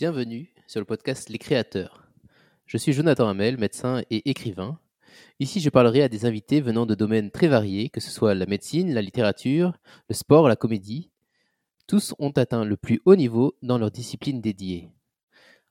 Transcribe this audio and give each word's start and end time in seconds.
Bienvenue 0.00 0.48
sur 0.66 0.80
le 0.80 0.86
podcast 0.86 1.28
Les 1.28 1.36
Créateurs. 1.36 2.08
Je 2.64 2.78
suis 2.78 2.94
Jonathan 2.94 3.28
Hamel, 3.28 3.58
médecin 3.58 4.00
et 4.08 4.30
écrivain. 4.30 4.78
Ici, 5.40 5.60
je 5.60 5.68
parlerai 5.68 6.02
à 6.02 6.08
des 6.08 6.24
invités 6.24 6.62
venant 6.62 6.86
de 6.86 6.94
domaines 6.94 7.30
très 7.30 7.48
variés, 7.48 7.90
que 7.90 8.00
ce 8.00 8.10
soit 8.10 8.34
la 8.34 8.46
médecine, 8.46 8.94
la 8.94 9.02
littérature, 9.02 9.74
le 10.08 10.14
sport, 10.14 10.48
la 10.48 10.56
comédie. 10.56 11.10
Tous 11.86 12.14
ont 12.18 12.30
atteint 12.30 12.64
le 12.64 12.78
plus 12.78 13.02
haut 13.04 13.14
niveau 13.14 13.58
dans 13.60 13.76
leur 13.76 13.90
discipline 13.90 14.40
dédiée. 14.40 14.88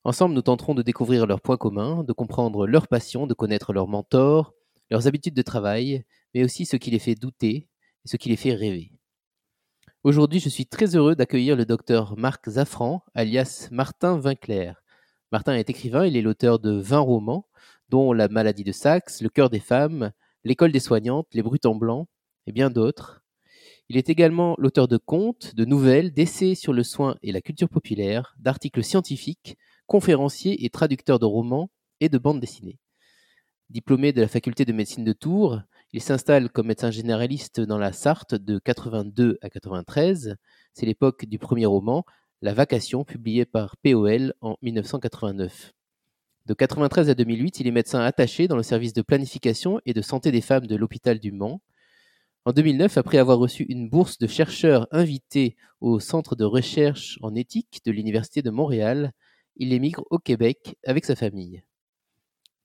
Ensemble, 0.04 0.36
nous 0.36 0.44
tenterons 0.44 0.76
de 0.76 0.84
découvrir 0.84 1.26
leurs 1.26 1.42
points 1.42 1.58
communs, 1.58 2.04
de 2.04 2.14
comprendre 2.14 2.68
leurs 2.68 2.88
passions, 2.88 3.26
de 3.26 3.34
connaître 3.34 3.74
leurs 3.74 3.88
mentors, 3.88 4.54
leurs 4.92 5.08
habitudes 5.08 5.34
de 5.34 5.42
travail, 5.42 6.06
mais 6.36 6.44
aussi 6.44 6.68
ce 6.68 6.76
qui 6.78 6.92
les 6.92 7.00
fait 7.00 7.16
douter 7.16 7.68
et 8.06 8.08
ce 8.08 8.16
qui 8.16 8.30
les 8.30 8.36
fait 8.36 8.54
rêver. 8.54 8.92
Aujourd'hui, 10.06 10.40
je 10.40 10.48
suis 10.48 10.66
très 10.66 10.96
heureux 10.96 11.14
d'accueillir 11.14 11.58
le 11.58 11.66
docteur 11.66 12.18
Marc 12.18 12.52
Zaffran, 12.52 13.04
alias 13.16 13.68
Martin 13.70 14.18
Vinclair. 14.18 14.82
Martin 15.34 15.56
est 15.56 15.70
écrivain, 15.70 16.06
il 16.06 16.16
est 16.16 16.22
l'auteur 16.22 16.60
de 16.60 16.72
20 16.72 17.00
romans, 17.00 17.46
dont 17.90 18.14
La 18.14 18.30
maladie 18.30 18.64
de 18.64 18.72
Saxe, 18.72 19.22
Le 19.22 19.28
cœur 19.28 19.50
des 19.50 19.60
femmes, 19.60 20.14
L'école 20.46 20.72
des 20.72 20.80
soignantes, 20.80 21.28
Les 21.34 21.42
brutes 21.42 21.66
en 21.66 21.76
blanc, 21.76 22.08
et 22.48 22.54
bien 22.54 22.70
d'autres. 22.70 23.24
Il 23.90 23.98
est 23.98 24.10
également 24.10 24.56
l'auteur 24.58 24.88
de 24.88 24.96
contes, 24.96 25.54
de 25.56 25.66
nouvelles, 25.66 26.14
d'essais 26.14 26.56
sur 26.56 26.72
le 26.72 26.84
soin 26.84 27.18
et 27.22 27.34
la 27.34 27.42
culture 27.42 27.68
populaire, 27.68 28.38
d'articles 28.40 28.86
scientifiques, 28.86 29.58
conférencier 29.86 30.64
et 30.64 30.70
traducteur 30.70 31.20
de 31.20 31.26
romans 31.26 31.72
et 32.00 32.08
de 32.08 32.18
bandes 32.18 32.40
dessinées. 32.40 32.80
Diplômé 33.70 34.14
de 34.14 34.22
la 34.22 34.30
faculté 34.30 34.64
de 34.64 34.72
médecine 34.72 35.04
de 35.04 35.12
Tours, 35.12 35.60
il 35.92 36.04
s'installe 36.04 36.50
comme 36.52 36.68
médecin 36.68 36.92
généraliste 36.92 37.60
dans 37.60 37.80
la 37.80 37.94
Sarthe 37.94 38.36
de 38.36 38.60
82 38.60 39.40
à 39.42 39.50
93. 39.50 40.36
C'est 40.74 40.86
l'époque 40.86 41.26
du 41.26 41.40
premier 41.40 41.66
roman, 41.66 42.06
La 42.44 42.54
Vacation, 42.54 43.04
publié 43.04 43.46
par 43.46 43.76
POL 43.78 44.34
en 44.42 44.56
1989. 44.62 45.74
De 46.46 46.54
93 46.54 47.10
à 47.10 47.16
2008, 47.16 47.60
il 47.60 47.68
est 47.68 47.72
médecin 47.72 48.02
attaché 48.02 48.48
dans 48.48 48.56
le 48.56 48.62
service 48.62 48.94
de 48.94 49.02
planification 49.02 49.82
et 49.88 49.94
de 49.94 50.02
santé 50.04 50.32
des 50.32 50.42
femmes 50.42 50.68
de 50.68 50.76
l'hôpital 50.76 51.20
du 51.20 51.32
Mans. 51.32 51.60
En 52.46 52.52
2009, 52.52 52.98
après 53.00 53.18
avoir 53.18 53.40
reçu 53.40 53.64
une 53.64 53.90
bourse 53.90 54.20
de 54.20 54.28
chercheur 54.28 54.88
invité 54.92 55.56
au 55.82 56.00
Centre 56.00 56.36
de 56.36 56.46
recherche 56.46 57.18
en 57.24 57.34
éthique 57.34 57.82
de 57.84 57.92
l'Université 57.92 58.44
de 58.44 58.52
Montréal, 58.52 59.12
il 59.56 59.74
émigre 59.74 60.04
au 60.12 60.20
Québec 60.20 60.76
avec 60.86 61.06
sa 61.06 61.16
famille. 61.16 61.64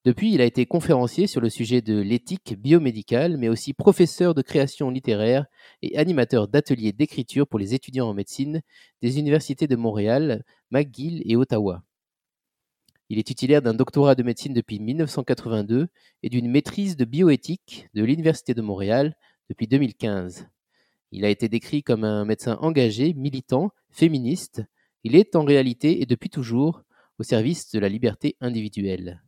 Depuis, 0.05 0.34
il 0.34 0.42
a 0.42 0.44
été 0.44 0.66
conférencier 0.66 1.27
sur 1.27 1.41
le 1.41 1.48
sujet 1.48 1.80
de 1.80 1.98
l'éthique 1.98 2.60
biomédicale, 2.60 3.38
mais 3.38 3.48
aussi 3.48 3.72
professeur 3.72 4.34
de 4.34 4.42
création 4.42 4.91
littéraire 4.91 5.46
et 5.80 5.96
animateur 5.96 6.46
d'ateliers 6.46 6.92
d'écriture 6.92 7.46
pour 7.46 7.58
les 7.58 7.72
étudiants 7.72 8.11
en 8.11 8.14
médecine 8.14 8.61
des 9.00 9.19
universités 9.19 9.66
de 9.66 9.77
Montréal, 9.77 10.44
McGill 10.70 11.22
et 11.24 11.36
Ottawa. 11.36 11.83
Il 13.08 13.19
est 13.19 13.22
titulaire 13.22 13.62
d'un 13.62 13.72
doctorat 13.72 14.14
de 14.14 14.22
médecine 14.22 14.52
depuis 14.52 14.78
1982 14.78 15.88
et 16.22 16.28
d'une 16.28 16.50
maîtrise 16.50 16.96
de 16.96 17.06
bioéthique 17.06 17.89
de 17.94 18.05
l'Université 18.05 18.52
de 18.52 18.61
Montréal 18.61 19.16
depuis 19.48 19.68
2015. 19.68 20.48
Il 21.12 21.24
a 21.24 21.30
été 21.30 21.48
décrit 21.48 21.83
comme 21.83 22.05
un 22.05 22.27
médecin 22.27 22.58
engagé, 22.61 23.14
militant, 23.14 23.70
féministe. 23.91 24.64
Il 25.02 25.16
est 25.16 25.34
en 25.34 25.44
réalité 25.44 26.02
et 26.02 26.06
depuis 26.06 26.28
toujours 26.28 26.83
au 27.18 27.22
service 27.22 27.70
de 27.70 27.78
la 27.78 27.89
liberté 27.89 28.36
individuelle. 28.42 29.23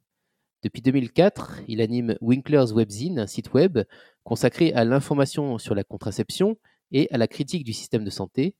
Depuis 0.62 0.82
2004, 0.82 1.62
il 1.68 1.80
anime 1.80 2.16
Winkler's 2.20 2.72
Webzine, 2.72 3.18
un 3.18 3.26
site 3.26 3.54
web 3.54 3.78
consacré 4.24 4.72
à 4.72 4.84
l'information 4.84 5.58
sur 5.58 5.74
la 5.74 5.84
contraception 5.84 6.56
et 6.92 7.08
à 7.12 7.18
la 7.18 7.28
critique 7.28 7.64
du 7.64 7.72
système 7.72 8.04
de 8.04 8.10
santé. 8.10 8.54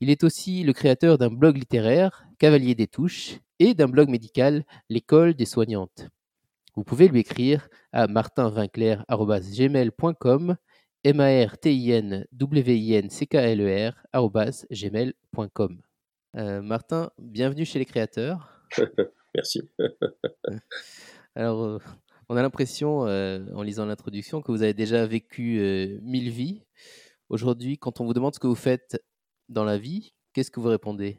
Il 0.00 0.10
est 0.10 0.24
aussi 0.24 0.64
le 0.64 0.72
créateur 0.72 1.18
d'un 1.18 1.30
blog 1.30 1.56
littéraire, 1.56 2.26
Cavalier 2.38 2.74
des 2.74 2.88
Touches, 2.88 3.38
et 3.58 3.74
d'un 3.74 3.88
blog 3.88 4.08
médical, 4.08 4.64
L'école 4.88 5.34
des 5.34 5.46
soignantes. 5.46 6.08
Vous 6.74 6.84
pouvez 6.84 7.08
lui 7.08 7.20
écrire 7.20 7.68
à 7.92 8.06
martinvinclair.gmail.com 8.08 10.56
m. 11.04 11.20
Euh, 16.36 16.62
Martin, 16.62 17.10
bienvenue 17.18 17.64
chez 17.64 17.78
les 17.78 17.84
créateurs. 17.84 18.66
Merci. 19.34 19.62
Alors, 21.34 21.64
euh, 21.64 21.78
on 22.28 22.36
a 22.36 22.42
l'impression, 22.42 23.06
euh, 23.06 23.40
en 23.54 23.62
lisant 23.62 23.86
l'introduction, 23.86 24.40
que 24.40 24.52
vous 24.52 24.62
avez 24.62 24.74
déjà 24.74 25.06
vécu 25.06 25.58
euh, 25.58 25.98
mille 26.02 26.30
vies. 26.30 26.62
Aujourd'hui, 27.28 27.78
quand 27.78 28.00
on 28.00 28.04
vous 28.04 28.14
demande 28.14 28.34
ce 28.34 28.40
que 28.40 28.46
vous 28.46 28.54
faites 28.54 29.02
dans 29.48 29.64
la 29.64 29.76
vie, 29.76 30.12
qu'est-ce 30.32 30.50
que 30.50 30.60
vous 30.60 30.68
répondez? 30.68 31.18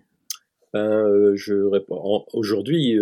Ben, 0.71 1.35
je 1.35 1.55
réponds. 1.55 2.25
Aujourd'hui, 2.33 2.97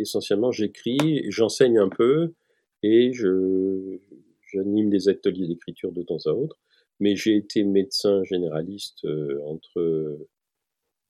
essentiellement, 0.00 0.50
j'écris, 0.50 1.24
j'enseigne 1.30 1.78
un 1.78 1.88
peu 1.88 2.34
et 2.82 3.12
je, 3.12 3.98
j'anime 4.52 4.90
des 4.90 5.08
ateliers 5.08 5.46
d'écriture 5.46 5.92
de 5.92 6.02
temps 6.02 6.18
à 6.26 6.30
autre. 6.30 6.58
Mais 6.98 7.14
j'ai 7.16 7.36
été 7.36 7.62
médecin 7.64 8.22
généraliste 8.24 9.06
entre 9.46 10.18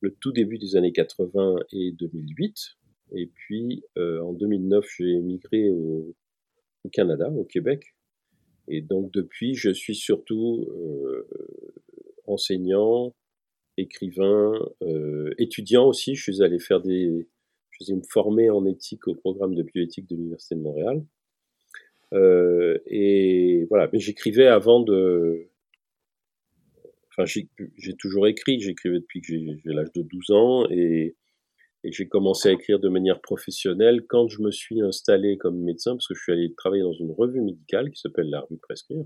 le 0.01 0.15
tout 0.21 0.33
début 0.33 0.59
des 0.59 0.77
années 0.77 0.93
80 0.93 1.57
et 1.73 1.93
2008. 1.93 2.77
Et 3.15 3.27
puis, 3.27 3.85
euh, 3.99 4.21
en 4.21 4.33
2009, 4.33 4.87
j'ai 4.97 5.11
émigré 5.11 5.71
au, 5.71 6.15
Canada, 6.93 7.31
au 7.31 7.45
Québec. 7.45 7.95
Et 8.69 8.81
donc, 8.81 9.13
depuis, 9.13 9.55
je 9.55 9.71
suis 9.71 9.95
surtout 9.95 10.67
euh, 10.71 11.29
enseignant, 12.27 13.15
écrivain, 13.77 14.53
euh, 14.83 15.33
étudiant 15.39 15.87
aussi. 15.87 16.15
Je 16.15 16.23
suis 16.23 16.43
allé 16.43 16.59
faire 16.59 16.81
des... 16.81 17.29
Je 17.71 17.85
suis 17.85 17.95
me 17.95 18.03
former 18.03 18.51
en 18.51 18.65
éthique 18.67 19.09
au 19.09 19.15
programme 19.15 19.55
de 19.55 19.63
bioéthique 19.63 20.09
de 20.09 20.15
l'Université 20.15 20.55
de 20.55 20.61
Montréal. 20.61 21.03
et 22.87 23.67
voilà, 23.69 23.89
mais 23.93 23.99
j'écrivais 23.99 24.47
avant 24.47 24.81
de... 24.81 25.49
Enfin, 27.11 27.25
j'ai 27.27 27.95
toujours 27.95 28.27
écrit, 28.27 28.61
j'écrivais 28.61 29.01
depuis 29.01 29.21
que 29.21 29.27
j'ai 29.27 29.59
l'âge 29.65 29.93
de 29.93 30.03
12 30.03 30.31
ans, 30.31 30.67
et 30.71 31.17
et 31.85 31.93
j'ai 31.93 32.09
commencé 32.09 32.49
à 32.49 32.53
écrire 32.53 32.79
de 32.79 32.89
manière 32.89 33.21
professionnelle 33.21 34.07
quand 34.09 34.29
je 34.29 34.41
me 34.41 34.51
suis 34.51 34.81
installé 34.81 35.37
comme 35.37 35.59
médecin, 35.59 35.93
parce 35.93 36.07
que 36.07 36.15
je 36.15 36.23
suis 36.23 36.33
allé 36.33 36.55
travailler 36.55 36.83
dans 36.83 36.93
une 36.93 37.11
revue 37.11 37.41
médicale 37.41 37.91
qui 37.91 38.01
s'appelle 38.01 38.31
La 38.31 38.41
Revue 38.41 38.59
Prescrire, 38.59 39.05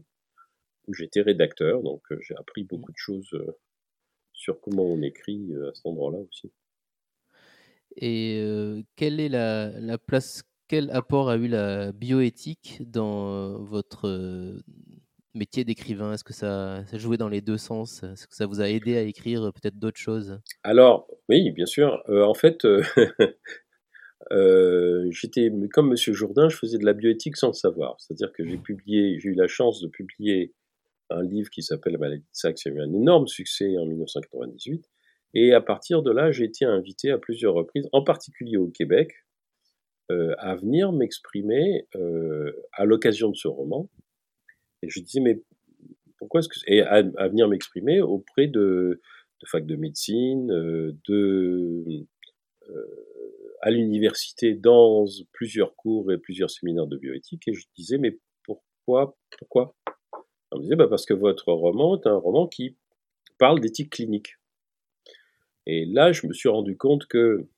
où 0.86 0.94
j'étais 0.94 1.22
rédacteur, 1.22 1.82
donc 1.82 2.02
euh, 2.10 2.18
j'ai 2.20 2.36
appris 2.36 2.64
beaucoup 2.64 2.92
de 2.92 2.98
choses 2.98 3.28
euh, 3.32 3.52
sur 4.32 4.60
comment 4.60 4.84
on 4.84 5.00
écrit 5.02 5.52
euh, 5.52 5.70
à 5.70 5.74
cet 5.74 5.86
endroit-là 5.86 6.18
aussi. 6.18 6.52
Et 7.98 8.84
quelle 8.96 9.20
est 9.20 9.30
la, 9.30 9.70
la, 9.80 9.96
place, 9.96 10.42
quel 10.68 10.90
apport 10.90 11.30
a 11.30 11.38
eu 11.38 11.48
la 11.48 11.92
bioéthique 11.92 12.82
dans 12.90 13.62
votre 13.62 14.60
métier 15.36 15.64
d'écrivain 15.64 16.12
Est-ce 16.12 16.24
que 16.24 16.32
ça, 16.32 16.84
jouait 16.94 17.16
dans 17.16 17.28
les 17.28 17.40
deux 17.40 17.58
sens? 17.58 18.02
Est-ce 18.02 18.26
que 18.26 18.34
ça 18.34 18.46
vous 18.46 18.60
a 18.60 18.68
aidé 18.68 18.96
à 18.96 19.02
écrire 19.02 19.44
euh, 19.44 19.52
peut-être 19.52 19.78
d'autres 19.78 20.00
choses? 20.00 20.40
Alors, 20.62 21.08
oui, 21.28 21.50
bien 21.50 21.66
sûr. 21.66 22.02
Euh, 22.08 22.24
en 22.24 22.34
fait, 22.34 22.64
euh, 24.32 25.06
j'étais 25.10 25.50
comme 25.72 25.90
Monsieur 25.90 26.12
Jourdain, 26.12 26.48
je 26.48 26.56
faisais 26.56 26.78
de 26.78 26.84
la 26.84 26.94
bioéthique 26.94 27.36
sans 27.36 27.48
le 27.48 27.52
savoir. 27.52 27.96
C'est-à-dire 28.00 28.32
que 28.32 28.44
j'ai 28.44 28.56
publié, 28.56 29.18
j'ai 29.20 29.28
eu 29.28 29.34
la 29.34 29.46
chance 29.46 29.80
de 29.80 29.88
publier 29.88 30.54
un 31.10 31.22
livre 31.22 31.50
qui 31.50 31.62
s'appelle 31.62 31.92
La 31.92 31.98
maladie 31.98 32.22
de 32.22 32.28
Saxe, 32.32 32.62
qui 32.62 32.68
a 32.68 32.72
eu 32.72 32.80
un 32.80 32.92
énorme 32.92 33.28
succès 33.28 33.76
en 33.78 33.86
1998. 33.86 34.84
Et 35.34 35.52
à 35.52 35.60
partir 35.60 36.02
de 36.02 36.10
là, 36.10 36.32
j'ai 36.32 36.44
été 36.44 36.64
invité 36.64 37.10
à 37.10 37.18
plusieurs 37.18 37.54
reprises, 37.54 37.88
en 37.92 38.02
particulier 38.02 38.56
au 38.56 38.68
Québec, 38.68 39.12
à 40.08 40.54
venir 40.54 40.92
m'exprimer 40.92 41.86
à 42.72 42.84
l'occasion 42.84 43.28
de 43.28 43.36
ce 43.36 43.48
roman, 43.48 43.88
et 44.82 44.88
je 44.88 45.00
disais, 45.00 45.20
mais 45.20 45.42
pourquoi 46.18 46.40
est-ce 46.40 46.48
que. 46.48 46.58
Et 46.66 46.82
à, 46.82 47.02
venir 47.28 47.48
m'exprimer 47.48 48.00
auprès 48.00 48.46
de, 48.46 49.00
de 49.40 49.46
facs 49.46 49.66
de 49.66 49.76
médecine, 49.76 50.50
euh, 50.50 50.96
de. 51.08 51.84
Euh, 52.68 53.06
à 53.62 53.70
l'université 53.70 54.54
dans 54.54 55.06
plusieurs 55.32 55.74
cours 55.76 56.12
et 56.12 56.18
plusieurs 56.18 56.50
séminaires 56.50 56.86
de 56.86 56.96
bioéthique 56.96 57.48
et 57.48 57.54
je 57.54 57.64
disais 57.76 57.96
mais 57.96 58.18
pourquoi 58.44 59.16
pourquoi? 59.38 59.74
On 60.52 60.58
me 60.58 60.62
disait 60.62 60.76
bah 60.76 60.88
parce 60.88 61.06
que 61.06 61.14
votre 61.14 61.52
roman 61.52 61.98
est 61.98 62.06
un 62.06 62.16
roman 62.16 62.46
qui 62.46 62.76
parle 63.38 63.60
d'éthique 63.60 63.90
clinique. 63.90 64.34
Et 65.66 65.84
là, 65.84 66.12
je 66.12 66.26
me 66.26 66.32
suis 66.32 66.48
rendu 66.48 66.76
compte 66.76 67.06
que 67.06 67.48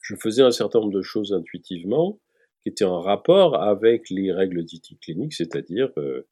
je 0.00 0.16
faisais 0.16 0.42
un 0.42 0.50
certain 0.50 0.80
nombre 0.80 0.92
de 0.92 1.02
choses 1.02 1.32
intuitivement 1.32 2.18
qui 2.64 2.70
était 2.70 2.84
en 2.84 3.00
rapport 3.00 3.62
avec 3.62 4.08
les 4.08 4.32
règles 4.32 4.64
d'éthique 4.64 4.98
clinique, 5.00 5.34
c'est-à-dire 5.34 5.92
euh, 5.98 6.26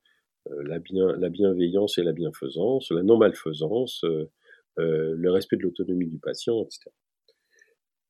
euh, 0.49 0.62
la, 0.64 0.79
bien, 0.79 1.12
la, 1.19 1.29
bienveillance 1.29 1.99
et 1.99 2.02
la 2.02 2.12
bienfaisance, 2.12 2.90
la 2.90 3.02
non-malfaisance, 3.02 4.02
euh, 4.05 4.31
le 4.76 5.31
respect 5.31 5.56
de 5.56 5.62
l'autonomie 5.62 6.06
du 6.06 6.19
patient, 6.19 6.62
etc. 6.64 6.90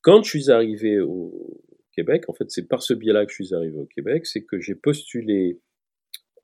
Quand 0.03 0.23
je 0.23 0.31
suis 0.31 0.51
arrivé 0.53 1.01
au 1.01 1.61
Québec, 1.91 2.29
en 2.29 2.33
fait, 2.33 2.49
c'est 2.49 2.69
par 2.69 2.85
ce 2.85 2.95
biais-là 2.95 3.27
que 3.27 3.33
je 3.33 3.43
suis 3.43 3.55
arrivé 3.55 3.77
au 3.77 3.87
Québec, 3.87 4.25
c'est 4.27 4.45
que 4.45 4.61
j'ai 4.61 4.77
postulé 4.77 5.61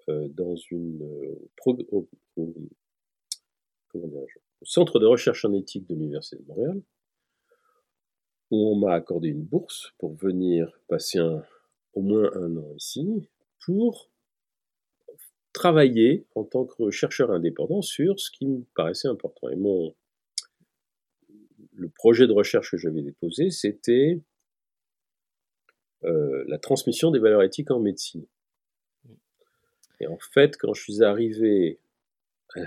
dans 0.09 0.57
une 0.71 1.03
au, 1.67 2.09
au, 2.37 2.57
centre 4.63 4.99
de 4.99 5.07
recherche 5.07 5.45
en 5.45 5.53
éthique 5.53 5.87
de 5.87 5.95
l'Université 5.95 6.43
de 6.43 6.49
Montréal 6.49 6.83
où 8.51 8.73
on 8.73 8.77
m'a 8.77 8.95
accordé 8.95 9.29
une 9.29 9.45
bourse 9.45 9.93
pour 9.99 10.15
venir 10.15 10.81
passer 10.89 11.19
au 11.95 12.03
moins 12.03 12.31
un 12.35 12.57
an 12.57 12.75
ici 12.77 13.29
pour 13.65 14.11
travailler 15.53 16.27
en 16.35 16.45
tant 16.45 16.65
que 16.65 16.91
chercheur 16.91 17.31
indépendant 17.31 17.83
sur 17.83 18.21
ce 18.21 18.31
qui 18.31 18.47
me 18.47 18.63
paraissait 18.75 19.09
important. 19.09 19.49
Et 19.49 19.57
mon, 19.57 19.95
le 21.75 21.89
projet 21.89 22.27
de 22.27 22.33
recherche 22.33 22.71
que 22.71 22.77
j'avais 22.77 23.03
déposé, 23.03 23.51
c'était 23.51 24.21
euh, 26.05 26.45
la 26.47 26.59
transmission 26.59 27.11
des 27.11 27.19
valeurs 27.19 27.43
éthiques 27.43 27.71
en 27.71 27.81
médecine. 27.81 28.27
Et 30.01 30.07
en 30.07 30.19
fait, 30.19 30.57
quand 30.57 30.75
je 30.75 30.83
suis 30.83 31.03
arrivé 31.03 31.81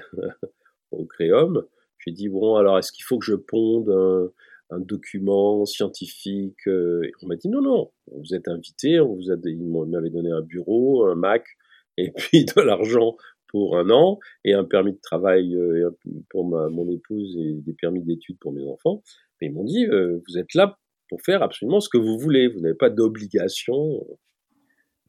au 0.92 1.06
Créum, 1.06 1.66
j'ai 2.00 2.12
dit 2.12 2.28
bon, 2.28 2.56
alors 2.56 2.78
est-ce 2.78 2.92
qu'il 2.92 3.06
faut 3.06 3.20
que 3.20 3.26
je 3.26 3.36
ponde 3.36 3.90
un, 3.90 4.32
document 4.80 5.66
scientifique 5.66 6.68
euh, 6.68 7.02
On 7.22 7.28
m'a 7.28 7.36
dit 7.36 7.50
non, 7.50 7.62
non, 7.62 7.92
vous 8.08 8.34
êtes 8.34 8.48
invité, 8.48 9.00
on 9.00 9.16
vous 9.16 9.32
a, 9.32 9.36
il 9.46 9.68
m'avait 9.68 10.10
donné 10.10 10.32
un 10.32 10.42
bureau, 10.42 11.06
un 11.06 11.16
Mac, 11.16 11.46
et 11.98 12.12
puis 12.12 12.46
de 12.46 12.62
l'argent 12.62 13.18
pour 13.50 13.78
un 13.78 13.90
an 13.90 14.18
et 14.46 14.54
un 14.54 14.64
permis 14.64 14.94
de 14.94 15.02
travail 15.02 15.56
euh, 15.56 15.90
pour 16.30 16.48
ma, 16.48 16.70
mon 16.70 16.90
épouse 16.90 17.38
et 17.38 17.54
des 17.56 17.74
permis 17.74 18.02
d'études 18.02 18.40
pour 18.40 18.54
mes 18.54 18.66
enfants. 18.66 19.04
Mais 19.40 19.48
ils 19.48 19.54
m'ont 19.54 19.66
dit, 19.66 19.86
euh, 19.86 20.22
vous 20.28 20.38
êtes 20.38 20.54
là 20.54 20.80
pour 21.10 21.22
faire 21.22 21.44
absolument 21.44 21.82
ce 21.82 21.90
que 21.90 21.98
vous 21.98 22.18
voulez, 22.18 22.48
vous 22.48 22.62
n'avez 22.62 22.76
pas 22.76 22.90
d'obligation. 22.90 24.02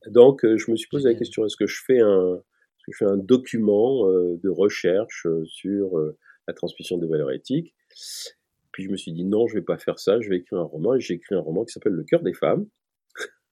Donc 0.09 0.41
je 0.43 0.71
me 0.71 0.77
suis 0.77 0.89
posé 0.89 1.09
la 1.09 1.15
question, 1.15 1.47
est-ce 1.47 1.57
que 1.57 1.69
je 1.69 1.81
fais 1.87 2.01
un, 2.01 2.43
je 2.89 2.97
fais 2.99 3.05
un 3.05 3.17
document 3.17 4.09
de 4.09 4.49
recherche 4.49 5.29
sur 5.45 5.97
la 6.49 6.55
transmission 6.55 6.99
des 6.99 7.07
valeurs 7.07 7.31
éthiques? 7.31 7.73
Puis 8.73 8.85
je 8.85 8.91
me 8.91 8.97
suis 8.97 9.13
dit, 9.13 9.25
non, 9.25 9.47
je 9.47 9.55
vais 9.55 9.63
pas 9.63 9.79
faire 9.79 9.99
ça, 9.99 10.21
je 10.21 10.29
vais 10.31 10.39
écrire 10.39 10.59
un 10.59 10.65
roman, 10.65 10.95
et 10.95 11.01
j'ai 11.01 11.15
écrit 11.15 11.35
un 11.35 11.41
roman 11.41 11.65
qui 11.65 11.73
s'appelle 11.73 11.93
Le 11.93 12.05
cœur 12.05 12.23
des 12.23 12.33
femmes, 12.33 12.67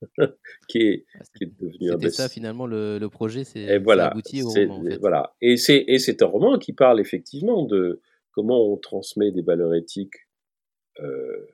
qui, 0.69 0.79
est, 0.79 1.05
ah, 1.15 1.25
qui, 1.37 1.45
est, 1.45 1.61
devenu 1.61 1.93
un 1.93 1.97
best 1.97 2.17
ça 2.17 2.29
finalement 2.29 2.67
le, 2.67 2.99
le 2.99 3.09
projet, 3.09 3.45
c'est 3.45 3.79
voilà, 3.79 4.09
abouti 4.09 4.43
au 4.43 4.49
roman. 4.49 4.83
Voilà, 5.01 5.35
et 5.41 5.57
c'est 5.57 5.85
et 5.87 5.99
c'est 5.99 6.23
un 6.23 6.27
roman 6.27 6.59
qui 6.59 6.73
parle 6.73 7.01
effectivement 7.01 7.65
de 7.65 8.01
comment 8.33 8.73
on 8.73 8.77
transmet 8.77 9.31
des 9.31 9.43
valeurs 9.43 9.75
éthiques 9.75 10.27
euh, 11.01 11.47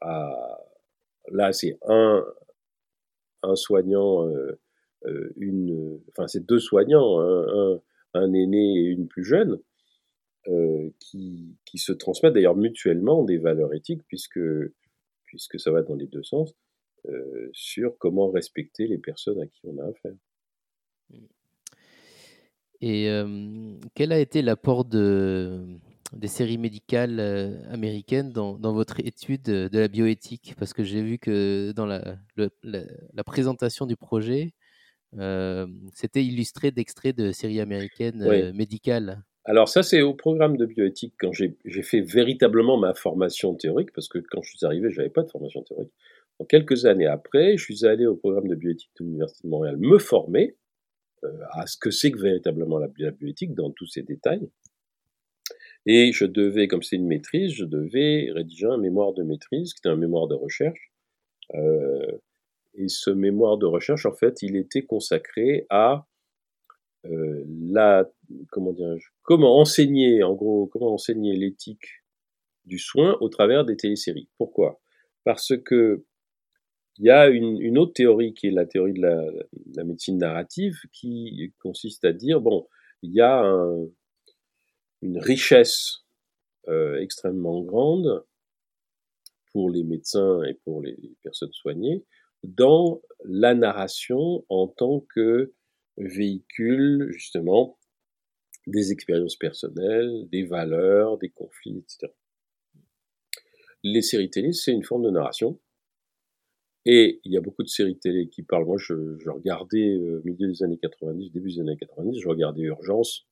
à 0.00 0.60
là 1.30 1.52
c'est 1.52 1.78
un 1.86 2.24
un 3.42 3.54
soignant, 3.54 4.26
euh, 4.26 4.58
euh 5.06 5.32
une 5.36 6.00
enfin 6.10 6.26
c'est 6.26 6.44
deux 6.44 6.58
soignants, 6.58 7.20
un, 7.20 7.80
un, 8.14 8.32
aîné 8.32 8.78
et 8.78 8.84
une 8.84 9.08
plus 9.08 9.24
jeune. 9.24 9.60
Euh, 10.48 10.88
qui, 10.98 11.58
qui 11.66 11.76
se 11.76 11.92
transmettent 11.92 12.32
d'ailleurs 12.32 12.56
mutuellement 12.56 13.22
des 13.22 13.36
valeurs 13.36 13.74
éthiques 13.74 14.00
puisque 14.06 14.40
puisque 15.26 15.60
ça 15.60 15.70
va 15.70 15.82
dans 15.82 15.94
les 15.94 16.06
deux 16.06 16.22
sens 16.22 16.54
euh, 17.06 17.50
sur 17.52 17.98
comment 17.98 18.30
respecter 18.30 18.86
les 18.86 18.96
personnes 18.96 19.42
à 19.42 19.46
qui 19.46 19.60
on 19.64 19.76
a 19.78 19.86
affaire. 19.88 20.14
Et 22.80 23.10
euh, 23.10 23.74
quel 23.94 24.10
a 24.12 24.18
été 24.18 24.40
l'apport 24.40 24.86
de, 24.86 25.66
des 26.14 26.28
séries 26.28 26.56
médicales 26.56 27.20
américaines 27.68 28.32
dans, 28.32 28.58
dans, 28.58 28.72
votre 28.72 29.00
étude 29.00 29.42
de 29.42 29.78
la 29.78 29.88
bioéthique? 29.88 30.54
Parce 30.58 30.72
que 30.72 30.82
j'ai 30.82 31.02
vu 31.02 31.18
que 31.18 31.72
dans 31.72 31.84
la, 31.84 32.16
la, 32.62 33.24
présentation 33.24 33.84
du 33.84 33.96
projet, 33.96 34.54
c'était 35.92 36.24
illustré 36.24 36.70
d'extraits 36.70 37.16
de 37.16 37.32
séries 37.32 37.60
américaines 37.60 38.52
médicales. 38.52 39.24
Alors 39.48 39.68
ça, 39.68 39.82
c'est 39.82 40.02
au 40.02 40.14
programme 40.14 40.56
de 40.56 40.66
bioéthique 40.66 41.14
quand 41.18 41.32
j'ai 41.32 41.82
fait 41.82 42.02
véritablement 42.02 42.76
ma 42.76 42.94
formation 42.94 43.54
théorique, 43.56 43.92
parce 43.92 44.08
que 44.08 44.18
quand 44.18 44.42
je 44.42 44.56
suis 44.56 44.64
arrivé, 44.64 44.90
je 44.90 44.98
n'avais 44.98 45.10
pas 45.10 45.22
de 45.22 45.30
formation 45.30 45.62
théorique 45.62 45.90
quelques 46.46 46.84
années 46.86 47.06
après, 47.06 47.56
je 47.56 47.64
suis 47.64 47.84
allé 47.86 48.06
au 48.06 48.14
programme 48.14 48.48
de 48.48 48.54
bioéthique 48.54 48.90
de 49.00 49.04
l'Université 49.04 49.46
de 49.46 49.50
Montréal 49.50 49.76
me 49.78 49.98
former 49.98 50.56
euh, 51.24 51.28
à 51.50 51.66
ce 51.66 51.76
que 51.76 51.90
c'est 51.90 52.12
que 52.12 52.20
véritablement 52.20 52.78
la, 52.78 52.88
bioéthique 52.88 53.54
dans 53.54 53.70
tous 53.70 53.86
ses 53.86 54.02
détails. 54.02 54.48
Et 55.86 56.12
je 56.12 56.26
devais, 56.26 56.68
comme 56.68 56.82
c'est 56.82 56.96
une 56.96 57.06
maîtrise, 57.06 57.52
je 57.52 57.64
devais 57.64 58.30
rédiger 58.32 58.66
un 58.66 58.76
mémoire 58.76 59.14
de 59.14 59.22
maîtrise, 59.22 59.72
qui 59.72 59.80
était 59.80 59.88
un 59.88 59.96
mémoire 59.96 60.28
de 60.28 60.34
recherche. 60.34 60.92
Euh, 61.54 62.18
et 62.74 62.88
ce 62.88 63.10
mémoire 63.10 63.56
de 63.56 63.66
recherche, 63.66 64.06
en 64.06 64.12
fait, 64.12 64.42
il 64.42 64.56
était 64.56 64.82
consacré 64.82 65.66
à 65.70 66.06
euh, 67.06 67.44
la, 67.48 68.08
comment 68.50 68.74
comment 69.22 69.58
enseigner, 69.58 70.22
en 70.22 70.34
gros, 70.34 70.66
comment 70.66 70.94
enseigner 70.94 71.36
l'éthique 71.36 72.02
du 72.64 72.78
soin 72.78 73.16
au 73.20 73.28
travers 73.28 73.64
des 73.64 73.76
téléséries. 73.76 74.28
Pourquoi? 74.36 74.80
Parce 75.24 75.52
que 75.64 76.04
il 76.98 77.06
y 77.06 77.10
a 77.10 77.28
une, 77.28 77.78
autre 77.78 77.92
théorie 77.92 78.34
qui 78.34 78.48
est 78.48 78.50
la 78.50 78.66
théorie 78.66 78.92
de 78.92 79.00
la, 79.00 79.84
médecine 79.84 80.18
narrative 80.18 80.74
qui 80.92 81.54
consiste 81.60 82.04
à 82.04 82.12
dire, 82.12 82.40
bon, 82.40 82.66
il 83.02 83.12
y 83.12 83.20
a 83.20 83.44
une 85.02 85.18
richesse 85.18 86.04
euh, 86.66 86.98
extrêmement 86.98 87.62
grande 87.62 88.24
pour 89.52 89.70
les 89.70 89.84
médecins 89.84 90.42
et 90.42 90.54
pour 90.64 90.82
les 90.82 90.96
personnes 91.22 91.52
soignées 91.52 92.04
dans 92.42 93.00
la 93.24 93.54
narration 93.54 94.44
en 94.48 94.68
tant 94.68 95.04
que 95.14 95.52
véhicule 95.98 97.08
justement 97.10 97.78
des 98.66 98.92
expériences 98.92 99.36
personnelles, 99.36 100.28
des 100.30 100.44
valeurs, 100.44 101.18
des 101.18 101.30
conflits, 101.30 101.78
etc. 101.78 102.12
Les 103.82 104.02
séries 104.02 104.30
télé, 104.30 104.52
c'est 104.52 104.72
une 104.72 104.84
forme 104.84 105.04
de 105.04 105.10
narration 105.10 105.58
et 106.84 107.20
il 107.24 107.32
y 107.32 107.36
a 107.36 107.40
beaucoup 107.40 107.62
de 107.62 107.68
séries 107.68 107.98
télé 107.98 108.28
qui 108.28 108.42
parlent. 108.42 108.64
Moi, 108.64 108.78
je, 108.78 108.94
regardais 109.28 109.96
au 109.96 110.16
euh, 110.16 110.22
milieu 110.24 110.48
des 110.48 110.62
années 110.62 110.78
90, 110.78 111.32
début 111.32 111.52
des 111.52 111.60
années 111.60 111.76
90, 111.76 112.18
je 112.20 112.28
regardais 112.28 112.62
Urgence 112.62 113.26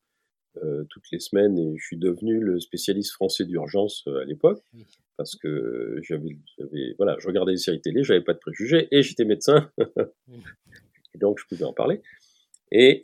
euh, 0.63 0.85
toutes 0.91 1.11
les 1.11 1.21
semaines 1.21 1.59
et 1.59 1.77
je 1.77 1.85
suis 1.85 1.97
devenu 1.97 2.39
le 2.41 2.61
spécialiste 2.61 3.13
français 3.13 3.45
d'urgence 3.45 4.05
euh, 4.09 4.21
à 4.21 4.25
l'époque 4.25 4.63
parce 5.17 5.37
que 5.37 5.99
j'avais, 6.03 6.37
voilà, 6.99 7.17
je 7.19 7.27
regardais 7.27 7.53
les 7.53 7.59
séries 7.59 7.81
télé, 7.81 8.05
j'avais 8.05 8.23
pas 8.23 8.35
de 8.35 8.39
préjugés 8.39 8.89
et 8.91 9.03
j'étais 9.03 9.25
médecin 9.25 9.71
et 11.15 11.19
donc 11.19 11.39
je 11.39 11.47
pouvais 11.47 11.65
en 11.65 11.73
parler. 11.73 12.03
Et 12.73 13.03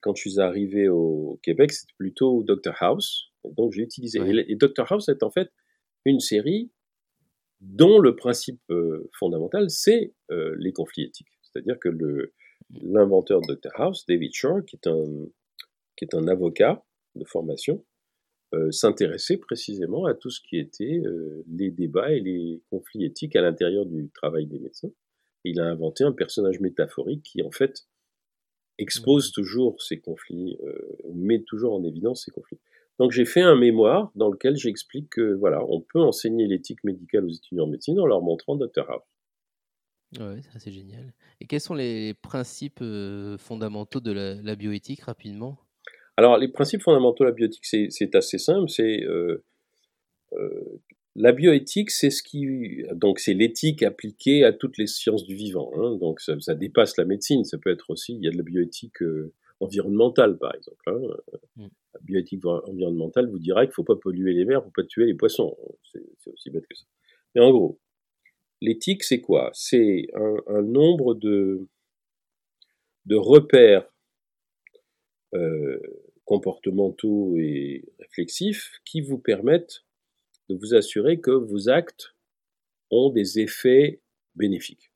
quand 0.00 0.14
je 0.14 0.20
suis 0.20 0.40
arrivé 0.40 0.88
au 0.88 1.38
Québec, 1.42 1.72
c'était 1.72 1.94
plutôt 1.98 2.42
Doctor 2.42 2.74
House. 2.80 3.32
Donc 3.44 3.72
j'ai 3.72 3.82
utilisé. 3.82 4.20
Et, 4.48 4.54
Doctor 4.54 4.90
House 4.92 5.08
est 5.08 5.22
en 5.22 5.30
fait 5.30 5.50
une 6.04 6.20
série 6.20 6.70
dont 7.60 8.00
le 8.00 8.16
principe 8.16 8.60
euh, 8.70 9.08
fondamental, 9.18 9.70
c'est 9.70 10.14
euh, 10.30 10.54
les 10.58 10.72
conflits 10.72 11.04
éthiques. 11.04 11.28
C'est-à-dire 11.42 11.78
que 11.78 11.88
l'inventeur 12.70 13.40
de 13.40 13.54
Dr 13.54 13.70
House, 13.74 14.04
David 14.06 14.32
Shore, 14.34 14.64
qui 14.66 14.76
est 14.76 14.88
un, 14.88 15.26
qui 15.96 16.04
est 16.04 16.14
un 16.14 16.26
avocat 16.26 16.84
de 17.14 17.24
formation, 17.24 17.84
euh, 18.54 18.70
s'intéressait 18.72 19.36
précisément 19.36 20.06
à 20.06 20.14
tout 20.14 20.30
ce 20.30 20.40
qui 20.40 20.58
était 20.58 21.02
les 21.46 21.70
débats 21.70 22.10
et 22.12 22.20
les 22.20 22.62
conflits 22.68 23.04
éthiques 23.04 23.36
à 23.36 23.42
l'intérieur 23.42 23.86
du 23.86 24.10
travail 24.10 24.46
des 24.46 24.58
médecins. 24.58 24.90
il 25.44 25.60
a 25.60 25.64
inventé 25.64 26.04
un 26.04 26.12
personnage 26.12 26.60
métaphorique 26.60 27.22
qui, 27.22 27.42
en 27.42 27.50
fait, 27.50 27.86
expose 28.82 29.30
mmh. 29.30 29.32
toujours 29.32 29.82
ces 29.82 29.98
conflits, 30.00 30.58
met 31.14 31.40
toujours 31.40 31.74
en 31.74 31.84
évidence 31.84 32.24
ces 32.24 32.30
conflits. 32.30 32.58
Donc 32.98 33.10
j'ai 33.10 33.24
fait 33.24 33.40
un 33.40 33.56
mémoire 33.56 34.12
dans 34.14 34.28
lequel 34.28 34.56
j'explique 34.56 35.10
que 35.10 35.34
voilà, 35.34 35.64
on 35.68 35.80
peut 35.80 36.00
enseigner 36.00 36.46
l'éthique 36.46 36.84
médicale 36.84 37.24
aux 37.24 37.32
étudiants 37.32 37.64
en 37.64 37.68
médecine 37.68 37.98
en 37.98 38.06
leur 38.06 38.20
montrant 38.20 38.56
Dr 38.56 38.88
House. 38.88 39.02
Ouais, 40.20 40.42
ça 40.42 40.58
c'est 40.58 40.72
génial. 40.72 41.14
Et 41.40 41.46
quels 41.46 41.60
sont 41.60 41.74
les 41.74 42.14
principes 42.14 42.80
euh, 42.82 43.38
fondamentaux 43.38 44.00
de 44.00 44.12
la, 44.12 44.54
bioéthique 44.56 45.02
rapidement? 45.02 45.58
Alors 46.18 46.36
les 46.36 46.48
principes 46.48 46.82
fondamentaux 46.82 47.24
de 47.24 47.30
la 47.30 47.34
bioéthique, 47.34 47.64
c'est 47.64 48.14
assez 48.14 48.38
simple. 48.38 48.68
C'est 48.68 49.02
euh, 49.04 49.42
euh, 50.34 50.80
la 51.14 51.32
bioéthique, 51.32 51.90
c'est 51.90 52.10
ce 52.10 52.22
qui 52.22 52.84
donc 52.94 53.18
c'est 53.18 53.34
l'éthique 53.34 53.82
appliquée 53.82 54.44
à 54.44 54.52
toutes 54.52 54.78
les 54.78 54.86
sciences 54.86 55.24
du 55.24 55.34
vivant. 55.34 55.70
Hein. 55.76 55.96
donc 55.96 56.20
ça, 56.20 56.38
ça, 56.40 56.54
dépasse 56.54 56.96
la 56.96 57.04
médecine. 57.04 57.44
Ça 57.44 57.58
peut 57.58 57.70
être 57.70 57.90
aussi 57.90 58.14
il 58.14 58.24
y 58.24 58.28
a 58.28 58.30
de 58.30 58.36
la 58.36 58.42
bioéthique 58.42 59.02
environnementale 59.60 60.38
par 60.38 60.54
exemple. 60.54 60.82
Hein. 60.86 61.00
Mm 61.56 61.68
la 61.94 62.00
bioéthique 62.00 62.44
environnementale 62.44 63.28
vous 63.28 63.38
dira 63.38 63.62
qu'il 63.62 63.70
ne 63.70 63.74
faut 63.74 63.84
pas 63.84 63.96
polluer 63.96 64.32
les 64.32 64.44
mers, 64.44 64.58
il 64.58 64.62
ne 64.62 64.64
faut 64.64 64.82
pas 64.82 64.84
tuer 64.84 65.06
les 65.06 65.14
poissons. 65.14 65.56
C'est 65.92 66.30
aussi 66.30 66.50
bête 66.50 66.66
que 66.66 66.76
ça. 66.76 66.84
Mais 67.34 67.40
en 67.40 67.50
gros, 67.50 67.80
l'éthique, 68.60 69.04
c'est 69.04 69.20
quoi? 69.20 69.50
C'est 69.52 70.08
un, 70.14 70.62
nombre 70.62 71.14
de, 71.14 71.68
de 73.06 73.16
repères 73.16 73.88
euh, 75.34 75.80
comportementaux 76.24 77.36
et 77.36 77.84
réflexifs 77.98 78.80
qui 78.84 79.00
vous 79.00 79.18
permettent 79.18 79.84
de 80.48 80.54
vous 80.54 80.74
assurer 80.74 81.20
que 81.20 81.30
vos 81.30 81.68
actes 81.68 82.14
ont 82.90 83.10
des 83.10 83.40
effets 83.40 84.00
bénéfiques. 84.34 84.92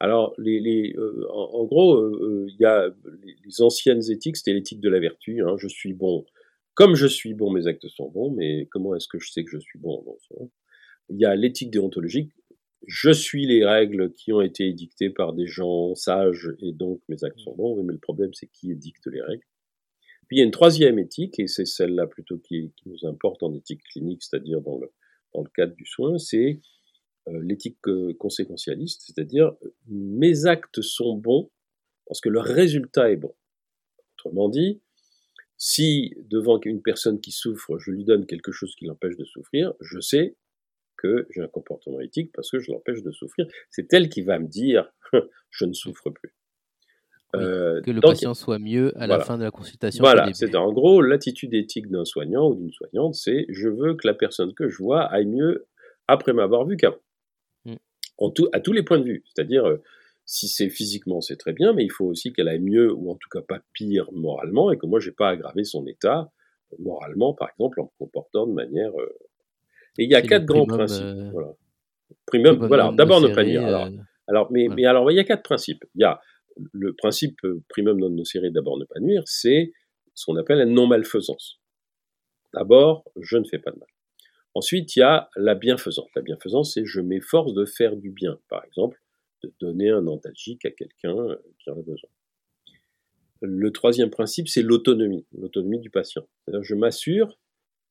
Alors, 0.00 0.34
les, 0.38 0.94
euh, 0.96 1.26
en, 1.30 1.64
gros, 1.66 1.96
euh, 1.96 2.18
euh, 2.22 2.46
il 2.48 2.56
y 2.58 2.64
a 2.64 2.90
les, 3.22 3.60
anciennes 3.60 4.02
éthiques, 4.10 4.38
c'était 4.38 4.54
l'éthique 4.54 4.80
de 4.80 4.88
la 4.88 4.98
vertu. 4.98 5.42
Hein, 5.42 5.56
je 5.58 5.68
suis 5.68 5.92
bon. 5.92 6.24
Comme 6.74 6.94
je 6.94 7.06
suis 7.06 7.34
bon, 7.34 7.50
mes 7.50 7.66
actes 7.66 7.86
sont 7.88 8.08
bons, 8.08 8.30
mais 8.32 8.66
comment 8.70 8.94
est-ce 8.94 9.08
que 9.08 9.18
je 9.18 9.30
sais 9.30 9.44
que 9.44 9.50
je 9.50 9.58
suis 9.58 9.78
bon, 9.78 10.02
il 11.10 11.18
y 11.18 11.26
a 11.26 11.34
l'éthique 11.34 11.70
déontologique. 11.70 12.32
Je 12.86 13.10
suis 13.10 13.46
les 13.46 13.64
règles 13.64 14.12
qui 14.12 14.32
ont 14.32 14.40
été 14.40 14.66
édictées 14.66 15.10
par 15.10 15.34
des 15.34 15.46
gens 15.46 15.94
sages 15.94 16.50
et 16.60 16.72
donc 16.72 17.02
mes 17.08 17.22
actes 17.24 17.40
sont 17.40 17.54
bons. 17.54 17.82
Mais 17.82 17.92
le 17.92 17.98
problème, 17.98 18.32
c'est 18.32 18.46
qui 18.46 18.70
édicte 18.70 19.06
les 19.06 19.20
règles? 19.20 19.44
Puis 20.30 20.36
il 20.36 20.38
y 20.38 20.42
a 20.42 20.46
une 20.46 20.52
troisième 20.52 21.00
éthique, 21.00 21.40
et 21.40 21.48
c'est 21.48 21.66
celle-là 21.66 22.06
plutôt 22.06 22.38
qui, 22.38 22.72
nous 22.86 23.04
importe 23.04 23.42
en 23.42 23.52
éthique 23.52 23.82
clinique, 23.82 24.22
c'est-à-dire 24.22 24.60
dans 24.60 24.78
le, 24.78 24.92
dans 25.34 25.42
le 25.42 25.50
cadre 25.52 25.74
du 25.74 25.84
soin, 25.84 26.18
c'est 26.18 26.60
euh, 27.26 27.40
l'éthique 27.42 27.78
euh, 27.88 28.14
conséquentialiste, 28.14 29.02
c'est-à-dire 29.04 29.56
mes 29.88 30.46
actes 30.46 30.82
sont 30.82 31.16
bons 31.16 31.50
parce 32.06 32.20
que 32.20 32.28
le 32.28 32.38
résultat 32.38 33.10
est 33.10 33.16
bon. 33.16 33.34
Autrement 34.14 34.48
dit, 34.48 34.80
si 35.56 36.14
devant 36.20 36.60
une 36.64 36.80
personne 36.80 37.20
qui 37.20 37.32
souffre, 37.32 37.76
je 37.78 37.90
lui 37.90 38.04
donne 38.04 38.24
quelque 38.24 38.52
chose 38.52 38.76
qui 38.76 38.84
l'empêche 38.84 39.16
de 39.16 39.24
souffrir, 39.24 39.74
je 39.80 39.98
sais 39.98 40.36
que 40.96 41.26
j'ai 41.30 41.40
un 41.40 41.48
comportement 41.48 41.98
éthique 41.98 42.30
parce 42.32 42.52
que 42.52 42.60
je 42.60 42.70
l'empêche 42.70 43.02
de 43.02 43.10
souffrir. 43.10 43.48
C'est 43.68 43.92
elle 43.92 44.08
qui 44.08 44.22
va 44.22 44.38
me 44.38 44.46
dire 44.46 44.92
je 45.50 45.64
ne 45.64 45.72
souffre 45.72 46.10
plus. 46.10 46.36
Euh, 47.36 47.80
que 47.82 47.92
le 47.92 48.00
patient 48.00 48.34
soit 48.34 48.58
mieux 48.58 48.92
à 49.00 49.06
la 49.06 49.20
fin 49.20 49.38
de 49.38 49.44
la 49.44 49.52
consultation. 49.52 50.02
Voilà, 50.02 50.32
c'est 50.32 50.54
en 50.56 50.72
gros 50.72 51.00
l'attitude 51.00 51.54
éthique 51.54 51.88
d'un 51.88 52.04
soignant 52.04 52.48
ou 52.50 52.56
d'une 52.56 52.72
soignante, 52.72 53.14
c'est 53.14 53.46
je 53.48 53.68
veux 53.68 53.94
que 53.94 54.06
la 54.06 54.14
personne 54.14 54.52
que 54.52 54.68
je 54.68 54.78
vois 54.78 55.04
aille 55.04 55.26
mieux 55.26 55.66
après 56.08 56.32
m'avoir 56.32 56.66
vu 56.66 56.76
qu'avant. 56.76 56.96
Mm. 57.64 57.76
à 58.52 58.60
tous 58.60 58.72
les 58.72 58.82
points 58.82 58.98
de 58.98 59.04
vue. 59.04 59.22
C'est-à-dire, 59.26 59.64
euh, 59.64 59.82
si 60.26 60.48
c'est 60.48 60.68
physiquement, 60.68 61.20
c'est 61.20 61.36
très 61.36 61.52
bien, 61.52 61.72
mais 61.72 61.84
il 61.84 61.90
faut 61.90 62.06
aussi 62.06 62.32
qu'elle 62.32 62.48
aille 62.48 62.60
mieux, 62.60 62.92
ou 62.92 63.10
en 63.10 63.14
tout 63.14 63.28
cas 63.30 63.42
pas 63.42 63.60
pire 63.72 64.08
moralement, 64.12 64.70
et 64.72 64.78
que 64.78 64.86
moi, 64.86 65.00
j'ai 65.00 65.12
pas 65.12 65.30
aggravé 65.30 65.64
son 65.64 65.86
état 65.86 66.30
euh, 66.72 66.76
moralement, 66.78 67.34
par 67.34 67.48
exemple, 67.50 67.80
en 67.80 67.84
me 67.84 67.90
comportant 67.98 68.46
de 68.46 68.52
manière. 68.52 68.90
Euh, 68.98 69.18
et 69.98 70.04
il 70.04 70.10
y 70.10 70.14
a 70.14 70.22
quatre 70.22 70.46
grands 70.46 70.66
principes. 70.66 71.04
Voilà. 71.32 71.52
Primum, 72.26 72.66
voilà. 72.66 72.92
D'abord 72.92 73.20
ne 73.20 73.28
pas. 73.28 73.40
Alors, 73.40 73.88
alors, 74.28 74.52
mais, 74.52 74.68
mais 74.68 74.84
alors, 74.84 75.10
il 75.10 75.16
y 75.16 75.20
a 75.20 75.24
quatre 75.24 75.42
principes. 75.42 75.84
Il 75.94 76.02
y 76.02 76.04
a 76.04 76.20
le 76.72 76.92
principe 76.94 77.40
primum 77.68 77.98
non 77.98 78.10
nocere, 78.10 78.50
d'abord 78.50 78.78
ne 78.78 78.84
pas 78.84 79.00
nuire, 79.00 79.22
c'est 79.26 79.72
ce 80.14 80.26
qu'on 80.26 80.36
appelle 80.36 80.58
la 80.58 80.66
non-malfaisance. 80.66 81.60
D'abord, 82.52 83.04
je 83.20 83.36
ne 83.36 83.44
fais 83.44 83.58
pas 83.58 83.70
de 83.70 83.78
mal. 83.78 83.88
Ensuite, 84.54 84.96
il 84.96 85.00
y 85.00 85.02
a 85.02 85.30
la 85.36 85.54
bienfaisance. 85.54 86.08
La 86.16 86.22
bienfaisance, 86.22 86.74
c'est 86.74 86.84
je 86.84 87.00
m'efforce 87.00 87.54
de 87.54 87.64
faire 87.64 87.96
du 87.96 88.10
bien. 88.10 88.40
Par 88.48 88.64
exemple, 88.64 89.00
de 89.42 89.52
donner 89.60 89.90
un 89.90 90.06
antalgique 90.06 90.64
à 90.64 90.70
quelqu'un 90.70 91.16
euh, 91.16 91.36
qui 91.58 91.70
en 91.70 91.78
a 91.78 91.82
besoin. 91.82 92.10
Le 93.42 93.72
troisième 93.72 94.10
principe, 94.10 94.48
c'est 94.48 94.62
l'autonomie, 94.62 95.24
l'autonomie 95.32 95.78
du 95.78 95.88
patient. 95.88 96.26
Je 96.60 96.74
m'assure 96.74 97.38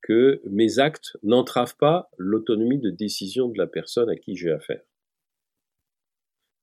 que 0.02 0.42
mes 0.46 0.78
actes 0.78 1.18
n'entravent 1.24 1.76
pas 1.78 2.12
l'autonomie 2.18 2.78
de 2.78 2.92
décision 2.92 3.48
de 3.48 3.58
la 3.58 3.66
personne 3.66 4.10
à 4.10 4.16
qui 4.16 4.36
j'ai 4.36 4.52
affaire. 4.52 4.84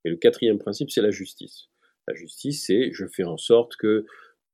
Et 0.05 0.11
le 0.11 0.17
quatrième 0.17 0.59
principe, 0.59 0.91
c'est 0.91 1.03
la 1.03 1.11
justice. 1.11 1.69
La 2.09 2.15
justice, 2.15 2.67
c'est 2.67 2.93
je 2.93 3.07
fais 3.07 3.25
en 3.25 3.37
sorte 3.37 3.77
que 3.77 4.07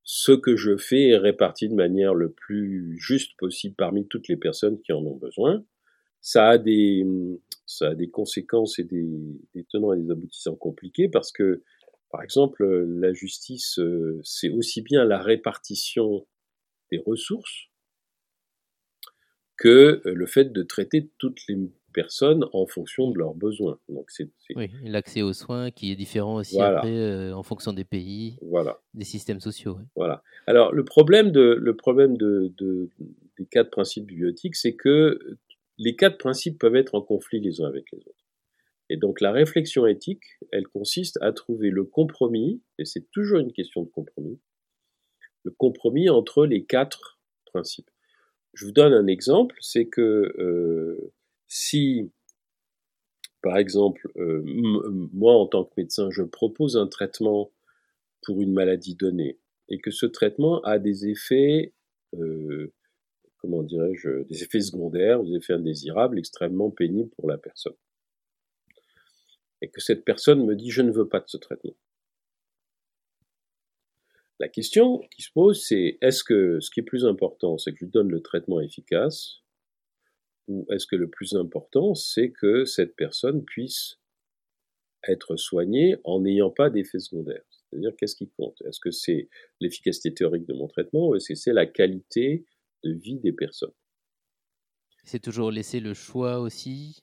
ce 0.04 0.32
que 0.32 0.56
je 0.56 0.76
fais 0.76 1.08
est 1.08 1.16
réparti 1.16 1.68
de 1.68 1.74
manière 1.74 2.14
le 2.14 2.30
plus 2.30 2.98
juste 2.98 3.36
possible 3.38 3.74
parmi 3.76 4.06
toutes 4.08 4.28
les 4.28 4.36
personnes 4.36 4.80
qui 4.80 4.92
en 4.92 5.04
ont 5.04 5.16
besoin. 5.16 5.64
Ça 6.20 6.50
a 6.50 6.58
des, 6.58 7.04
ça 7.66 7.88
a 7.88 7.94
des 7.94 8.10
conséquences 8.10 8.78
et 8.78 8.84
des, 8.84 9.64
tenants 9.70 9.92
et 9.92 10.00
des 10.00 10.10
aboutissants 10.10 10.56
compliqués 10.56 11.08
parce 11.08 11.32
que, 11.32 11.62
par 12.10 12.22
exemple, 12.22 12.64
la 12.64 13.12
justice, 13.12 13.80
c'est 14.22 14.50
aussi 14.50 14.82
bien 14.82 15.04
la 15.04 15.20
répartition 15.22 16.26
des 16.90 16.98
ressources 16.98 17.68
que 19.56 20.02
le 20.04 20.26
fait 20.26 20.52
de 20.52 20.62
traiter 20.62 21.10
toutes 21.18 21.40
les 21.48 21.56
personnes 21.92 22.44
en 22.52 22.66
fonction 22.66 23.10
de 23.10 23.18
leurs 23.18 23.34
besoins. 23.34 23.78
Donc 23.88 24.10
c'est, 24.10 24.30
Oui, 24.56 24.70
l'accès 24.84 25.22
aux 25.22 25.32
soins 25.32 25.70
qui 25.70 25.92
est 25.92 25.96
différent 25.96 26.36
aussi 26.36 26.60
après 26.60 26.96
euh, 26.96 27.32
en 27.34 27.42
fonction 27.42 27.72
des 27.72 27.84
pays, 27.84 28.38
voilà. 28.42 28.80
des 28.94 29.04
systèmes 29.04 29.40
sociaux. 29.40 29.78
Voilà. 29.94 30.22
Alors 30.46 30.72
le 30.72 30.84
problème, 30.84 31.30
de, 31.30 31.56
le 31.60 31.76
problème 31.76 32.16
de, 32.16 32.52
de, 32.58 32.90
des 33.38 33.46
quatre 33.46 33.70
principes 33.70 34.06
biotiques, 34.06 34.56
c'est 34.56 34.74
que 34.74 35.18
les 35.78 35.96
quatre 35.96 36.18
principes 36.18 36.58
peuvent 36.58 36.76
être 36.76 36.94
en 36.94 37.02
conflit 37.02 37.40
les 37.40 37.60
uns 37.60 37.66
avec 37.66 37.84
les 37.92 37.98
autres. 37.98 38.26
Et 38.88 38.96
donc 38.96 39.20
la 39.20 39.32
réflexion 39.32 39.86
éthique, 39.86 40.24
elle 40.50 40.66
consiste 40.68 41.18
à 41.22 41.32
trouver 41.32 41.70
le 41.70 41.84
compromis, 41.84 42.62
et 42.78 42.84
c'est 42.84 43.10
toujours 43.10 43.38
une 43.38 43.52
question 43.52 43.82
de 43.82 43.88
compromis, 43.88 44.38
le 45.44 45.50
compromis 45.50 46.10
entre 46.10 46.46
les 46.46 46.64
quatre 46.64 47.18
principes. 47.46 47.90
Je 48.54 48.66
vous 48.66 48.72
donne 48.72 48.92
un 48.92 49.06
exemple, 49.06 49.56
c'est 49.60 49.86
que 49.86 50.00
euh, 50.38 51.12
si, 51.54 52.10
par 53.42 53.58
exemple, 53.58 54.10
euh, 54.16 54.42
moi 55.12 55.34
en 55.34 55.46
tant 55.46 55.64
que 55.64 55.74
médecin, 55.76 56.10
je 56.10 56.22
propose 56.22 56.78
un 56.78 56.86
traitement 56.86 57.52
pour 58.22 58.40
une 58.40 58.54
maladie 58.54 58.94
donnée, 58.94 59.38
et 59.68 59.78
que 59.78 59.90
ce 59.90 60.06
traitement 60.06 60.62
a 60.62 60.78
des 60.78 61.08
effets 61.08 61.74
euh, 62.14 62.72
comment 63.36 63.62
dirais-je, 63.62 64.22
des 64.22 64.42
effets 64.42 64.62
secondaires, 64.62 65.22
des 65.22 65.34
effets 65.36 65.52
indésirables 65.52 66.18
extrêmement 66.18 66.70
pénibles 66.70 67.10
pour 67.10 67.28
la 67.28 67.36
personne. 67.36 67.76
Et 69.60 69.68
que 69.68 69.82
cette 69.82 70.06
personne 70.06 70.46
me 70.46 70.56
dit 70.56 70.70
je 70.70 70.80
ne 70.80 70.90
veux 70.90 71.08
pas 71.08 71.20
de 71.20 71.28
ce 71.28 71.36
traitement. 71.36 71.76
La 74.40 74.48
question 74.48 75.00
qui 75.14 75.20
se 75.20 75.30
pose, 75.30 75.62
c'est 75.62 75.98
est-ce 76.00 76.24
que 76.24 76.60
ce 76.60 76.70
qui 76.70 76.80
est 76.80 76.84
plus 76.84 77.04
important, 77.04 77.58
c'est 77.58 77.72
que 77.72 77.84
je 77.84 77.90
donne 77.90 78.08
le 78.08 78.22
traitement 78.22 78.60
efficace, 78.60 79.41
ou 80.48 80.66
est-ce 80.70 80.86
que 80.86 80.96
le 80.96 81.08
plus 81.08 81.34
important, 81.34 81.94
c'est 81.94 82.30
que 82.30 82.64
cette 82.64 82.96
personne 82.96 83.44
puisse 83.44 83.98
être 85.08 85.36
soignée 85.36 85.96
en 86.04 86.20
n'ayant 86.20 86.50
pas 86.50 86.70
d'effets 86.70 86.98
secondaires 86.98 87.44
C'est-à-dire, 87.70 87.92
qu'est-ce 87.96 88.16
qui 88.16 88.28
compte? 88.30 88.60
Est-ce 88.62 88.80
que 88.80 88.90
c'est 88.90 89.28
l'efficacité 89.60 90.14
théorique 90.14 90.46
de 90.46 90.54
mon 90.54 90.68
traitement, 90.68 91.08
ou 91.08 91.16
est-ce 91.16 91.28
que 91.28 91.34
c'est 91.34 91.52
la 91.52 91.66
qualité 91.66 92.44
de 92.84 92.92
vie 92.92 93.18
des 93.18 93.32
personnes? 93.32 93.72
C'est 95.04 95.20
toujours 95.20 95.50
laisser 95.50 95.80
le 95.80 95.94
choix 95.94 96.38
aussi 96.38 97.02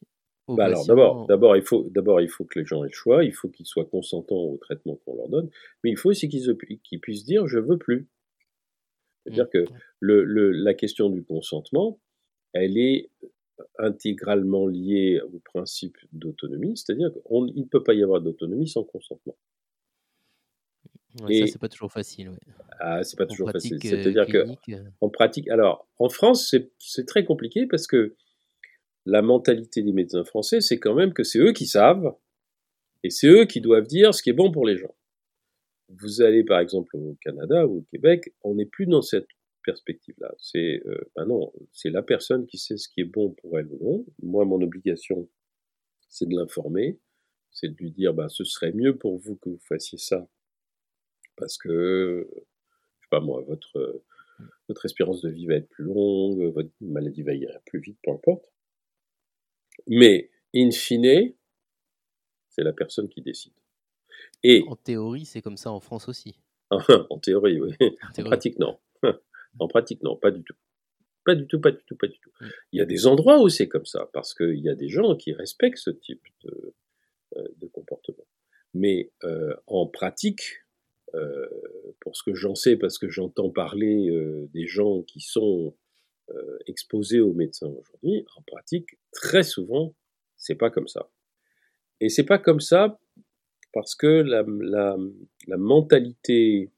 bah 0.56 0.66
alors 0.66 0.86
d'abord, 0.88 1.28
d'abord 1.28 1.58
il 1.58 1.62
faut 1.62 1.88
d'abord 1.92 2.22
il 2.22 2.30
faut 2.30 2.44
que 2.44 2.58
les 2.58 2.66
gens 2.66 2.84
aient 2.84 2.88
le 2.88 2.94
choix, 2.94 3.24
il 3.24 3.34
faut 3.34 3.50
qu'ils 3.50 3.68
soient 3.68 3.86
consentants 3.86 4.36
au 4.36 4.58
traitement 4.58 4.96
qu'on 5.06 5.16
leur 5.16 5.30
donne, 5.30 5.50
mais 5.84 5.92
il 5.92 5.98
faut 5.98 6.10
aussi 6.10 6.28
qu'ils 6.28 7.00
puissent 7.02 7.26
dire 7.26 7.46
je 7.48 7.60
veux 7.60 7.78
plus. 7.78 8.10
C'est-à-dire 9.24 9.46
mmh. 9.46 9.50
que 9.50 9.66
le, 10.00 10.24
le, 10.24 10.52
la 10.52 10.74
question 10.74 11.10
du 11.10 11.24
consentement, 11.24 12.00
elle 12.54 12.78
est 12.78 13.10
intégralement 13.78 14.68
liée 14.68 15.22
au 15.22 15.40
principe 15.40 15.98
d'autonomie, 16.12 16.78
c'est-à-dire 16.78 17.12
qu'il 17.12 17.62
ne 17.62 17.68
peut 17.68 17.84
pas 17.84 17.94
y 17.94 18.04
avoir 18.04 18.22
d'autonomie 18.22 18.68
sans 18.68 18.84
consentement. 18.84 19.36
Ouais, 21.22 21.40
ça, 21.40 21.48
c'est 21.48 21.60
pas 21.60 21.70
toujours 21.70 21.92
facile. 21.92 22.30
Ouais. 22.30 22.38
Ah, 22.80 23.04
c'est 23.04 23.18
pas 23.18 23.26
toujours 23.26 23.52
facile. 23.52 23.76
Euh, 23.76 23.80
C'est-à-dire 23.82 24.28
que 24.28 24.72
euh. 24.74 24.84
en 25.02 25.10
pratique, 25.10 25.50
alors 25.50 25.88
en 25.98 26.10
France, 26.10 26.56
c'est 26.78 27.06
très 27.06 27.26
compliqué 27.26 27.66
parce 27.66 27.88
que 27.88 28.16
la 29.06 29.22
mentalité 29.22 29.82
des 29.82 29.92
médecins 29.92 30.24
français, 30.24 30.62
c'est 30.62 30.80
quand 30.80 30.94
même 30.94 31.14
que 31.14 31.24
c'est 31.24 31.40
eux 31.40 31.52
qui 31.52 31.66
savent 31.66 32.16
et 33.04 33.10
c'est 33.10 33.28
eux 33.28 33.46
qui 33.46 33.60
doivent 33.60 33.88
dire 33.88 34.14
ce 34.14 34.22
qui 34.22 34.30
est 34.30 34.34
bon 34.34 34.52
pour 34.52 34.68
les 34.68 34.78
gens. 34.78 34.94
Vous 35.90 36.22
allez 36.22 36.44
par 36.44 36.60
exemple 36.60 36.96
au 36.96 37.18
Canada 37.22 37.66
ou 37.66 37.80
au 37.80 37.86
Québec, 37.92 38.34
on 38.44 38.56
n'est 38.56 38.68
plus 38.68 38.86
dans 38.86 39.02
cette 39.02 39.28
perspective-là. 39.70 40.34
C'est 40.40 40.82
euh, 40.88 41.12
ben 41.16 41.26
non, 41.26 41.54
c'est 41.72 41.92
la 41.92 42.02
personne 42.02 42.48
qui 42.48 42.58
sait 42.58 42.78
ce 42.78 42.90
qui 42.90 43.02
est 43.02 43.12
bon 43.18 43.32
pour 43.32 43.60
elle 43.60 43.68
ou 43.68 43.78
non. 43.84 44.06
Moi, 44.24 44.46
mon 44.46 44.62
obligation, 44.62 45.30
c'est 46.08 46.28
de 46.28 46.36
l'informer, 46.36 47.00
c'est 47.52 47.70
de 47.70 47.76
lui 47.76 47.92
dire, 47.92 48.14
ben, 48.14 48.30
ce 48.30 48.44
serait 48.44 48.72
mieux 48.72 48.98
pour 48.98 49.18
vous 49.20 49.36
que 49.36 49.50
vous 49.50 49.60
fassiez 49.60 50.00
ça 50.00 50.28
parce 51.40 51.58
que, 51.58 52.28
je 52.34 53.06
sais 53.06 53.10
pas 53.10 53.22
moi, 53.22 53.42
votre, 53.48 54.04
votre 54.68 54.86
espérance 54.86 55.22
de 55.22 55.30
vie 55.30 55.48
va 55.48 55.56
être 55.56 55.70
plus 55.70 55.86
longue, 55.86 56.44
votre 56.54 56.72
maladie 56.82 57.24
va 57.24 57.34
ir 57.34 57.50
plus 57.66 57.80
vite, 57.80 57.98
peu 58.04 58.12
importe. 58.12 58.52
Mais, 59.88 60.30
in 60.54 60.72
fine, 60.72 61.34
c'est 62.50 62.64
la 62.64 62.74
personne 62.74 63.08
qui 63.08 63.22
décide. 63.22 63.54
Et, 64.44 64.64
en 64.68 64.76
théorie, 64.76 65.26
c'est 65.26 65.42
comme 65.42 65.58
ça 65.58 65.72
en 65.72 65.80
France 65.80 66.10
aussi. 66.10 66.40
en 66.72 67.20
théorie, 67.20 67.60
oui. 67.60 67.74
En, 68.18 68.24
pratique, 68.24 68.60
non. 68.60 68.80
en 69.58 69.68
pratique, 69.68 70.04
non, 70.04 70.16
pas 70.16 70.32
du 70.32 70.44
tout. 70.44 70.56
Pas 71.26 71.36
du 71.36 71.48
tout, 71.48 71.60
pas 71.60 71.72
du 71.72 71.84
tout, 71.86 71.96
pas 71.96 72.08
du 72.08 72.20
tout. 72.20 72.32
Mm. 72.42 72.48
Il 72.74 72.80
y 72.80 72.82
a 72.82 72.86
des 72.86 73.08
endroits 73.08 73.42
où 73.42 73.50
c'est 73.50 73.68
comme 73.68 73.86
ça, 73.86 74.10
parce 74.14 74.34
qu'il 74.34 74.60
y 74.60 74.70
a 74.70 74.76
des 74.76 74.90
gens 74.90 75.16
qui 75.16 75.34
respectent 75.34 75.78
ce 75.78 75.90
type 75.90 76.24
de, 76.44 76.74
euh, 77.38 77.48
de 77.58 77.68
comportement. 77.68 78.26
Mais 78.74 79.12
euh, 79.24 79.56
en 79.68 79.88
pratique, 79.88 80.64
euh, 81.16 81.48
pour 82.00 82.16
ce 82.16 82.24
que 82.24 82.34
j'en 82.34 82.56
sais, 82.56 82.78
parce 82.78 82.98
que 82.98 83.10
j'entends 83.10 83.50
parler 83.50 84.10
euh, 84.10 84.48
des 84.54 84.68
gens 84.68 85.02
qui 85.02 85.20
sont 85.20 85.76
euh, 86.30 86.58
exposés 86.68 87.20
aux 87.20 87.34
médecins 87.34 87.68
aujourd'hui, 87.68 88.26
en 88.38 88.42
pratique, 88.44 89.00
très 89.12 89.44
souvent, 89.44 89.96
c'est 90.38 90.56
pas 90.56 90.70
comme 90.70 90.88
ça. 90.88 91.10
Et 92.00 92.10
c'est 92.10 92.26
pas 92.26 92.38
comme 92.38 92.60
ça 92.60 93.00
parce 93.74 93.96
que 93.96 94.08
la, 94.08 94.44
la, 94.48 94.98
la, 95.48 95.58
mentalité 95.58 96.72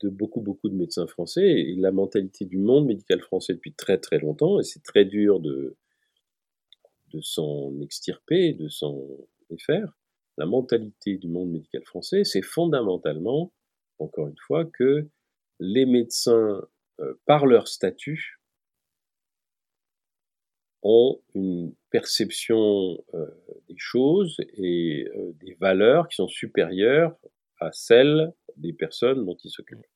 de 0.00 0.08
beaucoup, 0.08 0.40
beaucoup 0.40 0.68
de 0.68 0.74
médecins 0.74 1.06
français 1.06 1.46
et 1.46 1.74
la 1.76 1.92
mentalité 1.92 2.44
du 2.44 2.58
monde 2.58 2.86
médical 2.86 3.20
français 3.20 3.54
depuis 3.54 3.72
très, 3.72 3.98
très 3.98 4.18
longtemps, 4.18 4.60
et 4.60 4.64
c'est 4.64 4.82
très 4.82 5.04
dur 5.04 5.40
de, 5.40 5.76
de 7.12 7.20
s'en 7.20 7.80
extirper, 7.80 8.52
de 8.52 8.68
s'en 8.68 9.06
défaire. 9.50 9.96
La 10.36 10.46
mentalité 10.46 11.16
du 11.16 11.28
monde 11.28 11.50
médical 11.50 11.82
français, 11.84 12.24
c'est 12.24 12.42
fondamentalement, 12.42 13.52
encore 13.98 14.28
une 14.28 14.38
fois, 14.38 14.64
que 14.64 15.08
les 15.58 15.86
médecins, 15.86 16.62
euh, 17.00 17.14
par 17.26 17.46
leur 17.46 17.66
statut, 17.66 18.38
ont 20.82 21.20
une 21.34 21.74
perception 21.90 23.02
euh, 23.14 23.26
des 23.68 23.76
choses 23.76 24.36
et 24.54 25.08
euh, 25.16 25.32
des 25.40 25.54
valeurs 25.54 26.08
qui 26.08 26.16
sont 26.16 26.28
supérieures 26.28 27.16
à 27.60 27.72
celles 27.72 28.32
des 28.58 28.72
personnes 28.72 29.24
dont 29.24 29.36
ils 29.42 29.50
s'occupent. 29.50 29.86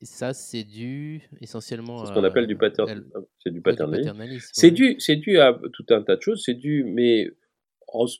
Et 0.00 0.04
ça, 0.04 0.32
c'est 0.32 0.62
dû 0.62 1.28
essentiellement 1.40 2.04
C'est 2.04 2.10
ce 2.10 2.14
qu'on 2.14 2.22
appelle 2.24 2.46
du, 2.46 2.56
patern- 2.56 3.02
c'est 3.42 3.50
du 3.50 3.60
paternalisme. 3.60 4.50
C'est 4.52 4.70
dû, 4.70 4.94
c'est 5.00 5.16
dû 5.16 5.38
à 5.40 5.58
tout 5.72 5.86
un 5.90 6.02
tas 6.02 6.16
de 6.16 6.22
choses. 6.22 6.42
C'est 6.44 6.54
dû, 6.54 6.84
mais 6.84 7.30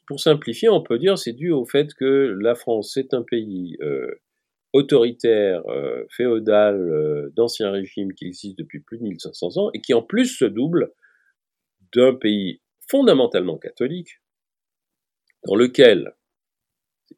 pour 0.06 0.18
simplifier, 0.18 0.68
on 0.68 0.82
peut 0.82 0.98
dire 0.98 1.18
c'est 1.18 1.32
dû 1.32 1.50
au 1.50 1.64
fait 1.64 1.94
que 1.94 2.36
la 2.40 2.54
France 2.54 2.92
c'est 2.94 3.14
un 3.14 3.22
pays 3.22 3.76
euh, 3.82 4.10
autoritaire, 4.72 5.62
euh, 5.68 6.04
féodal, 6.10 6.76
euh, 6.76 7.30
d'ancien 7.36 7.70
régime 7.70 8.12
qui 8.14 8.26
existe 8.26 8.58
depuis 8.58 8.80
plus 8.80 8.98
de 8.98 9.02
1500 9.04 9.56
ans 9.58 9.70
et 9.74 9.80
qui 9.80 9.94
en 9.94 10.02
plus 10.02 10.26
se 10.26 10.44
double 10.44 10.92
d'un 11.94 12.14
pays 12.14 12.60
fondamentalement 12.88 13.58
catholique 13.58 14.20
dans 15.46 15.54
lequel 15.54 16.14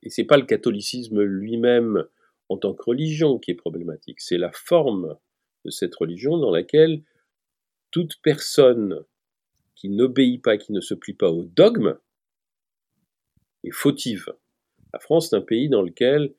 et 0.02 0.11
c'est 0.11 0.25
pas 0.25 0.37
le 0.37 0.47
catholicisme 0.47 1.23
lui-même 1.23 2.04
en 2.49 2.56
tant 2.56 2.75
que 2.75 2.82
religion 2.82 3.38
qui 3.38 3.52
est 3.52 3.54
problématique, 3.54 4.20
c'est 4.20 4.38
la 4.38 4.50
forme 4.52 5.16
de 5.64 5.70
cette 5.70 5.94
religion 5.94 6.38
dans 6.38 6.50
laquelle 6.50 7.02
toute 7.90 8.20
personne 8.23 9.04
qui 9.75 9.88
n'obéit 9.88 10.42
pas, 10.42 10.59
qui 10.59 10.73
ne 10.73 10.80
se 10.80 10.94
plie 10.94 11.14
pas 11.14 11.30
au 11.30 11.44
dogme, 11.44 11.97
est 13.64 13.70
fautive. 13.70 14.26
La 14.92 14.99
France 14.99 15.32
est 15.32 15.37
un 15.37 15.40
pays 15.40 15.68
dans 15.68 15.82
lequel, 15.82 16.35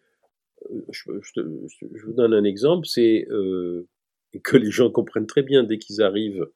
euh, 0.70 0.81
je, 0.91 2.05
vous 2.05 2.13
donne 2.13 2.34
un 2.34 2.43
exemple, 2.43 2.88
c'est 2.88 3.27
euh, 3.29 3.88
que 4.43 4.58
les 4.58 4.72
gens 4.72 4.91
comprennent 4.91 5.27
très 5.27 5.43
bien 5.43 5.63
dès 5.63 5.77
qu'ils 5.77 6.01
arrivent, 6.01 6.48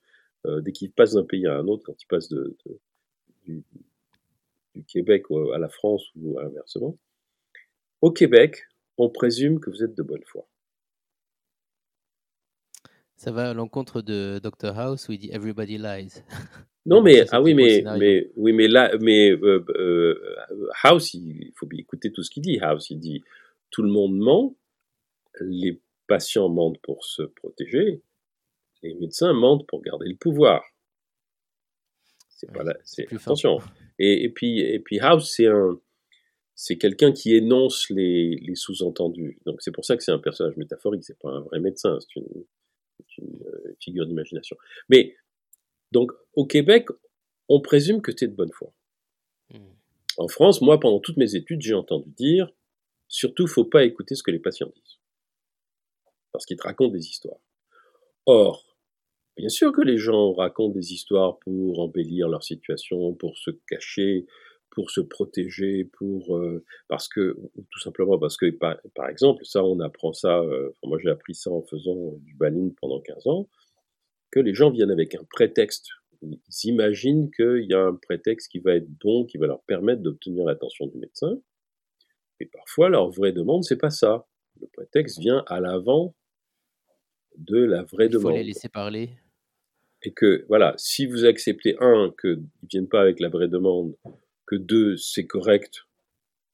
euh, 0.45 0.61
dès 0.61 0.71
qu'ils 0.71 0.91
passent 0.91 1.13
d'un 1.13 1.23
pays 1.23 1.47
à 1.47 1.57
un 1.57 1.67
autre, 1.67 1.83
quand 1.85 2.01
ils 2.01 2.07
passent 2.07 2.29
de, 2.29 2.55
de- 2.65 2.79
du, 3.45 3.63
du 4.75 4.83
Québec 4.83 5.25
à 5.53 5.57
la 5.57 5.69
France 5.69 6.03
ou 6.15 6.39
inversement. 6.39 6.97
Au 8.01 8.11
Québec, 8.11 8.63
on 8.97 9.09
présume 9.09 9.59
que 9.59 9.69
vous 9.69 9.83
êtes 9.83 9.95
de 9.95 10.03
bonne 10.03 10.23
foi. 10.25 10.47
Ça 13.15 13.31
va 13.31 13.49
à 13.49 13.53
l'encontre 13.53 14.01
de 14.01 14.39
Dr 14.43 14.77
House 14.77 15.07
où 15.07 15.13
il 15.13 15.19
dit 15.19 15.29
Everybody 15.31 15.77
lies. 15.77 16.21
Non, 16.85 17.01
mais 17.01 17.25
ah 17.31 17.41
oui, 17.41 17.55
mais 17.55 17.83
oui, 18.35 18.53
mais 18.53 18.67
là, 18.67 18.91
mais 19.01 19.31
euh, 19.31 19.65
euh, 19.69 20.35
House, 20.83 21.15
il, 21.15 21.51
faut 21.55 21.65
bien 21.65 21.79
écouter 21.79 22.11
tout 22.11 22.21
ce 22.21 22.29
qu'il 22.29 22.43
dit. 22.43 22.59
House, 22.59 22.91
il 22.91 22.99
dit 22.99 23.23
tout 23.71 23.81
le 23.81 23.89
monde 23.89 24.15
ment, 24.15 24.55
les 25.41 25.81
patients 26.07 26.47
mentent 26.47 26.79
pour 26.83 27.03
se 27.03 27.23
protéger, 27.23 28.03
les 28.83 28.93
médecins 28.93 29.33
mentent 29.33 29.65
pour 29.65 29.81
garder 29.81 30.07
le 30.07 30.15
pouvoir. 30.15 30.63
C'est 32.29 32.51
pas 32.51 32.59
Ouais, 32.59 32.65
là, 32.65 32.75
c'est 32.83 33.07
c'est 33.09 33.17
fin. 33.17 33.33
Et, 33.99 34.23
et 34.25 34.29
puis 34.29 34.59
et 34.59 34.79
puis 34.79 34.99
House, 34.99 35.31
c'est 35.35 35.47
un 35.47 35.79
c'est 36.55 36.77
quelqu'un 36.77 37.11
qui 37.11 37.35
énonce 37.35 37.89
les, 37.89 38.37
les 38.37 38.55
sous-entendus. 38.55 39.39
Donc 39.45 39.61
c'est 39.61 39.71
pour 39.71 39.83
ça 39.83 39.97
que 39.97 40.03
c'est 40.03 40.11
un 40.11 40.19
personnage 40.19 40.55
métaphorique. 40.55 41.03
C'est 41.03 41.19
pas 41.19 41.29
un 41.29 41.41
vrai 41.41 41.59
médecin. 41.59 41.97
C'est 41.99 42.19
une, 42.19 42.45
c'est 42.99 43.21
une 43.21 43.43
euh, 43.45 43.75
figure 43.81 44.05
d'imagination. 44.05 44.55
Mais 44.87 45.15
donc, 45.91 46.11
au 46.33 46.45
Québec, 46.45 46.89
on 47.47 47.61
présume 47.61 48.01
que 48.01 48.11
tu 48.11 48.25
es 48.25 48.27
de 48.27 48.35
bonne 48.35 48.51
foi. 48.51 48.73
Hmm. 49.53 49.73
En 50.17 50.27
France, 50.27 50.61
moi, 50.61 50.79
pendant 50.79 50.99
toutes 50.99 51.17
mes 51.17 51.35
études, 51.35 51.61
j'ai 51.61 51.73
entendu 51.73 52.09
dire, 52.11 52.51
surtout, 53.07 53.47
faut 53.47 53.65
pas 53.65 53.85
écouter 53.85 54.15
ce 54.15 54.23
que 54.23 54.31
les 54.31 54.39
patients 54.39 54.71
disent. 54.75 54.99
Parce 56.31 56.45
qu'ils 56.45 56.57
te 56.57 56.63
racontent 56.63 56.91
des 56.91 57.07
histoires. 57.07 57.39
Or, 58.25 58.74
bien 59.37 59.49
sûr 59.49 59.71
que 59.71 59.81
les 59.81 59.97
gens 59.97 60.33
racontent 60.33 60.73
des 60.73 60.93
histoires 60.93 61.39
pour 61.39 61.79
embellir 61.79 62.29
leur 62.29 62.43
situation, 62.43 63.13
pour 63.13 63.37
se 63.37 63.51
cacher, 63.67 64.25
pour 64.69 64.89
se 64.91 65.01
protéger, 65.01 65.85
pour 65.85 66.37
euh, 66.37 66.63
parce 66.87 67.07
que 67.07 67.37
ou 67.55 67.63
tout 67.71 67.79
simplement 67.79 68.17
parce 68.19 68.35
que 68.37 68.49
par, 68.51 68.77
par 68.93 69.09
exemple, 69.09 69.45
ça 69.45 69.63
on 69.63 69.79
apprend 69.79 70.13
ça. 70.13 70.39
euh, 70.39 70.69
enfin, 70.71 70.87
moi 70.89 70.97
j'ai 71.01 71.09
appris 71.09 71.33
ça 71.35 71.49
en 71.51 71.61
faisant 71.63 71.95
euh, 72.13 72.17
du 72.19 72.33
baline 72.35 72.73
pendant 72.81 72.99
15 72.99 73.27
ans 73.27 73.47
que 74.31 74.39
les 74.41 74.53
gens 74.53 74.69
viennent 74.69 74.91
avec 74.91 75.15
un 75.15 75.23
prétexte. 75.29 75.87
Ils 76.21 76.39
imaginent 76.65 77.29
qu'il 77.31 77.67
y 77.69 77.73
a 77.73 77.85
un 77.85 77.95
prétexte 77.95 78.51
qui 78.51 78.59
va 78.59 78.75
être 78.75 78.89
bon, 78.99 79.25
qui 79.25 79.37
va 79.37 79.47
leur 79.47 79.61
permettre 79.63 80.01
d'obtenir 80.01 80.45
l'attention 80.45 80.87
du 80.87 80.97
médecin. 80.97 81.39
Et 82.41 82.45
parfois, 82.45 82.89
leur 82.89 83.09
vraie 83.11 83.31
demande, 83.31 83.63
c'est 83.63 83.77
pas 83.77 83.91
ça. 83.91 84.27
Le 84.59 84.67
prétexte 84.67 85.19
vient 85.19 85.43
à 85.47 85.59
l'avant 85.61 86.15
de 87.37 87.59
la 87.63 87.83
vraie 87.83 88.07
Il 88.07 88.13
faut 88.13 88.19
demande. 88.19 88.33
les 88.35 88.43
laisser 88.43 88.67
parler. 88.69 89.09
Et 90.05 90.13
que, 90.13 90.45
voilà, 90.47 90.75
si 90.77 91.07
vous 91.07 91.25
acceptez, 91.25 91.75
un, 91.79 92.13
qu'ils 92.21 92.41
ne 92.41 92.67
viennent 92.69 92.87
pas 92.87 93.01
avec 93.01 93.19
la 93.19 93.27
vraie 93.27 93.47
demande, 93.47 93.95
que 94.45 94.55
deux, 94.55 94.97
c'est 94.97 95.25
correct, 95.25 95.87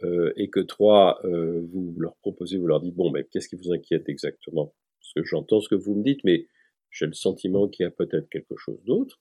euh, 0.04 0.32
et 0.38 0.50
que 0.50 0.62
trois, 0.62 1.20
euh, 1.26 1.62
vous 1.70 1.94
leur 2.00 2.16
proposez, 2.16 2.58
vous 2.58 2.66
leur 2.66 2.80
dites, 2.80 2.96
bon, 2.96 3.12
mais 3.12 3.26
qu'est-ce 3.26 3.50
qui 3.50 3.58
vous 3.58 3.74
inquiète 3.74 4.08
exactement? 4.08 4.74
Parce 5.00 5.14
que 5.14 5.24
j'entends 5.26 5.60
ce 5.60 5.68
que 5.68 5.76
vous 5.76 5.96
me 5.96 6.04
dites, 6.04 6.24
mais 6.24 6.48
j'ai 6.92 7.08
le 7.08 7.14
sentiment 7.14 7.68
qu'il 7.68 7.84
y 7.84 7.88
a 7.88 7.92
peut-être 7.92 8.30
quelque 8.30 8.56
chose 8.56 8.82
d'autre. 8.86 9.20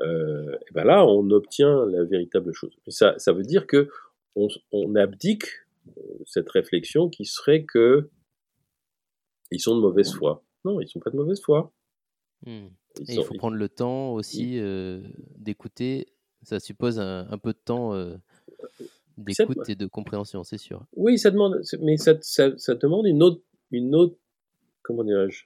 Euh, 0.00 0.54
et 0.68 0.72
ben 0.74 0.84
là, 0.84 1.06
on 1.06 1.30
obtient 1.30 1.86
la 1.86 2.04
véritable 2.04 2.52
chose. 2.52 2.76
Ça, 2.88 3.18
ça 3.18 3.32
veut 3.32 3.44
dire 3.44 3.66
que 3.66 3.88
on, 4.36 4.48
on 4.72 4.94
abdique 4.94 5.46
euh, 5.96 6.00
cette 6.26 6.50
réflexion 6.50 7.08
qui 7.08 7.24
serait 7.24 7.64
que 7.64 8.10
ils 9.50 9.60
sont 9.60 9.76
de 9.76 9.80
mauvaise 9.80 10.12
foi. 10.12 10.44
Non, 10.64 10.80
ils 10.80 10.88
sont 10.88 11.00
pas 11.00 11.10
de 11.10 11.16
mauvaise 11.16 11.40
foi. 11.40 11.72
Hmm. 12.44 12.68
Et 13.08 13.14
il 13.14 13.24
faut 13.24 13.34
prendre 13.34 13.56
le 13.56 13.68
temps 13.68 14.12
aussi 14.14 14.58
euh, 14.58 15.00
d'écouter. 15.36 16.08
Ça 16.42 16.60
suppose 16.60 16.98
un, 16.98 17.26
un 17.30 17.38
peu 17.38 17.52
de 17.52 17.58
temps 17.58 17.94
euh, 17.94 18.16
Ça- 19.32 19.44
d'écoute 19.46 19.68
et 19.68 19.74
de 19.74 19.86
compréhension, 19.86 20.42
c'est 20.44 20.58
sûr. 20.58 20.84
Oui, 20.96 21.18
ça 21.18 21.30
demande, 21.30 21.62
mais 21.80 21.96
ça, 21.96 22.14
ça, 22.22 22.56
ça 22.58 22.74
demande 22.74 23.06
une 23.06 23.22
autre, 23.22 23.42
une 23.70 23.94
autre, 23.94 24.16
comment 24.82 25.04
dirais-je, 25.04 25.44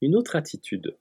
une 0.00 0.16
autre 0.16 0.36
attitude. 0.36 0.96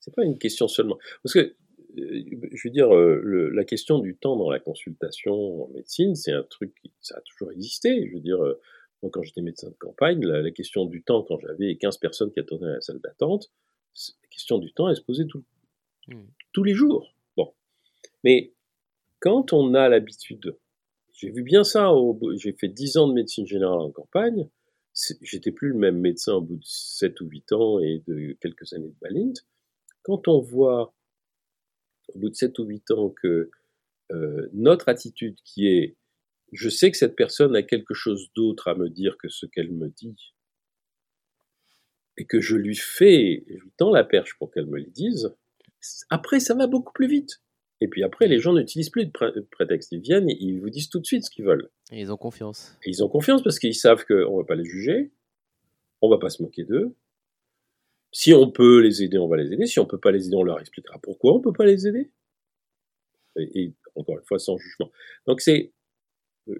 C'est 0.00 0.14
pas 0.14 0.24
une 0.24 0.38
question 0.38 0.68
seulement, 0.68 0.98
parce 1.22 1.32
que, 1.34 1.56
je 1.96 2.60
veux 2.68 2.70
dire, 2.70 2.88
le- 2.94 3.50
la 3.50 3.64
question 3.64 3.98
du 3.98 4.16
temps 4.16 4.36
dans 4.36 4.50
la 4.50 4.60
consultation 4.60 5.64
en 5.64 5.68
médecine, 5.68 6.14
c'est 6.14 6.32
un 6.32 6.44
truc 6.44 6.74
qui, 6.80 6.92
ça 7.00 7.16
a 7.16 7.20
toujours 7.22 7.50
existé. 7.52 8.06
Je 8.08 8.14
veux 8.14 8.20
dire, 8.20 8.38
moi, 9.02 9.10
quand 9.12 9.22
j'étais 9.22 9.40
médecin 9.42 9.68
de 9.70 9.74
campagne, 9.74 10.24
la, 10.24 10.42
la 10.42 10.50
question 10.52 10.84
du 10.84 11.02
temps, 11.02 11.22
quand 11.22 11.38
j'avais 11.40 11.76
15 11.76 11.98
personnes 11.98 12.30
qui 12.30 12.38
attendaient 12.40 12.66
à 12.66 12.74
la 12.74 12.80
salle 12.80 13.00
d'attente, 13.00 13.50
la 14.22 14.28
question 14.28 14.58
du 14.58 14.72
temps, 14.72 14.88
elle 14.88 14.96
se 14.96 15.02
posait 15.02 15.26
tout, 15.26 15.44
Hmm. 16.08 16.22
tous 16.52 16.62
les 16.62 16.74
jours. 16.74 17.12
Bon, 17.36 17.52
mais 18.22 18.52
quand 19.20 19.52
on 19.52 19.74
a 19.74 19.88
l'habitude 19.88 20.56
j'ai 21.16 21.30
vu 21.30 21.42
bien 21.42 21.64
ça. 21.64 21.92
au 21.92 22.18
J'ai 22.36 22.52
fait 22.52 22.68
10 22.68 22.98
ans 22.98 23.08
de 23.08 23.14
médecine 23.14 23.46
générale 23.46 23.80
en 23.80 23.90
campagne. 23.90 24.48
J'étais 25.22 25.50
plus 25.50 25.68
le 25.68 25.74
même 25.74 25.98
médecin 25.98 26.34
au 26.34 26.40
bout 26.40 26.56
de 26.56 26.64
7 26.64 27.20
ou 27.20 27.26
8 27.26 27.52
ans 27.52 27.80
et 27.80 28.02
de 28.06 28.36
quelques 28.40 28.72
années 28.72 28.88
de 28.88 28.96
Balint. 29.00 29.32
Quand 30.02 30.28
on 30.28 30.40
voit 30.40 30.94
au 32.14 32.18
bout 32.18 32.30
de 32.30 32.34
7 32.34 32.58
ou 32.58 32.64
8 32.64 32.90
ans 32.92 33.10
que 33.10 33.50
euh, 34.12 34.48
notre 34.52 34.88
attitude 34.88 35.36
qui 35.44 35.66
est 35.68 35.96
je 36.52 36.68
sais 36.68 36.90
que 36.90 36.96
cette 36.96 37.16
personne 37.16 37.56
a 37.56 37.62
quelque 37.62 37.92
chose 37.92 38.30
d'autre 38.36 38.68
à 38.68 38.74
me 38.76 38.88
dire 38.88 39.16
que 39.18 39.28
ce 39.28 39.46
qu'elle 39.46 39.72
me 39.72 39.88
dit 39.88 40.34
et 42.18 42.24
que 42.24 42.40
je 42.40 42.56
lui 42.56 42.76
fais, 42.76 43.44
je 43.48 43.54
lui 43.62 43.70
tends 43.76 43.90
la 43.92 44.04
perche 44.04 44.36
pour 44.38 44.50
qu'elle 44.50 44.66
me 44.66 44.78
le 44.78 44.86
dise, 44.86 45.34
après 46.10 46.40
ça 46.40 46.54
va 46.54 46.66
beaucoup 46.66 46.92
plus 46.92 47.08
vite. 47.08 47.42
Et 47.82 47.88
puis 47.88 48.02
après, 48.02 48.26
les 48.26 48.38
gens 48.38 48.54
n'utilisent 48.54 48.88
plus 48.88 49.04
de 49.04 49.10
pré- 49.10 49.32
prétexte. 49.50 49.92
Ils 49.92 50.00
viennent, 50.00 50.30
et 50.30 50.36
ils 50.40 50.58
vous 50.60 50.70
disent 50.70 50.88
tout 50.88 50.98
de 50.98 51.04
suite 51.04 51.24
ce 51.26 51.30
qu'ils 51.30 51.44
veulent. 51.44 51.68
Et 51.92 52.00
ils 52.00 52.10
ont 52.10 52.16
confiance. 52.16 52.74
Et 52.84 52.88
ils 52.88 53.04
ont 53.04 53.08
confiance 53.08 53.42
parce 53.42 53.58
qu'ils 53.58 53.74
savent 53.74 54.04
qu'on 54.06 54.38
va 54.38 54.44
pas 54.44 54.54
les 54.54 54.64
juger, 54.64 55.10
on 56.00 56.08
va 56.08 56.16
pas 56.18 56.30
se 56.30 56.42
moquer 56.42 56.64
d'eux. 56.64 56.94
Si 58.12 58.32
on 58.32 58.50
peut 58.50 58.80
les 58.80 59.02
aider, 59.02 59.18
on 59.18 59.28
va 59.28 59.36
les 59.36 59.52
aider. 59.52 59.66
Si 59.66 59.78
on 59.78 59.84
peut 59.84 59.98
pas 60.00 60.10
les 60.10 60.26
aider, 60.28 60.36
on 60.36 60.42
leur 60.42 60.58
expliquera 60.58 60.98
pourquoi 61.02 61.34
on 61.34 61.40
peut 61.40 61.52
pas 61.52 61.66
les 61.66 61.86
aider. 61.86 62.10
Et, 63.38 63.60
et 63.64 63.74
encore 63.94 64.16
une 64.18 64.24
fois, 64.24 64.38
sans 64.38 64.56
jugement. 64.56 64.90
Donc 65.26 65.42
c'est 65.42 65.72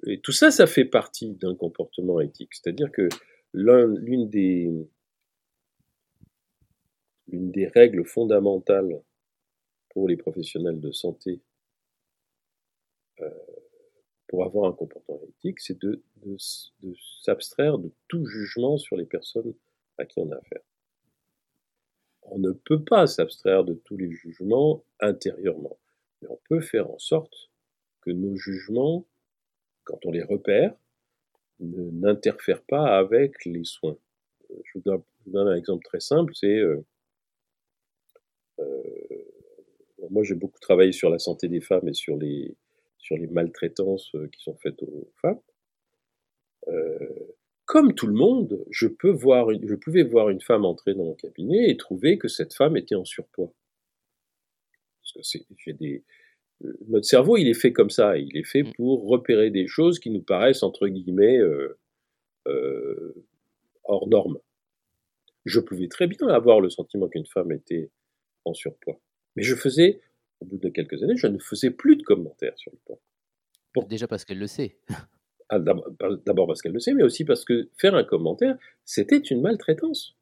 et 0.07 0.21
tout 0.21 0.33
ça, 0.33 0.51
ça 0.51 0.67
fait 0.67 0.85
partie 0.85 1.31
d'un 1.31 1.55
comportement 1.55 2.21
éthique. 2.21 2.51
C'est-à-dire 2.53 2.91
que 2.93 3.09
l'un- 3.55 3.95
l'une 4.01 4.29
des 4.29 4.71
l'une 7.29 7.51
des 7.51 7.67
règles 7.67 8.05
fondamentales 8.05 9.03
pour 9.91 10.09
les 10.09 10.17
professionnels 10.17 10.81
de 10.81 10.93
santé 10.93 11.41
euh, 13.21 13.31
pour 14.29 14.45
avoir 14.45 14.69
un 14.69 14.73
comportement 14.73 15.21
éthique, 15.29 15.61
c'est 15.61 15.81
de, 15.81 16.03
de 16.25 16.37
s'abstraire 17.23 17.79
de 17.79 17.93
tout 18.09 18.27
jugement 18.27 18.77
sur 18.77 18.97
les 18.97 19.07
personnes 19.07 19.55
à 19.99 20.05
qui 20.05 20.19
on 20.19 20.31
a 20.31 20.37
affaire. 20.37 20.63
on 22.23 22.39
ne 22.39 22.51
peut 22.51 22.83
pas 22.83 23.07
s'abstraire 23.07 23.65
de 23.65 23.75
tous 23.75 23.97
les 23.97 24.11
jugements 24.11 24.85
intérieurement, 25.01 25.79
mais 26.21 26.29
on 26.29 26.41
peut 26.49 26.61
faire 26.61 26.91
en 26.91 26.99
sorte 26.99 27.51
que 28.01 28.11
nos 28.11 28.37
jugements, 28.37 29.07
quand 29.85 30.05
on 30.05 30.11
les 30.11 30.23
repère, 30.23 30.75
n'interfèrent 31.61 32.65
pas 32.65 32.99
avec 32.99 33.45
les 33.45 33.65
soins. 33.65 33.97
Je 34.51 34.79
vous, 34.79 34.81
donne, 34.81 35.49
un 35.49 35.57
exemple 35.57 35.85
très 35.85 36.01
simple, 36.01 36.33
c'est 36.35 36.59
euh, 36.59 36.77
euh, 36.77 36.85
moi 40.11 40.23
j'ai 40.23 40.35
beaucoup 40.35 40.61
travaillé 40.61 40.93
sur 40.93 41.11
la 41.11 41.19
santé 41.19 41.49
des 41.49 41.61
femmes 41.61 41.89
et 41.89 41.95
sur 41.95 42.17
les, 42.17 42.57
sur 42.99 43.17
les 43.17 43.27
maltraitances 43.27 44.15
euh, 44.15 44.29
qui 44.29 44.43
sont 44.43 44.57
faites 44.57 44.83
aux 44.83 45.11
femmes. 45.21 45.41
comme 47.65 47.95
tout 47.95 48.07
le 48.07 48.15
monde, 48.15 48.65
je, 48.71 48.87
peux 48.87 49.11
voir 49.11 49.49
je 49.51 49.75
pouvais 49.75 50.05
voir 50.05 50.31
une 50.31 50.41
femme 50.41 50.65
entrer 50.65 50.95
dans 50.95 51.05
mon 51.05 51.15
cabinet 51.15 51.69
et 51.69 51.77
trouver 51.77 52.19
que 52.19 52.29
cette 52.29 52.55
femme 52.55 52.77
était 52.77 52.95
en 52.95 53.05
surpoids. 53.05 53.53
Parce 55.15 55.33
que 55.33 55.39
j'ai 55.59 55.73
des, 55.73 56.05
notre 56.89 57.07
cerveau, 57.07 57.37
il 57.37 57.49
est 57.49 57.55
fait 57.55 57.73
comme 57.73 57.91
ça. 57.91 58.17
Il 58.17 58.37
est 58.37 58.45
fait 58.45 58.63
mm. 58.63 58.73
pour 58.77 59.07
repérer 59.07 59.51
des 59.51 59.67
choses 59.67 59.99
qui 59.99 60.11
nous 60.11 60.23
paraissent, 60.23 60.63
entre 60.63 60.89
guillemets, 60.89 61.39
euh, 61.39 61.79
euh, 62.47 63.15
hors 63.85 64.09
normes. 64.09 64.39
Je 65.45 65.61
pouvais 65.61 65.89
très 65.89 66.07
bien 66.07 66.29
avoir 66.29 66.61
le 66.61 66.71
sentiment 66.71 67.09
qu'une 67.09 67.27
femme 67.27 67.53
était 67.53 67.91
en 68.47 68.55
surpoids. 68.55 68.99
Mais 69.35 69.43
je 69.43 69.55
faisais, 69.55 70.01
au 70.41 70.47
bout 70.47 70.59
de 70.59 70.69
quelques 70.69 71.03
années, 71.03 71.17
je 71.17 71.27
ne 71.27 71.39
faisais 71.39 71.71
plus 71.71 71.97
de 71.97 72.03
commentaires 72.03 72.57
sur 72.57 72.73
le 72.73 72.79
poids. 72.85 72.99
Déjà 73.89 74.09
parce 74.09 74.25
qu'elle 74.25 74.39
le 74.39 74.47
sait. 74.47 74.79
Ah, 75.49 75.61
d'abord 75.61 76.49
parce 76.49 76.61
qu'elle 76.61 76.73
le 76.73 76.81
sait, 76.81 76.95
mais 76.95 77.05
aussi 77.05 77.25
parce 77.25 77.45
que 77.45 77.69
faire 77.77 77.95
un 77.95 78.03
commentaire, 78.03 78.57
c'était 78.85 79.19
une 79.19 79.43
maltraitance. 79.43 80.17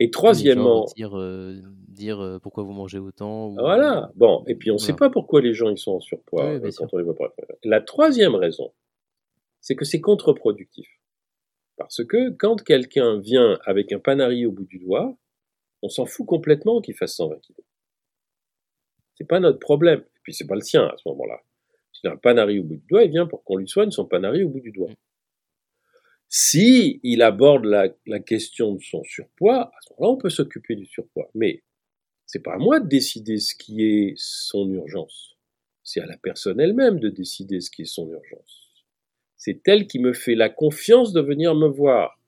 Et 0.00 0.10
troisièmement. 0.10 0.86
Dire, 0.96 1.16
euh, 1.16 1.60
dire 1.86 2.20
euh, 2.20 2.38
pourquoi 2.38 2.64
vous 2.64 2.72
mangez 2.72 2.98
autant. 2.98 3.50
Voilà. 3.50 4.10
Bon, 4.16 4.42
et 4.46 4.54
puis 4.54 4.70
on 4.70 4.74
ne 4.74 4.78
sait 4.78 4.94
pas 4.94 5.10
pourquoi 5.10 5.42
les 5.42 5.52
gens 5.52 5.68
ils 5.68 5.78
sont 5.78 5.92
en 5.92 6.00
surpoids 6.00 6.54
euh, 6.54 6.70
quand 6.76 6.92
on 6.92 6.96
les 6.96 7.04
voit 7.04 7.14
pas. 7.14 7.32
La 7.62 7.82
troisième 7.82 8.34
raison, 8.34 8.72
c'est 9.60 9.76
que 9.76 9.84
c'est 9.84 10.00
contre-productif. 10.00 10.88
Parce 11.76 12.02
que 12.04 12.30
quand 12.30 12.62
quelqu'un 12.62 13.20
vient 13.20 13.58
avec 13.64 13.92
un 13.92 13.98
panari 13.98 14.46
au 14.46 14.52
bout 14.52 14.64
du 14.64 14.78
doigt, 14.78 15.16
on 15.82 15.88
s'en 15.88 16.06
fout 16.06 16.26
complètement 16.26 16.80
qu'il 16.80 16.94
fasse 16.94 17.16
120 17.16 17.38
kilos. 17.40 17.64
C'est 19.16 19.26
pas 19.26 19.40
notre 19.40 19.58
problème. 19.58 20.00
Et 20.00 20.20
puis 20.22 20.34
c'est 20.34 20.46
pas 20.46 20.54
le 20.54 20.60
sien 20.60 20.84
à 20.84 20.96
ce 20.96 21.08
moment-là. 21.08 21.42
S'il 21.92 22.08
a 22.08 22.12
un 22.12 22.16
panari 22.16 22.58
au 22.58 22.64
bout 22.64 22.76
du 22.76 22.86
doigt, 22.88 23.04
il 23.04 23.10
vient 23.10 23.26
pour 23.26 23.44
qu'on 23.44 23.56
lui 23.56 23.68
soigne 23.68 23.90
son 23.90 24.06
panari 24.06 24.44
au 24.44 24.48
bout 24.48 24.60
du 24.60 24.72
doigt. 24.72 24.90
Mm. 24.90 24.96
Si 26.32 27.00
il 27.02 27.22
aborde 27.22 27.64
la, 27.64 27.88
question 28.20 28.74
de 28.74 28.80
son 28.80 29.02
surpoids, 29.02 29.62
à 29.62 29.78
ce 29.82 29.92
moment-là, 29.94 30.14
on 30.14 30.16
peut 30.16 30.30
s'occuper 30.30 30.76
du 30.76 30.86
surpoids. 30.86 31.28
Mais 31.34 31.64
c'est 32.26 32.42
pas 32.42 32.54
à 32.54 32.58
moi 32.58 32.78
de 32.78 32.86
décider 32.86 33.38
ce 33.38 33.54
qui 33.56 33.82
est 33.82 34.14
son 34.16 34.70
urgence. 34.70 35.36
C'est 35.82 36.00
à 36.00 36.06
la 36.06 36.16
personne 36.16 36.60
elle-même 36.60 37.00
de 37.00 37.08
décider 37.08 37.60
ce 37.60 37.70
qui 37.70 37.82
est 37.82 37.92
son 37.92 38.08
urgence. 38.08 38.84
C'est 39.36 39.60
elle 39.66 39.88
qui 39.88 39.98
me 39.98 40.12
fait 40.12 40.36
la 40.36 40.48
confiance 40.48 41.12
de 41.12 41.20
venir 41.20 41.54
me 41.56 41.66
voir. 41.66 42.20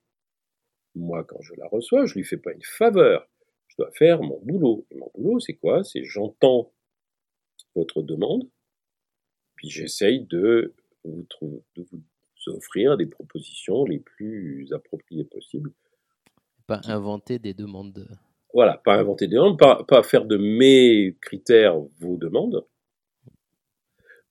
Moi, 0.97 1.23
quand 1.25 1.41
je 1.41 1.55
la 1.55 1.69
reçois, 1.69 2.05
je 2.05 2.15
lui 2.15 2.25
fais 2.25 2.37
pas 2.37 2.53
une 2.53 2.62
faveur. 2.65 3.29
Je 3.73 3.83
dois 3.83 3.91
faire 3.93 4.23
mon 4.23 4.39
boulot. 4.43 4.87
Et 4.91 4.97
mon 4.97 5.11
boulot, 5.15 5.41
c'est 5.41 5.55
quoi? 5.55 5.83
C'est 5.83 6.05
j'entends 6.05 6.73
votre 7.75 8.03
demande, 8.03 8.47
puis 9.57 9.71
j'essaye 9.71 10.27
de 10.27 10.75
vous, 11.05 11.27
de 11.77 11.83
vous 11.91 12.03
offrir 12.49 12.99
des 12.99 13.07
propositions 13.07 13.85
les 13.85 13.99
plus 13.99 14.71
appropriées 14.75 15.25
possibles. 15.25 15.73
Pas 16.67 16.83
inventer 16.85 17.39
des 17.39 17.55
demandes. 17.55 18.07
Voilà, 18.53 18.77
pas 18.85 18.97
inventer 18.97 19.27
des 19.27 19.37
demandes, 19.37 19.59
pas, 19.59 19.85
pas 19.85 20.03
faire 20.03 20.27
de 20.27 20.37
mes 20.37 21.17
critères 21.23 21.79
vos 22.01 22.19
demandes, 22.19 22.67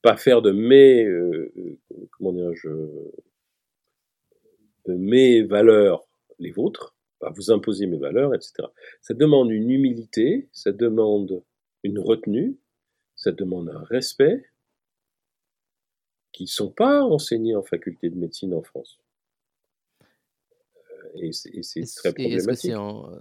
pas 0.04 0.18
faire 0.18 0.44
de 0.44 0.52
mes, 0.52 1.04
euh, 1.04 1.52
euh, 1.58 1.80
comment 2.12 2.34
dirais-je, 2.34 2.70
de 4.86 4.94
mes 4.94 5.42
valeurs 5.42 6.06
les 6.38 6.52
vôtres, 6.52 6.96
vous 7.30 7.52
imposer 7.52 7.86
mes 7.86 7.98
valeurs, 7.98 8.34
etc. 8.34 8.54
Ça 9.02 9.14
demande 9.14 9.52
une 9.52 9.70
humilité, 9.70 10.50
ça 10.52 10.72
demande 10.72 11.44
une 11.84 12.00
retenue, 12.00 12.58
ça 13.16 13.32
demande 13.32 13.70
un 13.70 13.84
respect, 13.84 14.44
qui 16.32 16.44
ne 16.44 16.50
sont 16.50 16.72
pas 16.72 17.04
enseignés 17.04 17.56
en 17.56 17.64
faculté 17.64 18.10
de 18.10 18.16
médecine 18.16 18.54
en 18.54 18.62
France. 18.62 19.00
Euh, 20.02 20.06
et 21.22 21.32
c'est 21.32 21.82
très 21.96 22.14
problématique. 22.14 22.74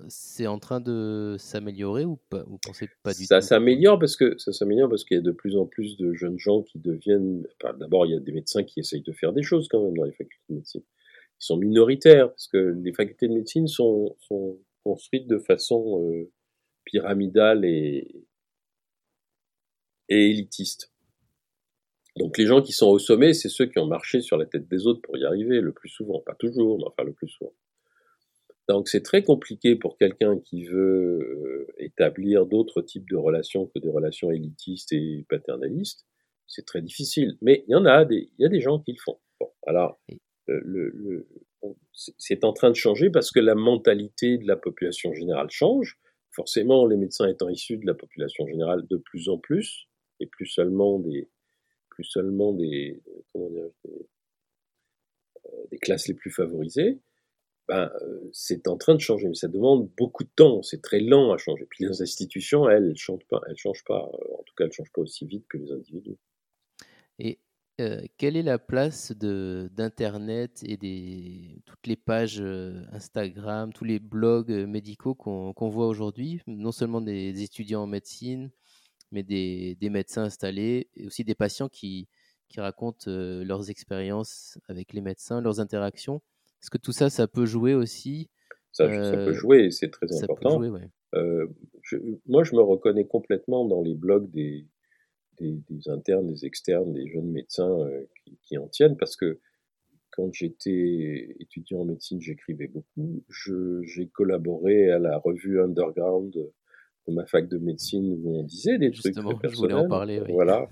c'est 0.09 0.47
en, 0.47 0.59
train 0.59 0.81
de 0.81 1.37
s'améliorer 1.39 2.05
ou 2.05 2.17
pas 2.29 2.45
Vous 2.45 2.59
pensez 2.59 2.89
pas 3.03 3.13
du 3.13 3.25
ça 3.25 3.41
S'améliore 3.41 3.99
parce 3.99 4.17
que 4.17 4.39
ça 4.39 4.53
s'améliore 4.53 4.89
parce 4.89 5.05
qu'il 5.05 5.17
y 5.17 5.21
a 5.21 5.23
de 5.23 5.33
plus 5.33 5.57
en 5.57 5.67
plus 5.67 5.97
de 5.97 6.13
jeunes 6.13 6.39
gens 6.39 6.63
qui 6.63 6.79
deviennent. 6.79 7.47
D'abord, 7.79 8.07
il 8.07 8.13
y 8.13 8.17
a 8.17 8.21
des 8.21 8.33
médecins 8.33 8.63
qui 8.63 8.81
essayent 8.81 9.03
de 9.03 9.13
faire 9.13 9.33
des 9.33 9.43
choses 9.43 9.69
quand 9.69 9.83
même 9.83 9.97
dans 9.97 10.05
les 10.05 10.13
facultés 10.13 10.45
de 10.49 10.55
médecine. 10.55 10.83
Ils 11.41 11.47
sont 11.47 11.57
minoritaires 11.57 12.29
parce 12.29 12.49
que 12.49 12.59
les 12.83 12.93
facultés 12.93 13.29
de 13.29 13.35
médecine 13.35 13.67
sont, 13.67 14.17
sont 14.21 14.59
construites 14.85 15.27
de 15.27 15.39
façon 15.39 16.05
euh, 16.05 16.31
pyramidale 16.85 17.65
et, 17.65 18.27
et 20.11 20.31
élitiste. 20.31 20.93
Donc 22.17 22.37
les 22.37 22.47
gens 22.47 22.61
qui 22.61 22.73
sont 22.73 22.89
au 22.89 22.99
sommet, 22.99 23.33
c'est 23.33 23.49
ceux 23.49 23.67
qui 23.67 23.79
ont 23.79 23.87
marché 23.87 24.21
sur 24.21 24.37
la 24.37 24.45
tête 24.45 24.69
des 24.69 24.87
autres 24.87 25.01
pour 25.01 25.17
y 25.17 25.25
arriver, 25.25 25.61
le 25.61 25.73
plus 25.73 25.89
souvent, 25.89 26.21
pas 26.21 26.35
toujours, 26.35 26.79
mais 26.79 26.85
enfin 26.87 27.05
le 27.05 27.13
plus 27.13 27.29
souvent. 27.29 27.55
Donc 28.69 28.89
c'est 28.89 29.03
très 29.03 29.23
compliqué 29.23 29.77
pour 29.77 29.97
quelqu'un 29.97 30.39
qui 30.39 30.65
veut 30.65 31.67
euh, 31.69 31.75
établir 31.79 32.47
d'autres 32.47 32.83
types 32.83 33.09
de 33.09 33.17
relations 33.17 33.67
que 33.67 33.79
des 33.79 33.89
relations 33.89 34.31
élitistes 34.31 34.93
et 34.93 35.25
paternalistes. 35.29 36.07
C'est 36.47 36.67
très 36.67 36.83
difficile, 36.83 37.39
mais 37.41 37.65
il 37.67 37.73
y 37.73 37.75
en 37.75 37.87
a 37.87 38.05
des, 38.05 38.31
il 38.39 38.43
y 38.43 38.45
a 38.45 38.49
des 38.49 38.61
gens 38.61 38.79
qui 38.79 38.93
le 38.93 38.99
font. 38.99 39.19
alors 39.67 39.99
le, 40.47 41.27
c'est 42.19 42.45
en 42.45 42.53
train 42.53 42.71
de 42.71 42.77
changer 42.77 43.11
parce 43.11 43.31
que 43.31 43.41
la 43.41 43.55
mentalité 43.55 44.39
de 44.39 44.47
la 44.47 44.57
population 44.57 45.13
générale 45.13 45.51
change. 45.51 45.99
Forcément, 46.31 46.87
les 46.87 46.97
médecins 46.97 47.27
étant 47.29 47.49
issus 47.49 47.77
de 47.77 47.87
la 47.87 47.95
population 47.95 48.47
générale 48.47 48.87
de 48.89 48.97
plus 48.97 49.29
en 49.29 49.37
plus, 49.37 49.89
et 50.21 50.27
plus 50.27 50.47
seulement 50.47 50.99
des, 51.01 51.29
seulement 52.03 52.53
des, 52.53 53.03
euh, 53.37 53.71
des, 55.71 55.79
classes 55.79 56.09
les 56.09 56.15
plus 56.15 56.31
favorisées, 56.31 57.01
ben, 57.69 57.91
euh, 58.03 58.31
c'est 58.33 58.69
en 58.69 58.77
train 58.77 58.95
de 58.95 59.01
changer, 59.01 59.29
mais 59.29 59.35
ça 59.35 59.49
demande 59.49 59.91
beaucoup 59.97 60.25
de 60.25 60.31
temps, 60.35 60.63
c'est 60.63 60.83
très 60.83 61.01
lent 61.01 61.33
à 61.33 61.39
changer. 61.39 61.67
Puis 61.69 61.85
les 61.85 62.03
institutions, 62.03 62.69
elles, 62.69 62.89
elles 62.91 62.97
changent 62.97 63.27
pas, 63.29 63.41
elles 63.49 63.57
changent 63.57 63.85
pas, 63.85 64.03
en 64.03 64.43
tout 64.45 64.55
cas, 64.57 64.65
elles 64.65 64.73
changent 64.73 64.93
pas 64.93 65.03
aussi 65.03 65.27
vite 65.27 65.47
que 65.49 65.59
les 65.59 65.73
individus. 65.73 66.17
Et 67.81 68.11
quelle 68.17 68.37
est 68.37 68.43
la 68.43 68.59
place 68.59 69.13
d'Internet 69.13 70.63
et 70.67 70.77
des 70.77 71.63
toutes 71.67 71.87
les 71.87 71.97
pages 71.97 72.43
Instagram, 72.93 73.73
tous 73.73 73.85
les 73.85 73.99
blogs 73.99 74.51
médicaux 74.51 75.15
qu'on 75.15 75.69
voit 75.69 75.87
aujourd'hui, 75.87 76.41
non 76.47 76.73
seulement 76.73 77.01
des 77.01 77.43
étudiants 77.43 77.83
en 77.83 77.87
médecine, 77.87 78.51
mais 79.13 79.23
des, 79.23 79.77
médecins 79.91 80.25
installés 80.25 80.89
et 80.97 81.07
aussi 81.07 81.25
des 81.25 81.35
patients 81.35 81.69
qui, 81.69 82.09
qui 82.49 82.61
racontent 82.61 83.09
euh, 83.09 83.45
leurs 83.45 83.71
expériences 83.71 84.59
avec 84.69 84.93
les 84.93 85.01
médecins, 85.01 85.41
leurs 85.41 85.61
interactions. 85.61 86.23
Est-ce 86.63 86.71
que 86.71 86.79
tout 86.79 86.93
ça, 86.93 87.11
ça 87.11 87.27
peut 87.27 87.47
jouer 87.47 87.75
aussi? 87.75 88.29
Ça, 88.73 88.87
peut 88.87 88.93
euh, 88.93 89.33
jouer, 89.33 89.71
c'est 89.71 89.91
très 89.91 90.07
important. 90.23 90.63
Euh, 91.15 91.47
moi, 92.27 92.45
je 92.45 92.55
me 92.55 92.61
reconnais 92.61 93.07
complètement 93.07 93.65
dans 93.65 93.83
les 93.83 93.95
blogs 93.95 94.31
des, 94.31 94.67
des, 95.41 95.89
internes, 95.89 96.27
des 96.27 96.45
externes, 96.45 96.93
des 96.93 97.09
jeunes 97.09 97.31
médecins 97.31 97.79
qui, 98.25 98.39
qui, 98.43 98.59
en 98.59 98.69
tiennent, 98.69 98.97
parce 98.97 99.17
que 99.17 99.41
quand 100.11 100.33
j'étais 100.33 101.37
étudiant 101.39 101.81
en 101.81 101.85
médecine, 101.85 102.21
j'écrivais 102.21 102.69
beaucoup. 102.69 103.25
J'ai 103.83 104.09
collaboré 104.09 104.91
à 104.91 104.99
la 104.99 105.19
revue 105.19 105.61
Underground 105.61 106.33
de 106.33 107.13
ma 107.13 107.27
fac 107.27 107.49
de 107.49 107.59
médecine 107.59 108.19
où 108.23 108.41
on 108.41 108.43
disait 108.45 108.79
des 108.79 108.91
trucs 108.91 109.15
très 109.15 109.23
personnels. 109.23 109.51
Je 109.51 109.57
voulais 109.57 109.75
en 109.75 109.89
parler. 109.89 110.23
Voilà. 110.29 110.69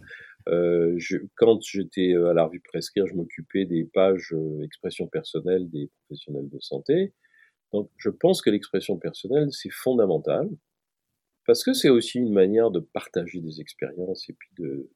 Euh, 0.48 0.94
je, 0.96 1.18
quand 1.36 1.60
j'étais 1.62 2.14
euh, 2.14 2.30
à 2.30 2.34
la 2.34 2.44
revue 2.44 2.60
Prescrire, 2.60 3.06
je 3.06 3.14
m'occupais 3.14 3.66
des 3.66 3.84
pages 3.84 4.32
euh, 4.32 4.62
expression 4.62 5.06
personnelle 5.06 5.68
des 5.68 5.90
professionnels 6.06 6.48
de 6.48 6.58
santé. 6.60 7.12
Donc, 7.72 7.90
je 7.98 8.08
pense 8.08 8.40
que 8.40 8.48
l'expression 8.48 8.96
personnelle, 8.96 9.48
c'est 9.50 9.70
fondamental 9.70 10.48
parce 11.48 11.64
que 11.64 11.72
c'est 11.72 11.88
aussi 11.88 12.18
une 12.18 12.30
manière 12.30 12.70
de 12.70 12.78
partager 12.78 13.40
des 13.40 13.62
expériences 13.62 14.28
et 14.28 14.34
puis 14.34 14.50
de 14.58 14.90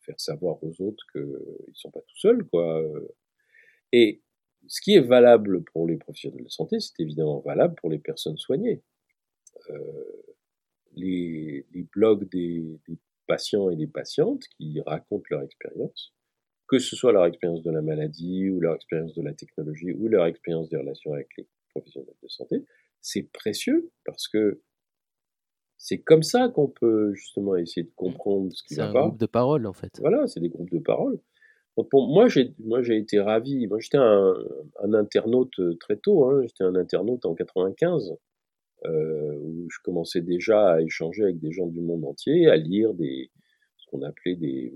faire 0.00 0.20
savoir 0.20 0.62
aux 0.62 0.82
autres 0.82 1.02
qu'ils 1.10 1.22
ne 1.22 1.72
sont 1.72 1.90
pas 1.90 2.02
tout 2.02 2.18
seuls, 2.18 2.44
quoi. 2.44 2.82
Et 3.90 4.20
ce 4.66 4.82
qui 4.82 4.96
est 4.96 5.00
valable 5.00 5.64
pour 5.64 5.86
les 5.86 5.96
professionnels 5.96 6.44
de 6.44 6.50
santé, 6.50 6.78
c'est 6.78 7.00
évidemment 7.00 7.40
valable 7.40 7.74
pour 7.76 7.88
les 7.88 7.98
personnes 7.98 8.36
soignées. 8.36 8.82
Euh, 9.70 10.34
les, 10.94 11.64
blogs 11.94 12.28
des, 12.28 12.78
patients 13.26 13.70
et 13.70 13.76
des 13.76 13.86
patientes 13.86 14.44
qui 14.58 14.82
racontent 14.84 15.24
leur 15.30 15.40
expérience, 15.40 16.12
que 16.68 16.78
ce 16.80 16.96
soit 16.96 17.12
leur 17.12 17.24
expérience 17.24 17.62
de 17.62 17.70
la 17.70 17.80
maladie 17.80 18.50
ou 18.50 18.60
leur 18.60 18.74
expérience 18.74 19.14
de 19.14 19.22
la 19.22 19.32
technologie 19.32 19.92
ou 19.92 20.08
leur 20.08 20.26
expérience 20.26 20.68
des 20.68 20.76
relations 20.76 21.14
avec 21.14 21.28
les 21.38 21.48
professionnels 21.70 22.14
de 22.22 22.28
santé, 22.28 22.62
c'est 23.00 23.22
précieux 23.32 23.90
parce 24.04 24.28
que 24.28 24.60
c'est 25.86 25.98
comme 25.98 26.22
ça 26.22 26.48
qu'on 26.48 26.66
peut 26.68 27.12
justement 27.12 27.56
essayer 27.56 27.84
de 27.84 27.92
comprendre 27.94 28.50
ce 28.54 28.62
qui 28.62 28.74
va 28.74 28.86
C'est 28.86 28.92
pas. 28.94 29.00
un 29.00 29.02
groupe 29.08 29.20
de 29.20 29.26
parole, 29.26 29.66
en 29.66 29.74
fait. 29.74 29.98
Voilà, 30.00 30.26
c'est 30.26 30.40
des 30.40 30.48
groupes 30.48 30.70
de 30.70 30.78
parole. 30.78 31.20
Donc 31.76 31.90
pour 31.90 32.08
moi, 32.08 32.26
j'ai 32.26 32.54
moi 32.58 32.80
j'ai 32.82 32.96
été 32.96 33.20
ravi. 33.20 33.66
Moi, 33.66 33.80
j'étais 33.80 33.98
un, 33.98 34.34
un 34.82 34.94
internaute 34.94 35.58
euh, 35.58 35.74
très 35.78 35.96
tôt. 35.98 36.24
Hein. 36.24 36.40
J'étais 36.44 36.64
un 36.64 36.74
internaute 36.74 37.26
en 37.26 37.34
95 37.34 38.14
euh, 38.86 39.36
où 39.42 39.68
je 39.70 39.78
commençais 39.84 40.22
déjà 40.22 40.74
à 40.74 40.80
échanger 40.80 41.24
avec 41.24 41.38
des 41.38 41.52
gens 41.52 41.66
du 41.66 41.80
monde 41.82 42.04
entier, 42.06 42.48
à 42.48 42.56
lire 42.56 42.94
des 42.94 43.30
ce 43.76 43.84
qu'on 43.90 44.00
appelait 44.02 44.36
des 44.36 44.72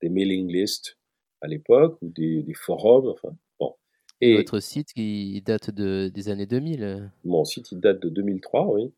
des 0.00 0.10
mailing 0.10 0.46
lists 0.52 0.96
à 1.40 1.48
l'époque 1.48 1.98
ou 2.02 2.08
des, 2.08 2.42
des 2.44 2.54
forums. 2.54 3.08
Enfin 3.08 3.34
bon. 3.58 3.74
Et 4.20 4.36
votre 4.36 4.60
site 4.60 4.92
qui 4.92 5.42
date 5.44 5.70
de, 5.72 6.08
des 6.08 6.28
années 6.28 6.46
2000. 6.46 6.84
euh, 6.84 7.00
mon 7.24 7.44
site 7.44 7.72
il 7.72 7.80
date 7.80 8.00
de 8.00 8.10
2003, 8.10 8.72
oui. 8.74 8.92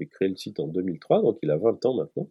J'ai 0.00 0.06
créé 0.06 0.28
le 0.28 0.36
site 0.36 0.58
en 0.60 0.66
2003, 0.66 1.20
donc 1.20 1.38
il 1.42 1.50
a 1.50 1.58
20 1.58 1.84
ans 1.84 1.94
maintenant. 1.94 2.30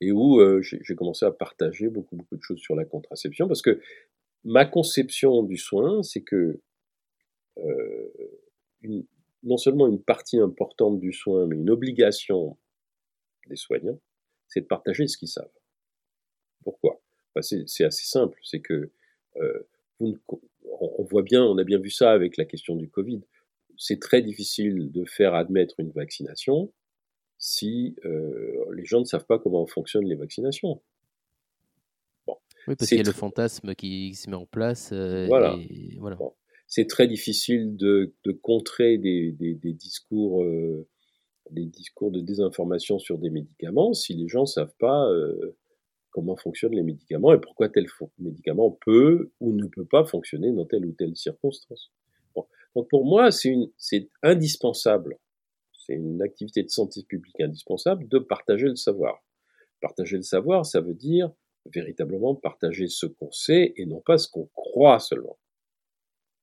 Et 0.00 0.10
où 0.12 0.40
euh, 0.40 0.62
j'ai 0.62 0.94
commencé 0.96 1.26
à 1.26 1.30
partager 1.30 1.88
beaucoup, 1.88 2.16
beaucoup 2.16 2.36
de 2.36 2.42
choses 2.42 2.58
sur 2.58 2.74
la 2.74 2.86
contraception, 2.86 3.46
parce 3.46 3.60
que 3.60 3.80
ma 4.44 4.64
conception 4.64 5.42
du 5.42 5.58
soin, 5.58 6.02
c'est 6.02 6.22
que 6.22 6.58
euh, 7.58 8.08
non 9.42 9.58
seulement 9.58 9.86
une 9.86 10.02
partie 10.02 10.38
importante 10.38 10.98
du 10.98 11.12
soin, 11.12 11.46
mais 11.46 11.56
une 11.56 11.70
obligation 11.70 12.56
des 13.48 13.56
soignants, 13.56 14.00
c'est 14.48 14.62
de 14.62 14.66
partager 14.66 15.06
ce 15.06 15.18
qu'ils 15.18 15.28
savent. 15.28 15.52
Pourquoi? 16.64 17.00
Bah, 17.34 17.42
c'est 17.42 17.84
assez 17.84 18.06
simple, 18.06 18.40
c'est 18.42 18.60
que 18.60 18.90
euh, 19.36 19.68
on 20.00 21.02
voit 21.04 21.22
bien, 21.22 21.44
on 21.44 21.58
a 21.58 21.64
bien 21.64 21.78
vu 21.78 21.90
ça 21.90 22.10
avec 22.10 22.38
la 22.38 22.46
question 22.46 22.74
du 22.74 22.88
Covid. 22.88 23.20
C'est 23.84 23.98
très 23.98 24.22
difficile 24.22 24.92
de 24.92 25.04
faire 25.04 25.34
admettre 25.34 25.74
une 25.78 25.90
vaccination 25.90 26.72
si 27.38 27.96
euh, 28.04 28.64
les 28.76 28.84
gens 28.84 29.00
ne 29.00 29.04
savent 29.04 29.26
pas 29.26 29.40
comment 29.40 29.66
fonctionnent 29.66 30.06
les 30.06 30.14
vaccinations. 30.14 30.80
Oui, 32.68 32.76
parce 32.76 32.78
C'est 32.78 32.86
qu'il 32.90 32.98
y 32.98 33.00
a 33.00 33.10
le 33.10 33.12
fantasme 33.12 33.74
qui 33.74 34.14
se 34.14 34.30
met 34.30 34.36
en 34.36 34.46
place. 34.46 34.90
euh, 34.92 35.26
Voilà. 35.26 35.56
Voilà. 35.98 36.14
Bon. 36.14 36.32
C'est 36.68 36.86
très 36.86 37.08
difficile 37.08 37.76
de, 37.76 38.14
de 38.22 38.30
contrer 38.30 38.98
des, 38.98 39.32
des, 39.32 39.54
des 39.54 39.72
discours, 39.72 40.44
euh, 40.44 40.86
des 41.50 41.66
discours 41.66 42.12
de 42.12 42.20
désinformation 42.20 43.00
sur 43.00 43.18
des 43.18 43.30
médicaments 43.30 43.94
si 43.94 44.14
les 44.14 44.28
gens 44.28 44.46
savent 44.46 44.76
pas 44.78 45.08
comment 46.10 46.36
fonctionnent 46.36 46.76
les 46.76 46.84
médicaments 46.84 47.34
et 47.34 47.40
pourquoi 47.40 47.68
tel 47.68 47.86
médicament 48.18 48.78
peut 48.86 49.32
ou 49.40 49.52
ne 49.54 49.66
peut 49.66 49.86
pas 49.86 50.04
fonctionner 50.04 50.52
dans 50.52 50.66
telle 50.66 50.86
ou 50.86 50.92
telle 50.92 51.16
circonstance. 51.16 51.90
Donc 52.74 52.88
pour 52.88 53.04
moi, 53.04 53.30
c'est 53.30 54.10
indispensable, 54.22 55.18
c'est 55.86 55.94
une 55.94 56.22
activité 56.22 56.62
de 56.62 56.70
santé 56.70 57.02
publique 57.02 57.40
indispensable 57.40 58.08
de 58.08 58.18
partager 58.18 58.68
le 58.68 58.76
savoir. 58.76 59.22
Partager 59.80 60.16
le 60.16 60.22
savoir, 60.22 60.64
ça 60.64 60.80
veut 60.80 60.94
dire 60.94 61.32
véritablement 61.66 62.34
partager 62.34 62.88
ce 62.88 63.06
qu'on 63.06 63.30
sait 63.30 63.72
et 63.76 63.86
non 63.86 64.00
pas 64.00 64.18
ce 64.18 64.28
qu'on 64.28 64.46
croit 64.54 64.98
seulement. 64.98 65.38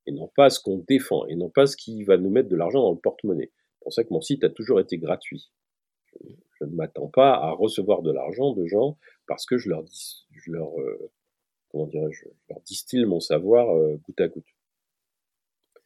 Et 0.06 0.12
non 0.12 0.30
pas 0.36 0.50
ce 0.50 0.60
qu'on 0.60 0.78
défend, 0.78 1.26
et 1.28 1.36
non 1.36 1.50
pas 1.50 1.68
ce 1.68 1.78
qui 1.78 2.04
va 2.04 2.18
nous 2.18 2.30
mettre 2.30 2.50
de 2.50 2.56
l'argent 2.56 2.82
dans 2.82 2.92
le 2.92 3.00
porte-monnaie. 3.00 3.52
C'est 3.52 3.84
pour 3.84 3.94
ça 3.94 4.04
que 4.04 4.14
mon 4.14 4.22
site 4.22 4.44
a 4.44 4.50
toujours 4.50 4.80
été 4.80 4.98
gratuit. 4.98 5.52
Je, 6.60 6.66
ne 6.66 6.76
m'attends 6.76 7.08
pas 7.08 7.34
à 7.34 7.52
recevoir 7.52 8.02
de 8.02 8.12
l'argent 8.12 8.54
de 8.54 8.66
gens 8.66 8.98
parce 9.28 9.46
que 9.46 9.58
je 9.58 9.70
leur, 9.70 9.84
dis, 9.84 10.26
je 10.32 10.52
leur, 10.52 10.78
euh, 10.80 11.12
comment 11.70 11.86
dirais-je, 11.86 12.26
je 12.26 12.30
leur 12.50 12.62
distille 12.62 13.06
mon 13.06 13.20
savoir 13.20 13.70
euh, 13.76 13.98
goutte 13.98 14.20
à 14.22 14.28
goutte. 14.28 14.48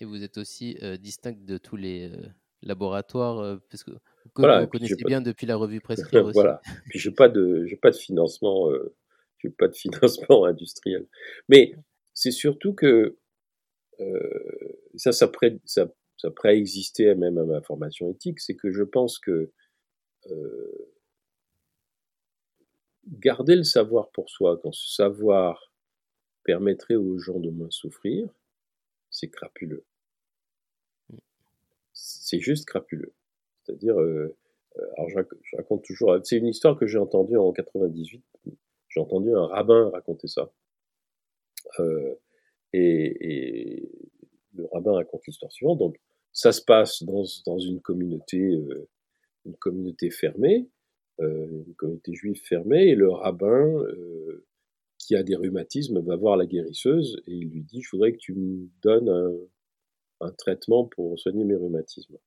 Et 0.04 0.06
vous 0.06 0.22
êtes 0.22 0.38
aussi 0.38 0.78
euh, 0.84 0.98
distinct 0.98 1.46
de 1.46 1.58
tous 1.58 1.78
les 1.78 2.10
euh, 2.10 2.28
laboratoires, 2.62 3.39
euh, 3.39 3.56
parce 3.70 3.86
que, 3.86 3.92
que 3.92 3.98
Voilà, 4.36 4.60
vous 4.60 4.68
connaissez 4.68 5.02
bien 5.06 5.22
depuis 5.22 5.48
la 5.48 5.56
revue 5.56 5.80
Prescrire 6.20 6.26
aussi. 6.26 6.34
voilà. 6.34 6.60
Puis 6.89 7.00
j'ai 7.00 7.12
pas 7.12 7.30
de, 7.30 7.66
j'ai 7.68 7.78
pas 7.78 7.89
de 7.89 7.96
financement, 7.96 8.70
euh, 8.70 8.94
j'ai 9.39 9.50
pas 9.50 9.70
de 9.70 9.76
financement 9.78 10.44
industriel. 10.44 11.08
Mais 11.48 11.74
c'est 12.13 12.32
surtout 12.32 12.74
que 12.74 13.18
euh, 14.02 14.78
ça, 14.96 15.13
ça, 15.13 15.30
pré, 15.30 15.58
ça, 15.63 15.88
ça 16.18 16.32
préexistait 16.32 17.16
même 17.16 17.38
à 17.38 17.46
ma 17.46 17.62
formation 17.62 18.12
éthique, 18.12 18.42
c'est 18.42 18.58
que 18.58 18.72
je 18.72 18.84
pense 18.84 19.20
que 19.20 19.52
euh, 20.30 20.92
garder 23.08 23.56
le 23.56 23.63
savoir 23.63 24.10
pour 24.12 24.30
soi, 24.30 24.60
quand 24.62 24.74
ce 24.74 24.94
savoir 24.94 25.72
permettrait 26.44 26.96
aux 26.96 27.18
gens 27.20 27.39
de 27.39 27.50
moins 27.50 27.72
souffrir, 27.72 28.28
c'est 29.10 29.30
crapuleux. 29.30 29.86
C'est 32.06 32.39
juste 32.39 32.66
crapuleux. 32.66 33.13
C'est-à-dire, 33.63 34.00
euh, 34.00 34.36
euh, 34.78 34.82
alors 34.98 35.10
je, 35.10 35.16
rac- 35.16 35.38
je 35.42 35.56
raconte 35.56 35.84
toujours, 35.86 36.18
c'est 36.24 36.38
une 36.38 36.48
histoire 36.48 36.78
que 36.78 36.86
j'ai 36.88 36.98
entendue 36.98 37.38
en 37.38 37.52
98. 37.54 38.24
J'ai 38.89 39.00
entendu 39.00 39.34
un 39.34 39.46
rabbin 39.48 39.89
raconter 39.89 40.28
ça. 40.28 40.52
Euh, 41.80 42.16
et, 42.74 43.80
et 43.82 43.92
le 44.56 44.66
rabbin 44.72 44.94
raconte 44.94 45.26
l'histoire 45.28 45.52
suivante. 45.52 45.80
Donc, 45.80 45.98
ça 46.32 46.52
se 46.52 46.62
passe 46.62 47.04
dans, 47.04 47.24
dans 47.46 47.60
une 47.60 47.82
communauté, 47.82 48.39
euh, 48.42 48.89
une 49.46 49.56
communauté 49.58 50.10
fermée, 50.12 50.70
euh, 51.22 51.63
une 51.68 51.76
communauté 51.76 52.13
juive 52.13 52.42
fermée, 52.44 52.89
et 52.89 52.96
le 52.96 53.10
rabbin, 53.12 53.68
euh, 53.84 54.46
qui 54.98 55.16
a 55.16 55.24
des 55.24 55.36
rhumatismes, 55.36 56.02
va 56.02 56.16
voir 56.16 56.38
la 56.38 56.46
guérisseuse 56.46 57.22
et 57.28 57.34
il 57.34 57.50
lui 57.50 57.63
dit 57.63 57.82
Je 57.82 57.89
voudrais 57.92 58.13
que 58.13 58.18
tu 58.18 58.34
me 58.34 58.70
donnes 58.82 59.10
un, 59.10 59.34
un 60.21 60.32
traitement 60.32 60.86
pour 60.86 61.19
soigner 61.19 61.43
mes 61.43 61.56
rhumatismes. 61.56 62.17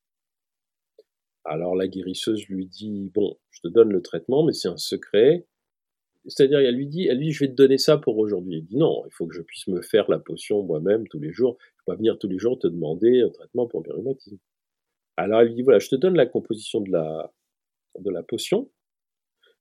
Alors 1.45 1.77
la 1.77 1.89
guérisseuse 1.89 2.47
lui 2.49 2.67
dit 2.67 3.11
Bon, 3.15 3.39
je 3.51 3.61
te 3.61 3.69
donne 3.69 3.91
le 3.93 4.03
traitement, 4.03 4.45
mais 4.45 4.53
c'est 4.53 4.69
un 4.69 4.77
secret. 4.77 5.47
C'est-à-dire, 6.29 6.59
elle 6.59 6.75
lui 6.75 6.89
dit, 6.89 7.07
elle 7.07 7.19
lui 7.19 7.27
dit, 7.27 7.33
je 7.33 7.45
vais 7.45 7.51
te 7.51 7.55
donner 7.55 7.79
ça 7.79 7.99
pour 7.99 8.19
aujourd'hui. 8.19 8.59
Il 8.59 8.65
dit 8.65 8.77
non, 8.77 9.05
il 9.07 9.13
faut 9.13 9.29
que 9.29 9.35
je 9.35 9.43
puisse 9.43 9.69
me 9.69 9.81
faire 9.81 10.11
la 10.11 10.19
potion 10.19 10.65
moi-même 10.65 11.07
tous 11.07 11.21
les 11.21 11.33
jours. 11.33 11.57
Je 11.61 11.85
peux 11.85 11.93
pas 11.93 11.97
venir 11.97 12.19
tous 12.19 12.27
les 12.29 12.39
jours 12.39 12.59
te 12.59 12.67
demander 12.67 13.21
un 13.21 13.31
traitement 13.31 13.69
pour 13.69 13.83
mes 13.87 13.93
rhumatismes. 13.93 14.39
Alors 15.17 15.41
elle 15.41 15.49
lui 15.49 15.55
dit, 15.55 15.63
voilà, 15.63 15.79
je 15.79 15.89
te 15.89 15.95
donne 15.95 16.17
la 16.17 16.27
composition 16.27 16.81
de 16.81 16.91
la, 16.91 17.33
de 18.01 18.11
la 18.11 18.23
potion, 18.23 18.71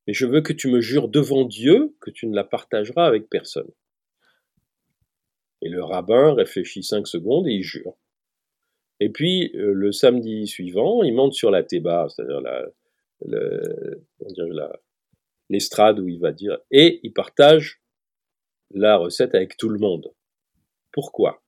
mais 0.08 0.14
je 0.14 0.26
veux 0.26 0.42
que 0.42 0.54
tu 0.54 0.68
me 0.70 0.82
jures 0.82 1.08
devant 1.08 1.46
Dieu 1.46 1.96
que 2.02 2.12
tu 2.12 2.28
ne 2.28 2.36
la 2.36 2.44
partageras 2.44 3.06
avec 3.06 3.30
personne. 3.30 3.70
Et 5.62 5.70
le 5.70 5.84
rabbin 5.84 6.34
réfléchit 6.34 6.84
cinq 6.84 7.08
secondes 7.08 7.48
et 7.48 7.54
il 7.54 7.64
jure. 7.64 7.96
Et 9.00 9.10
puis, 9.10 9.52
euh, 9.56 9.74
le 9.74 9.92
samedi 9.92 10.48
suivant, 10.48 11.04
il 11.04 11.14
monte 11.14 11.34
sur 11.34 11.52
la 11.52 11.64
théba, 11.64 12.08
c'est-à-dire 12.10 12.42
la, 12.42 12.66
l'estrade 15.50 16.00
où 16.00 16.08
il 16.08 16.20
va 16.20 16.32
dire, 16.32 16.58
et 16.72 17.00
il 17.04 17.14
partage 17.14 17.82
la 18.72 18.98
recette 18.98 19.36
avec 19.36 19.58
tout 19.58 19.70
le 19.70 19.80
monde. 19.80 20.14
Pourquoi? 20.92 21.44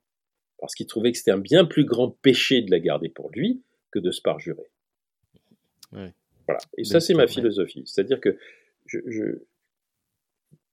Parce 0.58 0.74
qu'il 0.74 0.86
trouvait 0.86 1.12
que 1.12 1.18
c'était 1.18 1.30
un 1.30 1.38
bien 1.38 1.64
plus 1.64 1.84
grand 1.84 2.10
péché 2.10 2.62
de 2.62 2.70
la 2.70 2.80
garder 2.80 3.08
pour 3.08 3.30
lui 3.30 3.62
que 3.90 3.98
de 3.98 4.10
se 4.10 4.20
parjurer. 4.20 4.70
Ouais. 5.92 6.12
Voilà. 6.46 6.60
Et 6.76 6.82
Mais 6.82 6.84
ça, 6.84 7.00
c'est 7.00 7.14
ma 7.14 7.26
philosophie. 7.26 7.82
C'est-à-dire 7.86 8.20
que 8.20 8.38
je, 8.86 8.98
je- 9.06 9.44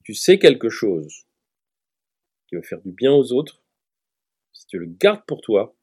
tu 0.03 0.13
sais 0.13 0.39
quelque 0.39 0.69
chose 0.69 1.25
qui 2.47 2.55
va 2.55 2.61
faire 2.61 2.81
du 2.81 2.91
bien 2.91 3.13
aux 3.13 3.31
autres, 3.31 3.63
si 4.53 4.67
tu 4.67 4.77
le 4.77 4.85
gardes 4.85 5.25
pour 5.25 5.41
toi, 5.41 5.75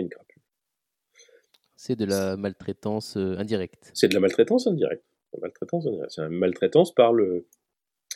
une 0.00 0.08
crapule. 0.08 0.42
C'est 1.76 1.96
de 1.96 2.04
la 2.04 2.36
maltraitance 2.36 3.16
euh, 3.16 3.36
indirecte. 3.38 3.90
C'est 3.94 4.08
de 4.08 4.14
la 4.14 4.20
maltraitance 4.20 4.66
indirecte. 4.66 5.04
La 5.32 5.40
maltraitance 5.40 5.86
indirecte. 5.86 6.12
C'est 6.12 6.22
une 6.22 6.38
maltraitance 6.38 6.94
par 6.94 7.12
le 7.12 7.46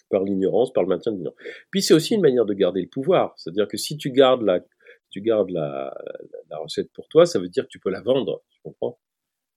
par 0.08 0.22
l'ignorance, 0.22 0.72
par 0.72 0.84
le 0.84 0.88
maintien 0.88 1.10
de 1.10 1.16
l'ignorance. 1.16 1.38
Puis 1.70 1.82
c'est 1.82 1.94
aussi 1.94 2.14
une 2.14 2.20
manière 2.20 2.44
de 2.44 2.54
garder 2.54 2.80
le 2.80 2.88
pouvoir. 2.88 3.34
C'est-à-dire 3.36 3.66
que 3.66 3.76
si 3.76 3.96
tu 3.96 4.12
gardes 4.12 4.42
la, 4.42 4.64
tu 5.10 5.20
gardes 5.20 5.50
la, 5.50 5.92
la, 6.04 6.38
la 6.50 6.58
recette 6.58 6.92
pour 6.92 7.08
toi, 7.08 7.26
ça 7.26 7.40
veut 7.40 7.48
dire 7.48 7.64
que 7.64 7.68
tu 7.68 7.80
peux 7.80 7.90
la 7.90 8.02
vendre. 8.02 8.44
Tu 8.50 8.60
comprends? 8.62 9.00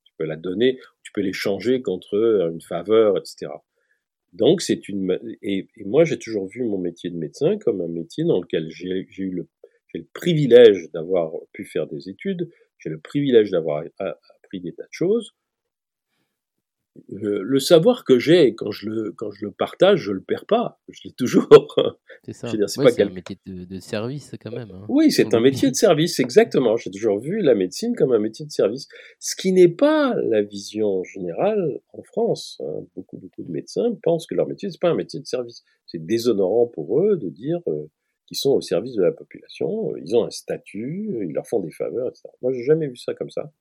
Tu 0.05 0.13
peux 0.17 0.25
la 0.25 0.38
donner, 0.38 0.79
tu 1.03 1.12
peux 1.12 1.21
l'échanger 1.21 1.84
contre 1.84 2.15
une 2.51 2.62
faveur, 2.62 3.15
etc. 3.17 3.51
Donc 4.34 4.62
c'est 4.62 4.88
une 4.89 5.19
et, 5.41 5.67
et 5.75 5.84
moi 5.86 6.03
j'ai 6.03 6.19
toujours 6.19 6.47
vu 6.47 6.63
mon 6.63 6.77
métier 6.77 7.10
de 7.10 7.17
médecin 7.17 7.58
comme 7.58 7.82
un 7.82 7.88
métier 7.88 8.23
dans 8.23 8.39
lequel 8.39 8.69
j'ai 8.69 9.08
eu 9.17 9.32
le 9.32 9.47
j'ai 9.93 9.99
le 9.99 10.08
privilège 10.13 10.89
d'avoir 10.93 11.32
pu 11.54 11.65
faire 11.65 11.88
des 11.88 12.10
études, 12.10 12.49
j'ai 12.78 12.89
le 12.89 12.99
privilège 12.99 13.52
d'avoir 13.52 13.84
appris 13.99 14.62
des 14.62 14.73
tas 14.73 14.84
de 14.84 14.88
choses. 14.91 15.34
Le, 17.08 17.43
le 17.43 17.60
savoir 17.60 18.04
que 18.04 18.19
j'ai 18.19 18.56
quand 18.56 18.71
je 18.71 18.89
le 18.89 19.12
quand 19.13 19.32
je 19.32 19.45
le 19.45 19.52
partage, 19.52 19.99
je 20.02 20.12
le 20.12 20.21
perds 20.21 20.45
pas, 20.47 20.82
je 20.89 20.99
l'ai 21.06 21.13
toujours. 21.13 21.47
C'est 22.25 22.34
ça. 22.34 22.49
C'est 22.49 22.58
Ouais, 22.58 22.67
c'est 22.91 23.02
un 23.04 23.06
quel- 23.06 23.13
métier 23.13 23.38
de, 23.45 23.63
de 23.63 23.80
service 23.80 24.36
quand 24.41 24.52
même. 24.52 24.71
hein. 24.71 24.86
Oui, 24.89 25.10
c'est 25.12 25.34
un 25.34 25.39
métier 25.39 25.69
de 25.69 25.75
service, 25.75 26.19
exactement. 26.19 26.75
J'ai 26.75 26.91
toujours 26.91 27.19
vu 27.19 27.41
la 27.41 27.56
médecine 27.56 27.95
comme 27.95 28.12
un 28.12 28.19
métier 28.19 28.45
de 28.45 28.52
service, 28.52 28.88
ce 29.19 29.36
qui 29.38 29.54
n'est 29.54 29.69
pas 29.69 30.13
la 30.30 30.41
vision 30.41 31.04
générale 31.06 31.80
en 31.93 32.04
France. 32.04 32.60
hein. 32.65 32.86
Beaucoup, 32.95 33.17
beaucoup 33.17 33.43
de 33.43 33.52
médecins 33.52 33.95
pensent 34.04 34.28
que 34.28 34.36
leur 34.36 34.47
métier 34.47 34.69
c'est 34.69 34.82
pas 34.82 34.89
un 34.89 34.95
métier 34.95 35.19
de 35.21 35.25
service. 35.25 35.63
C'est 35.86 36.06
déshonorant 36.06 36.67
pour 36.67 36.99
eux 37.02 37.15
de 37.17 37.30
dire 37.30 37.60
euh, 37.67 37.86
qui 38.30 38.36
sont 38.36 38.52
au 38.52 38.62
service 38.62 38.94
de 38.94 39.02
la 39.02 39.12
population. 39.12 39.96
Ils 39.98 40.15
ont 40.15 40.24
un 40.24 40.30
statut, 40.30 41.18
ils 41.24 41.34
leur 41.34 41.48
font 41.48 41.62
des 41.62 41.72
faveurs, 41.72 42.10
etc. 42.10 42.30
Moi, 42.44 42.54
j'ai 42.54 42.62
jamais 42.62 42.88
vu 42.88 42.96
ça 42.96 43.15
comme 43.15 43.32
ça. 43.32 43.52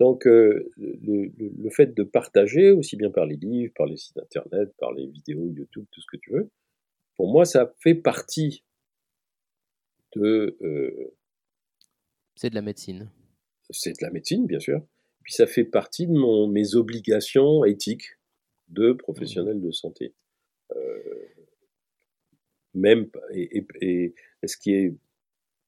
Donc, 0.00 0.26
euh, 0.26 0.68
le, 0.76 1.30
le, 1.38 1.70
fait 1.70 1.94
de 1.94 2.02
partager, 2.02 2.72
aussi 2.72 2.96
bien 2.96 3.12
par 3.12 3.26
les 3.26 3.36
livres, 3.36 3.72
par 3.76 3.86
les 3.86 3.96
sites 3.96 4.18
internet, 4.18 4.74
par 4.76 4.92
les 4.92 5.06
vidéos 5.06 5.46
YouTube, 5.46 5.84
tout 5.92 6.00
ce 6.00 6.06
que 6.10 6.16
tu 6.16 6.32
veux, 6.32 6.50
pour 7.14 7.30
moi, 7.30 7.44
ça 7.44 7.72
fait 7.78 7.94
partie 7.94 8.64
de. 10.16 10.56
Euh, 10.62 11.14
c'est 12.34 12.50
de 12.50 12.56
la 12.56 12.62
médecine. 12.62 13.08
C'est 13.70 13.92
de 13.92 14.02
la 14.04 14.10
médecine, 14.10 14.48
bien 14.48 14.58
sûr. 14.58 14.84
Puis 15.22 15.34
ça 15.34 15.46
fait 15.46 15.64
partie 15.64 16.08
de 16.08 16.12
mon, 16.12 16.48
mes 16.48 16.74
obligations 16.74 17.64
éthiques 17.64 18.16
de 18.66 18.94
professionnel 18.94 19.60
de 19.60 19.70
santé. 19.70 20.16
Euh, 20.74 21.04
même 22.74 23.10
et, 23.32 23.66
et, 23.80 24.14
ce 24.46 24.56
qui 24.56 24.72
est 24.72 24.94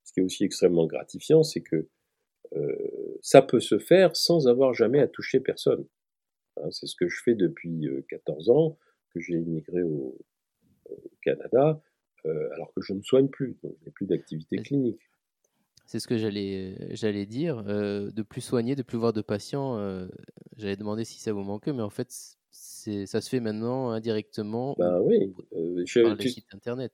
ce 0.05 0.13
qui 0.13 0.21
est 0.21 0.23
aussi 0.23 0.45
extrêmement 0.45 0.87
gratifiant, 0.87 1.43
c'est 1.43 1.61
que 1.61 1.89
euh, 2.57 3.19
ça 3.23 3.41
peut 3.41 3.61
se 3.61 3.79
faire 3.79 4.17
sans 4.17 4.49
avoir 4.49 4.75
jamais 4.75 5.01
à 5.01 5.09
toucher 5.09 5.41
personne. 5.41 5.87
Hein, 6.57 6.71
c'est 6.71 6.87
ce 6.87 6.97
que 6.97 7.09
je 7.09 7.23
fais 7.23 7.35
depuis 7.35 7.89
14 8.09 8.49
euh, 8.49 8.53
ans, 8.53 8.79
que 9.15 9.21
j'ai 9.21 9.35
immigré 9.35 9.83
au, 9.83 10.19
Canada, 11.23 11.81
euh, 12.27 12.51
alors 12.53 12.73
que 12.75 12.83
je 12.83 12.93
ne 12.93 13.01
soigne 13.01 13.29
plus, 13.29 13.57
donc 13.63 13.75
je 13.81 13.87
n'ai 13.87 13.93
plus 13.93 14.07
d'activité 14.07 14.57
clinique. 14.59 15.01
C'est 15.87 16.01
ce 16.01 16.07
que 16.07 16.19
j'allais 16.19 16.77
j'allais 16.95 17.25
dire, 17.25 17.63
de 17.65 18.23
plus 18.23 18.41
soigner, 18.41 18.75
de 18.75 18.83
plus 18.83 18.99
voir 18.99 19.13
de 19.13 19.23
patients. 19.23 20.07
j'allais 20.57 20.77
demander 20.77 21.05
si 21.05 21.19
ça 21.19 21.33
vous 21.33 21.45
manquait, 21.45 21.73
mais 21.73 21.83
en 21.83 21.91
fait, 21.91 22.37
ça 22.53 23.21
se 23.21 23.29
fait 23.29 23.41
maintenant 23.41 23.91
indirectement. 23.91 24.75
Ben 24.79 25.01
oui, 25.01 25.33
par 26.03 26.15
les 26.17 26.29
sites 26.29 26.55
internet. 26.55 26.93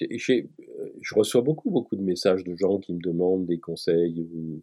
Je, 0.00 1.14
reçois 1.14 1.42
beaucoup 1.42 1.70
beaucoup 1.70 1.96
de 1.96 2.02
messages 2.02 2.44
de 2.44 2.56
gens 2.56 2.78
qui 2.78 2.94
me 2.94 3.00
demandent 3.00 3.46
des 3.46 3.60
conseils 3.60 4.20
ou 4.20 4.62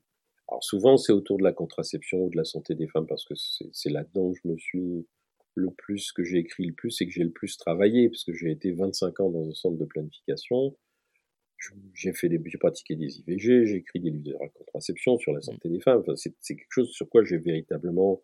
alors 0.51 0.63
souvent, 0.63 0.97
c'est 0.97 1.13
autour 1.13 1.37
de 1.37 1.43
la 1.43 1.53
contraception 1.53 2.25
ou 2.25 2.29
de 2.29 2.35
la 2.35 2.43
santé 2.43 2.75
des 2.75 2.87
femmes 2.87 3.07
parce 3.07 3.25
que 3.25 3.33
c'est 3.35 3.89
là-dedans 3.89 4.33
que 4.33 4.39
je 4.43 4.47
me 4.49 4.57
suis 4.57 5.07
le 5.55 5.71
plus, 5.71 6.11
que 6.11 6.23
j'ai 6.23 6.39
écrit 6.39 6.65
le 6.65 6.73
plus 6.73 7.01
et 7.01 7.05
que 7.05 7.11
j'ai 7.11 7.23
le 7.23 7.31
plus 7.31 7.57
travaillé 7.57 8.09
parce 8.09 8.25
que 8.25 8.33
j'ai 8.33 8.51
été 8.51 8.73
25 8.73 9.19
ans 9.21 9.29
dans 9.29 9.47
un 9.47 9.53
centre 9.53 9.77
de 9.77 9.85
planification. 9.85 10.75
J'ai 11.93 12.11
fait 12.11 12.27
des, 12.27 12.41
j'ai 12.43 12.57
pratiqué 12.57 12.95
des 12.95 13.19
IVG, 13.19 13.65
j'ai 13.65 13.75
écrit 13.77 13.99
des 13.99 14.09
livres 14.09 14.23
de 14.23 14.33
la 14.33 14.49
contraception 14.49 15.17
sur 15.19 15.31
la 15.31 15.39
mmh. 15.39 15.43
santé 15.43 15.69
des 15.69 15.79
femmes. 15.79 16.01
Enfin, 16.01 16.15
c'est 16.15 16.55
quelque 16.55 16.71
chose 16.71 16.89
sur 16.89 17.07
quoi 17.07 17.23
j'ai 17.23 17.37
véritablement 17.37 18.21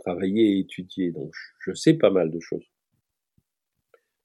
travaillé 0.00 0.56
et 0.56 0.58
étudié. 0.60 1.12
Donc, 1.12 1.32
je, 1.60 1.72
sais 1.72 1.94
pas 1.94 2.10
mal 2.10 2.30
de 2.30 2.40
choses. 2.40 2.66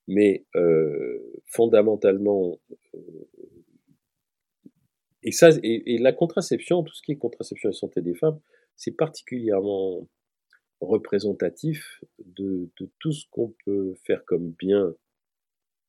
Mais 0.08 0.44
euh, 0.54 1.18
fondamentalement, 1.46 2.58
euh, 2.94 3.28
et, 5.22 5.32
ça, 5.32 5.50
et, 5.62 5.98
la 5.98 6.12
contraception, 6.12 6.82
tout 6.82 6.94
ce 6.94 7.02
qui 7.02 7.12
est 7.12 7.16
contraception 7.16 7.70
et 7.70 7.72
santé 7.72 8.00
des 8.00 8.14
femmes, 8.14 8.40
c'est 8.76 8.92
particulièrement 8.92 10.06
représentatif 10.80 12.04
de, 12.18 12.70
tout 12.98 13.12
ce 13.12 13.24
qu'on 13.30 13.54
peut 13.64 13.94
faire 14.04 14.24
comme 14.24 14.50
bien 14.50 14.94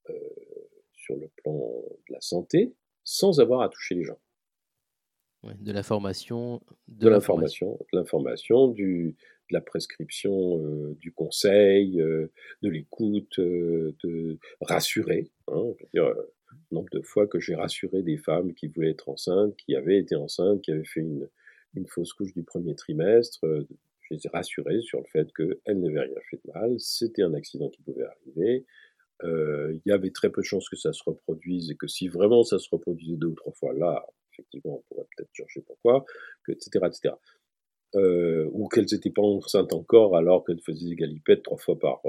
euh, 0.10 0.14
sur 0.94 1.16
le 1.16 1.30
plan 1.44 1.58
de 2.08 2.14
la 2.14 2.22
santé 2.22 2.74
sans 3.04 3.40
avoir 3.40 3.62
à 3.62 3.70
toucher 3.70 3.96
les 3.96 4.04
gens. 4.04 4.20
de 5.44 5.72
l'information, 5.72 6.62
de, 6.88 7.08
l'information, 7.08 7.78
de 7.94 7.98
l'information, 7.98 8.68
de 9.50 9.54
la 9.54 9.62
prescription, 9.62 10.60
euh, 10.60 10.96
du 11.00 11.12
conseil, 11.12 12.02
euh, 12.02 12.32
de 12.62 12.70
l'écoute, 12.70 13.40
de 13.40 14.38
rassurer. 14.62 15.32
Hein, 15.48 15.74
dire, 15.94 16.14
nombre 16.72 16.90
de 16.92 17.02
fois 17.02 17.28
que 17.28 17.40
j'ai 17.40 17.56
rassuré 17.56 18.04
des 18.04 18.18
femmes 18.18 18.54
qui 18.54 18.68
voulaient 18.68 18.92
être 18.92 19.10
enceintes, 19.10 19.56
qui 19.58 19.76
avaient 19.76 20.00
été 20.00 20.16
enceintes, 20.16 20.62
qui 20.62 20.72
avaient 20.72 20.86
fait 20.86 21.02
une, 21.02 21.30
une 21.76 21.88
fausse 21.88 22.14
couche 22.14 22.34
du 22.34 22.44
premier 22.44 22.76
trimestre. 22.76 23.46
Euh, 23.46 23.68
je 24.02 24.14
les 24.14 24.26
ai 24.26 24.30
rassurées 24.30 24.82
sur 24.82 25.00
le 25.00 25.06
fait 25.12 25.28
qu'elles 25.34 25.80
n'avaient 25.80 26.02
rien 26.02 26.16
fait 26.30 26.38
de 26.38 26.52
mal, 26.54 26.80
c'était 26.80 27.24
un 27.24 27.34
accident 27.34 27.70
qui 27.70 27.82
pouvait 27.82 28.06
arriver. 28.06 28.66
Euh, 29.24 29.74
il 29.74 29.90
y 29.90 29.92
avait 29.92 30.12
très 30.12 30.30
peu 30.30 30.42
de 30.42 30.46
chances 30.46 30.70
que 30.70 30.76
ça 30.76 30.94
se 30.94 31.04
reproduise 31.04 31.72
et 31.72 31.76
que 31.76 31.88
si 31.88 32.08
vraiment 32.08 32.44
ça 32.44 32.60
se 32.60 32.70
reproduisait 32.72 33.18
deux 33.18 33.28
ou 33.28 33.36
trois 33.36 33.52
fois 33.54 33.74
là, 33.74 34.06
effectivement, 34.32 34.78
on 34.78 34.84
pourrait 34.88 35.08
peut-être 35.16 35.34
chercher 35.34 35.62
pourquoi, 35.62 36.06
que, 36.44 36.52
etc., 36.52 36.70
etc. 36.86 37.16
Euh, 37.96 38.50
ou 38.52 38.68
qu'elles 38.68 38.88
n'étaient 38.92 39.12
pas 39.12 39.22
enceintes 39.22 39.74
encore 39.74 40.18
alors 40.18 40.44
qu'elles 40.44 40.60
faisaient 40.60 40.90
des 40.90 40.96
galipettes 40.96 41.44
trois 41.44 41.58
fois 41.58 41.80
par, 41.80 42.02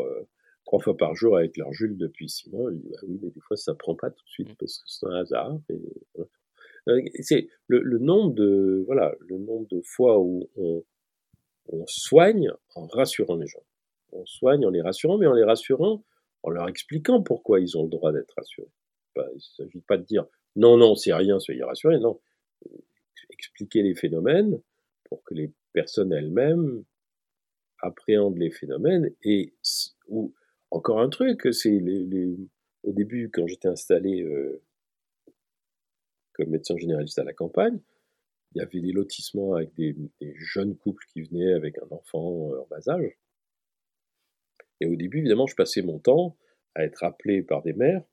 trois 0.69 0.81
fois 0.81 0.97
par 0.97 1.15
jour 1.15 1.37
avec 1.37 1.57
leur 1.57 1.73
Jules 1.73 1.97
depuis 1.97 2.29
six 2.29 2.51
mois. 2.51 2.71
dit, 2.71 2.89
bah 2.91 2.99
oui, 3.05 3.19
mais 3.23 3.31
des 3.31 3.41
fois, 3.41 3.57
ça 3.57 3.75
prend 3.75 3.95
pas 3.95 4.11
tout 4.11 4.23
de 4.23 4.29
suite 4.29 4.51
mmh. 4.51 4.57
parce 4.59 4.79
que 4.79 4.85
c'est 4.87 5.07
un 5.07 5.17
hasard. 5.17 5.59
Euh, 5.71 7.01
c'est 7.21 7.49
le, 7.67 7.99
nombre 7.99 8.35
de 8.35 8.83
voilà 8.87 9.15
le 9.21 9.39
nombre 9.39 9.67
de 9.69 9.81
fois 9.83 10.19
où 10.19 10.49
on, 10.57 10.83
soigne 11.87 12.51
en 12.75 12.87
rassurant 12.87 13.37
les 13.37 13.47
gens. 13.47 13.65
On 14.13 14.25
soigne 14.27 14.67
en 14.67 14.71
les 14.71 14.83
rassurant, 14.83 15.19
mais 15.19 15.27
en 15.27 15.35
les 15.35 15.45
rassurant 15.45 16.03
en 16.43 16.51
leur 16.51 16.69
expliquant 16.69 17.23
pourquoi 17.23 17.61
ils 17.61 17.77
ont 17.77 17.83
le 17.83 17.91
droit 17.91 18.13
d'être 18.13 18.33
rassurés. 18.37 18.71
Bah, 19.17 19.27
il 19.33 19.37
ne 19.37 19.67
s'agit 19.67 19.81
pas 19.81 19.97
de 19.97 20.05
dire 20.05 20.27
non, 20.57 20.77
non, 20.77 20.95
c'est 20.95 21.13
rien, 21.13 21.39
soyez 21.39 21.63
rassurés. 21.63 21.99
Non, 21.99 22.21
expliquer 23.31 23.83
les 23.83 23.95
phénomènes 23.95 24.61
pour 25.09 25.23
que 25.25 25.35
les 25.35 25.53
personnes 25.73 26.13
elles-mêmes 26.13 26.85
appréhendent 27.81 28.39
les 28.39 28.51
phénomènes 28.51 29.11
et 29.23 29.55
ou 30.09 30.35
encore 30.71 31.01
un 31.01 31.09
truc, 31.09 31.49
c'est 31.53 31.81
au 32.83 32.93
début, 32.93 33.31
quand 33.31 33.47
j'étais 33.47 33.69
installé 33.69 34.23
euh, 34.23 34.63
comme 36.33 36.51
médecin 36.51 36.77
généraliste 36.77 37.19
à 37.19 37.25
la 37.25 37.33
campagne, 37.33 37.81
il 38.55 38.59
y 38.59 38.61
avait 38.63 38.81
des 38.81 38.93
lotissements 38.93 39.55
avec 39.55 39.75
des, 39.75 39.95
jeunes 40.37 40.77
couples 40.77 41.05
qui 41.13 41.23
venaient 41.23 41.53
avec 41.53 41.79
un 41.79 41.89
enfant 41.91 42.53
euh, 42.53 42.61
en 42.61 42.67
bas 42.67 42.89
âge. 42.89 43.19
Et 44.81 44.87
au 44.87 44.95
début, 44.95 45.19
évidemment, 45.19 45.47
je 45.47 45.57
passais 45.57 45.83
mon 45.83 45.99
temps 45.99 46.37
à 46.75 46.85
être 46.85 47.03
appelé 47.03 47.43
par 47.43 47.63
des 47.63 47.73
mères 47.73 48.05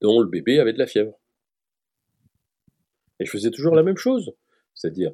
dont 0.00 0.20
le 0.20 0.28
bébé 0.28 0.60
avait 0.60 0.72
de 0.72 0.78
la 0.78 0.86
fièvre. 0.86 1.18
Et 3.18 3.24
je 3.24 3.30
faisais 3.30 3.50
toujours 3.50 3.74
la 3.74 3.82
même 3.82 3.96
chose. 3.96 4.34
C'est-à-dire, 4.74 5.12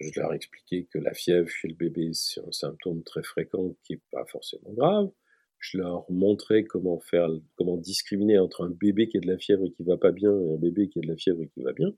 je 0.00 0.20
leur 0.20 0.32
expliquais 0.32 0.86
que 0.92 0.98
la 0.98 1.12
fièvre 1.12 1.48
chez 1.48 1.68
le 1.68 1.74
bébé, 1.74 2.10
c'est 2.12 2.40
un 2.40 2.52
symptôme 2.52 3.02
très 3.02 3.22
fréquent 3.22 3.74
qui 3.82 3.94
n'est 3.94 4.02
pas 4.12 4.24
forcément 4.26 4.72
grave. 4.72 5.10
Je 5.58 5.78
leur 5.78 6.08
montrais 6.10 6.62
comment 6.62 7.00
faire, 7.00 7.28
comment 7.56 7.76
discriminer 7.76 8.38
entre 8.38 8.64
un 8.64 8.70
bébé 8.70 9.08
qui 9.08 9.16
a 9.16 9.20
de 9.20 9.26
la 9.26 9.38
fièvre 9.38 9.64
et 9.64 9.72
qui 9.72 9.82
va 9.82 9.96
pas 9.96 10.12
bien 10.12 10.30
et 10.30 10.52
un 10.52 10.56
bébé 10.56 10.88
qui 10.88 11.00
a 11.00 11.02
de 11.02 11.08
la 11.08 11.16
fièvre 11.16 11.42
et 11.42 11.48
qui 11.48 11.62
va 11.62 11.72
bien. 11.72 11.92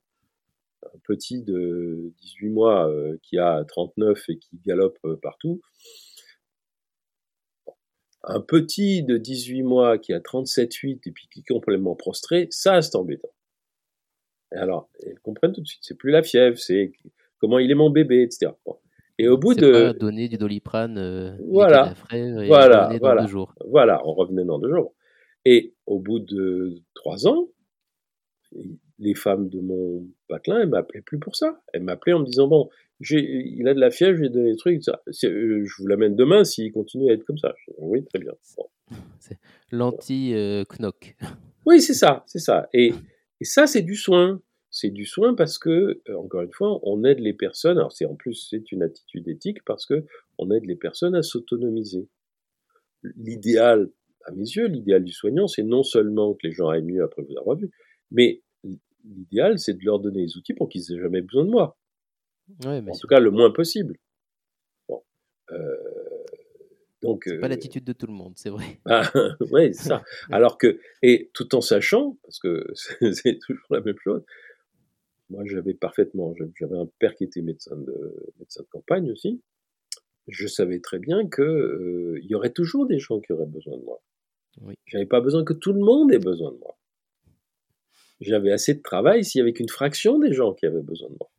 Un 0.83 0.99
petit 1.05 1.43
de 1.43 2.15
18 2.23 2.49
mois 2.49 2.89
euh, 2.89 3.19
qui 3.23 3.37
a 3.37 3.63
39 3.65 4.31
et 4.31 4.39
qui 4.39 4.59
galope 4.65 4.99
euh, 5.05 5.17
partout. 5.17 5.61
Un 8.23 8.41
petit 8.41 9.03
de 9.03 9.19
18 9.19 9.63
mois 9.63 9.99
qui 9.99 10.15
a 10.15 10.21
37-8 10.21 11.01
et 11.07 11.13
puis 11.13 11.29
qui 11.29 11.41
est 11.41 11.49
complètement 11.49 11.97
prostré, 11.97 12.49
ça 12.51 12.81
c'est 12.81 12.97
embêtant. 12.97 13.29
Alors, 14.53 14.89
ils 15.07 15.19
comprennent 15.21 15.53
tout 15.53 15.61
de 15.61 15.67
suite, 15.67 15.83
c'est 15.83 15.97
plus 15.97 16.11
la 16.11 16.23
fièvre, 16.23 16.59
c'est 16.59 16.93
comment 17.41 17.59
il 17.59 17.71
est 17.71 17.75
mon 17.75 17.91
bébé, 17.91 18.23
etc. 18.23 18.53
Et 19.19 19.29
au 19.29 19.37
bout 19.37 19.55
de 19.55 19.71
pas 19.71 19.93
donner 19.93 20.29
du 20.29 20.39
doliprane, 20.39 20.97
euh, 20.97 21.37
voilà, 21.47 21.95
voilà, 22.47 22.97
voilà, 22.99 23.27
jours. 23.27 23.55
voilà, 23.67 24.01
on 24.07 24.15
revenait 24.15 24.45
dans 24.45 24.59
deux 24.59 24.71
jours. 24.71 24.95
Et 25.45 25.75
au 25.87 25.99
bout 25.99 26.21
de 26.21 26.77
trois 26.95 27.27
ans, 27.27 27.49
les 28.99 29.15
femmes 29.15 29.49
de 29.49 29.61
mon 29.61 30.07
patelin, 30.29 30.61
elles 30.61 30.69
m'appelaient 30.69 31.03
plus 31.03 31.19
pour 31.19 31.37
ça. 31.37 31.61
Elles 31.73 31.83
m'appelaient 31.83 32.13
en 32.15 32.21
me 32.21 32.25
disant 32.25 32.49
bon, 32.49 32.71
il 33.11 33.67
a 33.69 33.75
de 33.75 33.81
la 33.81 33.91
fièvre, 33.91 34.19
j'ai 34.23 34.29
des 34.29 34.57
trucs, 34.57 34.83
ça. 34.83 35.03
Euh, 35.25 35.65
je 35.65 35.75
vous 35.79 35.87
l'amène 35.87 36.17
demain 36.17 36.45
s'il 36.45 36.73
continue 36.73 37.11
à 37.11 37.15
être 37.15 37.25
comme 37.25 37.39
ça. 37.39 37.55
oui, 37.79 38.05
très 38.05 38.19
bien. 38.19 38.33
C'est 39.19 39.39
l'anti-knock. 39.71 41.17
Euh, 41.23 41.27
oui, 41.67 41.81
c'est 41.81 41.95
ça, 41.95 42.25
c'est 42.27 42.39
ça. 42.41 42.69
Et, 42.73 42.93
et 43.41 43.45
ça, 43.45 43.67
c'est 43.67 43.83
du 43.83 43.95
soin 43.95 44.41
c'est 44.71 44.91
du 44.91 45.05
soin 45.05 45.35
parce 45.35 45.59
que, 45.59 46.01
euh, 46.09 46.17
encore 46.17 46.43
une 46.43 46.53
fois, 46.53 46.79
on 46.83 47.05
aide 47.05 47.19
les 47.19 47.33
personnes. 47.33 47.79
Alors 47.79 47.93
c'est 47.93 48.07
en 48.07 48.15
plus 48.15 48.49
c'est 48.49 48.71
une 48.73 48.83
attitude 48.83 49.29
éthique 49.29 49.65
parce 49.65 49.87
que 49.87 50.05
on 50.39 50.51
aide 50.51 50.65
les 50.65 50.77
personnes 50.77 51.15
à 51.15 51.23
s'autonomiser. 51.23 52.09
L'idéal, 53.17 53.91
à 54.25 54.33
mes 54.33 54.45
yeux, 54.45 54.67
l'idéal 54.67 55.05
du 55.05 55.13
soignant, 55.13 55.47
c'est 55.49 55.63
non 55.63 55.83
seulement 55.83 56.35
que 56.35 56.47
les 56.47 56.53
gens 56.53 56.69
aillent 56.69 56.83
mieux 56.83 57.03
après 57.03 57.23
vous 57.23 57.37
avoir 57.39 57.57
vu, 57.57 57.71
mais 58.11 58.43
l'idéal, 59.05 59.59
c'est 59.59 59.75
de 59.75 59.85
leur 59.85 59.99
donner 59.99 60.23
les 60.23 60.37
outils 60.37 60.55
pour 60.55 60.69
qu'ils 60.69 60.93
aient 60.93 61.01
jamais 61.01 61.23
besoin 61.23 61.45
de 61.45 61.51
moi. 61.51 61.77
en 62.65 62.99
tout 62.99 63.07
cas, 63.07 63.21
le 63.21 63.31
moins 63.31 63.51
possible. 63.51 63.97
Bon. 64.89 65.03
Euh, 65.53 65.77
donc, 67.03 67.23
c'est 67.27 67.39
pas 67.39 67.47
euh, 67.47 67.51
l'attitude 67.51 67.85
de 67.85 67.93
tout 67.93 68.07
le 68.07 68.13
monde, 68.13 68.35
c'est 68.37 68.51
vrai. 68.51 68.79
Ah, 68.87 69.11
oui, 69.51 69.75
c'est 69.75 69.89
ça. 69.89 70.03
Alors 70.31 70.59
que, 70.59 70.79
et 71.03 71.31
tout 71.33 71.55
en 71.55 71.61
sachant, 71.61 72.19
parce 72.23 72.39
que 72.39 72.67
c'est 73.13 73.39
toujours 73.39 73.67
la 73.71 73.81
même 73.81 73.99
chose, 74.03 74.23
moi, 75.31 75.45
j'avais 75.47 75.75
parfaitement, 75.75 76.35
j'avais 76.59 76.77
un 76.77 76.89
père 76.99 77.15
qui 77.15 77.25
était 77.25 77.41
médecin 77.41 77.77
de, 77.77 78.33
médecin 78.39 78.63
de 78.63 78.69
campagne 78.69 79.11
aussi. 79.11 79.41
Je 80.27 80.47
savais 80.47 80.81
très 80.81 80.99
bien 80.99 81.29
que 81.29 81.43
euh, 81.43 82.21
il 82.23 82.29
y 82.29 82.35
aurait 82.35 82.53
toujours 82.53 82.87
des 82.87 82.99
gens 82.99 83.21
qui 83.21 83.33
auraient 83.33 83.47
besoin 83.47 83.77
de 83.79 83.85
moi. 83.85 84.03
Oui. 84.61 84.75
J'avais 84.87 85.07
pas 85.07 85.21
besoin 85.21 85.45
que 85.45 85.53
tout 85.53 85.73
le 85.73 85.81
monde 85.81 86.13
ait 86.13 86.19
besoin 86.19 86.53
de 86.53 86.59
moi. 86.59 86.77
j'avais 88.21 88.53
assez 88.53 88.75
de 88.75 88.83
travail 88.83 89.25
s'il 89.25 89.39
y 89.39 89.43
avait 89.43 89.53
qu'une 89.53 89.69
fraction 89.69 90.19
des 90.19 90.33
gens 90.33 90.53
qui 90.53 90.67
avaient 90.67 90.83
besoin 90.83 91.09
de 91.09 91.17
moi. 91.19 91.31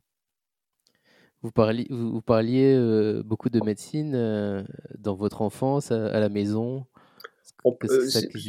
Vous 1.42 1.50
parliez, 1.50 1.86
vous, 1.90 2.22
parliez 2.22 2.72
euh, 2.74 3.22
beaucoup 3.24 3.50
de 3.50 3.60
médecine 3.64 4.14
euh, 4.14 4.62
dans 4.98 5.14
votre 5.14 5.42
enfance, 5.42 5.90
à, 5.90 6.18
la 6.20 6.28
maison. 6.28 6.86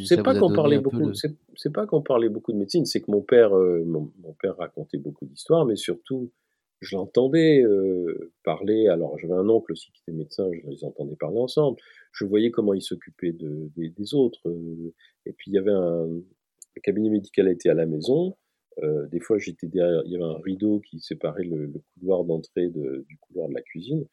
C'est 0.06 0.22
pas 0.22 0.38
qu'on 0.38 0.52
parlait 0.52 0.78
beaucoup. 0.78 1.12
C'est 1.14 1.72
pas 1.72 1.86
qu'on 1.86 2.02
parlait 2.02 2.28
beaucoup 2.28 2.52
de 2.52 2.58
médecine. 2.58 2.84
C'est 2.84 3.00
que 3.00 3.10
mon 3.10 3.22
père, 3.22 3.50
mon, 3.52 4.10
père 4.40 4.56
racontait 4.56 4.98
beaucoup 4.98 5.24
d'histoires, 5.24 5.64
mais 5.66 5.76
surtout, 5.76 6.30
je 6.80 6.96
l'entendais 6.96 7.62
parler. 8.42 8.88
Alors, 8.88 9.18
j'avais 9.18 9.34
un 9.34 9.48
oncle 9.48 9.72
aussi 9.72 9.92
qui 9.92 10.02
était 10.02 10.16
médecin. 10.16 10.48
Je 10.52 10.68
les 10.68 10.84
entendais 10.84 11.16
parler 11.16 11.38
ensemble. 11.38 11.78
Je 12.12 12.24
voyais 12.24 12.50
comment 12.50 12.74
il 12.74 12.82
s'occupait 12.82 13.32
de, 13.32 13.70
des 13.76 14.14
autres. 14.14 14.42
et 15.26 15.32
puis, 15.32 15.50
il 15.50 15.54
y 15.54 15.58
avait 15.58 15.70
un, 15.70 16.08
le 16.76 16.80
cabinet 16.80 17.10
médical 17.10 17.48
était 17.48 17.68
à 17.68 17.74
la 17.74 17.86
maison. 17.86 18.36
Euh, 18.82 19.06
des 19.06 19.20
fois, 19.20 19.38
j'étais 19.38 19.68
derrière, 19.68 20.02
il 20.04 20.12
y 20.12 20.16
avait 20.16 20.24
un 20.24 20.40
rideau 20.42 20.80
qui 20.80 20.98
séparait 21.00 21.44
le, 21.44 21.72
couloir 21.94 22.24
d'entrée 22.24 22.68
du 22.68 23.18
couloir 23.20 23.48
de 23.48 23.54
la 23.54 23.62
cuisine. 23.62 24.06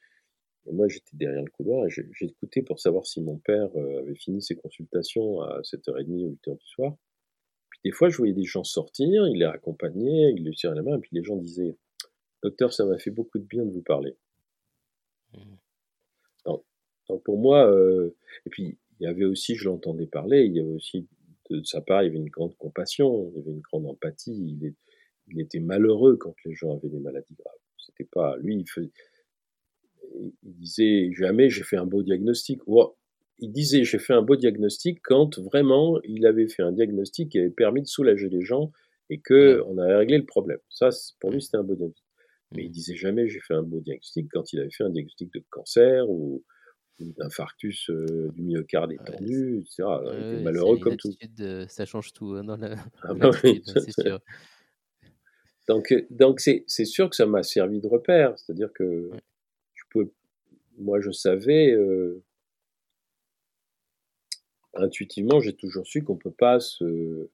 Et 0.68 0.74
moi, 0.74 0.88
j'étais 0.88 1.16
derrière 1.18 1.43
le 1.43 1.49
couloir 1.51 1.86
et 1.86 1.89
j'écoutais 1.89 2.62
pour 2.62 2.80
savoir 2.80 3.05
si 3.05 3.22
mon 3.22 3.38
père 3.38 3.70
euh, 3.76 3.99
avait 3.99 4.16
fini 4.16 4.41
ses 4.41 4.55
consultations 4.55 5.41
à 5.41 5.62
7h30 5.62 6.26
ou 6.26 6.38
8h 6.45 6.57
du 6.57 6.68
soir. 6.68 6.95
Puis 7.70 7.80
des 7.86 7.91
fois, 7.91 8.09
je 8.09 8.18
voyais 8.18 8.34
des 8.34 8.43
gens 8.43 8.64
sortir, 8.64 9.28
il 9.28 9.39
les 9.39 9.45
accompagnait, 9.45 10.34
il 10.36 10.43
les 10.43 10.51
tirait 10.51 10.76
la 10.76 10.84
main, 10.84 10.97
et 10.97 11.01
puis 11.01 11.12
les 11.14 11.24
gens 11.24 11.36
disaient 11.36 11.78
Docteur, 12.43 12.74
ça 12.74 12.86
m'a 12.86 12.97
fait 12.97 13.12
beaucoup 13.12 13.38
de 13.38 13.43
bien 13.43 13.66
de 13.66 13.72
vous 13.72 13.84
parler. 13.84 14.16
Mmh. 15.34 15.39
Donc, 16.45 17.24
pour 17.24 17.38
moi, 17.38 17.70
euh, 17.70 18.16
et 18.45 18.49
puis 18.49 18.78
il 18.99 19.03
y 19.03 19.07
avait 19.07 19.26
aussi, 19.26 19.55
je 19.55 19.66
l'entendais 19.66 20.07
parler, 20.07 20.45
il 20.45 20.55
y 20.55 20.59
avait 20.59 20.72
aussi 20.72 21.07
de 21.49 21.64
sa 21.64 21.82
part, 21.82 22.03
il 22.03 22.05
y 22.05 22.09
avait 22.09 22.20
une 22.20 22.30
grande 22.30 22.55
compassion, 22.55 23.30
il 23.32 23.38
y 23.38 23.41
avait 23.41 23.51
une 23.51 23.62
grande 23.62 23.86
empathie. 23.86 24.32
Il, 24.32 24.74
il 25.28 25.41
était 25.41 25.59
malheureux 25.59 26.18
quand 26.18 26.34
les 26.45 26.53
gens 26.53 26.76
avaient 26.76 26.89
des 26.89 26.99
maladies 26.99 27.36
graves. 27.36 27.59
C'était 27.78 28.09
pas 28.09 28.38
lui. 28.38 28.64
Il, 28.78 28.91
disait 30.43 31.12
jamais 31.14 31.49
j'ai 31.49 31.64
fait 31.64 31.78
un 31.78 31.86
beau 31.86 32.03
diagnostic. 32.03 32.62
il 33.39 33.51
disait 33.51 33.84
j'ai 33.84 33.99
fait 33.99 34.14
un 34.14 34.22
beau 34.22 34.36
diagnostic 34.36 34.99
quand 35.03 35.39
vraiment 35.39 35.99
il 36.03 36.26
avait 36.26 36.47
fait 36.47 36.64
un 36.64 36.72
diagnostic 36.72 37.30
qui 37.30 37.39
avait 37.39 37.49
permis 37.49 37.82
de 37.82 37.88
soulager 37.88 38.30
les 38.30 38.41
gens 38.41 38.72
et 39.09 39.20
que 39.20 39.62
on 39.68 39.78
avait 39.78 39.95
réglé 39.95 40.18
le 40.18 40.26
problème. 40.26 40.59
Ça, 40.70 40.89
pour 41.20 41.32
lui, 41.32 41.41
c'était 41.41 41.57
un 41.57 41.64
beau 41.64 41.76
diagnostic. 41.76 42.05
Mais 42.53 42.66
il 42.66 42.72
disait 42.72 42.95
jamais 42.95 43.28
j'ai 43.28 43.39
fait 43.39 43.53
un 43.53 43.64
beau 43.64 43.80
diagnostic 43.80 44.28
quand 44.32 44.51
il 44.53 44.59
avait 44.59 44.72
fait 44.72 44.84
un 44.84 44.89
diagnostic 44.89 45.34
de 45.34 45.43
cancer 45.49 46.09
ou 46.09 46.43
d'infarctus 46.99 47.89
euh, 47.89 48.30
du 48.36 48.43
myocarde 48.43 48.91
étendu, 48.91 49.59
etc. 49.59 49.84
il 50.38 50.43
malheureux 50.43 50.78
comme 50.78 50.97
tout. 50.97 51.12
ça 51.68 51.86
change 51.86 52.14
tout 52.14 52.34
hein, 52.36 52.43
dans 52.43 52.57
la. 52.57 52.76
Ah 53.03 53.14
bah 53.16 53.32
c'est 53.34 53.91
sûr. 53.91 54.20
Donc, 55.68 55.91
euh, 55.91 56.05
donc 56.09 56.39
c'est, 56.39 56.66
sûr 56.68 57.09
que 57.09 57.16
ça 57.16 57.26
m'a 57.26 57.43
servi 57.43 57.80
de 57.80 57.88
repère. 57.88 58.38
C'est-à-dire 58.38 58.72
que 58.74 59.09
moi, 60.77 60.99
je 60.99 61.11
savais 61.11 61.71
euh, 61.71 62.23
intuitivement, 64.73 65.39
j'ai 65.39 65.53
toujours 65.53 65.85
su 65.85 66.03
qu'on 66.03 66.17
peut 66.17 66.31
pas 66.31 66.59
se 66.59 67.29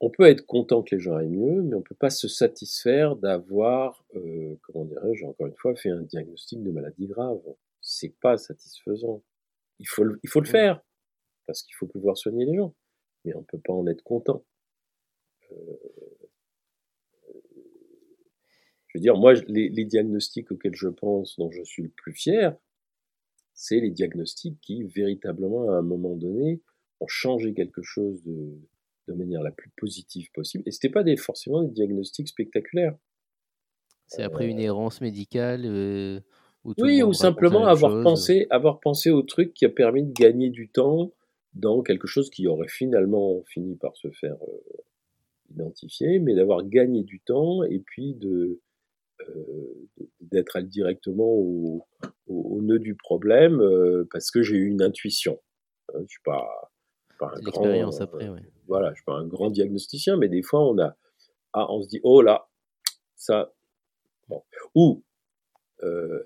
on 0.00 0.10
peut 0.10 0.28
être 0.28 0.46
content 0.46 0.82
que 0.82 0.94
les 0.94 1.00
gens 1.00 1.16
aillent 1.16 1.28
mieux, 1.28 1.62
mais 1.62 1.74
on 1.74 1.78
ne 1.78 1.84
peut 1.84 1.94
pas 1.94 2.10
se 2.10 2.28
satisfaire 2.28 3.16
d'avoir, 3.16 4.04
euh, 4.14 4.56
comment 4.62 4.84
dirais-je, 4.84 5.24
encore 5.24 5.46
une 5.46 5.56
fois, 5.56 5.74
fait 5.74 5.90
un 5.90 6.02
diagnostic 6.02 6.62
de 6.62 6.70
maladie 6.70 7.06
grave. 7.06 7.40
C'est 7.80 8.14
pas 8.20 8.36
satisfaisant. 8.36 9.22
Il 9.80 9.88
faut 9.88 10.04
le, 10.04 10.20
il 10.22 10.28
faut 10.28 10.40
le 10.40 10.46
faire, 10.46 10.80
parce 11.46 11.62
qu'il 11.62 11.74
faut 11.74 11.86
pouvoir 11.86 12.16
soigner 12.16 12.44
les 12.44 12.56
gens, 12.56 12.74
mais 13.24 13.34
on 13.34 13.40
ne 13.40 13.44
peut 13.44 13.58
pas 13.58 13.72
en 13.72 13.86
être 13.88 14.02
content. 14.02 14.44
Euh, 15.52 15.76
je 18.88 18.98
veux 18.98 19.02
dire, 19.02 19.16
moi, 19.16 19.34
les, 19.48 19.68
les, 19.68 19.84
diagnostics 19.84 20.50
auxquels 20.50 20.74
je 20.74 20.88
pense, 20.88 21.36
dont 21.38 21.50
je 21.50 21.62
suis 21.62 21.82
le 21.82 21.90
plus 21.90 22.12
fier, 22.12 22.56
c'est 23.54 23.80
les 23.80 23.90
diagnostics 23.90 24.58
qui, 24.60 24.84
véritablement, 24.84 25.70
à 25.70 25.78
un 25.78 25.82
moment 25.82 26.16
donné, 26.16 26.62
ont 27.00 27.06
changé 27.06 27.54
quelque 27.54 27.82
chose 27.82 28.22
de, 28.24 28.58
de 29.08 29.14
manière 29.14 29.42
la 29.42 29.50
plus 29.50 29.70
positive 29.76 30.30
possible. 30.32 30.62
Et 30.66 30.70
c'était 30.70 30.90
pas 30.90 31.02
des, 31.02 31.16
forcément 31.16 31.62
des 31.62 31.72
diagnostics 31.72 32.28
spectaculaires. 32.28 32.96
C'est 34.06 34.22
après 34.22 34.46
une 34.46 34.60
euh, 34.60 34.64
errance 34.64 35.00
médicale 35.00 35.62
euh, 35.66 36.20
Oui, 36.64 37.02
ou 37.02 37.12
simplement 37.12 37.66
avoir 37.66 38.02
pensé, 38.02 38.46
avoir 38.50 38.80
pensé 38.80 39.10
au 39.10 39.22
truc 39.22 39.52
qui 39.54 39.66
a 39.66 39.68
permis 39.68 40.04
de 40.04 40.12
gagner 40.12 40.50
du 40.50 40.68
temps 40.68 41.12
dans 41.54 41.82
quelque 41.82 42.06
chose 42.06 42.30
qui 42.30 42.46
aurait 42.46 42.68
finalement 42.68 43.42
fini 43.48 43.76
par 43.76 43.96
se 43.96 44.10
faire 44.10 44.36
euh, 44.42 44.82
identifier, 45.50 46.20
mais 46.20 46.34
d'avoir 46.34 46.64
gagné 46.64 47.02
du 47.02 47.20
temps 47.20 47.64
et 47.64 47.80
puis 47.80 48.14
de 48.14 48.60
d'être 50.20 50.56
allé 50.56 50.66
directement 50.66 51.28
au, 51.28 51.84
au, 52.26 52.62
nœud 52.62 52.78
du 52.78 52.94
problème 52.94 53.62
parce 54.12 54.30
que 54.30 54.42
j'ai 54.42 54.56
eu 54.56 54.66
une 54.66 54.82
intuition. 54.82 55.40
je 55.94 56.06
suis 56.06 56.22
pas 56.24 56.70
après, 58.00 58.28
oui. 58.28 58.40
Voilà, 58.66 58.90
je 58.90 58.96
suis 58.96 59.04
pas 59.04 59.14
un 59.14 59.26
grand 59.26 59.50
diagnosticien, 59.50 60.16
mais 60.16 60.28
des 60.28 60.42
fois, 60.42 60.60
on 60.60 60.78
a, 60.78 60.96
ah, 61.52 61.66
on 61.70 61.82
se 61.82 61.88
dit, 61.88 62.00
oh 62.02 62.22
là, 62.22 62.48
ça, 63.16 63.52
bon. 64.28 64.42
Ou, 64.74 65.02
euh, 65.82 66.22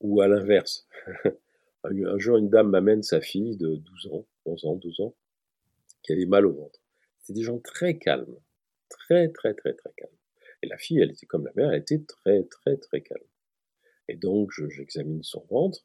ou 0.00 0.20
à 0.20 0.28
l'inverse. 0.28 0.86
un 1.84 2.18
jour, 2.18 2.36
une 2.36 2.50
dame 2.50 2.70
m'amène 2.70 3.02
sa 3.02 3.20
fille 3.20 3.56
de 3.56 3.76
12 3.76 4.08
ans, 4.12 4.26
11 4.44 4.64
ans, 4.66 4.76
12 4.76 5.00
ans, 5.00 5.14
qui 6.02 6.12
avait 6.12 6.26
mal 6.26 6.46
au 6.46 6.52
ventre. 6.52 6.80
C'était 7.20 7.38
des 7.38 7.44
gens 7.44 7.58
très 7.58 7.98
calmes. 7.98 8.36
Très, 8.88 9.28
très, 9.28 9.54
très, 9.54 9.74
très 9.74 9.92
calmes. 9.96 10.17
Et 10.62 10.66
la 10.66 10.78
fille, 10.78 10.98
elle 11.00 11.10
était 11.10 11.26
comme 11.26 11.44
la 11.44 11.52
mère, 11.54 11.70
elle 11.72 11.80
était 11.80 12.02
très, 12.02 12.42
très, 12.44 12.76
très 12.76 13.00
calme. 13.00 13.22
Et 14.08 14.16
donc, 14.16 14.50
j'examine 14.70 15.22
son 15.22 15.44
ventre, 15.50 15.84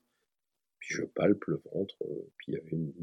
puis 0.80 0.96
je 0.96 1.04
palpe 1.04 1.44
le 1.46 1.62
ventre, 1.72 1.96
euh, 2.04 2.32
puis 2.38 2.52
il 2.52 2.54
y 2.56 2.58
avait 2.58 2.72
une, 2.72 2.94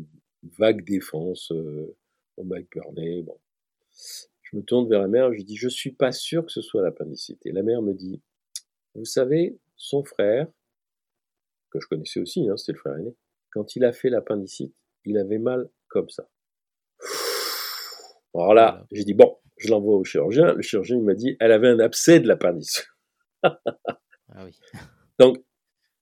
vague 0.59 0.85
défense 0.85 1.53
euh, 1.53 1.95
au 2.39 2.45
McBurney. 2.45 3.23
Bon. 3.23 3.39
Je 4.43 4.57
me 4.57 4.63
tourne 4.63 4.89
vers 4.89 5.03
la 5.03 5.09
mère, 5.09 5.31
je 5.31 5.37
lui 5.37 5.45
dis 5.45 5.57
Je 5.57 5.69
suis 5.69 5.93
pas 5.93 6.13
sûr 6.13 6.47
que 6.47 6.51
ce 6.51 6.63
soit 6.63 6.83
l'appendicite. 6.83 7.45
Et 7.45 7.53
la 7.53 7.63
mère 7.63 7.83
me 7.83 7.93
dit 7.93 8.23
Vous 8.95 9.05
savez, 9.05 9.59
son 9.77 10.03
frère, 10.03 10.49
que 11.71 11.79
je 11.79 11.87
connaissais 11.87 12.21
aussi, 12.21 12.49
hein, 12.49 12.57
c'était 12.57 12.73
le 12.73 12.79
frère 12.79 12.97
aîné, 12.97 13.15
quand 13.51 13.77
il 13.77 13.85
a 13.85 13.93
fait 13.93 14.09
l'appendicite, 14.09 14.75
il 15.05 15.19
avait 15.19 15.39
mal 15.39 15.69
comme 15.89 16.09
ça. 16.09 16.29
Alors 18.35 18.55
là, 18.55 18.87
j'ai 18.93 19.05
dit 19.05 19.15
Bon, 19.15 19.37
je 19.61 19.69
l'envoie 19.69 19.97
au 19.97 20.05
chirurgien. 20.05 20.55
Le 20.55 20.63
chirurgien 20.63 20.97
il 20.97 21.05
m'a 21.05 21.15
dit 21.15 21.37
Elle 21.41 21.53
avait 21.53 21.69
un 21.69 21.79
abcès 21.79 22.21
de 22.21 22.27
l'appendice. 22.27 22.89
ah 23.43 23.59
oui. 24.45 24.59
Donc, 25.19 25.45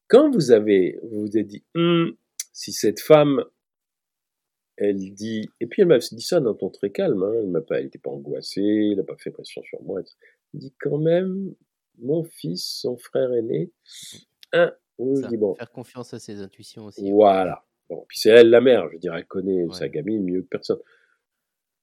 quand 0.09 0.31
vous 0.31 0.53
avez, 0.53 0.99
vous 1.03 1.27
vous 1.27 1.37
êtes 1.37 1.47
dit, 1.47 1.65
hum, 1.75 2.17
si 2.53 2.73
cette 2.73 3.01
femme 3.01 3.45
elle 4.77 5.13
dit, 5.13 5.51
et 5.61 5.67
puis 5.67 5.83
elle 5.83 5.89
m'a 5.89 5.99
dit 5.99 6.21
ça 6.21 6.41
d'un 6.41 6.55
ton 6.55 6.71
très 6.71 6.91
calme, 6.91 7.23
hein, 7.25 7.33
elle 7.35 7.49
m'a 7.49 7.61
pas, 7.61 7.79
elle 7.79 7.85
n'était 7.85 7.99
pas 7.99 8.11
angoissée, 8.11 8.91
elle 8.93 8.97
n'a 8.97 9.03
pas 9.03 9.17
fait 9.17 9.33
pression 9.33 9.61
sur 9.65 9.83
moi. 9.83 10.01
Elle 10.01 10.61
dit 10.61 10.75
quand 10.81 10.99
même, 10.99 11.53
mon 11.99 12.23
fils, 12.23 12.79
son 12.81 12.97
frère 12.97 13.33
aîné, 13.35 13.73
hein, 14.53 14.73
je 15.01 15.27
dis 15.27 15.37
bon. 15.37 15.57
Faire 15.57 15.73
confiance 15.73 16.15
à 16.15 16.21
ses 16.21 16.41
intuitions 16.41 16.87
aussi. 16.87 17.11
Voilà. 17.11 17.67
Bon, 17.89 18.05
puis 18.09 18.19
c'est 18.21 18.31
elle 18.31 18.51
la 18.51 18.61
mère, 18.61 18.89
je 18.93 18.99
dirais, 18.99 19.19
elle 19.19 19.27
connaît 19.27 19.67
sa 19.73 19.89
gamine 19.89 20.23
mieux 20.23 20.43
que 20.43 20.49
personne. 20.49 20.81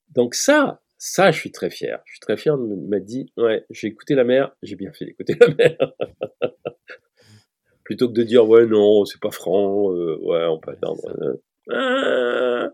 Donc 0.09 0.35
ça, 0.35 0.81
ça, 1.07 1.29
je 1.29 1.39
suis 1.39 1.51
très 1.51 1.69
fier. 1.69 2.01
Je 2.05 2.13
suis 2.13 2.19
très 2.19 2.35
fier 2.35 2.57
de 2.57 2.63
m'être 2.63 3.05
dit, 3.05 3.31
ouais, 3.37 3.63
j'ai 3.69 3.87
écouté 3.87 4.15
la 4.15 4.23
mère, 4.23 4.55
j'ai 4.63 4.75
bien 4.75 4.91
fait 4.91 5.05
d'écouter 5.05 5.35
la 5.39 5.53
mère. 5.53 5.93
Plutôt 7.83 8.07
que 8.07 8.13
de 8.13 8.23
dire, 8.23 8.49
ouais, 8.49 8.65
non, 8.65 9.05
c'est 9.05 9.21
pas 9.21 9.29
franc, 9.29 9.93
euh, 9.93 10.17
ouais, 10.21 10.45
on 10.45 10.59
peut 10.59 10.71
attendre. 10.71 11.03
Euh, 11.69 12.67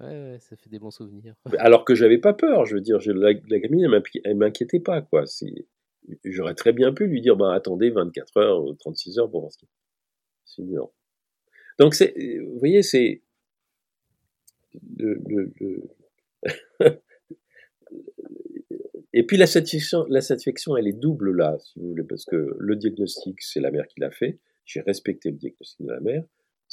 Ouais, 0.00 0.38
ça 0.40 0.56
fait 0.56 0.70
des 0.70 0.80
bons 0.80 0.90
souvenirs. 0.90 1.34
Alors 1.58 1.84
que 1.84 1.94
j'avais 1.94 2.18
pas 2.18 2.32
peur, 2.32 2.64
je 2.64 2.74
veux 2.74 2.80
dire, 2.80 2.98
la, 3.06 3.32
la 3.32 3.58
gamine, 3.60 3.88
elle 4.24 4.36
m'inquiétait 4.36 4.80
pas, 4.80 5.02
quoi. 5.02 5.24
J'aurais 6.24 6.54
très 6.54 6.72
bien 6.72 6.92
pu 6.92 7.06
lui 7.06 7.20
dire, 7.20 7.36
bah, 7.36 7.54
attendez 7.54 7.90
24 7.90 8.36
heures 8.38 8.64
ou 8.64 8.74
36 8.74 9.18
heures 9.18 9.30
pour 9.30 9.42
voir 9.42 9.52
ce 9.52 9.58
qu'il 9.58 9.68
C'est 10.46 10.62
non. 10.62 10.90
Donc, 11.78 11.94
vous 11.94 12.58
voyez, 12.58 12.82
c'est. 12.82 13.22
Le, 14.98 15.20
Et 19.16 19.24
puis 19.24 19.36
la 19.36 19.46
satisfaction, 19.46 20.04
la 20.08 20.20
satisfaction, 20.20 20.76
elle 20.76 20.88
est 20.88 21.00
double 21.00 21.34
là, 21.34 21.56
si 21.60 21.78
vous 21.78 21.88
voulez, 21.88 22.02
parce 22.02 22.24
que 22.24 22.56
le 22.58 22.76
diagnostic, 22.76 23.40
c'est 23.40 23.60
la 23.60 23.70
mère 23.70 23.86
qui 23.86 24.00
l'a 24.00 24.10
fait. 24.10 24.40
J'ai 24.66 24.80
respecté 24.80 25.30
le 25.30 25.36
diagnostic 25.36 25.86
de 25.86 25.92
la 25.92 26.00
mère 26.00 26.24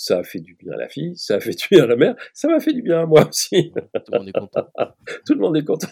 ça 0.01 0.19
a 0.19 0.23
fait 0.23 0.39
du 0.39 0.55
bien 0.55 0.73
à 0.73 0.77
la 0.77 0.89
fille, 0.89 1.15
ça 1.15 1.35
a 1.35 1.39
fait 1.39 1.51
du 1.51 1.67
bien 1.69 1.83
à 1.83 1.87
la 1.87 1.95
mère, 1.95 2.15
ça 2.33 2.47
m'a 2.47 2.59
fait 2.59 2.73
du 2.73 2.81
bien 2.81 3.01
à 3.01 3.05
moi 3.05 3.27
aussi. 3.27 3.71
Tout 3.71 4.11
le 4.11 4.17
monde 4.17 4.29
est 4.29 4.39
content. 4.39 4.67
Tout 5.25 5.33
le 5.33 5.39
monde 5.39 5.57
est 5.57 5.63
content. 5.63 5.87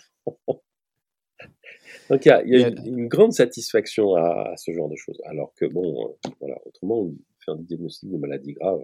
Donc 2.10 2.26
il 2.26 2.30
y 2.30 2.32
a, 2.32 2.44
y 2.44 2.64
a 2.64 2.70
une, 2.70 3.08
grande 3.08 3.34
satisfaction 3.34 4.16
à, 4.16 4.56
ce 4.58 4.72
genre 4.72 4.90
de 4.90 4.96
choses. 4.96 5.22
Alors 5.26 5.54
que 5.56 5.66
bon, 5.66 6.18
euh, 6.26 6.30
voilà, 6.40 6.56
autrement, 6.66 7.08
faire 7.46 7.56
des 7.56 7.66
diagnostics 7.66 8.10
de 8.10 8.18
maladies 8.18 8.54
graves. 8.54 8.82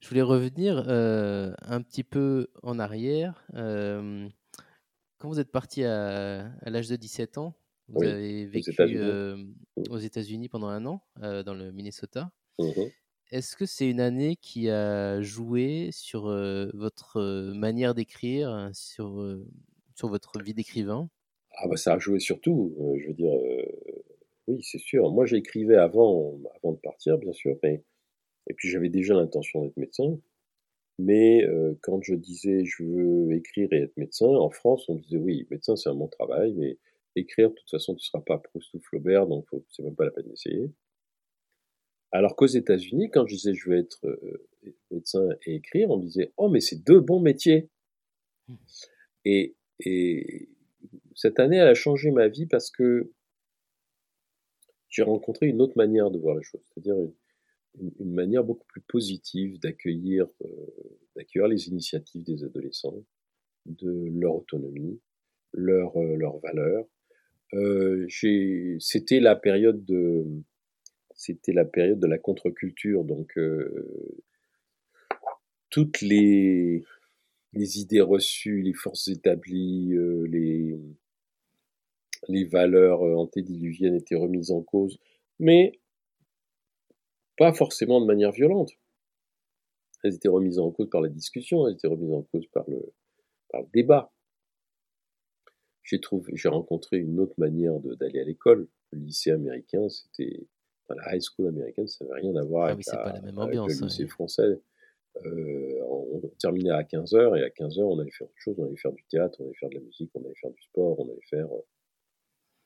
Je 0.00 0.08
voulais 0.08 0.22
revenir 0.22 0.84
euh, 0.88 1.52
un 1.60 1.82
petit 1.82 2.04
peu 2.04 2.48
en 2.62 2.78
arrière. 2.78 3.46
Quand 5.18 5.28
vous 5.28 5.40
êtes 5.40 5.50
parti 5.50 5.84
à, 5.84 6.52
à 6.62 6.70
l'âge 6.70 6.88
de 6.88 6.96
17 6.96 7.38
ans, 7.38 7.58
vous 7.88 8.02
Oui, 8.02 8.06
avez 8.06 8.46
vécu 8.46 8.96
euh, 8.98 9.44
Mm. 9.78 9.88
aux 9.88 9.98
États-Unis 9.98 10.48
pendant 10.48 10.68
un 10.68 10.86
an, 10.86 11.02
euh, 11.22 11.42
dans 11.42 11.54
le 11.54 11.72
Minnesota. 11.72 12.32
Mhm. 12.58 12.90
Est-ce 13.30 13.56
que 13.56 13.66
c'est 13.66 13.88
une 13.90 14.00
année 14.00 14.36
qui 14.36 14.70
a 14.70 15.22
joué 15.22 15.90
sur 15.92 16.28
euh, 16.28 16.70
votre 16.74 17.20
manière 17.54 17.94
d'écrire, 17.94 18.50
hein, 18.50 18.72
sur, 18.74 19.22
sur 19.94 20.08
votre 20.08 20.40
vie 20.42 20.54
d'écrivain? 20.54 21.10
Ah 21.56 21.66
bah 21.68 21.76
ça 21.76 21.94
a 21.94 21.98
joué 21.98 22.20
surtout, 22.20 22.74
euh, 22.80 22.98
je 23.00 23.08
veux 23.08 23.14
dire, 23.14 23.32
euh, 23.34 23.62
oui, 24.48 24.62
c'est 24.62 24.78
sûr. 24.78 25.10
Moi, 25.10 25.26
j'écrivais 25.26 25.76
avant, 25.76 26.38
avant 26.56 26.72
de 26.72 26.78
partir, 26.78 27.18
bien 27.18 27.32
sûr, 27.32 27.56
mais 27.62 27.84
et 28.48 28.54
puis 28.54 28.68
j'avais 28.70 28.90
déjà 28.90 29.14
l'intention 29.14 29.64
d'être 29.64 29.76
médecin. 29.78 30.18
Mais 30.98 31.44
euh, 31.44 31.74
quand 31.82 32.02
je 32.02 32.14
disais 32.14 32.64
je 32.64 32.82
veux 32.82 33.32
écrire 33.32 33.72
et 33.72 33.82
être 33.82 33.96
médecin, 33.96 34.26
en 34.26 34.50
France, 34.50 34.88
on 34.88 34.96
me 34.96 35.00
disait 35.00 35.18
oui, 35.18 35.46
médecin 35.50 35.76
c'est 35.76 35.88
un 35.88 35.94
bon 35.94 36.08
travail, 36.08 36.52
mais 36.54 36.78
écrire, 37.16 37.50
de 37.50 37.54
toute 37.54 37.70
façon, 37.70 37.94
tu 37.94 38.04
seras 38.04 38.20
pas 38.20 38.38
Proust 38.38 38.74
ou 38.74 38.80
Flaubert, 38.80 39.26
donc 39.26 39.46
c'est 39.70 39.82
même 39.82 39.96
pas 39.96 40.04
la 40.04 40.10
peine 40.10 40.28
d'essayer. 40.28 40.70
Alors 42.10 42.36
qu'aux 42.36 42.46
États-Unis, 42.46 43.10
quand 43.10 43.26
je 43.26 43.34
disais 43.34 43.54
je 43.54 43.70
veux 43.70 43.78
être 43.78 44.06
euh, 44.06 44.48
médecin 44.90 45.28
et 45.46 45.56
écrire, 45.56 45.90
on 45.90 45.98
me 45.98 46.04
disait 46.04 46.32
oh 46.36 46.48
mais 46.48 46.60
c'est 46.60 46.82
deux 46.82 47.00
bons 47.00 47.20
métiers. 47.20 47.68
Et, 49.24 49.56
et 49.80 50.48
cette 51.14 51.38
année, 51.38 51.58
elle 51.58 51.68
a 51.68 51.74
changé 51.74 52.10
ma 52.10 52.28
vie 52.28 52.46
parce 52.46 52.70
que 52.70 53.12
j'ai 54.88 55.02
rencontré 55.02 55.46
une 55.46 55.60
autre 55.60 55.76
manière 55.76 56.10
de 56.10 56.18
voir 56.18 56.36
les 56.36 56.42
choses, 56.42 56.62
c'est-à-dire 56.64 56.96
une, 56.96 57.12
une- 57.80 58.12
manière 58.12 58.44
beaucoup 58.44 58.66
plus 58.66 58.80
positive 58.82 59.58
d'accueillir 59.60 60.26
euh, 60.44 60.48
d'accueillir 61.16 61.48
les 61.48 61.68
initiatives 61.68 62.24
des 62.24 62.44
adolescents, 62.44 63.04
de 63.66 64.08
leur 64.18 64.36
autonomie, 64.36 65.00
leur, 65.52 65.96
euh, 65.98 66.16
leurs 66.16 66.38
valeurs. 66.40 66.86
Euh, 67.54 68.06
c'était 68.80 69.20
la 69.20 69.36
période 69.36 69.84
de 69.84 70.26
c'était 71.14 71.52
la 71.52 71.64
période 71.64 72.00
de 72.00 72.06
la 72.06 72.18
contre-culture, 72.18 73.04
donc 73.04 73.38
toutes 75.70 76.00
les 76.00 76.84
les 77.54 77.80
idées 77.80 78.00
reçues, 78.02 78.62
les 78.62 78.74
forces 78.74 79.08
établies, 79.08 79.94
euh, 79.94 80.26
les 80.28 80.78
les 82.28 82.44
valeurs 82.44 83.02
antédiluviennes 83.02 83.94
étaient 83.94 84.14
remises 84.14 84.50
en 84.50 84.62
cause, 84.62 84.98
mais 85.38 85.72
pas 87.38 87.52
forcément 87.52 88.00
de 88.00 88.06
manière 88.06 88.32
violente. 88.32 88.70
Elles 90.04 90.14
étaient 90.14 90.28
remises 90.28 90.58
en 90.58 90.70
cause 90.70 90.88
par 90.90 91.00
la 91.00 91.08
discussion, 91.08 91.66
elles 91.66 91.74
étaient 91.74 91.88
remises 91.88 92.12
en 92.12 92.22
cause 92.22 92.46
par 92.48 92.68
le, 92.68 92.80
par 93.50 93.62
le 93.62 93.68
débat. 93.72 94.12
J'ai 95.82 96.00
trouvé, 96.00 96.32
j'ai 96.36 96.48
rencontré 96.48 96.98
une 96.98 97.18
autre 97.18 97.34
manière 97.38 97.78
d'aller 97.80 98.20
à 98.20 98.24
l'école. 98.24 98.68
Le 98.92 98.98
lycée 99.00 99.30
américain, 99.30 99.88
c'était, 99.88 100.46
enfin, 100.86 101.00
la 101.04 101.16
high 101.16 101.22
school 101.22 101.48
américaine, 101.48 101.86
ça 101.88 102.04
n'avait 102.04 102.20
rien 102.20 102.36
à 102.36 102.44
voir 102.44 102.64
Ah 102.66 102.72
avec, 102.72 102.78
oui, 102.86 102.92
la- 102.92 103.02
pas 103.02 103.12
la 103.14 103.20
même 103.22 103.38
avec 103.38 103.58
ambiance. 103.58 103.80
le 103.80 103.86
lycée 103.86 104.06
français. 104.06 104.60
Euh, 105.24 105.82
on 105.88 106.20
terminait 106.38 106.70
à 106.70 106.82
15h 106.84 107.36
et 107.38 107.42
à 107.42 107.48
15h, 107.50 107.80
on 107.82 107.98
allait 107.98 108.10
faire 108.10 108.26
autre 108.26 108.36
chose. 108.38 108.54
On 108.58 108.66
allait 108.66 108.76
faire 108.76 108.92
du 108.92 109.04
théâtre, 109.10 109.40
on 109.40 109.44
allait 109.46 109.54
faire 109.58 109.68
de 109.70 109.74
la 109.76 109.80
musique, 109.80 110.10
on 110.14 110.20
allait 110.24 110.34
faire 110.40 110.50
du 110.50 110.62
sport, 110.62 111.00
on 111.00 111.08
allait 111.10 111.20
faire. 111.28 111.48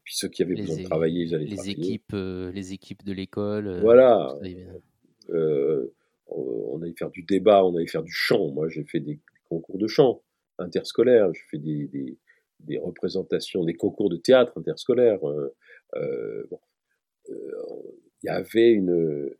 Puis 0.04 0.14
ceux 0.16 0.28
qui 0.28 0.42
avaient 0.42 0.54
besoin 0.54 0.78
de 0.78 0.82
travailler, 0.84 1.22
ils 1.24 1.34
allaient 1.34 1.44
les 1.44 1.54
travailler. 1.56 1.78
équipes, 1.78 2.12
euh, 2.14 2.50
les 2.52 2.72
équipes 2.72 3.04
de 3.04 3.12
l'école, 3.12 3.68
euh, 3.68 3.80
Voilà. 3.80 4.36
Euh, 5.30 5.94
on 6.26 6.80
allait 6.82 6.94
faire 6.98 7.10
du 7.10 7.22
débat, 7.22 7.64
on 7.64 7.76
allait 7.76 7.86
faire 7.86 8.02
du 8.02 8.12
chant. 8.12 8.50
Moi, 8.50 8.68
j'ai 8.68 8.84
fait 8.84 9.00
des 9.00 9.20
concours 9.48 9.78
de 9.78 9.86
chant 9.86 10.22
interscolaires, 10.58 11.32
j'ai 11.32 11.42
fait 11.50 11.58
des, 11.58 11.86
des, 11.86 12.18
des 12.60 12.78
représentations, 12.78 13.64
des 13.64 13.74
concours 13.74 14.10
de 14.10 14.16
théâtre 14.16 14.58
interscolaires. 14.58 15.20
Bon. 15.20 16.58
Il 17.28 18.26
y 18.26 18.28
avait 18.28 18.70
une, 18.72 19.30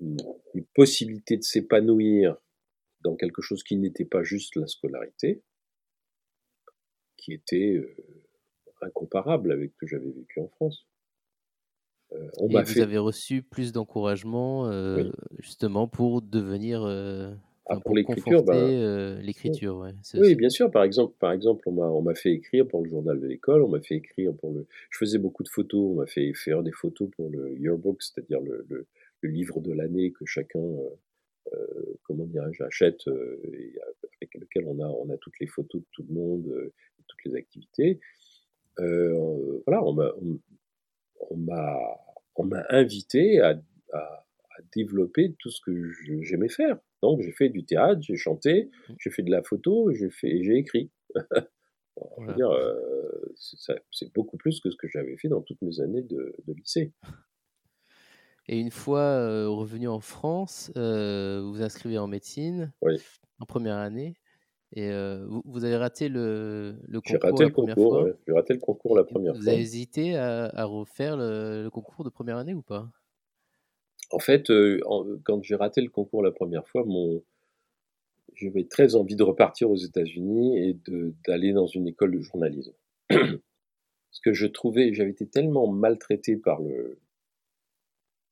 une, 0.00 0.16
une 0.54 0.64
possibilité 0.74 1.36
de 1.36 1.42
s'épanouir 1.42 2.36
dans 3.02 3.16
quelque 3.16 3.42
chose 3.42 3.62
qui 3.62 3.76
n'était 3.76 4.04
pas 4.04 4.22
juste 4.22 4.56
la 4.56 4.66
scolarité, 4.66 5.42
qui 7.16 7.32
était 7.32 7.74
euh, 7.76 7.94
incomparable 8.84 9.52
avec 9.52 9.72
ce 9.72 9.76
que 9.78 9.86
j'avais 9.86 10.10
vécu 10.10 10.40
en 10.40 10.48
France. 10.48 10.86
Euh, 12.12 12.28
on 12.38 12.48
Et 12.48 12.54
m'a 12.54 12.62
vous 12.62 12.66
fait 12.72 12.80
avez 12.80 12.98
reçu 12.98 13.42
plus 13.42 13.72
d'encouragement 13.72 14.66
euh, 14.70 15.02
Oui. 15.02 15.10
justement 15.38 15.88
pour 15.88 16.22
devenir, 16.22 16.82
euh, 16.84 17.34
Ah, 17.66 17.76
pour 17.80 17.82
pour 17.82 17.94
l'écriture, 17.94 18.44
euh, 18.50 19.18
l'écriture. 19.20 19.76
Ouais. 19.78 19.92
Oui, 20.14 20.34
bien 20.34 20.50
sûr. 20.50 20.70
Par 20.70 20.84
exemple, 20.84 21.14
par 21.18 21.32
exemple, 21.32 21.62
on 21.68 21.72
m'a 21.72 21.86
on 21.86 22.02
m'a 22.02 22.14
fait 22.14 22.32
écrire 22.32 22.66
pour 22.68 22.82
le 22.82 22.90
journal 22.90 23.18
de 23.20 23.26
l'école, 23.26 23.62
on 23.62 23.68
m'a 23.68 23.80
fait 23.80 23.96
écrire 23.96 24.34
pour 24.36 24.52
le. 24.52 24.66
Je 24.90 24.98
faisais 24.98 25.18
beaucoup 25.18 25.42
de 25.42 25.48
photos, 25.48 25.80
on 25.92 25.94
m'a 25.94 26.06
fait 26.06 26.32
faire 26.34 26.62
des 26.62 26.72
photos 26.72 27.08
pour 27.16 27.30
le 27.30 27.58
yearbook, 27.58 28.02
c'est-à-dire 28.02 28.40
le, 28.40 28.64
le, 28.68 28.86
le 29.22 29.30
livre 29.30 29.60
de 29.60 29.72
l'année 29.72 30.12
que 30.12 30.24
chacun, 30.26 30.60
comment 32.02 32.26
dirais-je, 32.26 32.62
achète 32.62 33.06
et 33.08 33.74
avec 34.20 34.34
lequel 34.34 34.64
on 34.66 34.80
a 34.80 34.86
on 34.86 35.08
a 35.10 35.16
toutes 35.18 35.38
les 35.40 35.46
photos 35.46 35.80
de 35.82 35.86
tout 35.92 36.04
le 36.08 36.14
monde, 36.14 36.70
toutes 37.06 37.24
les 37.24 37.34
activités. 37.36 38.00
Euh, 38.80 39.62
voilà, 39.66 39.82
on 39.84 39.92
m'a 39.92 40.12
on, 40.20 40.38
on 41.30 41.36
m'a 41.36 41.76
on 42.36 42.44
m'a 42.44 42.64
invité 42.70 43.40
à, 43.40 43.60
à, 43.92 43.98
à 43.98 44.62
développer 44.74 45.34
tout 45.38 45.50
ce 45.50 45.60
que 45.64 45.90
j'aimais 46.22 46.48
faire. 46.48 46.78
Donc 47.02 47.20
j'ai 47.20 47.32
fait 47.32 47.48
du 47.50 47.64
théâtre, 47.64 48.00
j'ai 48.02 48.16
chanté, 48.16 48.70
j'ai 48.98 49.10
fait 49.10 49.22
de 49.22 49.30
la 49.30 49.42
photo, 49.42 49.92
j'ai 49.92 50.10
fait 50.10 50.42
j'ai 50.42 50.56
écrit. 50.58 50.90
Voilà. 52.16 52.32
dire, 52.34 52.50
euh, 52.50 53.32
c'est 53.36 54.12
beaucoup 54.12 54.36
plus 54.36 54.58
que 54.60 54.68
ce 54.68 54.76
que 54.76 54.88
j'avais 54.88 55.16
fait 55.16 55.28
dans 55.28 55.42
toutes 55.42 55.62
mes 55.62 55.80
années 55.80 56.02
de, 56.02 56.34
de 56.44 56.52
lycée. 56.52 56.92
Et 58.48 58.58
une 58.58 58.72
fois 58.72 59.00
euh, 59.00 59.48
revenu 59.48 59.88
en 59.88 60.00
France, 60.00 60.70
vous 60.74 61.52
vous 61.52 61.62
inscrivez 61.62 61.96
en 61.98 62.08
médecine 62.08 62.72
Oui. 62.82 62.96
en 63.38 63.46
première 63.46 63.76
année. 63.76 64.16
Et 64.74 64.90
euh, 64.90 65.24
vous, 65.26 65.42
vous 65.46 65.64
avez 65.64 65.76
raté 65.76 66.08
le, 66.08 66.76
le 66.86 67.00
J'ai 67.02 67.16
concours 67.16 67.38
raté 67.38 67.44
la 67.44 67.48
le 67.48 67.50
première 67.50 67.76
concours, 67.76 67.92
ouais. 68.02 68.14
j'ai 68.26 68.34
raté 68.34 68.52
le 68.52 68.60
concours 68.60 68.94
la 68.94 69.04
première 69.04 69.36
vous 69.36 69.42
fois. 69.42 69.52
avez 69.52 69.60
hésité 69.60 70.16
à, 70.16 70.46
à 70.46 70.64
refaire 70.64 71.16
le, 71.16 71.62
le 71.64 71.70
concours 71.70 72.04
de 72.04 72.10
première 72.10 72.36
année 72.38 72.54
ou 72.54 72.62
pas? 72.62 72.90
En 74.10 74.18
fait, 74.18 74.48
euh, 74.48 74.80
en- 74.86 75.18
quand 75.24 75.42
j'ai 75.42 75.56
raté 75.56 75.82
le 75.82 75.90
concours 75.90 76.22
la 76.22 76.30
première 76.32 76.66
fois, 76.66 76.84
mon, 76.86 77.22
j'avais 78.34 78.64
très 78.64 78.94
envie 78.96 79.16
de 79.16 79.22
repartir 79.22 79.70
aux 79.70 79.76
États-Unis 79.76 80.58
et 80.58 80.74
de- 80.74 81.14
d'aller 81.26 81.52
dans 81.52 81.66
une 81.66 81.88
école 81.88 82.12
de 82.12 82.20
journalisme. 82.20 82.72
Parce 83.08 84.20
que 84.24 84.32
je 84.32 84.46
trouvais, 84.46 84.94
j'avais 84.94 85.10
été 85.10 85.26
tellement 85.28 85.66
maltraité 85.68 86.36
par 86.36 86.62
le, 86.62 86.98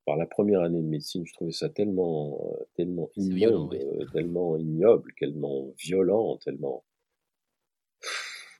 par 0.04 0.16
la 0.16 0.26
première 0.26 0.62
année 0.62 0.82
de 0.82 0.86
médecine, 0.86 1.24
je 1.26 1.32
trouvais 1.32 1.52
ça 1.52 1.68
tellement, 1.68 2.54
euh, 2.54 2.64
tellement 2.74 3.10
violent, 3.16 3.68
oui. 3.70 3.78
euh, 3.80 4.04
tellement 4.12 4.56
ignoble, 4.56 5.12
tellement 5.18 5.72
violent, 5.78 6.36
tellement 6.38 6.84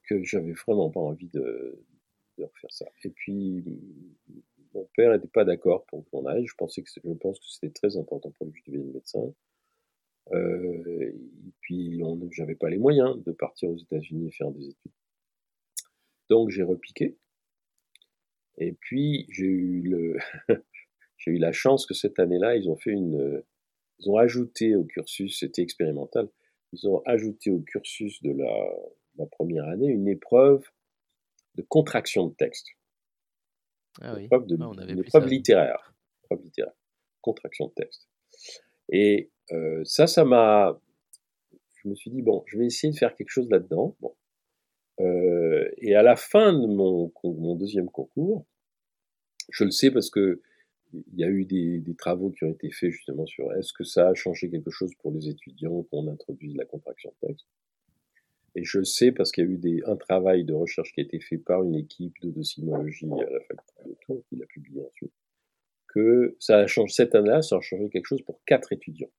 que 0.08 0.22
j'avais 0.22 0.52
vraiment 0.52 0.90
pas 0.90 1.00
envie 1.00 1.28
de, 1.28 1.84
de 2.38 2.44
refaire 2.44 2.72
ça. 2.72 2.86
Et 3.04 3.10
puis, 3.10 3.64
mon 4.74 4.88
père 4.96 5.12
n'était 5.12 5.28
pas 5.28 5.44
d'accord 5.44 5.84
pour 5.86 6.04
j'en 6.12 6.24
aille. 6.26 6.46
Je 6.46 6.54
pensais 6.54 6.82
que, 6.82 6.88
je 6.88 7.12
pense 7.14 7.38
que 7.38 7.46
c'était 7.46 7.70
très 7.72 7.96
important 7.96 8.30
pour 8.32 8.46
lui 8.46 8.52
que 8.52 8.58
je 8.66 8.70
devienne 8.70 8.92
médecin. 8.92 9.34
Euh, 10.32 11.12
et 11.12 11.52
puis, 11.60 12.00
j'avais 12.30 12.54
pas 12.54 12.70
les 12.70 12.78
moyens 12.78 13.22
de 13.24 13.32
partir 13.32 13.70
aux 13.70 13.76
États-Unis 13.76 14.28
et 14.28 14.32
faire 14.32 14.50
des 14.50 14.68
études. 14.68 14.92
Donc, 16.30 16.50
j'ai 16.50 16.62
repiqué. 16.62 17.16
Et 18.58 18.72
puis, 18.72 19.26
j'ai 19.30 19.46
eu 19.46 19.82
le, 19.82 20.16
j'ai 21.22 21.30
eu 21.32 21.38
la 21.38 21.52
chance 21.52 21.86
que 21.86 21.94
cette 21.94 22.18
année-là, 22.18 22.56
ils 22.56 22.68
ont 22.68 22.76
fait 22.76 22.90
une, 22.90 23.42
ils 24.00 24.10
ont 24.10 24.16
ajouté 24.16 24.74
au 24.74 24.84
cursus, 24.84 25.38
c'était 25.38 25.62
expérimental, 25.62 26.28
ils 26.72 26.88
ont 26.88 27.02
ajouté 27.06 27.50
au 27.50 27.60
cursus 27.60 28.20
de 28.22 28.32
la, 28.32 28.70
la 29.18 29.26
première 29.26 29.68
année 29.68 29.86
une 29.86 30.08
épreuve 30.08 30.64
de 31.54 31.62
contraction 31.62 32.26
de 32.26 32.34
texte, 32.34 32.66
Ah 34.00 34.14
oui, 34.16 34.24
épreuve, 34.24 34.46
de, 34.46 34.56
Ah, 34.60 34.68
on 34.68 34.78
avait 34.78 34.92
une 34.92 35.00
épreuve 35.00 35.26
littéraire, 35.26 35.94
épreuve 36.24 36.42
littéraire, 36.42 36.74
contraction 37.20 37.66
de 37.68 37.72
texte. 37.74 38.08
Et 38.88 39.30
euh, 39.52 39.82
ça, 39.84 40.06
ça 40.06 40.24
m'a, 40.24 40.80
je 41.76 41.88
me 41.88 41.94
suis 41.94 42.10
dit 42.10 42.22
bon, 42.22 42.42
je 42.46 42.58
vais 42.58 42.66
essayer 42.66 42.92
de 42.92 42.98
faire 42.98 43.14
quelque 43.14 43.30
chose 43.30 43.48
là-dedans. 43.48 43.96
Bon. 44.00 44.16
Euh, 45.00 45.70
et 45.78 45.94
à 45.94 46.02
la 46.02 46.16
fin 46.16 46.52
de 46.52 46.66
mon 46.66 47.56
deuxième 47.56 47.90
concours, 47.90 48.44
je 49.50 49.64
le 49.64 49.70
sais 49.70 49.90
parce 49.90 50.10
que 50.10 50.40
il 50.92 51.18
y 51.18 51.24
a 51.24 51.28
eu 51.28 51.44
des, 51.44 51.78
des 51.78 51.94
travaux 51.94 52.30
qui 52.30 52.44
ont 52.44 52.50
été 52.50 52.70
faits 52.70 52.90
justement 52.90 53.26
sur 53.26 53.52
est-ce 53.54 53.72
que 53.72 53.84
ça 53.84 54.08
a 54.08 54.14
changé 54.14 54.50
quelque 54.50 54.70
chose 54.70 54.92
pour 55.00 55.12
les 55.12 55.28
étudiants 55.28 55.82
qu'on 55.84 56.08
introduise 56.08 56.54
la 56.56 56.64
contraction 56.64 57.12
de 57.22 57.28
texte? 57.28 57.46
Et 58.54 58.64
je 58.64 58.78
le 58.78 58.84
sais 58.84 59.12
parce 59.12 59.32
qu'il 59.32 59.44
y 59.44 59.46
a 59.46 59.50
eu 59.50 59.56
des, 59.56 59.82
un 59.86 59.96
travail 59.96 60.44
de 60.44 60.52
recherche 60.52 60.92
qui 60.92 61.00
a 61.00 61.04
été 61.04 61.20
fait 61.20 61.38
par 61.38 61.62
une 61.62 61.74
équipe 61.74 62.20
de 62.20 62.30
docimologie 62.30 63.06
à 63.06 63.30
la 63.30 63.40
faculté 63.40 63.82
de 63.86 63.96
Tours, 64.02 64.22
qui 64.28 64.36
l'a 64.36 64.46
publié 64.46 64.82
ensuite, 64.84 65.12
que 65.88 66.36
ça 66.38 66.58
a 66.58 66.66
changé, 66.66 66.92
cette 66.92 67.14
année-là, 67.14 67.40
ça 67.40 67.56
a 67.56 67.60
changé 67.60 67.88
quelque 67.88 68.06
chose 68.06 68.22
pour 68.22 68.42
quatre 68.44 68.72
étudiants. 68.72 69.10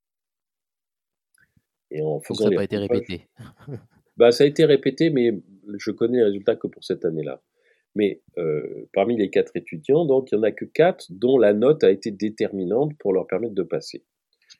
Et 1.90 2.02
en 2.02 2.20
faisant 2.20 2.46
ça 2.46 2.50
n'a 2.52 2.56
pas 2.58 2.64
été 2.64 2.78
répété. 2.78 3.28
bah, 4.18 4.32
ça 4.32 4.44
a 4.44 4.48
été 4.48 4.66
répété, 4.66 5.10
mais 5.10 5.34
je 5.78 5.92
connais 5.92 6.18
les 6.18 6.24
résultats 6.26 6.56
que 6.56 6.68
pour 6.68 6.84
cette 6.84 7.06
année-là. 7.06 7.42
Mais 7.96 8.22
euh, 8.38 8.88
parmi 8.94 9.16
les 9.18 9.30
quatre 9.30 9.56
étudiants, 9.56 10.06
donc 10.06 10.32
il 10.32 10.36
y 10.36 10.38
en 10.38 10.44
a 10.44 10.52
que 10.52 10.66
quatre 10.66 11.06
dont 11.12 11.38
la 11.38 11.54
note 11.54 11.84
a 11.84 11.92
été 11.92 12.12
déterminante 12.12 12.98
pour 12.98 13.14
leur 13.14 13.28
permettre 13.28 13.54
de 13.54 13.64
passer. 13.64 14.04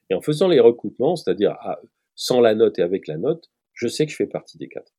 Et 0.10 0.14
en 0.14 0.22
faisant 0.22 0.48
les 0.48 0.60
recoupements, 0.60 1.16
c'est-à-dire 1.16 1.52
à- 1.54 1.82
sans 2.16 2.42
la 2.42 2.54
note 2.54 2.78
et 2.78 2.84
avec 2.84 3.08
la 3.08 3.18
note, 3.18 3.50
je 3.74 3.88
sais 3.88 4.06
que 4.06 4.12
je 4.12 4.18
fais 4.18 4.28
partie 4.28 4.58
des 4.58 4.68
quatre. 4.68 4.94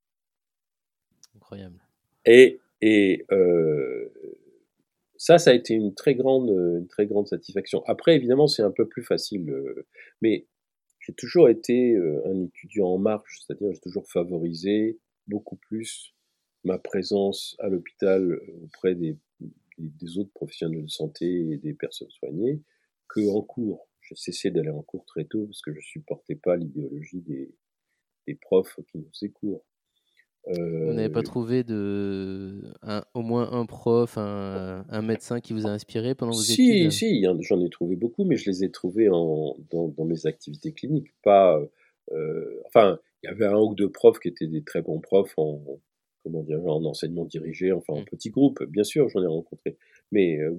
Incroyable. 1.37 1.81
Et, 2.25 2.61
et 2.81 3.25
euh, 3.31 4.13
ça, 5.17 5.39
ça 5.39 5.51
a 5.51 5.55
été 5.55 5.75
une 5.75 5.95
très 5.95 6.15
grande, 6.15 6.49
une 6.49 6.89
très 6.89 7.07
grande 7.07 7.29
satisfaction. 7.29 7.85
Après, 7.87 8.17
évidemment, 8.17 8.47
c'est 8.49 8.63
un 8.63 8.73
peu 8.73 8.89
plus 8.89 9.03
facile, 9.03 9.49
euh, 9.51 9.87
mais 10.23 10.47
j'ai 10.99 11.13
toujours 11.13 11.49
été 11.49 11.95
euh, 11.95 12.23
un 12.27 12.45
étudiant 12.45 12.89
en 12.89 12.99
marche, 12.99 13.41
c'est-à-dire 13.41 13.73
j'ai 13.73 13.81
toujours 13.81 14.07
favorisé 14.09 14.99
beaucoup 15.27 15.57
plus 15.57 16.14
ma 16.65 16.79
présence 16.79 17.57
à 17.61 17.69
l'hôpital 17.69 18.33
euh, 18.33 18.61
auprès 18.65 18.95
des, 18.95 19.17
des, 19.79 20.19
autres 20.19 20.33
professionnels 20.35 20.85
de 20.85 20.89
santé 20.91 21.27
et 21.53 21.59
des 21.59 21.75
personnes 21.75 22.11
soignées 22.11 22.63
que 23.09 23.29
en 23.31 23.43
cours. 23.43 23.89
J'ai 24.03 24.17
cessé 24.17 24.51
d'aller 24.51 24.71
en 24.71 24.83
cours 24.83 25.05
très 25.07 25.25
tôt 25.25 25.47
parce 25.47 25.63
que 25.63 25.75
je 25.75 25.81
supportais 25.81 26.37
pas 26.37 26.57
l'idéologie 26.57 27.21
des, 27.23 27.55
des 28.27 28.35
profs 28.37 28.79
qui 28.91 28.99
nous 28.99 29.11
faisaient 29.13 29.31
cours. 29.31 29.65
Vous 30.83 30.93
n'avez 30.93 31.09
pas 31.09 31.23
Euh, 31.23 31.25
trouvé 31.25 31.65
de 31.65 32.73
un- 32.83 33.05
au 33.15 33.23
moins 33.23 33.51
un 33.53 33.67
prof, 33.67 34.17
un, 34.19 34.85
un 34.89 35.03
médecin 35.03 35.41
qui 35.41 35.53
vous 35.53 35.67
a 35.67 35.71
inspiré 35.71 36.15
pendant 36.15 36.35
vos 36.35 36.43
Si, 36.43 36.51
études? 36.51 36.91
si, 36.91 37.25
j'en 37.41 37.61
ai 37.65 37.71
trouvé 37.71 37.97
beaucoup, 37.97 38.25
mais 38.25 38.37
je 38.37 38.51
les 38.51 38.65
ai 38.65 38.71
trouvés 38.71 39.09
en, 39.09 39.57
dans, 39.71 39.89
dans 39.89 40.05
mes 40.05 40.27
activités 40.27 40.73
cliniques. 40.73 41.13
Pas, 41.23 41.61
euh, 42.13 42.61
enfin, 42.67 42.99
il 43.23 43.27
y 43.27 43.31
avait 43.31 43.47
un 43.47 43.59
ou 43.59 43.75
deux 43.75 43.91
profs 43.91 44.19
qui 44.19 44.29
étaient 44.29 44.47
des 44.49 44.65
très 44.65 44.83
bons 44.83 45.01
profs 45.01 45.35
en, 45.39 45.63
comment 46.25 46.43
dire, 46.43 46.65
en 46.67 46.85
enseignement 46.85 47.25
dirigé, 47.27 47.71
enfin 47.73 47.93
en 47.95 48.01
Mm. 48.01 48.05
petits 48.07 48.31
groupes. 48.31 48.63
Bien 48.65 48.85
sûr, 48.85 49.09
j'en 49.09 49.23
ai 49.23 49.27
rencontré. 49.27 49.77
Mais 50.11 50.39
euh, 50.41 50.53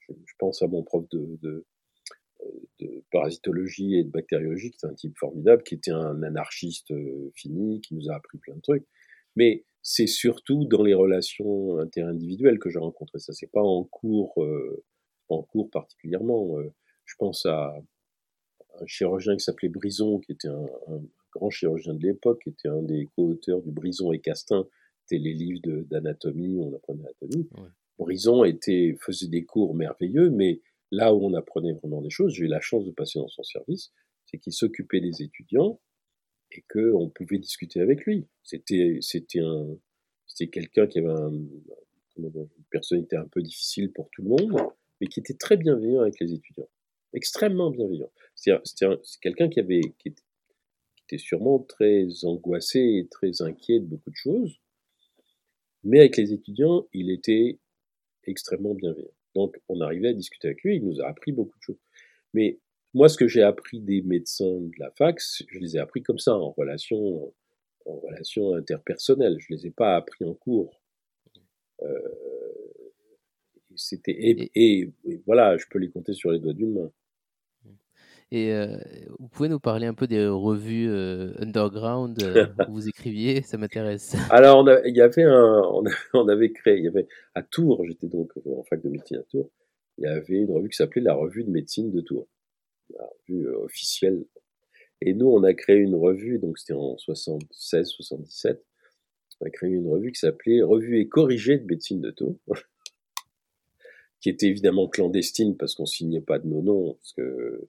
je, 0.00 0.12
je 0.24 0.34
pense 0.38 0.62
à 0.62 0.68
mon 0.68 0.82
prof 0.84 1.08
de, 1.10 1.38
de, 1.42 1.66
de 2.80 3.02
parasitologie 3.10 3.96
et 3.96 4.04
de 4.04 4.10
bactériologie, 4.10 4.70
qui 4.70 4.76
était 4.76 4.86
un 4.86 4.94
type 4.94 5.16
formidable, 5.18 5.62
qui 5.64 5.74
était 5.74 5.90
un 5.90 6.22
anarchiste 6.22 6.90
euh, 6.92 7.30
fini, 7.34 7.80
qui 7.80 7.94
nous 7.94 8.10
a 8.10 8.14
appris 8.14 8.38
plein 8.38 8.54
de 8.54 8.60
trucs. 8.60 8.86
Mais 9.34 9.64
c'est 9.82 10.06
surtout 10.06 10.64
dans 10.66 10.82
les 10.82 10.94
relations 10.94 11.78
interindividuelles 11.78 12.58
que 12.58 12.70
j'ai 12.70 12.78
rencontré 12.78 13.18
ça. 13.18 13.32
C'est 13.32 13.50
pas 13.50 13.62
en 13.62 13.84
cours, 13.84 14.42
euh, 14.42 14.84
en 15.28 15.42
cours 15.42 15.70
particulièrement. 15.70 16.58
Euh, 16.58 16.72
je 17.04 17.14
pense 17.18 17.46
à 17.46 17.74
un 18.80 18.86
chirurgien 18.86 19.34
qui 19.36 19.44
s'appelait 19.44 19.68
Brison, 19.68 20.18
qui 20.20 20.32
était 20.32 20.48
un, 20.48 20.66
un 20.88 21.00
grand 21.32 21.50
chirurgien 21.50 21.94
de 21.94 22.02
l'époque, 22.02 22.40
qui 22.42 22.50
était 22.50 22.68
un 22.68 22.82
des 22.82 23.08
co-auteurs 23.16 23.62
du 23.62 23.70
Brison 23.70 24.12
et 24.12 24.20
Castin, 24.20 24.66
c'était 25.08 25.22
les 25.22 25.32
livres 25.32 25.60
d'anatomie, 25.62 26.58
on 26.58 26.74
apprenait 26.74 27.02
l'anatomie. 27.02 27.48
Ouais. 27.56 27.68
Brison 27.98 28.44
était, 28.44 28.96
faisait 29.00 29.28
des 29.28 29.44
cours 29.44 29.74
merveilleux, 29.74 30.30
mais 30.30 30.60
là 30.90 31.14
où 31.14 31.24
on 31.24 31.34
apprenait 31.34 31.72
vraiment 31.72 32.00
des 32.02 32.10
choses, 32.10 32.34
j'ai 32.34 32.44
eu 32.44 32.48
la 32.48 32.60
chance 32.60 32.84
de 32.84 32.90
passer 32.90 33.18
dans 33.18 33.28
son 33.28 33.42
service, 33.42 33.92
c'est 34.26 34.38
qu'il 34.38 34.52
s'occupait 34.52 35.00
des 35.00 35.22
étudiants 35.22 35.80
et 36.52 36.64
qu'on 36.72 37.10
pouvait 37.10 37.38
discuter 37.38 37.80
avec 37.80 38.04
lui. 38.04 38.26
C'était, 38.42 38.98
c'était 39.00 39.40
un, 39.40 39.76
c'était 40.26 40.50
quelqu'un 40.50 40.86
qui 40.86 40.98
avait 40.98 41.08
un, 41.08 41.32
une 42.16 42.48
personnalité 42.70 43.16
un 43.16 43.26
peu 43.26 43.42
difficile 43.42 43.92
pour 43.92 44.10
tout 44.10 44.22
le 44.22 44.28
monde, 44.28 44.52
mais 45.00 45.06
qui 45.06 45.20
était 45.20 45.34
très 45.34 45.56
bienveillant 45.56 46.02
avec 46.02 46.20
les 46.20 46.32
étudiants. 46.32 46.68
Extrêmement 47.14 47.70
bienveillant. 47.70 48.10
C'est, 48.34 48.52
quelqu'un 49.20 49.48
qui 49.48 49.60
avait, 49.60 49.80
qui 49.98 50.08
était, 50.08 50.22
qui 50.96 51.04
était 51.04 51.18
sûrement 51.18 51.58
très 51.58 52.06
angoissé 52.24 52.78
et 52.78 53.08
très 53.08 53.42
inquiet 53.42 53.80
de 53.80 53.86
beaucoup 53.86 54.10
de 54.10 54.16
choses, 54.16 54.60
mais 55.88 56.00
avec 56.00 56.16
les 56.18 56.32
étudiants, 56.32 56.86
il 56.94 57.10
était 57.10 57.58
extrêmement 58.24 58.74
bienveillant. 58.74 59.10
Donc, 59.34 59.56
on 59.68 59.80
arrivait 59.80 60.08
à 60.08 60.12
discuter 60.14 60.48
avec 60.48 60.62
lui, 60.64 60.76
il 60.76 60.84
nous 60.84 61.00
a 61.02 61.08
appris 61.08 61.32
beaucoup 61.32 61.58
de 61.58 61.62
choses. 61.62 61.80
Mais 62.34 62.58
moi, 62.94 63.08
ce 63.08 63.16
que 63.18 63.28
j'ai 63.28 63.42
appris 63.42 63.80
des 63.80 64.02
médecins 64.02 64.60
de 64.60 64.72
la 64.78 64.90
fac, 64.92 65.20
je 65.48 65.58
les 65.60 65.76
ai 65.76 65.80
appris 65.80 66.02
comme 66.02 66.18
ça, 66.18 66.34
en 66.36 66.50
relation, 66.52 67.32
en 67.86 67.96
relation 68.00 68.54
interpersonnelle. 68.54 69.36
Je 69.40 69.54
les 69.54 69.66
ai 69.66 69.70
pas 69.70 69.96
appris 69.96 70.24
en 70.24 70.34
cours. 70.34 70.80
Euh, 71.82 72.08
c'était 73.76 74.12
et, 74.12 74.50
et- 74.54 74.92
et 75.04 75.22
voilà, 75.26 75.56
je 75.56 75.66
peux 75.70 75.78
les 75.78 75.90
compter 75.90 76.12
sur 76.12 76.30
les 76.32 76.40
doigts 76.40 76.52
d'une 76.54 76.72
main. 76.74 76.92
Et 78.30 78.52
euh, 78.52 78.76
vous 79.18 79.28
pouvez 79.28 79.48
nous 79.48 79.58
parler 79.60 79.86
un 79.86 79.94
peu 79.94 80.06
des 80.06 80.26
revues 80.26 80.88
euh, 80.90 81.32
underground 81.38 82.22
euh, 82.22 82.46
où 82.68 82.72
vous 82.74 82.88
écriviez 82.88 83.40
Ça 83.42 83.56
m'intéresse. 83.56 84.14
Alors, 84.30 84.58
on 84.58 84.66
a- 84.66 84.86
il 84.86 84.94
y 84.94 85.00
avait 85.00 85.22
un, 85.22 85.62
on, 85.72 85.86
a- 85.86 85.90
on 86.14 86.28
avait 86.28 86.52
créé, 86.52 86.76
il 86.78 86.84
y 86.84 86.88
avait 86.88 87.08
à 87.34 87.42
Tours, 87.42 87.84
j'étais 87.86 88.06
donc 88.06 88.30
en 88.44 88.62
fac 88.64 88.82
de 88.82 88.88
médecine 88.90 89.16
à 89.16 89.22
Tours, 89.22 89.50
il 89.96 90.04
y 90.04 90.06
avait 90.06 90.34
une 90.36 90.50
revue 90.50 90.68
qui 90.68 90.76
s'appelait 90.76 91.00
la 91.02 91.14
Revue 91.14 91.42
de 91.44 91.50
médecine 91.50 91.90
de 91.90 92.00
Tours, 92.02 92.28
la 92.98 93.06
revue 93.28 93.46
euh, 93.46 93.64
officielle. 93.64 94.24
Et 95.00 95.14
nous, 95.14 95.28
on 95.28 95.42
a 95.44 95.54
créé 95.54 95.76
une 95.76 95.94
revue, 95.94 96.38
donc 96.38 96.58
c'était 96.58 96.74
en 96.74 96.96
76-77, 96.96 98.58
on 99.40 99.46
a 99.46 99.50
créé 99.50 99.70
une 99.70 99.88
revue 99.88 100.12
qui 100.12 100.18
s'appelait 100.20 100.60
Revue 100.62 100.98
et 101.00 101.08
corrigée 101.08 101.56
de 101.58 101.64
médecine 101.64 102.00
de 102.02 102.10
Tours, 102.10 102.36
qui 104.20 104.28
était 104.28 104.46
évidemment 104.48 104.86
clandestine 104.88 105.56
parce 105.56 105.74
qu'on 105.74 105.86
signait 105.86 106.20
pas 106.20 106.38
de 106.38 106.46
nos 106.48 106.60
noms, 106.60 106.94
parce 106.94 107.12
que 107.14 107.68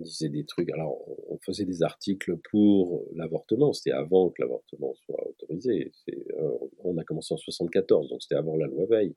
disait 0.00 0.28
des 0.28 0.44
trucs. 0.44 0.70
Alors, 0.70 0.98
on 1.28 1.38
faisait 1.38 1.64
des 1.64 1.82
articles 1.82 2.36
pour 2.50 3.04
l'avortement. 3.14 3.72
C'était 3.72 3.92
avant 3.92 4.30
que 4.30 4.42
l'avortement 4.42 4.94
soit 4.94 5.28
autorisé. 5.28 5.92
Euh, 6.10 6.58
on 6.84 6.96
a 6.98 7.04
commencé 7.04 7.34
en 7.34 7.36
74, 7.36 8.08
donc 8.08 8.22
c'était 8.22 8.36
avant 8.36 8.56
la 8.56 8.66
loi 8.66 8.86
Veil. 8.86 9.14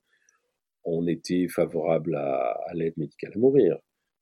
On 0.84 1.08
était 1.08 1.48
favorable 1.48 2.16
à, 2.16 2.58
l'aide 2.74 2.98
médicale 2.98 3.32
à 3.36 3.38
mourir. 3.38 3.78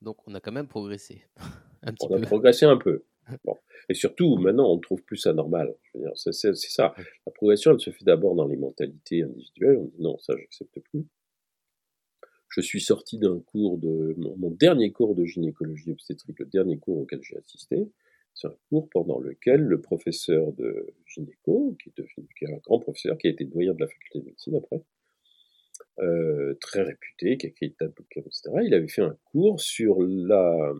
Donc 0.00 0.16
on 0.26 0.34
a 0.34 0.40
quand 0.40 0.50
même 0.50 0.66
progressé. 0.66 1.24
un 1.84 1.92
petit 1.92 2.08
on 2.10 2.16
a 2.16 2.20
progressé 2.22 2.66
un 2.66 2.76
peu. 2.76 3.04
Bon. 3.44 3.56
Et 3.88 3.94
surtout, 3.94 4.36
maintenant, 4.36 4.72
on 4.72 4.76
ne 4.76 4.80
trouve 4.80 5.02
plus 5.02 5.16
ça 5.16 5.32
normal. 5.32 5.74
C'est 6.14 6.32
ça. 6.32 6.94
La 7.26 7.32
progression, 7.32 7.72
elle 7.72 7.80
se 7.80 7.90
fait 7.90 8.04
d'abord 8.04 8.34
dans 8.34 8.46
les 8.46 8.56
mentalités 8.56 9.22
individuelles. 9.22 9.78
On 9.78 9.84
dit 9.84 10.00
non, 10.00 10.18
ça, 10.18 10.34
j'accepte 10.36 10.78
plus. 10.80 11.06
Je 12.48 12.60
suis 12.60 12.82
sorti 12.82 13.18
d'un 13.18 13.40
cours 13.40 13.78
de 13.78 14.14
mon, 14.18 14.50
dernier 14.50 14.92
cours 14.92 15.14
de 15.14 15.24
gynécologie 15.24 15.90
obstétrique, 15.90 16.38
le 16.38 16.46
dernier 16.46 16.78
cours 16.78 16.98
auquel 16.98 17.20
j'ai 17.22 17.36
assisté. 17.38 17.90
C'est 18.34 18.46
un 18.46 18.54
cours 18.68 18.88
pendant 18.90 19.18
lequel 19.18 19.62
le 19.62 19.80
professeur 19.80 20.52
de 20.52 20.86
gynéco, 21.06 21.76
qui 21.82 21.88
est, 21.88 21.96
devenu, 21.96 22.28
qui 22.38 22.44
est 22.44 22.52
un 22.52 22.58
grand 22.58 22.78
professeur, 22.78 23.16
qui 23.16 23.26
a 23.26 23.30
été 23.30 23.44
doyen 23.44 23.72
de 23.72 23.80
la 23.80 23.86
faculté 23.86 24.20
de 24.20 24.24
médecine 24.26 24.56
après, 24.56 24.82
euh, 26.00 26.54
très 26.60 26.82
réputé, 26.82 27.38
qui 27.38 27.46
a 27.46 27.48
écrit 27.50 27.68
des 27.68 27.74
tas 27.74 27.86
de 27.86 27.92
bouquins, 27.92 28.20
etc. 28.20 28.50
Il 28.64 28.74
avait 28.74 28.88
fait 28.88 29.02
un 29.02 29.16
cours 29.24 29.60
sur 29.60 30.02
la, 30.02 30.74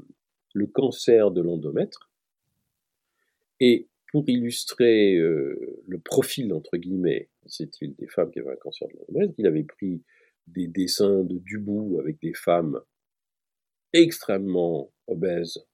le 0.55 0.66
cancer 0.66 1.30
de 1.30 1.40
l'endomètre. 1.40 2.11
Et 3.64 3.88
pour 4.10 4.28
illustrer 4.28 5.14
euh, 5.14 5.80
le 5.86 6.00
profil, 6.00 6.52
entre 6.52 6.76
guillemets, 6.76 7.30
c'est-il, 7.46 7.94
des 7.94 8.08
femmes 8.08 8.32
qui 8.32 8.40
avaient 8.40 8.50
un 8.50 8.56
cancer 8.56 8.88
de 8.88 8.94
l'endomètre, 8.94 9.34
il 9.38 9.46
avait 9.46 9.62
pris 9.62 10.02
des 10.48 10.66
dessins 10.66 11.22
de 11.22 11.38
Dubout 11.38 12.00
avec 12.00 12.20
des 12.20 12.34
femmes 12.34 12.80
extrêmement 13.92 14.92
obèses. 15.06 15.64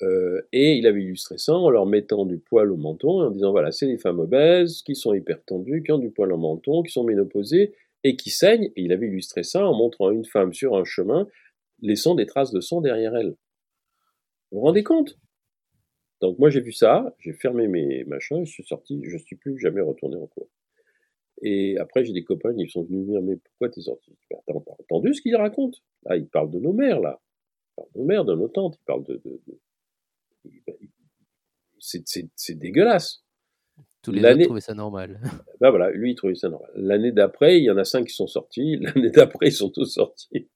Euh, 0.00 0.40
et 0.52 0.72
il 0.72 0.86
avait 0.86 1.02
illustré 1.02 1.36
ça 1.36 1.54
en 1.54 1.68
leur 1.68 1.84
mettant 1.84 2.24
du 2.24 2.38
poil 2.38 2.72
au 2.72 2.78
menton 2.78 3.22
et 3.22 3.26
en 3.26 3.30
disant 3.30 3.50
voilà, 3.50 3.70
c'est 3.70 3.86
des 3.86 3.98
femmes 3.98 4.18
obèses 4.18 4.80
qui 4.80 4.96
sont 4.96 5.12
hyper 5.12 5.44
tendues, 5.44 5.82
qui 5.82 5.92
ont 5.92 5.98
du 5.98 6.10
poil 6.10 6.32
au 6.32 6.38
menton, 6.38 6.82
qui 6.82 6.92
sont 6.92 7.04
ménopausées 7.04 7.74
et 8.04 8.16
qui 8.16 8.30
saignent. 8.30 8.72
Et 8.74 8.82
il 8.82 8.92
avait 8.92 9.06
illustré 9.06 9.42
ça 9.42 9.68
en 9.68 9.74
montrant 9.74 10.10
une 10.10 10.24
femme 10.24 10.54
sur 10.54 10.76
un 10.76 10.84
chemin 10.84 11.28
laissant 11.82 12.14
des 12.14 12.24
traces 12.24 12.52
de 12.52 12.60
sang 12.60 12.80
derrière 12.80 13.14
elle. 13.14 13.36
Vous 14.50 14.60
vous 14.60 14.60
rendez 14.60 14.82
compte? 14.82 15.18
Donc 16.22 16.38
moi 16.38 16.50
j'ai 16.50 16.60
vu 16.60 16.72
ça, 16.72 17.14
j'ai 17.18 17.32
fermé 17.32 17.66
mes 17.66 18.04
machins, 18.04 18.46
je 18.46 18.52
suis 18.52 18.64
sorti, 18.64 19.02
je 19.04 19.18
suis 19.18 19.34
plus 19.34 19.58
jamais 19.58 19.80
retourné 19.80 20.16
en 20.16 20.28
cours. 20.28 20.48
Et 21.42 21.76
après 21.78 22.04
j'ai 22.04 22.12
des 22.12 22.22
copains 22.22 22.54
qui 22.54 22.68
sont 22.68 22.84
venus 22.84 23.00
me 23.00 23.10
dire 23.10 23.22
mais 23.22 23.36
pourquoi 23.36 23.68
t'es 23.68 23.80
sorti? 23.80 24.16
T'as 24.30 24.54
entendu 24.54 25.12
ce 25.14 25.20
qu'il 25.20 25.34
raconte 25.34 25.82
Là 26.04 26.16
il 26.16 26.28
parle 26.28 26.50
de 26.50 26.60
nos 26.60 26.72
mères 26.72 27.00
là, 27.00 27.20
il 27.20 27.74
parle 27.74 27.88
de 27.92 27.98
nos 27.98 28.04
mères, 28.04 28.24
de 28.24 28.34
nos 28.36 28.48
tantes, 28.48 28.78
il 28.80 28.84
parle 28.84 29.02
de, 29.04 29.20
c'est 31.80 32.54
dégueulasse. 32.54 33.24
Tous 34.02 34.12
les 34.12 34.24
autres 34.24 34.44
trouvaient 34.44 34.60
ça 34.60 34.74
normal. 34.74 35.20
Ben 35.60 35.70
voilà, 35.70 35.90
lui 35.90 36.12
il 36.12 36.14
trouvait 36.14 36.34
ça 36.36 36.48
normal. 36.48 36.70
L'année 36.74 37.12
d'après, 37.12 37.58
il 37.58 37.64
y 37.64 37.70
en 37.70 37.76
a 37.76 37.84
cinq 37.84 38.06
qui 38.06 38.14
sont 38.14 38.26
sortis. 38.26 38.76
L'année 38.80 39.10
d'après, 39.10 39.48
ils 39.48 39.52
sont 39.52 39.70
tous 39.70 39.86
sortis. 39.86 40.48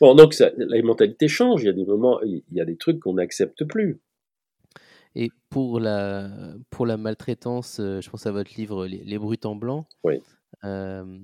Bon, 0.00 0.14
donc 0.14 0.34
ça, 0.34 0.50
la 0.56 0.82
mentalité 0.82 1.28
change. 1.28 1.62
Il 1.62 1.66
y 1.66 1.70
a 1.70 1.72
des 1.72 1.84
moments, 1.84 2.20
il 2.22 2.42
y 2.52 2.60
a 2.60 2.64
des 2.64 2.76
trucs 2.76 3.00
qu'on 3.00 3.14
n'accepte 3.14 3.64
plus. 3.64 4.00
Et 5.14 5.30
pour 5.50 5.80
la, 5.80 6.30
pour 6.70 6.86
la 6.86 6.96
maltraitance, 6.96 7.80
euh, 7.80 8.00
je 8.00 8.10
pense 8.10 8.26
à 8.26 8.32
votre 8.32 8.54
livre 8.56 8.86
Les, 8.86 9.02
les 9.04 9.18
Brutes 9.18 9.46
en 9.46 9.56
blanc. 9.56 9.86
Oui. 10.04 10.20
Euh, 10.64 11.18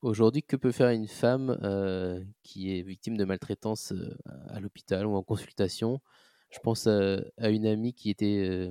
aujourd'hui, 0.00 0.42
que 0.42 0.56
peut 0.56 0.72
faire 0.72 0.90
une 0.90 1.08
femme 1.08 1.58
euh, 1.62 2.20
qui 2.42 2.76
est 2.76 2.82
victime 2.82 3.16
de 3.16 3.24
maltraitance 3.24 3.92
à 4.48 4.60
l'hôpital 4.60 5.06
ou 5.06 5.14
en 5.14 5.22
consultation? 5.22 6.00
Je 6.50 6.58
pense 6.58 6.86
à, 6.86 7.48
une 7.48 7.66
amie 7.66 7.94
qui 7.94 8.10
était 8.10 8.70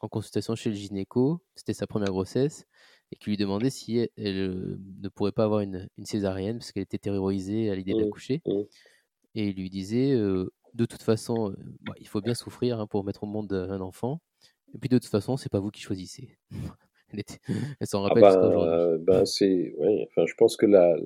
en 0.00 0.08
consultation 0.08 0.54
chez 0.54 0.70
le 0.70 0.76
gynéco, 0.76 1.42
c'était 1.54 1.74
sa 1.74 1.86
première 1.86 2.08
grossesse, 2.08 2.66
et 3.12 3.16
qui 3.16 3.30
lui 3.30 3.36
demandait 3.36 3.70
si 3.70 3.98
elle, 3.98 4.10
euh, 4.16 4.78
ne 5.02 5.08
pourrait 5.08 5.32
pas 5.32 5.44
avoir 5.44 5.60
une, 5.60 5.88
césarienne 6.04 6.58
parce 6.58 6.72
qu'elle 6.72 6.82
était 6.82 6.98
terrorisée 6.98 7.70
à 7.70 7.74
l'idée 7.74 7.94
mmh, 7.94 7.98
d'accoucher. 7.98 8.42
Mmh. 8.46 8.60
Et 9.36 9.48
il 9.48 9.56
lui 9.56 9.70
disait, 9.70 10.12
euh, 10.12 10.50
de 10.74 10.86
toute 10.86 11.02
façon, 11.02 11.50
euh, 11.50 11.56
bah, 11.82 11.94
il 12.00 12.08
faut 12.08 12.20
bien 12.20 12.34
souffrir 12.34 12.80
hein, 12.80 12.86
pour 12.86 13.04
mettre 13.04 13.24
au 13.24 13.26
monde 13.26 13.52
un 13.52 13.80
enfant. 13.80 14.20
Et 14.74 14.78
puis 14.78 14.88
de 14.88 14.98
toute 14.98 15.10
façon, 15.10 15.36
c'est 15.36 15.50
pas 15.50 15.60
vous 15.60 15.70
qui 15.70 15.80
choisissez. 15.80 16.36
elle, 17.12 17.86
s'en 17.86 18.04
ah 18.04 18.08
rappelle 18.08 18.24
ah 18.24 18.30
jusqu'à 18.30 18.48
aujourd'hui. 18.48 19.26
C'est, 19.26 19.74
ouais, 19.78 20.08
enfin, 20.10 20.26
je 20.26 20.34
pense 20.34 20.56
que 20.56 20.66
la, 20.66 20.96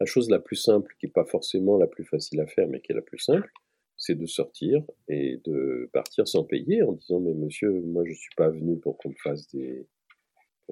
la 0.00 0.06
chose 0.06 0.30
la 0.30 0.38
plus 0.40 0.56
simple, 0.56 0.94
qui 0.98 1.06
n'est 1.06 1.12
pas 1.12 1.26
forcément 1.26 1.76
la 1.76 1.86
plus 1.86 2.04
facile 2.04 2.40
à 2.40 2.46
faire, 2.46 2.66
mais 2.68 2.80
qui 2.80 2.92
est 2.92 2.94
la 2.94 3.02
plus 3.02 3.18
simple, 3.18 3.50
c'est 3.98 4.14
de 4.14 4.24
sortir 4.24 4.82
et 5.08 5.42
de 5.44 5.90
partir 5.92 6.26
sans 6.26 6.44
payer 6.44 6.82
en 6.82 6.92
disant 6.92 7.20
mais 7.20 7.34
monsieur, 7.34 7.70
moi 7.82 8.02
je 8.06 8.14
suis 8.14 8.34
pas 8.34 8.48
venu 8.48 8.78
pour 8.78 8.96
qu'on 8.96 9.10
me 9.10 9.14
fasse 9.22 9.46
des, 9.48 9.86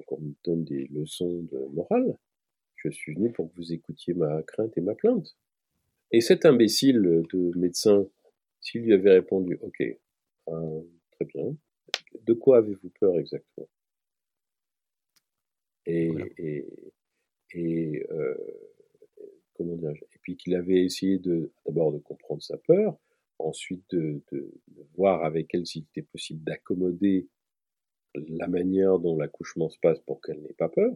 qu'on 0.05 0.19
me 0.19 0.33
donne 0.43 0.63
des 0.63 0.87
leçons 0.87 1.43
de 1.51 1.59
morale. 1.73 2.17
Je 2.75 2.89
suis 2.89 3.13
venu 3.13 3.31
pour 3.31 3.49
que 3.49 3.55
vous 3.57 3.73
écoutiez 3.73 4.13
ma 4.13 4.41
crainte 4.43 4.77
et 4.77 4.81
ma 4.81 4.95
plainte. 4.95 5.35
Et 6.11 6.21
cet 6.21 6.45
imbécile 6.45 7.01
de 7.01 7.51
médecin, 7.57 8.07
s'il 8.61 8.81
lui 8.81 8.93
avait 8.93 9.11
répondu, 9.11 9.59
ok, 9.61 9.83
euh, 10.47 10.81
très 11.11 11.25
bien, 11.25 11.55
de 12.25 12.33
quoi 12.33 12.57
avez-vous 12.57 12.89
peur 12.99 13.17
exactement? 13.19 13.67
Et, 15.85 16.11
et, 16.37 16.65
et 17.53 18.05
euh, 18.11 18.35
comment 19.53 19.75
dire 19.75 19.91
Et 19.91 20.19
puis 20.21 20.37
qu'il 20.37 20.55
avait 20.55 20.83
essayé 20.83 21.17
de 21.19 21.51
d'abord 21.65 21.91
de 21.91 21.99
comprendre 21.99 22.41
sa 22.41 22.57
peur, 22.57 22.97
ensuite 23.39 23.83
de, 23.91 24.21
de 24.31 24.51
voir 24.95 25.23
avec 25.23 25.53
elle 25.53 25.65
s'il 25.65 25.83
était 25.83 26.01
possible 26.01 26.43
d'accommoder 26.43 27.27
la 28.15 28.47
manière 28.47 28.99
dont 28.99 29.17
l'accouchement 29.17 29.69
se 29.69 29.79
passe 29.79 29.99
pour 29.99 30.21
qu'elle 30.21 30.41
n'ait 30.41 30.53
pas 30.53 30.69
peur. 30.69 30.95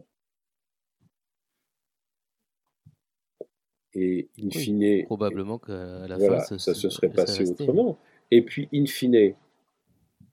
Et 3.94 4.28
in 4.38 4.50
fine. 4.50 5.04
probablement 5.04 5.58
qu'à 5.58 6.08
la 6.08 6.18
fin, 6.18 6.58
ça, 6.58 6.74
se 6.74 6.88
serait 6.88 7.10
passé 7.10 7.48
autrement. 7.48 7.96
Et 8.32 8.42
puis, 8.42 8.68
in 8.74 8.86
fine, 8.86 9.36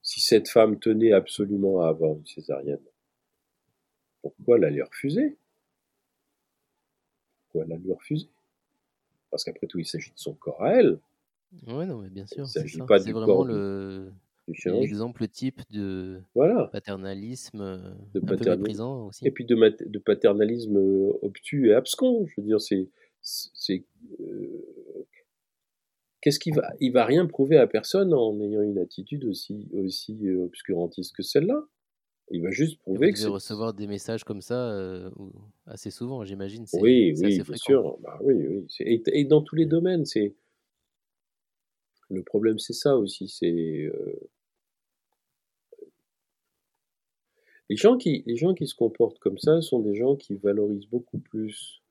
si 0.02 0.20
cette 0.20 0.48
femme 0.48 0.80
tenait 0.80 1.12
absolument 1.12 1.80
à 1.82 1.88
avoir 1.88 2.16
une 2.16 2.26
césarienne, 2.26 2.80
pourquoi 4.20 4.58
la 4.58 4.70
lui 4.70 4.82
refuser? 4.82 5.36
Pourquoi 7.44 7.68
la 7.68 7.76
lui 7.76 7.92
refuser? 7.92 8.28
Parce 9.30 9.44
qu'après 9.44 9.68
tout, 9.68 9.78
il 9.78 9.86
s'agit 9.86 10.10
de 10.10 10.18
son 10.18 10.34
corps 10.34 10.62
à 10.62 10.74
elle. 10.74 10.98
Oui, 11.68 11.86
non, 11.86 11.98
mais 11.98 12.08
bien 12.08 12.26
sûr. 12.26 12.38
Il 12.38 12.42
ne 12.42 12.46
s'agit 12.46 12.78
pas 12.78 12.98
du 12.98 13.12
corps 13.12 13.44
le... 13.44 14.12
L'exemple 14.48 15.28
type 15.28 15.60
de 15.70 16.20
paternalisme 16.72 17.60
euh, 17.60 17.94
de 18.14 18.20
paternalisme. 18.20 18.82
aussi. 18.82 19.26
Et 19.26 19.30
puis 19.30 19.44
de, 19.44 19.54
de, 19.54 19.98
paternalisme 19.98 20.76
euh, 20.76 21.12
obtus 21.22 21.70
et 21.70 21.74
abscon. 21.74 22.26
Je 22.26 22.40
veux 22.40 22.46
dire, 22.46 22.60
c'est. 22.60 22.88
c'est 23.20 23.84
euh, 24.20 25.06
Qu'est-ce 26.20 26.38
qu'il 26.38 26.54
va. 26.54 26.72
Il 26.80 26.92
va 26.92 27.04
rien 27.04 27.26
prouver 27.26 27.56
à 27.56 27.66
personne 27.66 28.14
en 28.14 28.40
ayant 28.40 28.62
une 28.62 28.78
attitude 28.78 29.24
aussi, 29.24 29.68
aussi 29.72 30.28
obscurantiste 30.30 31.16
que 31.16 31.22
celle-là. 31.22 31.64
Il 32.30 32.42
va 32.42 32.50
juste 32.50 32.78
prouver 32.78 33.12
que. 33.12 33.20
Vous 33.20 33.32
recevoir 33.32 33.74
des 33.74 33.88
messages 33.88 34.22
comme 34.24 34.40
ça 34.40 34.72
assez 35.66 35.90
souvent, 35.90 36.24
j'imagine. 36.24 36.64
Oui, 36.74 37.12
oui, 37.16 37.42
bien 37.42 37.56
sûr. 37.56 37.98
Bah, 38.02 38.18
oui, 38.22 38.34
oui. 38.34 38.66
Et, 38.80 39.02
et, 39.06 39.24
dans 39.24 39.42
tous 39.42 39.56
les 39.56 39.66
domaines, 39.66 40.04
c'est 40.04 40.36
le 42.12 42.22
problème, 42.22 42.58
c'est 42.58 42.72
ça 42.72 42.96
aussi. 42.96 43.28
C'est 43.28 43.84
euh, 43.84 44.30
les 47.68 47.76
gens 47.76 47.96
qui 47.96 48.22
les 48.26 48.36
gens 48.36 48.54
qui 48.54 48.66
se 48.66 48.74
comportent 48.74 49.18
comme 49.18 49.38
ça 49.38 49.60
sont 49.62 49.80
des 49.80 49.94
gens 49.94 50.16
qui 50.16 50.34
valorisent 50.34 50.86
beaucoup 50.86 51.18
plus 51.18 51.82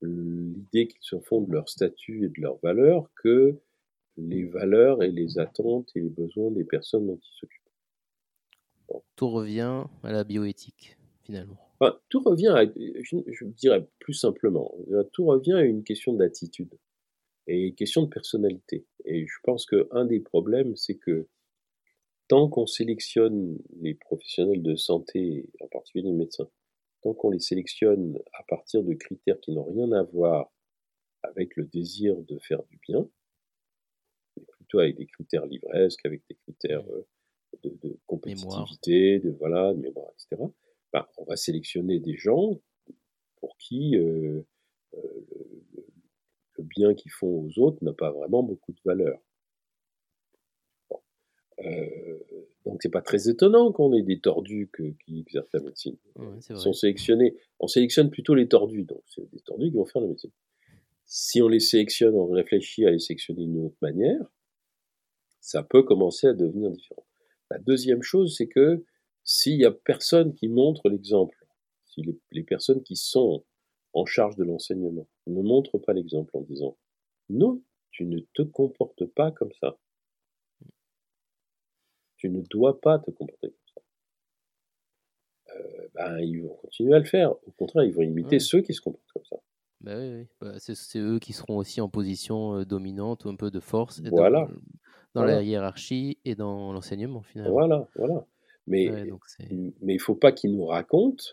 l'idée 0.00 0.88
qu'ils 0.88 1.02
se 1.02 1.18
font 1.20 1.42
de 1.42 1.52
leur 1.52 1.68
statut 1.68 2.24
et 2.24 2.28
de 2.28 2.40
leurs 2.40 2.58
valeurs 2.62 3.10
que 3.22 3.56
les 4.16 4.44
valeurs 4.44 5.02
et 5.02 5.10
les 5.10 5.38
attentes 5.38 5.90
et 5.94 6.00
les 6.00 6.10
besoins 6.10 6.50
des 6.50 6.64
personnes 6.64 7.06
dont 7.06 7.18
ils 7.22 7.38
s'occupent. 7.38 7.62
Tout 9.16 9.30
revient 9.30 9.84
à 10.02 10.12
la 10.12 10.22
bioéthique, 10.22 10.98
finalement. 11.22 11.56
tout 12.10 12.20
revient 12.20 12.48
à, 12.48 12.66
je, 12.66 13.16
je 13.26 13.44
dirais 13.46 13.88
plus 14.00 14.12
simplement, 14.12 14.74
tout 15.12 15.24
revient 15.24 15.54
à 15.54 15.62
une 15.62 15.82
question 15.82 16.12
d'attitude 16.12 16.74
et 17.46 17.74
question 17.74 18.02
de 18.02 18.08
personnalité. 18.08 18.86
Et 19.04 19.26
je 19.26 19.38
pense 19.42 19.66
qu'un 19.66 20.04
des 20.04 20.20
problèmes, 20.20 20.76
c'est 20.76 20.96
que 20.96 21.28
tant 22.28 22.48
qu'on 22.48 22.66
sélectionne 22.66 23.58
les 23.80 23.94
professionnels 23.94 24.62
de 24.62 24.76
santé, 24.76 25.50
en 25.60 25.68
particulier 25.68 26.04
les 26.04 26.12
médecins, 26.12 26.48
tant 27.02 27.14
qu'on 27.14 27.30
les 27.30 27.40
sélectionne 27.40 28.18
à 28.32 28.42
partir 28.44 28.82
de 28.82 28.94
critères 28.94 29.40
qui 29.40 29.52
n'ont 29.52 29.70
rien 29.70 29.92
à 29.92 30.02
voir 30.02 30.52
avec 31.22 31.56
le 31.56 31.64
désir 31.64 32.16
de 32.22 32.38
faire 32.38 32.62
du 32.64 32.78
bien, 32.88 33.08
mais 34.36 34.44
plutôt 34.44 34.78
avec 34.78 34.96
des 34.96 35.06
critères 35.06 35.46
livresques, 35.46 36.04
avec 36.04 36.22
des 36.28 36.36
critères 36.36 36.84
euh, 36.90 37.06
de, 37.64 37.98
compétitivité, 38.06 39.18
de 39.18 39.30
voilà, 39.30 39.74
de 39.74 39.80
mémoire, 39.80 40.12
etc. 40.14 40.42
Ben, 40.92 41.06
on 41.16 41.24
va 41.24 41.36
sélectionner 41.36 42.00
des 42.00 42.16
gens 42.16 42.60
pour 43.36 43.56
qui 43.58 43.96
euh, 43.96 44.42
euh, 44.94 45.26
le 46.62 46.68
bien 46.68 46.94
qu'ils 46.94 47.12
font 47.12 47.44
aux 47.44 47.58
autres 47.58 47.82
n'a 47.82 47.92
pas 47.92 48.10
vraiment 48.10 48.42
beaucoup 48.42 48.72
de 48.72 48.80
valeur. 48.84 49.18
Euh, 51.60 52.18
donc 52.64 52.80
c'est 52.82 52.90
pas 52.90 53.02
très 53.02 53.28
étonnant 53.28 53.72
qu'on 53.72 53.92
ait 53.92 54.02
des 54.02 54.20
tordus 54.20 54.70
qui 55.04 55.20
exercent 55.20 55.52
la 55.52 55.60
médecine. 55.60 55.96
Ils 56.48 56.56
sont 56.56 56.72
sélectionnés. 56.72 57.36
On 57.60 57.66
sélectionne 57.66 58.10
plutôt 58.10 58.34
les 58.34 58.48
tordus, 58.48 58.84
donc 58.84 59.02
c'est 59.06 59.28
des 59.30 59.40
tordus 59.40 59.70
qui 59.70 59.76
vont 59.76 59.84
faire 59.84 60.02
la 60.02 60.08
médecine. 60.08 60.30
Si 61.04 61.42
on 61.42 61.48
les 61.48 61.60
sélectionne, 61.60 62.14
on 62.14 62.26
réfléchit 62.26 62.86
à 62.86 62.90
les 62.90 62.98
sélectionner 62.98 63.44
d'une 63.44 63.66
autre 63.66 63.76
manière, 63.82 64.24
ça 65.40 65.62
peut 65.62 65.82
commencer 65.82 66.28
à 66.28 66.32
devenir 66.32 66.70
différent. 66.70 67.04
La 67.50 67.58
deuxième 67.58 68.02
chose, 68.02 68.36
c'est 68.36 68.48
que 68.48 68.84
s'il 69.24 69.60
y 69.60 69.64
a 69.64 69.70
personne 69.70 70.34
qui 70.34 70.48
montre 70.48 70.88
l'exemple, 70.88 71.36
si 71.84 72.02
les 72.30 72.44
personnes 72.44 72.82
qui 72.82 72.96
sont 72.96 73.44
en 73.92 74.06
charge 74.06 74.36
de 74.36 74.44
l'enseignement 74.44 75.06
ne 75.26 75.42
montre 75.42 75.78
pas 75.78 75.92
l'exemple 75.92 76.36
en 76.36 76.42
disant 76.42 76.76
non, 77.28 77.62
tu 77.90 78.04
ne 78.04 78.20
te 78.34 78.42
comportes 78.42 79.04
pas 79.06 79.30
comme 79.30 79.52
ça. 79.60 79.76
Tu 82.16 82.28
ne 82.30 82.40
dois 82.42 82.80
pas 82.80 82.98
te 82.98 83.10
comporter 83.10 83.48
comme 83.48 83.74
ça. 83.74 85.56
Euh, 85.56 85.88
ben, 85.94 86.18
ils 86.20 86.42
vont 86.42 86.54
continuer 86.56 86.94
à 86.94 86.98
le 86.98 87.04
faire. 87.04 87.32
Au 87.32 87.50
contraire, 87.58 87.84
ils 87.84 87.92
vont 87.92 88.02
imiter 88.02 88.38
ceux 88.38 88.60
qui 88.60 88.74
se 88.74 88.80
comportent 88.80 89.12
comme 89.12 89.24
ça. 89.24 89.36
Ben 89.80 89.98
oui, 89.98 90.20
oui. 90.20 90.28
Bah, 90.40 90.54
c'est 90.58 90.98
eux 90.98 91.18
qui 91.18 91.32
seront 91.32 91.56
aussi 91.56 91.80
en 91.80 91.88
position 91.88 92.58
euh, 92.58 92.64
dominante 92.64 93.24
ou 93.24 93.28
un 93.28 93.36
peu 93.36 93.50
de 93.50 93.60
force. 93.60 94.00
Voilà. 94.10 94.48
dans 95.14 95.24
la 95.24 95.42
hiérarchie 95.42 96.18
et 96.24 96.34
dans 96.36 96.72
l'enseignement 96.72 97.22
finalement. 97.22 97.52
Voilà, 97.52 97.88
voilà. 97.96 98.24
Mais, 98.68 98.88
mais 99.80 99.94
il 99.94 99.96
ne 99.96 99.98
faut 99.98 100.14
pas 100.14 100.30
qu'ils 100.30 100.52
nous 100.52 100.64
racontent 100.64 101.24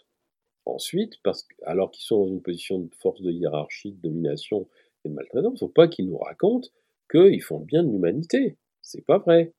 ensuite, 0.70 1.22
parce 1.24 1.43
que, 1.43 1.55
alors 1.65 1.91
qu'ils 1.91 2.03
sont 2.03 2.26
dans 2.26 2.32
une 2.32 2.41
position 2.41 2.80
de 2.80 2.89
force 2.95 3.22
de 3.22 3.32
hiérarchie, 3.32 3.93
de 3.93 4.01
domination 4.01 4.67
et 5.03 5.09
de 5.09 5.13
maltraitance, 5.13 5.51
il 5.51 5.63
ne 5.63 5.67
faut 5.67 5.74
pas 5.74 5.88
qu'ils 5.88 6.07
nous 6.07 6.17
racontent 6.17 6.70
qu'ils 7.11 7.41
font 7.41 7.59
bien 7.59 7.84
de 7.84 7.91
l'humanité. 7.91 8.57
C'est 8.82 9.05
pas 9.05 9.17
vrai. 9.17 9.53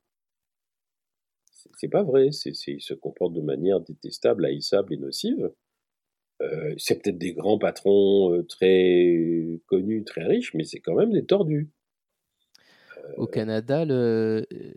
C'est 1.76 1.88
pas 1.88 2.02
vrai. 2.02 2.28
Ils 2.28 2.80
se 2.80 2.94
comportent 2.94 3.34
de 3.34 3.40
manière 3.40 3.80
détestable, 3.80 4.44
haïssable 4.44 4.94
et 4.94 4.96
nocive. 4.96 5.50
Euh, 6.42 6.74
c'est 6.78 7.02
peut-être 7.02 7.18
des 7.18 7.34
grands 7.34 7.58
patrons 7.58 8.32
euh, 8.32 8.42
très 8.44 9.60
connus, 9.66 10.04
très 10.04 10.24
riches, 10.24 10.54
mais 10.54 10.64
c'est 10.64 10.80
quand 10.80 10.94
même 10.94 11.12
des 11.12 11.24
tordus. 11.24 11.70
Au 13.16 13.26
Canada, 13.26 13.84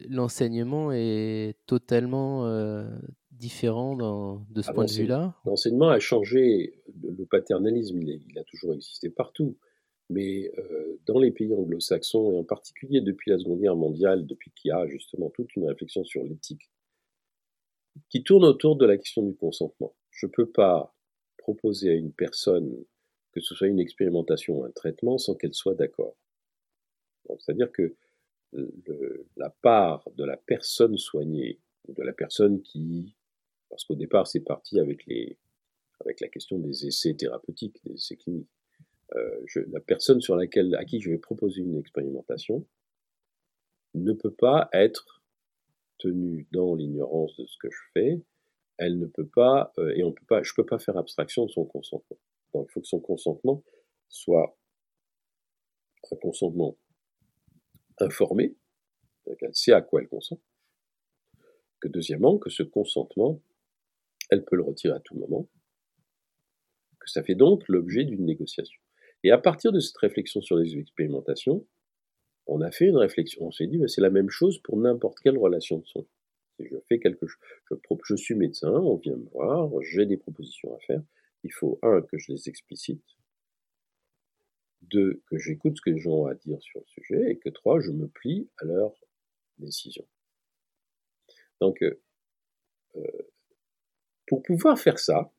l'enseignement 0.10 0.92
est 0.92 1.56
totalement 1.68 2.46
différent 3.40 3.96
de 4.50 4.62
ce 4.62 4.70
ah, 4.70 4.74
point 4.74 4.86
de 4.86 4.92
vue-là? 4.92 5.36
L'enseignement 5.46 5.90
a 5.90 6.00
changé. 6.00 6.82
Le 7.02 7.26
paternalisme, 7.26 8.02
il, 8.02 8.38
a 8.38 8.44
toujours 8.44 8.74
existé 8.74 9.10
partout. 9.10 9.58
Mais 10.10 10.52
euh, 10.58 11.00
dans 11.06 11.20
les 11.20 11.32
pays 11.32 11.54
anglo-saxons, 11.54 12.34
et 12.34 12.38
en 12.38 12.44
particulier 12.44 13.02
depuis 13.02 13.32
la 13.32 13.40
Seconde 13.40 13.62
Guerre 13.62 13.76
mondiale, 13.76 14.26
depuis 14.26 14.52
qu'il 14.52 14.70
y 14.70 14.72
a 14.72 14.86
justement 14.88 15.30
toute 15.30 15.56
une 15.56 15.68
réflexion 15.68 16.04
sur 16.04 16.24
l'éthique, 16.24 16.70
qui 18.10 18.24
tourne 18.24 18.44
autour 18.44 18.76
de 18.76 18.86
la 18.86 18.98
question 18.98 19.24
du 19.24 19.36
consentement. 19.36 19.96
Je 20.12 20.26
ne 20.26 20.32
peux 20.32 20.50
pas 20.50 20.94
proposer 21.38 21.90
à 21.90 21.94
une 21.94 22.12
personne 22.12 22.84
que 23.34 23.42
ce 23.42 23.56
soit 23.56 23.68
une 23.68 23.80
expérimentation 23.80 24.60
ou 24.60 24.64
un 24.64 24.72
traitement 24.72 25.18
sans 25.18 25.36
qu'elle 25.36 25.54
soit 25.54 25.74
d'accord. 25.74 26.16
C'est-à-dire 27.40 27.72
que 27.72 27.96
la 29.38 29.50
part 29.50 30.08
de 30.16 30.24
la 30.24 30.38
personne 30.38 30.98
soignée, 30.98 31.60
de 31.88 32.04
la 32.04 32.14
personne 32.14 32.62
qui, 32.62 33.16
parce 33.74 33.86
qu'au 33.86 33.96
départ 33.96 34.28
c'est 34.28 34.42
parti 34.42 34.80
avec, 34.80 35.04
les, 35.08 35.36
avec 36.02 36.22
la 36.22 36.28
question 36.28 36.60
des 36.60 36.86
essais 36.86 37.16
thérapeutiques, 37.16 37.84
des 37.86 37.94
essais 37.94 38.18
cliniques, 38.18 38.48
euh, 39.16 39.46
la 39.72 39.80
personne 39.80 40.22
sur 40.22 40.36
laquelle, 40.36 40.76
à 40.76 40.86
qui 40.86 41.02
je 41.02 41.10
vais 41.10 41.18
proposer 41.18 41.62
une 41.62 41.80
expérimentation 41.80 42.68
ne 43.96 44.14
peut 44.14 44.34
pas 44.34 44.70
être 44.74 45.24
tenue 45.98 46.48
dans 46.52 46.76
l'ignorance 46.76 47.36
de 47.38 47.48
ce 47.48 47.58
que 47.58 47.70
je 47.72 47.82
fais, 47.94 48.22
elle 48.78 49.00
ne 49.00 49.08
peut 49.08 49.28
pas, 49.28 49.74
euh, 49.80 49.92
et 49.96 50.04
on 50.04 50.12
peut 50.12 50.26
pas, 50.28 50.44
je 50.44 50.52
ne 50.52 50.56
peux 50.56 50.66
pas 50.68 50.78
faire 50.78 50.98
abstraction 50.98 51.48
de 51.48 51.52
son 51.52 51.66
consentement. 51.66 52.18
Donc 52.54 52.68
il 52.70 52.74
faut 52.74 52.82
que 52.82 52.88
son 52.88 53.00
consentement 53.00 53.64
soit 54.08 54.56
un 56.12 56.16
consentement 56.18 56.78
informée, 58.00 58.56
qu'elle 59.40 59.56
sait 59.56 59.74
à 59.74 59.82
quoi 59.82 60.02
elle 60.02 60.10
consent, 60.10 60.40
que 61.80 61.88
deuxièmement, 61.88 62.38
que 62.38 62.52
ce 62.52 62.62
consentement, 62.62 63.42
elle 64.34 64.46
peut 64.46 64.56
le 64.56 64.64
retirer 64.64 64.94
à 64.94 65.00
tout 65.00 65.16
moment, 65.16 65.48
que 67.00 67.10
ça 67.10 67.24
fait 67.24 67.36
donc 67.36 67.68
l'objet 67.68 68.04
d'une 68.04 68.26
négociation. 68.26 68.80
Et 69.24 69.32
à 69.32 69.38
partir 69.38 69.72
de 69.72 69.80
cette 69.80 69.98
réflexion 69.98 70.42
sur 70.42 70.58
les 70.58 70.78
expérimentations, 70.78 71.66
on 72.46 72.62
a 72.62 72.72
fait 72.72 72.86
une 72.86 72.98
réflexion, 72.98 73.46
on 73.46 73.52
s'est 73.52 73.68
dit, 73.68 73.80
c'est 73.88 74.02
la 74.02 74.10
même 74.10 74.30
chose 74.30 74.60
pour 74.64 74.78
n'importe 74.78 75.20
quelle 75.20 75.38
relation 75.38 75.78
de 75.78 75.86
son. 75.86 76.06
Si 76.58 76.66
je 76.66 76.76
fais 76.90 77.00
quelque 77.00 77.26
chose, 77.26 77.40
je, 77.72 77.76
je 78.04 78.16
suis 78.16 78.36
médecin, 78.36 78.72
on 78.72 78.98
vient 78.98 79.16
me 79.16 79.30
voir, 79.30 79.70
j'ai 79.82 80.06
des 80.06 80.18
propositions 80.18 80.76
à 80.76 80.80
faire, 80.80 81.02
il 81.44 81.54
faut, 81.54 81.80
un, 81.82 82.02
que 82.02 82.18
je 82.18 82.32
les 82.32 82.50
explicite, 82.50 83.04
deux, 84.82 85.24
que 85.28 85.38
j'écoute 85.38 85.78
ce 85.78 85.82
que 85.82 85.90
les 85.92 86.00
gens 86.00 86.12
ont 86.12 86.26
à 86.26 86.36
dire 86.36 86.62
sur 86.62 86.82
le 86.82 86.86
sujet, 86.88 87.32
et 87.32 87.38
que 87.38 87.50
trois, 87.50 87.80
je 87.80 87.92
me 87.92 88.08
plie 88.08 88.50
à 88.58 88.66
leurs 88.66 88.94
décisions. 89.58 90.08
Donc, 91.62 91.82
euh, 91.82 92.02
euh, 92.98 93.02
pour 94.34 94.42
pouvoir 94.42 94.80
faire 94.80 94.98
ça, 94.98 95.32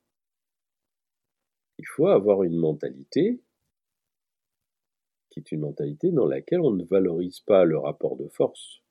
il 1.79 1.87
faut 1.97 2.07
avoir 2.07 2.45
une 2.45 2.57
mentalité 2.57 3.43
qui 5.31 5.41
est 5.41 5.51
une 5.51 5.63
mentalité 5.63 6.13
dans 6.13 6.27
laquelle 6.27 6.61
on 6.61 6.71
ne 6.71 6.85
valorise 6.85 7.41
pas 7.41 7.65
le 7.65 7.77
rapport 7.77 8.17
de 8.17 8.29
force. 8.29 8.83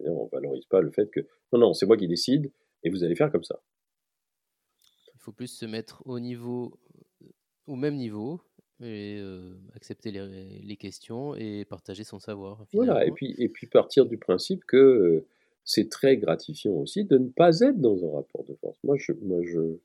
On 0.00 0.24
ne 0.24 0.30
valorise 0.30 0.66
pas 0.66 0.82
le 0.82 0.90
fait 0.90 1.10
que 1.10 1.20
non, 1.52 1.58
non, 1.58 1.72
c'est 1.72 1.86
moi 1.86 1.96
qui 1.96 2.06
décide 2.06 2.52
et 2.82 2.90
vous 2.90 3.02
allez 3.02 3.16
faire 3.16 3.32
comme 3.32 3.44
ça. 3.44 3.62
Il 5.14 5.20
faut 5.20 5.32
plus 5.32 5.46
se 5.46 5.64
mettre 5.64 6.02
au 6.06 6.20
niveau, 6.20 6.78
au 7.66 7.76
même 7.76 7.96
niveau, 7.96 8.42
et 8.82 9.22
accepter 9.74 10.10
les, 10.10 10.76
questions 10.76 11.34
et 11.34 11.64
partager 11.64 12.04
son 12.04 12.18
savoir. 12.18 12.66
Voilà, 12.74 13.06
et 13.06 13.10
puis, 13.10 13.34
et 13.38 13.48
puis 13.48 13.66
partir 13.66 14.04
du 14.04 14.18
principe 14.18 14.66
que 14.66 15.24
c'est 15.66 15.90
très 15.90 16.16
gratifiant 16.16 16.74
aussi 16.74 17.04
de 17.04 17.18
ne 17.18 17.28
pas 17.28 17.60
être 17.60 17.80
dans 17.80 18.02
un 18.04 18.12
rapport 18.12 18.44
de 18.44 18.54
force. 18.54 18.78
Moi, 18.84 18.96
je, 18.98 19.12
moi, 19.20 19.42
je, 19.42 19.76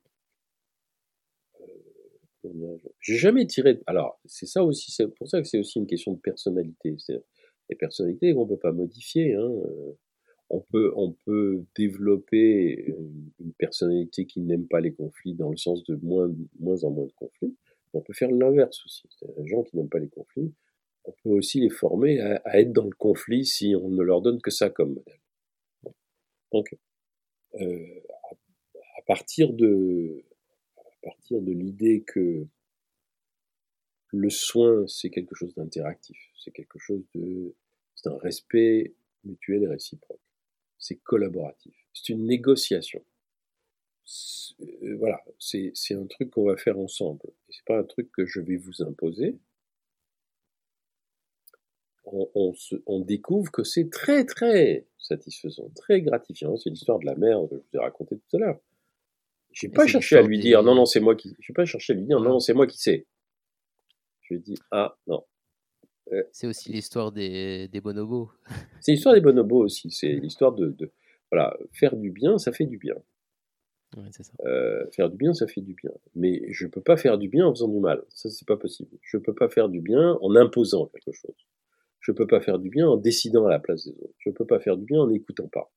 j'ai 2.99 3.15
jamais 3.15 3.47
tiré. 3.47 3.81
Alors, 3.87 4.19
c'est 4.25 4.45
ça 4.45 4.63
aussi, 4.63 4.91
c'est 4.91 5.07
pour 5.07 5.27
ça 5.27 5.41
que 5.41 5.47
c'est 5.47 5.59
aussi 5.59 5.79
une 5.79 5.87
question 5.87 6.13
de 6.13 6.19
personnalité. 6.19 6.95
Les 7.69 7.75
personnalités 7.75 8.33
qu'on 8.33 8.47
peut 8.47 8.57
pas 8.57 8.71
modifier. 8.71 9.33
Hein. 9.33 9.51
On 10.49 10.59
peut, 10.59 10.91
on 10.95 11.13
peut 11.25 11.63
développer 11.75 12.93
une 13.39 13.53
personnalité 13.57 14.25
qui 14.25 14.41
n'aime 14.41 14.67
pas 14.67 14.81
les 14.81 14.93
conflits 14.93 15.33
dans 15.33 15.49
le 15.49 15.57
sens 15.57 15.83
de 15.85 15.95
moins, 16.03 16.29
moins 16.59 16.83
en 16.83 16.91
moins 16.91 17.05
de 17.05 17.13
conflits. 17.13 17.55
On 17.93 18.01
peut 18.01 18.13
faire 18.13 18.29
l'inverse 18.29 18.85
aussi. 18.85 19.07
Les 19.37 19.47
gens 19.47 19.63
qui 19.63 19.77
n'aiment 19.77 19.89
pas 19.89 19.99
les 19.99 20.09
conflits, 20.09 20.53
on 21.05 21.11
peut 21.23 21.29
aussi 21.29 21.59
les 21.61 21.69
former 21.69 22.19
à, 22.19 22.59
être 22.59 22.73
dans 22.73 22.85
le 22.85 22.95
conflit 22.97 23.45
si 23.45 23.75
on 23.75 23.89
ne 23.89 24.03
leur 24.03 24.21
donne 24.21 24.41
que 24.41 24.51
ça 24.51 24.69
comme 24.69 24.93
modèle. 24.93 25.20
Donc, 26.51 26.75
euh, 27.59 27.99
à, 28.97 29.01
partir 29.03 29.53
de, 29.53 30.23
à 30.77 30.91
partir 31.03 31.41
de 31.41 31.51
l'idée 31.51 32.03
que 32.05 32.47
le 34.07 34.29
soin, 34.29 34.85
c'est 34.87 35.09
quelque 35.09 35.35
chose 35.35 35.53
d'interactif, 35.55 36.17
c'est 36.37 36.51
quelque 36.51 36.79
chose 36.79 37.03
de, 37.15 37.55
c'est 37.95 38.09
un 38.09 38.17
respect 38.17 38.93
mutuel 39.23 39.63
et 39.63 39.67
réciproque, 39.67 40.19
c'est 40.77 40.97
collaboratif, 40.97 41.75
c'est 41.93 42.09
une 42.09 42.25
négociation. 42.25 43.03
Euh, 44.61 44.95
voilà, 44.97 45.23
c'est 45.39 45.93
un 45.93 46.05
truc 46.07 46.31
qu'on 46.31 46.45
va 46.45 46.57
faire 46.57 46.77
ensemble. 46.77 47.21
C'est 47.49 47.65
pas 47.65 47.79
un 47.79 47.83
truc 47.83 48.11
que 48.11 48.25
je 48.25 48.39
vais 48.39 48.57
vous 48.57 48.81
imposer. 48.81 49.37
On, 52.13 52.53
on 52.85 52.99
découvre 52.99 53.51
que 53.51 53.63
c'est 53.63 53.89
très 53.89 54.25
très 54.25 54.85
satisfaisant, 54.97 55.69
très 55.75 56.01
gratifiant. 56.01 56.57
C'est 56.57 56.69
l'histoire 56.69 56.99
de 56.99 57.05
la 57.05 57.15
mère 57.15 57.39
que 57.49 57.55
je 57.55 57.61
vous 57.61 57.77
ai 57.77 57.79
racontée 57.79 58.17
tout 58.17 58.37
à 58.37 58.39
l'heure. 58.39 58.59
J'ai 59.51 59.69
pas 59.69 59.87
cherché 59.87 60.17
à 60.17 60.21
lui 60.21 60.39
dire 60.39 60.63
non 60.63 60.75
non 60.75 60.85
c'est 60.85 60.99
moi 60.99 61.15
qui. 61.15 61.35
J'ai 61.39 61.53
pas 61.53 61.65
cherché 61.65 61.93
à 61.93 61.95
lui 61.95 62.05
dire 62.05 62.19
non 62.19 62.31
non 62.31 62.39
c'est 62.39 62.53
moi 62.53 62.67
qui 62.67 62.77
sais. 62.77 63.05
Je 64.21 64.33
lui 64.33 64.39
ai 64.39 64.43
dit 64.43 64.57
ah 64.71 64.97
non. 65.07 65.23
Euh, 66.11 66.23
c'est 66.31 66.47
aussi 66.47 66.71
l'histoire 66.71 67.11
des, 67.11 67.67
des 67.67 67.81
bonobos. 67.81 68.31
c'est 68.81 68.91
l'histoire 68.91 69.15
des 69.15 69.21
bonobos 69.21 69.63
aussi. 69.63 69.91
C'est 69.91 70.13
l'histoire 70.13 70.53
de, 70.53 70.69
de 70.69 70.91
voilà 71.31 71.57
faire 71.71 71.95
du 71.95 72.11
bien 72.11 72.37
ça 72.37 72.51
fait 72.51 72.65
du 72.65 72.77
bien. 72.77 72.95
Euh, 74.45 74.85
faire 74.91 75.09
du 75.09 75.17
bien, 75.17 75.33
ça 75.33 75.47
fait 75.47 75.61
du 75.61 75.73
bien. 75.73 75.91
Mais 76.15 76.41
je 76.49 76.65
ne 76.65 76.69
peux 76.69 76.81
pas 76.81 76.97
faire 76.97 77.17
du 77.17 77.27
bien 77.27 77.45
en 77.45 77.51
faisant 77.51 77.67
du 77.67 77.79
mal. 77.79 78.03
Ça, 78.09 78.29
c'est 78.29 78.47
pas 78.47 78.57
possible. 78.57 78.97
Je 79.01 79.17
ne 79.17 79.21
peux 79.21 79.33
pas 79.33 79.49
faire 79.49 79.69
du 79.69 79.81
bien 79.81 80.17
en 80.21 80.35
imposant 80.35 80.87
quelque 80.87 81.11
chose. 81.11 81.35
Je 82.01 82.11
ne 82.11 82.17
peux 82.17 82.27
pas 82.27 82.41
faire 82.41 82.59
du 82.59 82.69
bien 82.69 82.87
en 82.87 82.97
décidant 82.97 83.45
à 83.45 83.49
la 83.49 83.59
place 83.59 83.85
des 83.85 83.93
autres. 83.93 84.13
Je 84.17 84.29
ne 84.29 84.35
peux 84.35 84.45
pas 84.45 84.59
faire 84.59 84.75
du 84.75 84.85
bien 84.85 84.99
en 84.99 85.07
n'écoutant 85.07 85.47
pas. 85.47 85.71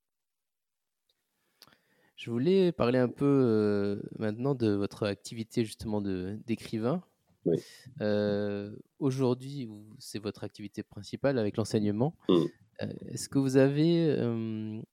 Je 2.16 2.30
voulais 2.30 2.72
parler 2.72 2.98
un 2.98 3.08
peu 3.08 3.26
euh, 3.26 4.00
maintenant 4.18 4.54
de 4.54 4.70
votre 4.70 5.06
activité 5.06 5.64
justement 5.64 6.00
d'écrivain. 6.00 7.02
Oui. 7.44 7.58
Euh, 8.00 8.74
aujourd'hui, 8.98 9.68
c'est 9.98 10.18
votre 10.18 10.44
activité 10.44 10.82
principale 10.82 11.38
avec 11.38 11.58
l'enseignement. 11.58 12.16
Mmh. 12.30 12.34
Euh, 12.82 12.86
est-ce 13.08 13.28
que 13.28 13.38
vous 13.38 13.58
avez 13.58 14.16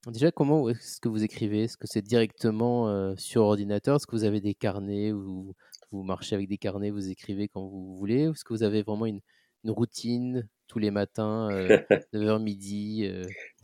déjà 0.08 0.32
comment 0.32 0.68
est-ce 0.70 1.00
que 1.00 1.08
vous 1.08 1.24
écrivez? 1.24 1.64
Est-ce 1.64 1.78
que 1.78 1.88
c'est 1.88 2.02
directement 2.02 3.16
sur 3.16 3.44
ordinateur? 3.44 3.96
Est-ce 3.96 4.08
que 4.08 4.16
vous 4.16 4.26
avez 4.26 4.42
des 4.42 4.54
carnets 4.54 5.14
ou 5.14 5.56
vous 5.92 6.04
marchez 6.04 6.36
avec 6.36 6.48
des 6.48 6.58
carnets, 6.58 6.90
vous 6.90 7.10
écrivez 7.10 7.48
quand 7.48 7.66
vous 7.66 7.96
voulez? 7.96 8.28
Ou 8.28 8.32
est-ce 8.32 8.44
que 8.44 8.54
vous 8.54 8.64
avez 8.64 8.82
vraiment 8.84 9.06
une, 9.06 9.22
routine? 9.66 10.50
Tous 10.72 10.80
les 10.80 10.90
matins, 10.90 11.50
9h 12.14 12.42
midi, 12.42 13.12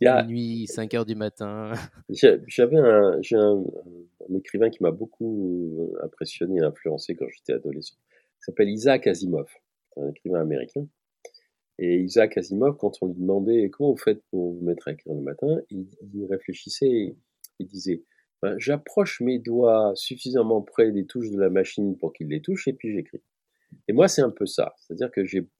minuit, 0.01 0.65
5h 0.65 1.05
du 1.05 1.15
matin 1.15 1.71
J'avais 2.09 2.77
un, 2.77 3.21
écrivain 4.35 4.69
qui 4.69 4.83
m'a 4.83 4.91
beaucoup 4.91 5.95
impressionné 6.03 6.59
et 6.59 6.63
influencé 6.65 7.15
quand 7.15 7.27
j'étais 7.29 7.53
adolescent. 7.53 7.95
Il 8.11 8.43
s'appelle 8.43 8.67
Isaac 8.67 9.07
Asimov, 9.07 9.47
un 9.95 10.09
écrivain 10.09 10.41
américain. 10.41 10.85
Et 11.79 11.95
Isaac 11.99 12.37
Asimov, 12.37 12.75
quand 12.75 12.91
on 13.01 13.07
lui 13.07 13.15
demandait 13.15 13.69
comment 13.69 13.91
vous 13.91 13.97
faites 13.97 14.21
pour 14.29 14.55
vous 14.55 14.65
mettre 14.65 14.89
à 14.89 14.91
écrire 14.91 15.13
le 15.13 15.21
matin, 15.21 15.61
il, 15.69 15.87
réfléchissait, 16.29 17.15
il 17.59 17.67
disait 17.67 18.03
ben, 18.41 18.59
j'approche 18.59 19.21
mes 19.21 19.39
doigts 19.39 19.93
suffisamment 19.95 20.61
près 20.61 20.91
des 20.91 21.05
touches 21.05 21.31
de 21.31 21.39
la 21.39 21.49
machine 21.49 21.97
pour 21.97 22.11
qu'il 22.11 22.27
les 22.27 22.41
touche 22.41 22.67
et 22.67 22.73
puis 22.73 22.91
j'écris. 22.91 23.21
Et 23.87 23.93
moi, 23.93 24.09
c'est 24.09 24.21
un 24.21 24.29
peu 24.29 24.45
ça. 24.45 24.75
C'est-à-dire 24.77 25.09
que 25.09 25.23
j'ai 25.23 25.39
euh, 25.39 25.56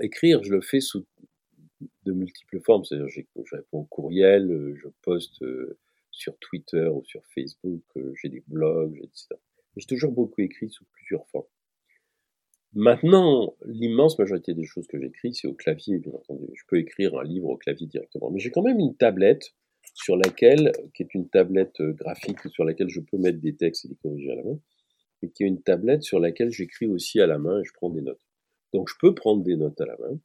écrire, 0.00 0.42
je 0.42 0.52
le 0.52 0.60
fais 0.60 0.80
sous 0.80 1.04
de 2.04 2.12
multiples 2.12 2.60
formes. 2.60 2.84
C'est-à-dire, 2.84 3.08
je 3.08 3.56
réponds 3.56 3.80
au 3.80 3.84
courriel, 3.84 4.50
euh, 4.50 4.74
je 4.76 4.88
poste 5.02 5.42
euh, 5.42 5.78
sur 6.10 6.36
Twitter 6.38 6.88
ou 6.88 7.04
sur 7.04 7.22
Facebook, 7.34 7.82
euh, 7.96 8.12
j'ai 8.20 8.28
des 8.28 8.42
blogs, 8.46 8.96
etc. 8.96 9.28
J'ai 9.76 9.86
toujours 9.86 10.12
beaucoup 10.12 10.40
écrit 10.40 10.70
sous 10.70 10.84
plusieurs 10.92 11.26
formes. 11.28 11.46
Maintenant, 12.74 13.54
l'immense 13.66 14.18
majorité 14.18 14.52
des 14.52 14.64
choses 14.64 14.86
que 14.88 15.00
j'écris, 15.00 15.34
c'est 15.34 15.46
au 15.46 15.54
clavier, 15.54 15.98
bien 15.98 16.12
entendu. 16.12 16.46
Je 16.54 16.62
peux 16.66 16.78
écrire 16.78 17.16
un 17.16 17.24
livre 17.24 17.48
au 17.48 17.56
clavier 17.56 17.86
directement. 17.86 18.30
Mais 18.30 18.40
j'ai 18.40 18.50
quand 18.50 18.62
même 18.62 18.80
une 18.80 18.96
tablette 18.96 19.54
sur 19.94 20.16
laquelle, 20.16 20.72
qui 20.92 21.04
est 21.04 21.14
une 21.14 21.28
tablette 21.28 21.80
graphique 21.80 22.40
sur 22.48 22.64
laquelle 22.64 22.88
je 22.88 23.00
peux 23.00 23.18
mettre 23.18 23.38
des 23.38 23.54
textes 23.54 23.84
et 23.84 23.88
les 23.88 23.94
corriger 23.94 24.32
à 24.32 24.36
la 24.36 24.42
main, 24.42 24.58
mais 25.22 25.28
qui 25.30 25.44
est 25.44 25.46
une 25.46 25.62
tablette 25.62 26.02
sur 26.02 26.18
laquelle 26.18 26.50
j'écris 26.50 26.86
aussi 26.86 27.20
à 27.20 27.28
la 27.28 27.38
main 27.38 27.60
et 27.60 27.64
je 27.64 27.72
prends 27.74 27.90
des 27.90 28.00
notes. 28.00 28.23
Donc 28.74 28.88
je 28.90 28.96
peux 28.98 29.14
prendre 29.14 29.42
des 29.44 29.56
notes 29.56 29.80
à 29.80 29.86
la 29.86 29.96
main. 29.96 30.18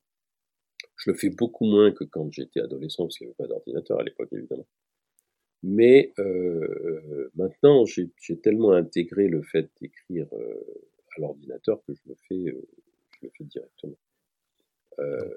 Je 0.97 1.11
le 1.11 1.15
fais 1.15 1.29
beaucoup 1.29 1.65
moins 1.65 1.91
que 1.91 2.03
quand 2.03 2.29
j'étais 2.31 2.59
adolescent, 2.59 3.03
parce 3.03 3.17
qu'il 3.17 3.27
n'y 3.27 3.31
avait 3.31 3.37
pas 3.37 3.47
d'ordinateur 3.47 3.99
à 3.99 4.03
l'époque, 4.03 4.29
évidemment. 4.33 4.67
Mais 5.61 6.13
euh, 6.17 7.29
maintenant, 7.35 7.85
j'ai 7.85 8.39
tellement 8.41 8.71
intégré 8.71 9.27
le 9.27 9.43
fait 9.43 9.69
d'écrire 9.79 10.27
euh, 10.33 10.55
à 11.15 11.21
l'ordinateur 11.21 11.79
que 11.85 11.93
je 11.93 12.01
le 12.07 12.15
fais, 12.27 12.49
euh, 12.49 12.67
je 13.11 13.27
le 13.27 13.29
fais 13.37 13.43
directement. 13.43 13.97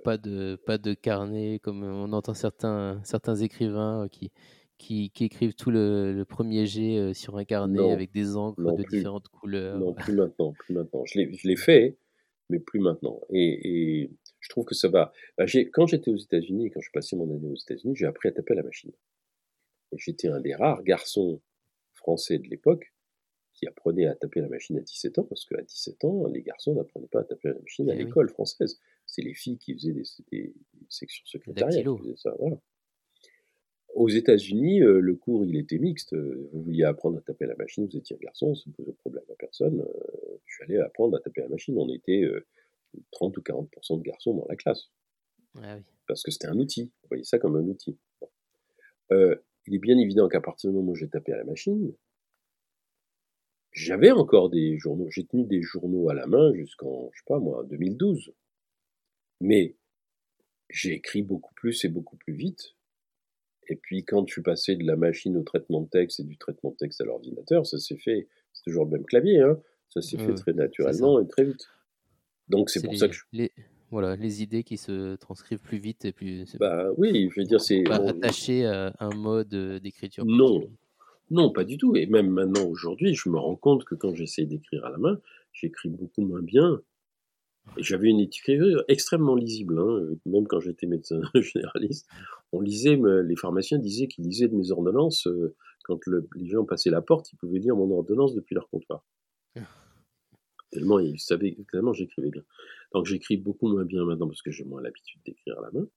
pas 0.04 0.16
de 0.16 0.56
pas 0.66 0.78
de 0.78 0.94
carnet 0.94 1.60
comme 1.62 1.84
on 1.84 2.12
entend 2.12 2.34
certains 2.34 3.00
certains 3.04 3.36
écrivains 3.36 4.08
qui 4.10 4.32
qui, 4.78 5.10
qui 5.10 5.24
écrivent 5.24 5.54
tout 5.54 5.70
le, 5.70 6.24
premier 6.28 6.66
jet 6.66 7.14
sur 7.14 7.36
un 7.36 7.44
carnet 7.44 7.92
avec 7.92 8.10
des 8.10 8.36
encres 8.36 8.74
de 8.74 8.82
différentes 8.82 9.28
couleurs. 9.28 9.78
Non, 9.78 9.94
plus 9.94 10.14
maintenant, 10.14 10.52
plus 10.52 10.74
maintenant. 10.74 11.04
Je 11.04 11.46
l'ai 11.46 11.56
fait, 11.56 11.98
mais 12.52 12.60
plus 12.60 12.80
maintenant. 12.80 13.20
Et, 13.30 14.10
je 14.40 14.48
trouve 14.48 14.64
que 14.64 14.74
ça 14.74 14.88
va. 14.88 15.12
Bah, 15.38 15.44
quand 15.72 15.86
j'étais 15.86 16.10
aux 16.10 16.16
États-Unis, 16.16 16.70
quand 16.70 16.80
je 16.80 16.90
passais 16.92 17.14
mon 17.14 17.32
année 17.32 17.48
aux 17.48 17.54
États-Unis, 17.54 17.94
j'ai 17.94 18.06
appris 18.06 18.28
à 18.28 18.32
taper 18.32 18.54
à 18.54 18.56
la 18.56 18.64
machine. 18.64 18.90
Et 19.92 19.98
j'étais 19.98 20.28
un 20.28 20.40
des 20.40 20.54
rares 20.54 20.82
garçons 20.82 21.40
français 21.94 22.38
de 22.38 22.48
l'époque 22.48 22.92
qui 23.54 23.66
apprenait 23.66 24.06
à 24.06 24.16
taper 24.16 24.40
à 24.40 24.44
la 24.44 24.48
machine 24.48 24.78
à 24.78 24.80
17 24.80 25.18
ans, 25.18 25.24
parce 25.24 25.44
qu'à 25.44 25.62
17 25.62 26.04
ans, 26.04 26.26
les 26.26 26.42
garçons 26.42 26.74
n'apprenaient 26.74 27.06
pas 27.06 27.20
à 27.20 27.24
taper 27.24 27.50
à 27.50 27.52
la 27.52 27.60
machine 27.60 27.88
à 27.90 27.94
eh 27.94 27.98
l'école 27.98 28.28
française. 28.30 28.80
C'est 29.06 29.22
les 29.22 29.34
filles 29.34 29.58
qui 29.58 29.74
faisaient 29.74 29.92
des, 29.92 30.54
sections 30.88 31.24
secrétariales. 31.26 31.86
Voilà. 32.38 32.60
Aux 33.94 34.08
États-Unis, 34.08 34.82
euh, 34.82 35.00
le 35.00 35.14
cours 35.16 35.44
il 35.44 35.56
était 35.56 35.78
mixte. 35.78 36.14
Vous 36.14 36.62
vouliez 36.62 36.84
apprendre 36.84 37.18
à 37.18 37.20
taper 37.20 37.44
à 37.44 37.48
la 37.48 37.56
machine, 37.56 37.86
vous 37.86 37.96
étiez 37.96 38.16
un 38.16 38.18
garçon, 38.24 38.54
ça 38.54 38.64
ne 38.66 38.72
posait 38.72 38.92
problème 38.92 39.24
à 39.30 39.34
personne. 39.34 39.86
Euh, 40.62 40.74
allais 40.74 40.80
apprendre 40.80 41.16
à 41.16 41.20
taper 41.20 41.40
à 41.42 41.44
la 41.44 41.50
machine. 41.50 41.76
On 41.78 41.88
était 41.88 42.24
30 43.12 43.36
euh, 43.36 43.40
ou 43.40 43.42
40% 43.42 43.98
de 43.98 44.02
garçons 44.02 44.34
dans 44.34 44.46
la 44.48 44.56
classe. 44.56 44.90
Ah 45.56 45.78
Parce 46.06 46.22
que 46.22 46.30
c'était 46.30 46.48
un 46.48 46.58
outil. 46.58 46.92
Vous 47.02 47.08
voyez 47.08 47.24
ça 47.24 47.38
comme 47.38 47.56
un 47.56 47.66
outil. 47.66 47.98
il 49.10 49.74
est 49.74 49.78
bien 49.78 49.98
évident 49.98 50.28
qu'à 50.28 50.40
partir 50.40 50.70
du 50.70 50.76
moment 50.76 50.92
où 50.92 50.96
j'ai 50.96 51.08
tapé 51.08 51.32
à 51.32 51.36
la 51.36 51.44
machine, 51.44 51.94
j'avais 53.72 54.10
encore 54.10 54.50
des 54.50 54.78
journaux. 54.78 55.10
J'ai 55.10 55.26
tenu 55.26 55.44
des 55.44 55.62
journaux 55.62 56.08
à 56.08 56.14
la 56.14 56.26
main 56.26 56.52
jusqu'en, 56.54 57.10
je 57.12 57.18
sais 57.18 57.24
pas 57.26 57.38
moi, 57.38 57.64
2012. 57.64 58.32
Mais 59.40 59.76
j'ai 60.70 60.92
écrit 60.94 61.22
beaucoup 61.22 61.54
plus 61.54 61.84
et 61.84 61.88
beaucoup 61.88 62.16
plus 62.16 62.34
vite 62.34 62.74
et 63.68 63.76
puis 63.76 64.04
quand 64.04 64.26
je 64.26 64.32
suis 64.32 64.42
passé 64.42 64.76
de 64.76 64.84
la 64.84 64.96
machine 64.96 65.36
au 65.36 65.42
traitement 65.42 65.80
de 65.80 65.88
texte 65.88 66.20
et 66.20 66.24
du 66.24 66.36
traitement 66.36 66.70
de 66.70 66.76
texte 66.76 67.00
à 67.00 67.04
l'ordinateur, 67.04 67.66
ça 67.66 67.78
s'est 67.78 67.96
fait, 67.96 68.28
c'est 68.52 68.64
toujours 68.64 68.84
le 68.84 68.90
même 68.90 69.04
clavier, 69.04 69.40
hein, 69.40 69.58
ça 69.92 70.00
s'est 70.00 70.18
fait 70.18 70.34
très 70.34 70.52
naturellement 70.52 71.20
et 71.20 71.26
très 71.26 71.44
vite. 71.44 71.68
Donc 72.48 72.70
c'est 72.70 72.82
pour 72.82 72.96
ça 72.96 73.08
que 73.08 73.14
je... 73.14 73.22
les, 73.32 73.52
voilà, 73.90 74.16
les 74.16 74.42
idées 74.42 74.62
qui 74.62 74.76
se 74.76 75.16
transcrivent 75.16 75.60
plus 75.60 75.78
vite 75.78 76.04
et 76.04 76.12
plus. 76.12 76.56
Bah 76.58 76.88
oui, 76.96 77.28
je 77.32 77.40
veux 77.40 77.46
dire 77.46 77.60
c'est. 77.60 77.82
Pas 77.82 77.96
attaché 77.96 78.66
à 78.66 78.94
un 79.00 79.14
mode 79.14 79.54
euh, 79.54 79.80
d'écriture. 79.80 80.24
Non, 80.24 80.70
non, 81.30 81.52
pas 81.52 81.64
du 81.64 81.76
tout. 81.76 81.94
Et 81.96 82.06
même 82.06 82.30
maintenant 82.30 82.64
aujourd'hui, 82.64 83.14
je 83.14 83.28
me 83.28 83.38
rends 83.38 83.56
compte 83.56 83.84
que 83.84 83.94
quand 83.94 84.14
j'essaie 84.14 84.44
d'écrire 84.44 84.84
à 84.84 84.90
la 84.90 84.98
main, 84.98 85.20
j'écris 85.52 85.88
beaucoup 85.88 86.22
moins 86.22 86.42
bien 86.42 86.80
j'avais 87.78 88.08
une 88.08 88.20
écriture 88.20 88.84
extrêmement 88.88 89.34
lisible, 89.34 89.78
hein, 89.78 90.16
même 90.26 90.46
quand 90.46 90.60
j'étais 90.60 90.86
médecin 90.86 91.20
généraliste. 91.34 92.08
On 92.52 92.60
lisait, 92.60 92.98
les 93.24 93.36
pharmaciens 93.36 93.78
disaient 93.78 94.08
qu'ils 94.08 94.24
lisaient 94.24 94.48
de 94.48 94.56
mes 94.56 94.70
ordonnances. 94.70 95.26
Euh, 95.26 95.54
quand 95.84 95.98
les 96.06 96.46
gens 96.46 96.64
passaient 96.64 96.90
la 96.90 97.02
porte, 97.02 97.32
ils 97.32 97.36
pouvaient 97.36 97.58
lire 97.58 97.76
mon 97.76 97.90
ordonnance 97.90 98.34
depuis 98.34 98.54
leur 98.54 98.68
comptoir. 98.68 99.04
tellement 100.72 100.98
ils 100.98 101.20
savaient, 101.20 101.56
tellement 101.70 101.92
j'écrivais 101.92 102.30
bien. 102.30 102.44
Donc 102.92 103.06
j'écris 103.06 103.36
beaucoup 103.36 103.68
moins 103.68 103.84
bien 103.84 104.04
maintenant 104.04 104.26
parce 104.26 104.42
que 104.42 104.50
j'ai 104.50 104.64
moins 104.64 104.82
l'habitude 104.82 105.20
d'écrire 105.24 105.58
à 105.58 105.62
la 105.62 105.70
main. 105.70 105.88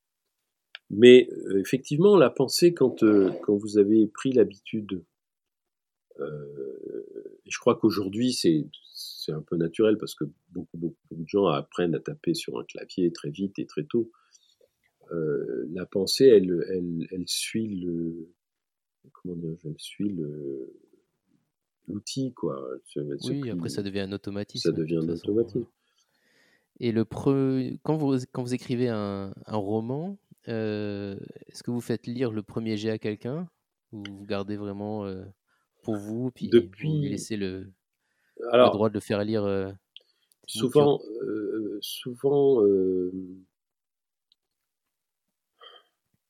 Mais 0.92 1.28
euh, 1.32 1.60
effectivement, 1.60 2.16
la 2.16 2.30
pensée, 2.30 2.74
quand, 2.74 3.02
euh, 3.02 3.32
quand 3.44 3.56
vous 3.56 3.80
avez 3.80 4.06
pris 4.08 4.32
l'habitude, 4.32 5.04
et 6.18 7.52
je 7.52 7.60
crois 7.60 7.76
qu'aujourd'hui 7.76 8.32
c'est 8.32 8.66
c'est 9.26 9.32
un 9.32 9.42
peu 9.42 9.58
naturel 9.58 9.98
parce 9.98 10.14
que 10.14 10.26
beaucoup, 10.50 10.78
beaucoup, 10.78 10.96
de 11.12 11.28
gens 11.28 11.48
apprennent 11.48 11.96
à 11.96 12.00
taper 12.00 12.34
sur 12.34 12.60
un 12.60 12.64
clavier 12.64 13.12
très 13.12 13.32
vite 13.32 13.58
et 13.58 13.66
très 13.66 13.84
tôt. 13.84 14.12
Euh, 15.12 15.66
la 15.72 15.86
pensée, 15.86 16.28
elle, 16.28 16.64
elle, 16.70 17.08
elle, 17.12 17.28
suit 17.28 17.68
le, 17.68 18.30
comment 19.12 19.36
dire, 19.36 19.58
elle 19.66 19.80
suit 19.80 20.10
le, 20.10 20.74
l'outil, 21.88 22.34
quoi. 22.34 22.62
oui, 23.26 23.50
après 23.50 23.70
ça 23.70 23.84
devient 23.84 24.02
un 24.02 24.12
automatisme. 24.12 24.70
Ça 24.70 24.76
devient 24.76 24.98
un 24.98 25.10
automatisme. 25.10 25.66
Et 26.80 26.92
le 26.92 27.06
quand, 27.06 27.96
vous, 27.96 28.18
quand 28.32 28.44
vous 28.44 28.54
écrivez 28.54 28.90
un, 28.90 29.34
un 29.46 29.56
roman, 29.56 30.18
euh, 30.48 31.18
est-ce 31.48 31.64
que 31.64 31.72
vous 31.72 31.82
faites 31.82 32.06
lire 32.06 32.32
le 32.32 32.44
premier 32.44 32.78
jet 32.78 32.92
à 32.92 32.98
quelqu'un 32.98 33.50
ou 33.92 34.04
vous 34.10 34.26
gardez 34.26 34.58
vraiment 34.58 35.06
euh, 35.06 35.24
pour 35.84 35.96
vous, 35.96 36.32
puis 36.32 36.50
Depuis... 36.50 36.90
vous 36.90 37.04
laissez 37.04 37.38
le, 37.38 37.72
alors, 38.52 38.72
le 38.72 38.74
droit 38.74 38.90
de 38.90 38.94
le 38.96 39.00
faire 39.00 39.24
lire 39.24 39.46
euh, 39.46 39.72
Souvent, 40.48 41.00
souvent, 41.82 42.62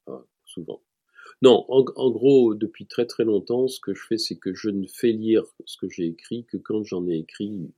ah, 0.07 0.23
souvent. 0.45 0.81
Non, 1.41 1.65
en, 1.67 2.11
gros, 2.11 2.55
depuis 2.55 2.87
très 2.87 3.05
très 3.05 3.25
longtemps, 3.25 3.67
ce 3.67 3.79
que 3.79 3.93
je 3.93 4.01
fais, 4.07 4.17
c'est 4.17 4.37
que 4.37 4.53
je 4.53 4.69
ne 4.69 4.87
fais 4.87 5.11
lire 5.11 5.43
ce 5.65 5.77
que 5.77 5.89
j'ai 5.89 6.05
écrit 6.05 6.45
que 6.45 6.57
quand 6.57 6.83
j'en 6.83 7.07
ai 7.07 7.17
écrit 7.17 7.71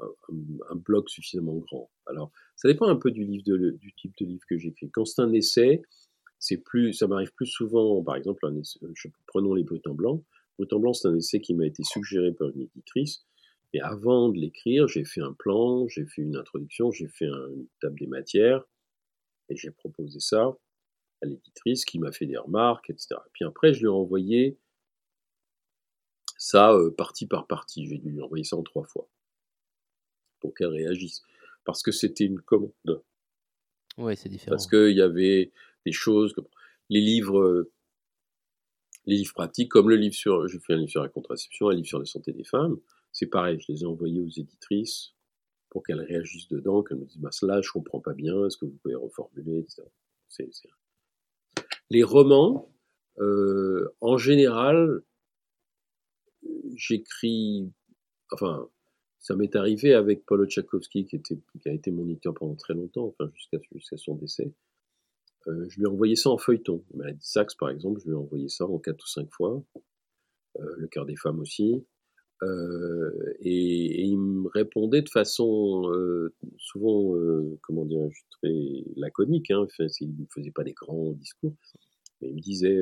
un, 0.00 0.74
bloc 0.74 1.08
suffisamment 1.08 1.54
grand. 1.54 1.90
Alors, 2.06 2.32
ça 2.56 2.68
dépend 2.68 2.88
un 2.88 2.96
peu 2.96 3.12
du 3.12 3.24
livre 3.24 3.44
du 3.78 3.94
type 3.94 4.12
de 4.18 4.26
livre 4.26 4.42
que 4.48 4.58
j'écris. 4.58 4.90
Quand 4.90 5.04
c'est 5.04 5.22
un 5.22 5.32
essai, 5.32 5.82
c'est 6.38 6.58
plus, 6.58 6.92
ça 6.92 7.06
m'arrive 7.06 7.32
plus 7.34 7.46
souvent, 7.46 8.02
par 8.02 8.16
exemple, 8.16 8.44
un 8.46 8.60
prenons 9.26 9.54
les 9.54 9.62
Britans 9.62 9.94
blancs. 9.94 10.22
Autant 10.58 10.78
Blanc, 10.78 10.92
c'est 10.92 11.08
un 11.08 11.16
essai 11.16 11.40
qui 11.40 11.54
m'a 11.54 11.66
été 11.66 11.82
suggéré 11.82 12.32
par 12.32 12.48
une 12.50 12.62
éditrice. 12.62 13.24
Et 13.72 13.80
avant 13.80 14.28
de 14.28 14.38
l'écrire, 14.38 14.86
j'ai 14.86 15.04
fait 15.04 15.20
un 15.20 15.32
plan, 15.32 15.88
j'ai 15.88 16.06
fait 16.06 16.22
une 16.22 16.36
introduction, 16.36 16.90
j'ai 16.90 17.08
fait 17.08 17.26
une 17.26 17.66
table 17.80 17.98
des 17.98 18.06
matières, 18.06 18.64
et 19.48 19.56
j'ai 19.56 19.70
proposé 19.70 20.20
ça 20.20 20.56
à 21.22 21.26
l'éditrice 21.26 21.84
qui 21.84 21.98
m'a 21.98 22.12
fait 22.12 22.26
des 22.26 22.36
remarques, 22.36 22.90
etc. 22.90 23.16
Et 23.26 23.30
puis 23.32 23.44
après, 23.44 23.72
je 23.72 23.80
lui 23.80 23.86
ai 23.86 23.88
envoyé 23.88 24.58
ça 26.36 26.72
euh, 26.72 26.90
partie 26.90 27.26
par 27.26 27.46
partie. 27.46 27.86
J'ai 27.86 27.98
dû 27.98 28.10
lui 28.10 28.20
envoyer 28.20 28.44
ça 28.44 28.56
en 28.56 28.62
trois 28.62 28.84
fois 28.84 29.08
pour 30.40 30.54
qu'elle 30.54 30.68
réagisse. 30.68 31.22
Parce 31.64 31.82
que 31.82 31.92
c'était 31.92 32.24
une 32.24 32.40
commande. 32.40 33.02
Oui, 33.96 34.16
c'est 34.16 34.28
différent. 34.28 34.50
Parce 34.50 34.66
qu'il 34.66 34.96
y 34.96 35.00
avait 35.00 35.52
des 35.86 35.92
choses 35.92 36.32
comme 36.32 36.48
les 36.90 37.00
livres 37.00 37.38
euh, 37.38 37.72
les 39.06 39.16
livres 39.16 39.34
pratiques, 39.34 39.70
comme 39.70 39.90
le 39.90 39.96
livre 39.96 40.14
sur, 40.14 40.46
j'ai 40.48 40.58
fait 40.58 40.74
un 40.74 40.78
livre 40.78 40.90
sur 40.90 41.02
la 41.02 41.08
contraception, 41.08 41.68
un 41.68 41.74
livre 41.74 41.86
sur 41.86 41.98
la 41.98 42.06
santé 42.06 42.32
des 42.32 42.44
femmes, 42.44 42.78
c'est 43.12 43.26
pareil, 43.26 43.60
je 43.60 43.72
les 43.72 43.82
ai 43.82 43.86
envoyés 43.86 44.20
aux 44.20 44.28
éditrices 44.28 45.14
pour 45.70 45.82
qu'elles 45.82 46.00
réagissent 46.00 46.48
dedans, 46.48 46.82
qu'elles 46.82 46.98
me 46.98 47.04
disent, 47.04 47.18
bah, 47.18 47.32
cela, 47.32 47.60
je 47.60 47.70
comprends 47.70 48.00
pas 48.00 48.14
bien, 48.14 48.46
est-ce 48.46 48.56
que 48.56 48.64
vous 48.64 48.78
pouvez 48.82 48.94
reformuler, 48.94 49.58
etc. 49.58 49.82
Les 51.90 52.02
romans, 52.02 52.72
euh, 53.18 53.94
en 54.00 54.16
général, 54.16 55.02
j'écris, 56.74 57.72
enfin, 58.32 58.68
ça 59.18 59.36
m'est 59.36 59.56
arrivé 59.56 59.94
avec 59.94 60.24
Paulo 60.26 60.46
Tchaikovsky, 60.46 61.06
qui, 61.06 61.16
était, 61.16 61.38
qui 61.60 61.68
a 61.68 61.72
été 61.72 61.90
mon 61.90 62.08
éditeur 62.08 62.34
pendant 62.34 62.56
très 62.56 62.74
longtemps, 62.74 63.06
enfin, 63.06 63.30
jusqu'à 63.72 63.96
son 63.96 64.14
décès. 64.14 64.52
Euh, 65.46 65.66
je 65.68 65.76
lui 65.76 65.84
ai 65.84 65.86
envoyé 65.86 66.16
ça 66.16 66.30
en 66.30 66.38
feuilleton. 66.38 66.84
Saxe, 67.20 67.54
par 67.54 67.70
exemple, 67.70 68.00
je 68.00 68.06
lui 68.06 68.12
ai 68.12 68.18
envoyé 68.18 68.48
ça 68.48 68.66
en 68.66 68.78
quatre 68.78 69.04
ou 69.04 69.08
cinq 69.08 69.30
fois. 69.30 69.62
Euh, 70.60 70.74
le 70.76 70.86
cœur 70.88 71.04
des 71.04 71.16
femmes 71.16 71.40
aussi. 71.40 71.84
Euh, 72.42 73.34
et, 73.40 74.02
il 74.02 74.18
me 74.18 74.48
répondait 74.48 75.02
de 75.02 75.08
façon 75.08 75.90
souvent, 76.58 77.14
comment 77.62 77.84
dire, 77.84 78.08
très 78.30 78.52
laconique. 78.96 79.50
Hein. 79.50 79.64
Enfin, 79.64 79.86
il 80.00 80.10
ne 80.10 80.26
faisait 80.34 80.50
pas 80.50 80.64
des 80.64 80.72
grands 80.72 81.12
discours. 81.12 81.54
Mais 82.20 82.28
il 82.28 82.36
me 82.36 82.40
disait, 82.40 82.78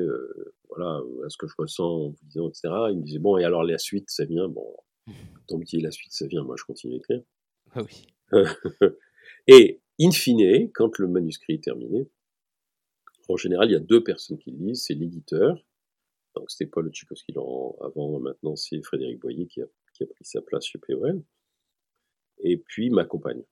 voilà, 0.69 1.01
ce 1.27 1.37
que 1.37 1.47
je 1.47 1.53
ressens 1.57 1.85
en 1.85 2.09
vous 2.09 2.17
disant, 2.23 2.49
etc. 2.49 2.69
Il 2.91 2.97
me 2.97 3.03
disait, 3.03 3.19
bon, 3.19 3.37
et 3.37 3.43
alors 3.43 3.63
la 3.63 3.77
suite, 3.77 4.09
ça 4.09 4.25
vient? 4.25 4.47
Bon, 4.47 4.75
tant 5.47 5.59
que 5.59 5.77
la 5.81 5.91
suite, 5.91 6.13
ça 6.13 6.27
vient, 6.27 6.43
moi 6.43 6.55
je 6.57 6.63
continue 6.63 6.95
à 6.95 6.97
écrire. 6.97 7.21
Ah 7.71 7.83
oui. 7.83 8.07
et 9.47 9.81
in 9.99 10.11
fine, 10.11 10.71
quand 10.73 10.97
le 10.97 11.07
manuscrit 11.07 11.53
est 11.53 11.63
terminé, 11.63 12.07
En 13.29 13.37
général, 13.37 13.69
il 13.69 13.73
y 13.73 13.75
a 13.75 13.79
deux 13.79 14.03
personnes 14.03 14.37
qui 14.37 14.51
lisent, 14.51 14.83
c'est 14.83 14.93
l'éditeur, 14.93 15.63
donc 16.35 16.49
c'était 16.51 16.69
Paul 16.69 16.91
Tchaikovsky 16.91 17.33
avant, 17.33 18.19
maintenant 18.19 18.55
c'est 18.55 18.81
Frédéric 18.81 19.19
Boyer 19.19 19.47
qui 19.47 19.61
a, 19.61 19.65
qui 19.93 20.03
a, 20.03 20.07
pris 20.07 20.25
sa 20.25 20.41
place 20.41 20.65
chez 20.65 20.79
POL, 20.79 21.23
et 22.39 22.57
puis 22.57 22.89
ma 22.89 23.05
compagne, 23.05 23.43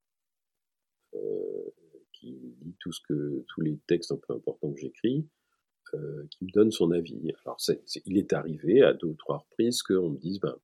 euh, 1.16 1.70
qui 2.14 2.56
lit 2.62 2.76
tout 2.80 2.92
ce 2.92 3.02
que, 3.08 3.46
tous 3.48 3.62
les 3.62 3.80
textes 3.88 4.12
un 4.12 4.18
peu 4.18 4.34
importants 4.34 4.72
que 4.72 4.80
j'écris, 4.80 5.28
euh, 5.94 6.26
qui 6.30 6.46
me 6.46 6.52
donne 6.52 6.72
son 6.72 6.92
avis. 6.92 7.20
Alors 7.46 7.58
il 8.06 8.18
est 8.18 8.34
arrivé 8.34 8.82
à 8.82 8.94
deux 8.94 9.08
ou 9.08 9.16
trois 9.16 9.40
reprises 9.40 9.84
qu'on 9.84 10.12
me 10.12 10.18
dise, 10.18 10.40
ben, 10.40 10.56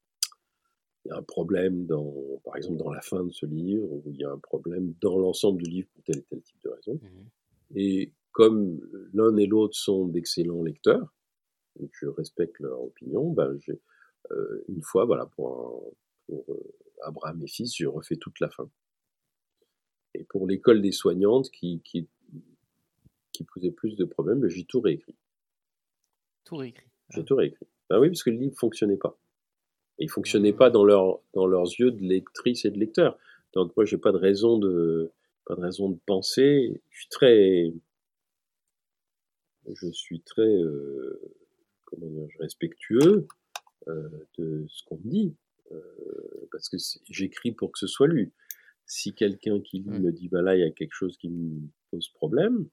il 1.06 1.10
y 1.10 1.12
a 1.12 1.18
un 1.18 1.24
problème 1.24 1.86
dans, 1.86 2.14
par 2.44 2.58
exemple, 2.58 2.78
dans 2.78 2.92
la 2.92 3.02
fin 3.02 3.24
de 3.24 3.32
ce 3.32 3.46
livre, 3.46 3.92
ou 3.92 4.04
il 4.08 4.18
y 4.18 4.24
a 4.24 4.32
un 4.32 4.40
problème 4.40 4.94
dans 5.02 5.18
l'ensemble 5.18 5.62
du 5.62 5.70
livre 5.70 5.88
pour 5.94 6.04
tel 6.04 6.18
et 6.18 6.24
tel 6.24 6.42
type 6.42 6.62
de 6.64 6.70
raison. 6.70 7.00
Mmh 7.02 7.28
et 7.76 8.14
comme 8.32 8.80
l'un 9.14 9.36
et 9.36 9.46
l'autre 9.46 9.76
sont 9.76 10.08
d'excellents 10.08 10.64
lecteurs, 10.64 11.14
et 11.80 11.88
que 11.88 11.96
je 11.96 12.08
respecte 12.08 12.60
leur 12.60 12.82
opinion, 12.82 13.32
ben 13.32 13.58
j'ai, 13.60 13.80
euh, 14.32 14.66
une 14.68 14.82
fois, 14.82 15.06
voilà, 15.06 15.26
pour, 15.26 15.94
pour 16.26 16.46
euh, 16.54 16.74
Abraham 17.04 17.42
et 17.44 17.48
fils, 17.48 17.76
je 17.76 17.86
refais 17.88 18.18
toute 18.18 18.40
la 18.40 18.50
fin. 18.50 18.70
Et 20.14 20.24
pour 20.24 20.48
l'école 20.48 20.82
des 20.82 20.92
soignantes 20.92 21.50
qui, 21.52 21.82
qui, 21.84 22.08
qui 23.32 23.44
posait 23.44 23.72
plus 23.72 23.96
de 23.96 24.06
problèmes, 24.06 24.40
ben, 24.40 24.50
j'ai 24.50 24.66
tout 24.66 24.82
réécrit. 24.82 25.16
Tout 26.44 26.58
réécrit. 26.58 26.88
J'ai 27.10 27.24
tout 27.24 27.36
réécrit. 27.36 27.68
Ben 27.90 28.00
oui, 28.00 28.10
parce 28.10 28.24
que 28.24 28.30
le 28.30 28.38
livre 28.38 28.58
fonctionnait 28.58 28.98
pas. 28.98 29.18
Et 30.00 30.06
il 30.06 30.10
fonctionnait 30.10 30.54
pas 30.54 30.70
dans, 30.70 30.86
leur, 30.86 31.22
dans 31.34 31.48
leurs 31.48 31.68
yeux 31.80 31.92
de 31.92 32.02
lectrice 32.02 32.66
et 32.66 32.72
de 32.72 32.78
lecteur. 32.78 33.18
Donc 33.54 33.76
moi, 33.76 33.86
j'ai 33.86 33.98
pas 33.98 34.12
de 34.12 34.18
raison 34.18 34.58
de, 34.58 35.12
pas 35.46 35.56
de 35.56 35.62
raison 35.62 35.90
de 35.90 35.98
penser. 36.06 36.82
Je 36.90 37.00
suis 37.00 37.10
très, 37.10 37.74
je 39.74 39.92
suis 39.92 40.22
très, 40.22 40.42
euh, 40.42 41.22
comment 41.88 42.08
dire, 42.08 42.28
respectueux 42.40 43.28
euh, 43.88 44.10
de 44.38 44.66
ce 44.70 44.84
qu'on 44.86 44.98
me 44.98 45.10
dit, 45.10 45.36
euh, 45.72 46.48
parce 46.52 46.70
que 46.70 46.78
j'écris 47.10 47.52
pour 47.52 47.72
que 47.72 47.80
ce 47.80 47.88
soit 47.88 48.08
lu. 48.08 48.34
Si 48.86 49.14
quelqu'un 49.14 49.60
qui 49.60 49.80
lit 49.80 49.90
mmh. 49.90 50.00
me 50.00 50.12
dit, 50.12 50.30
bah 50.30 50.42
là, 50.42 50.56
il 50.56 50.62
y 50.62 50.64
a 50.64 50.72
quelque 50.72 50.94
chose 50.94 51.18
qui 51.18 51.30
me 51.30 51.68
pose 51.92 52.10
problème, 52.10 52.68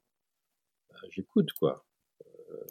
bah, 0.90 1.00
j'écoute, 1.10 1.52
quoi. 1.54 1.86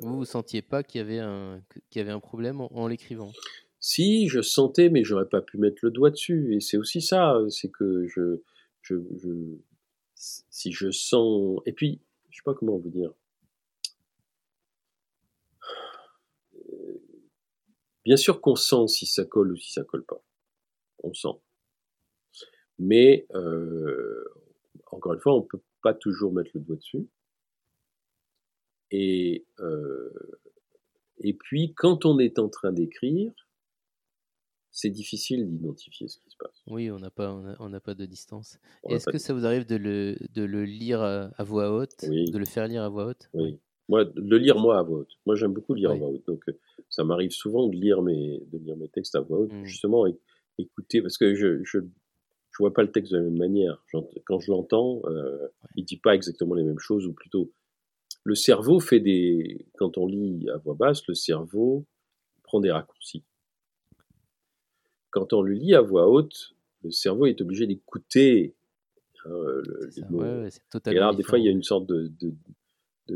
Vous 0.02 0.18
vous 0.18 0.26
sentiez 0.26 0.62
pas 0.62 0.82
qu'il 0.84 1.00
y 1.00 1.02
avait 1.02 1.20
un, 1.20 1.62
qu'il 1.90 2.00
y 2.00 2.02
avait 2.02 2.12
un 2.12 2.22
problème 2.22 2.62
en 2.62 2.88
l'écrivant? 2.88 3.32
Si, 3.80 4.30
je 4.30 4.42
sentais, 4.42 4.90
mais 4.90 5.04
j'aurais 5.04 5.28
pas 5.28 5.42
pu 5.42 5.58
mettre 5.58 5.80
le 5.84 5.92
doigt 5.92 6.10
dessus. 6.10 6.56
Et 6.56 6.62
c'est 6.62 6.78
aussi 6.78 7.02
ça, 7.02 7.38
c'est 7.50 7.70
que 7.70 8.08
je, 8.08 8.42
je, 8.82 8.96
si 10.16 10.72
je 10.72 10.90
sens, 10.92 11.60
et 11.66 11.74
puis, 11.74 12.00
je 12.30 12.38
sais 12.38 12.44
pas 12.46 12.54
comment 12.54 12.78
vous 12.78 12.90
dire. 12.90 13.14
Bien 18.06 18.18
sûr 18.18 18.42
qu'on 18.42 18.56
sent 18.56 18.88
si 18.88 19.06
ça 19.06 19.26
colle 19.26 19.54
ou 19.54 19.58
si 19.58 19.72
ça 19.72 19.84
colle 19.84 20.06
pas. 20.06 20.22
On 21.04 21.14
sent. 21.14 21.40
Mais 22.80 23.28
euh, 23.34 24.24
encore 24.92 25.14
une 25.14 25.20
fois, 25.20 25.36
on 25.36 25.42
peut 25.42 25.62
pas 25.82 25.94
toujours 25.94 26.34
mettre 26.34 26.52
le 26.54 26.62
doigt 26.62 26.76
dessus. 26.76 27.08
Et 28.92 29.46
euh, 29.60 30.12
et 31.20 31.34
puis, 31.34 31.74
quand 31.74 32.06
on 32.06 32.20
est 32.20 32.40
en 32.40 32.50
train 32.50 32.72
d'écrire, 32.72 33.32
c'est 34.72 34.90
difficile 34.90 35.48
d'identifier 35.48 36.08
ce 36.08 36.18
qui 36.18 36.30
se 36.30 36.38
passe. 36.38 36.64
Oui, 36.68 36.90
on 36.90 37.00
n'a 37.00 37.12
pas, 37.12 37.32
on 37.60 37.70
n'a 37.70 37.80
pas 37.80 37.94
de 37.94 38.06
distance. 38.06 38.60
Est-ce 38.90 39.10
que 39.10 39.20
ça 39.20 39.34
vous 39.34 39.46
arrive 39.46 39.66
de 39.66 39.76
le, 39.76 40.16
de 40.34 40.44
le 40.44 40.66
lire 40.66 41.02
à, 41.02 41.44
voix 41.44 41.72
haute, 41.72 42.04
de 42.04 42.38
le 42.38 42.46
faire 42.46 42.68
lire 42.68 42.84
à 42.84 42.90
voix 42.90 43.06
haute? 43.06 43.30
Oui. 43.34 43.60
Moi, 43.90 44.06
de 44.06 44.22
le 44.22 44.38
lire 44.38 44.58
moi 44.58 44.80
à 44.80 44.84
voix 44.84 45.00
haute. 45.00 45.12
Moi, 45.26 45.36
j'aime 45.36 45.54
beaucoup 45.54 45.74
lire 45.74 45.92
à 45.92 45.96
voix 45.96 46.10
haute. 46.10 46.26
Donc, 46.26 46.44
euh, 46.50 46.60
ça 46.94 47.04
m'arrive 47.04 47.32
souvent 47.32 47.68
de 47.68 47.76
lire 47.76 48.02
mes, 48.02 48.42
de 48.52 48.58
lire 48.58 48.78
mes 48.78 48.90
textes 48.90 49.16
à 49.16 49.22
voix 49.22 49.40
haute, 49.40 49.54
mmh. 49.54 49.66
justement, 49.66 50.06
écouter, 50.58 51.02
parce 51.02 51.18
que 51.18 51.34
je, 51.36 51.64
je, 51.64 51.80
je, 51.80 52.58
vois 52.60 52.74
pas 52.74 52.84
le 52.84 52.92
texte 52.92 53.12
de 53.12 53.18
la 53.18 53.24
même 53.24 53.38
manière. 53.38 53.84
Quand 54.26 54.40
je 54.40 54.52
l'entends, 54.52 55.02
euh, 55.06 55.48
il 55.76 55.86
dit 55.86 55.98
pas 55.98 56.16
exactement 56.16 56.56
les 56.56 56.64
mêmes 56.64 56.80
choses, 56.80 57.06
ou 57.08 57.14
plutôt, 57.14 57.52
le 58.24 58.36
cerveau 58.36 58.80
fait 58.80 59.00
des, 59.00 59.66
quand 59.78 59.98
on 59.98 60.08
lit 60.08 60.48
à 60.50 60.58
voix 60.58 60.76
basse, 60.76 61.06
le 61.08 61.16
cerveau 61.16 61.86
prend 62.44 62.60
des 62.60 62.72
raccourcis 62.72 63.24
quand 65.14 65.32
on 65.32 65.44
le 65.44 65.54
lit 65.54 65.76
à 65.76 65.82
voix 65.82 66.10
haute, 66.10 66.56
le 66.84 66.90
cerveau 66.90 67.28
est 67.28 67.40
obligé 67.40 67.68
d'écouter 67.68 68.56
hein, 69.26 69.62
les 69.96 70.04
mots. 70.10 70.24
et 70.24 70.98
alors, 70.98 71.16
des 71.16 71.24
fois, 71.24 71.38
il 71.38 71.46
y 71.46 71.48
a 71.48 71.52
une 71.52 71.64
sorte 71.64 71.86
de, 71.88 72.12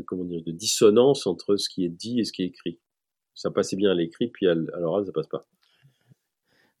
comment 0.06 0.24
dire, 0.24 0.42
de 0.44 0.52
dissonance 0.52 1.26
entre 1.26 1.56
ce 1.56 1.68
qui 1.68 1.84
est 1.84 1.90
dit 1.90 2.20
et 2.20 2.24
ce 2.24 2.32
qui 2.32 2.42
est 2.42 2.46
écrit. 2.46 2.78
Ça 3.38 3.52
passait 3.52 3.76
bien 3.76 3.92
à 3.92 3.94
l'écrit, 3.94 4.26
puis 4.26 4.48
à 4.48 4.54
l'oral, 4.54 5.06
ça 5.06 5.12
passe 5.12 5.28
pas. 5.28 5.46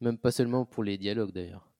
Même 0.00 0.18
pas 0.18 0.32
seulement 0.32 0.64
pour 0.64 0.82
les 0.82 0.98
dialogues, 0.98 1.30
d'ailleurs. 1.30 1.70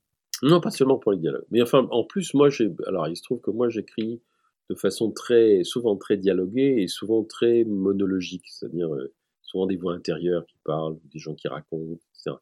Non, 0.40 0.60
pas 0.60 0.70
seulement 0.70 0.98
pour 0.98 1.10
les 1.10 1.18
dialogues. 1.18 1.46
Mais 1.50 1.60
enfin, 1.60 1.88
en 1.90 2.04
plus, 2.04 2.32
moi, 2.32 2.48
j'ai, 2.48 2.70
alors, 2.86 3.08
il 3.08 3.16
se 3.16 3.24
trouve 3.24 3.40
que 3.40 3.50
moi, 3.50 3.68
j'écris 3.68 4.22
de 4.70 4.76
façon 4.76 5.10
très, 5.10 5.64
souvent 5.64 5.96
très 5.96 6.16
dialoguée 6.16 6.76
et 6.78 6.86
souvent 6.86 7.24
très 7.24 7.64
monologique, 7.64 8.46
c'est-à-dire 8.46 8.94
euh, 8.94 9.12
souvent 9.42 9.66
des 9.66 9.74
voix 9.74 9.94
intérieures 9.94 10.46
qui 10.46 10.58
parlent, 10.62 10.96
des 11.12 11.18
gens 11.18 11.34
qui 11.34 11.48
racontent, 11.48 11.98
etc. 12.14 12.36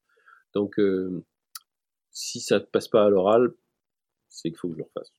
Donc, 0.52 0.78
euh, 0.78 1.24
si 2.10 2.40
ça 2.40 2.58
ne 2.58 2.64
passe 2.64 2.88
pas 2.88 3.06
à 3.06 3.08
l'oral, 3.08 3.54
c'est 4.28 4.50
qu'il 4.50 4.58
faut 4.58 4.68
que 4.68 4.74
je 4.74 4.78
le 4.80 4.84
refasse. 4.84 5.14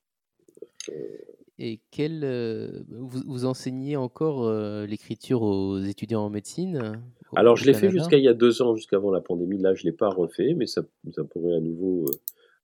Euh, 0.89 1.17
et 1.59 1.79
quel, 1.91 2.23
euh, 2.23 2.83
vous, 2.89 3.45
enseignez 3.45 3.95
encore 3.95 4.51
l'écriture 4.85 5.41
aux 5.41 5.79
étudiants 5.79 6.21
en 6.21 6.29
médecine 6.29 7.01
Alors, 7.35 7.55
je 7.55 7.65
l'ai 7.65 7.73
fait 7.73 7.89
jusqu'à 7.89 8.17
il 8.17 8.23
y 8.23 8.27
a 8.27 8.33
deux 8.33 8.61
ans, 8.61 8.75
jusqu'avant 8.75 9.11
la 9.11 9.21
pandémie. 9.21 9.57
Là, 9.57 9.73
je 9.73 9.85
ne 9.85 9.91
l'ai 9.91 9.97
pas 9.97 10.09
refait, 10.09 10.53
mais 10.53 10.67
ça, 10.67 10.83
ça 11.11 11.23
pourrait 11.23 11.55
à 11.55 11.59
nouveau 11.59 12.05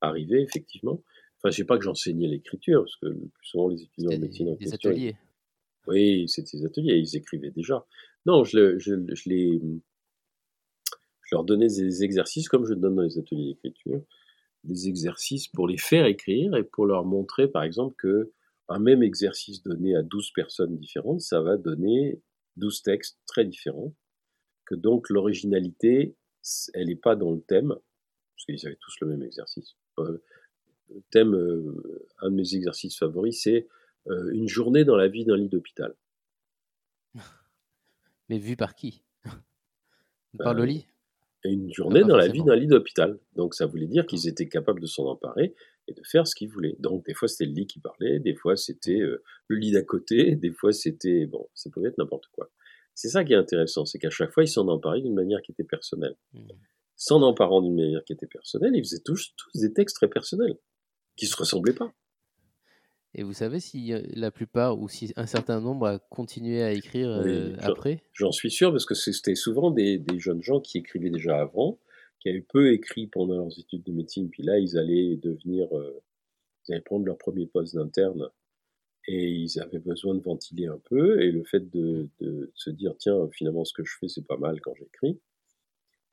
arriver, 0.01 0.41
effectivement. 0.41 1.01
Enfin, 1.39 1.51
je 1.51 1.57
sais 1.57 1.65
pas 1.65 1.77
que 1.77 1.83
j'enseignais 1.83 2.27
l'écriture, 2.27 2.83
parce 2.83 2.95
que 2.97 3.07
plus 3.07 3.47
souvent, 3.47 3.67
les 3.69 3.81
étudiants 3.81 4.11
en 4.11 4.19
médecine 4.19 4.49
en 4.49 4.55
des 4.55 4.73
ateliers. 4.73 5.15
Oui, 5.87 6.29
c'était 6.29 6.57
des 6.57 6.65
ateliers, 6.65 6.95
ils 6.95 7.17
écrivaient 7.17 7.51
déjà. 7.51 7.85
Non, 8.25 8.43
je, 8.45 8.77
je, 8.77 8.93
je 9.13 9.29
les 9.29 9.59
leur 11.33 11.43
donner 11.43 11.67
des 11.67 12.03
exercices 12.03 12.47
comme 12.47 12.65
je 12.65 12.73
donne 12.73 12.95
dans 12.95 13.01
les 13.01 13.17
ateliers 13.17 13.53
d'écriture, 13.53 14.01
des 14.63 14.87
exercices 14.87 15.47
pour 15.47 15.67
les 15.67 15.77
faire 15.77 16.05
écrire 16.05 16.55
et 16.55 16.63
pour 16.63 16.85
leur 16.85 17.05
montrer 17.05 17.47
par 17.47 17.63
exemple 17.63 17.95
que 17.97 18.31
un 18.70 18.80
même 18.80 19.03
exercice 19.03 19.61
donné 19.61 19.95
à 19.95 20.03
12 20.03 20.32
personnes 20.32 20.78
différentes, 20.78 21.21
ça 21.21 21.42
va 21.42 21.58
donner 21.58 22.21
12 22.58 22.82
textes 22.82 23.20
très 23.25 23.46
différents, 23.46 23.93
que 24.66 24.75
donc 24.75 25.09
l'originalité, 25.09 26.16
elle 26.74 26.87
n'est 26.87 26.96
pas 26.96 27.16
dans 27.16 27.32
le 27.32 27.42
thème, 27.42 27.70
parce 27.70 28.46
qu'ils 28.46 28.66
avaient 28.66 28.79
tous 28.79 28.96
le 29.01 29.08
même 29.08 29.24
exercice. 29.24 29.75
Euh, 30.00 30.24
le 30.89 31.01
thème, 31.12 31.36
euh, 31.36 32.08
un 32.21 32.29
de 32.29 32.36
mes 32.36 32.55
exercices 32.55 32.97
favoris, 32.97 33.42
c'est 33.42 33.67
euh, 34.08 34.32
une 34.33 34.47
journée 34.47 34.86
dans 34.86 34.96
la 34.96 35.08
vie 35.08 35.25
d'un 35.25 35.37
lit 35.37 35.50
d'hôpital. 35.50 35.96
Mais 38.29 38.37
vu 38.37 38.55
par 38.55 38.75
qui? 38.75 39.04
Par 40.37 40.54
le 40.54 40.66
lit? 40.66 40.87
Une 41.51 41.74
journée 41.74 42.03
dans 42.03 42.15
la 42.15 42.28
vie 42.28 42.43
d'un 42.43 42.55
lit 42.55 42.67
d'hôpital. 42.67 43.20
Donc 43.36 43.53
ça 43.53 43.65
voulait 43.65 43.87
dire 43.87 44.05
qu'ils 44.05 44.28
étaient 44.28 44.47
capables 44.47 44.79
de 44.79 44.86
s'en 44.86 45.05
emparer 45.05 45.53
et 45.87 45.93
de 45.93 46.01
faire 46.03 46.28
ce 46.28 46.36
qu'ils 46.36 46.49
voulaient. 46.49 46.75
Donc 46.79 47.05
des 47.05 47.13
fois 47.13 47.28
c'était 47.28 47.45
le 47.45 47.53
lit 47.53 47.67
qui 47.67 47.79
parlait, 47.79 48.20
des 48.20 48.36
fois 48.36 48.55
c'était 48.55 48.99
euh, 48.99 49.24
le 49.47 49.57
lit 49.57 49.71
d'à 49.71 49.83
côté, 49.83 50.36
des 50.36 50.51
fois 50.51 50.71
c'était 50.71 51.25
bon, 51.25 51.47
ça 51.53 51.70
pouvait 51.70 51.89
être 51.89 51.97
n'importe 51.97 52.28
quoi. 52.32 52.49
C'est 52.95 53.09
ça 53.09 53.24
qui 53.24 53.33
est 53.33 53.37
intéressant, 53.37 53.86
c'est 53.86 53.99
qu'à 53.99 54.09
chaque 54.09 54.32
fois 54.32 54.43
ils 54.43 54.47
s'en 54.47 54.67
emparaient 54.67 55.01
d'une 55.01 55.15
manière 55.15 55.41
qui 55.41 55.51
était 55.51 55.63
personnelle. 55.63 56.15
Mmh. 56.33 56.39
S'en 56.95 57.21
emparant 57.21 57.61
d'une 57.61 57.75
manière 57.75 58.03
qui 58.05 58.13
était 58.13 58.28
personnelle, 58.28 58.71
ils 58.75 58.83
faisaient 58.83 59.01
tous, 59.03 59.33
tous 59.36 59.59
des 59.59 59.74
textes 59.74 59.97
très 59.97 60.07
personnels 60.07 60.57
qui 61.17 61.25
se 61.25 61.36
ressemblaient 61.36 61.74
pas. 61.74 61.93
Et 63.15 63.23
vous 63.23 63.33
savez 63.33 63.59
si 63.59 63.93
la 64.15 64.31
plupart 64.31 64.79
ou 64.79 64.89
si 64.89 65.13
un 65.15 65.27
certain 65.27 65.61
nombre 65.61 65.85
a 65.85 65.99
continué 65.99 66.63
à 66.63 66.71
écrire 66.71 67.09
euh, 67.09 67.55
après? 67.59 68.01
J'en 68.13 68.31
suis 68.31 68.49
sûr 68.49 68.71
parce 68.71 68.85
que 68.85 68.95
c'était 68.95 69.35
souvent 69.35 69.69
des, 69.69 70.03
jeunes 70.17 70.41
gens 70.41 70.59
qui 70.59 70.79
écrivaient 70.79 71.11
déjà 71.11 71.39
avant, 71.39 71.79
qui 72.19 72.29
avaient 72.29 72.41
peu 72.41 72.73
écrit 72.73 73.05
pendant 73.05 73.37
leurs 73.37 73.59
études 73.59 73.83
de 73.83 73.91
médecine, 73.91 74.29
puis 74.29 74.41
là 74.41 74.57
ils 74.57 74.77
allaient 74.77 75.15
devenir, 75.17 75.67
euh, 75.77 76.01
ils 76.67 76.73
allaient 76.73 76.81
prendre 76.81 77.05
leur 77.05 77.19
premier 77.19 77.45
poste 77.45 77.75
d'interne 77.75 78.29
et 79.07 79.29
ils 79.29 79.59
avaient 79.59 79.79
besoin 79.79 80.15
de 80.15 80.21
ventiler 80.21 80.65
un 80.65 80.79
peu. 80.85 81.21
Et 81.21 81.31
le 81.31 81.43
fait 81.43 81.69
de, 81.69 82.09
se 82.55 82.71
dire 82.71 82.95
tiens 82.97 83.29
finalement 83.31 83.63
ce 83.63 83.73
que 83.73 83.83
je 83.83 83.95
fais 83.99 84.07
c'est 84.07 84.25
pas 84.25 84.37
mal 84.37 84.59
quand 84.59 84.73
j'écris. 84.73 85.19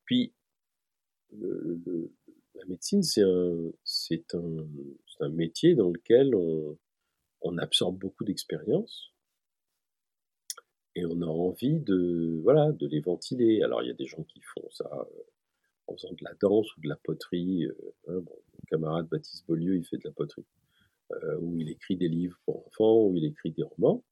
Puis 0.05 0.33
la 1.31 2.65
médecine 2.67 3.01
c'est 3.01 3.23
un, 3.23 3.71
c'est 3.83 4.35
un, 4.35 4.67
un 5.21 5.29
métier 5.29 5.73
dans 5.73 5.89
lequel 5.89 6.35
on 6.35 6.77
on 7.41 7.57
absorbe 7.57 7.97
beaucoup 7.97 8.23
d'expériences 8.23 9.11
et 10.95 11.05
on 11.05 11.21
a 11.21 11.25
envie 11.25 11.79
de 11.79 12.39
voilà 12.43 12.71
de 12.71 12.87
les 12.87 12.99
ventiler. 12.99 13.61
Alors 13.63 13.81
il 13.81 13.87
y 13.87 13.91
a 13.91 13.95
des 13.95 14.05
gens 14.05 14.23
qui 14.23 14.41
font 14.41 14.67
ça 14.71 14.89
euh, 14.93 15.23
en 15.87 15.95
faisant 15.95 16.11
de 16.11 16.23
la 16.23 16.33
danse 16.39 16.75
ou 16.77 16.81
de 16.81 16.89
la 16.89 16.97
poterie. 16.97 17.65
Euh, 17.65 17.93
hein, 18.07 18.21
mon 18.25 18.65
camarade 18.67 19.07
Baptiste 19.09 19.45
Beaulieu, 19.47 19.75
il 19.77 19.85
fait 19.85 19.97
de 19.97 20.03
la 20.05 20.11
poterie, 20.11 20.45
euh, 21.11 21.37
où 21.39 21.59
il 21.59 21.69
écrit 21.69 21.97
des 21.97 22.07
livres 22.07 22.37
pour 22.45 22.65
enfants, 22.67 23.05
où 23.05 23.15
il 23.15 23.25
écrit 23.25 23.51
des 23.51 23.63
romans. 23.63 24.03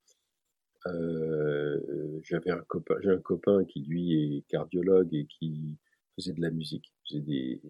j'avais 2.24 2.52
un 2.52 2.64
copain, 2.68 2.96
j'ai 3.02 3.10
un 3.10 3.20
copain 3.20 3.66
qui 3.66 3.82
lui 3.82 4.38
est 4.38 4.42
cardiologue 4.48 5.14
et 5.14 5.26
qui 5.26 5.78
faisait 6.16 6.34
de 6.34 6.42
la 6.42 6.52
musique, 6.52 6.94
faisait 7.08 7.22
des, 7.22 7.62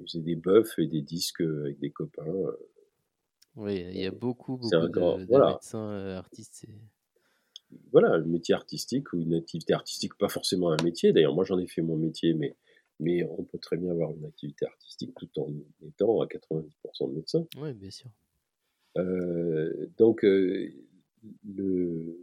faisait 0.00 0.20
des 0.20 0.36
buffs 0.36 0.78
et 0.78 0.86
des 0.86 1.02
disques 1.02 1.40
avec 1.40 1.78
des 1.78 1.90
copains. 1.90 2.24
Oui, 3.58 3.84
il 3.90 4.00
y 4.00 4.06
a 4.06 4.10
beaucoup, 4.10 4.56
beaucoup 4.56 4.68
de, 4.70 5.50
médecins 5.52 6.16
artistes. 6.16 6.66
Voilà, 7.92 8.16
le 8.16 8.24
métier 8.24 8.54
artistique 8.54 9.12
ou 9.12 9.20
une 9.20 9.34
activité 9.34 9.74
artistique, 9.74 10.16
pas 10.16 10.28
forcément 10.28 10.70
un 10.70 10.82
métier. 10.82 11.12
D'ailleurs, 11.12 11.34
moi 11.34 11.44
j'en 11.44 11.58
ai 11.58 11.66
fait 11.66 11.82
mon 11.82 11.96
métier, 11.96 12.32
mais 12.32 12.56
mais 13.00 13.24
on 13.24 13.44
peut 13.44 13.58
très 13.58 13.76
bien 13.76 13.90
avoir 13.90 14.10
une 14.10 14.24
activité 14.24 14.66
artistique 14.66 15.12
tout 15.14 15.28
en 15.40 15.52
étant 15.86 16.20
à 16.20 16.26
90% 16.26 17.10
de 17.10 17.14
médecin. 17.14 17.46
Oui, 17.56 17.72
bien 17.74 17.90
sûr. 17.90 18.10
Euh, 18.96 19.88
donc, 19.96 20.24
euh, 20.24 20.72
le. 21.44 22.18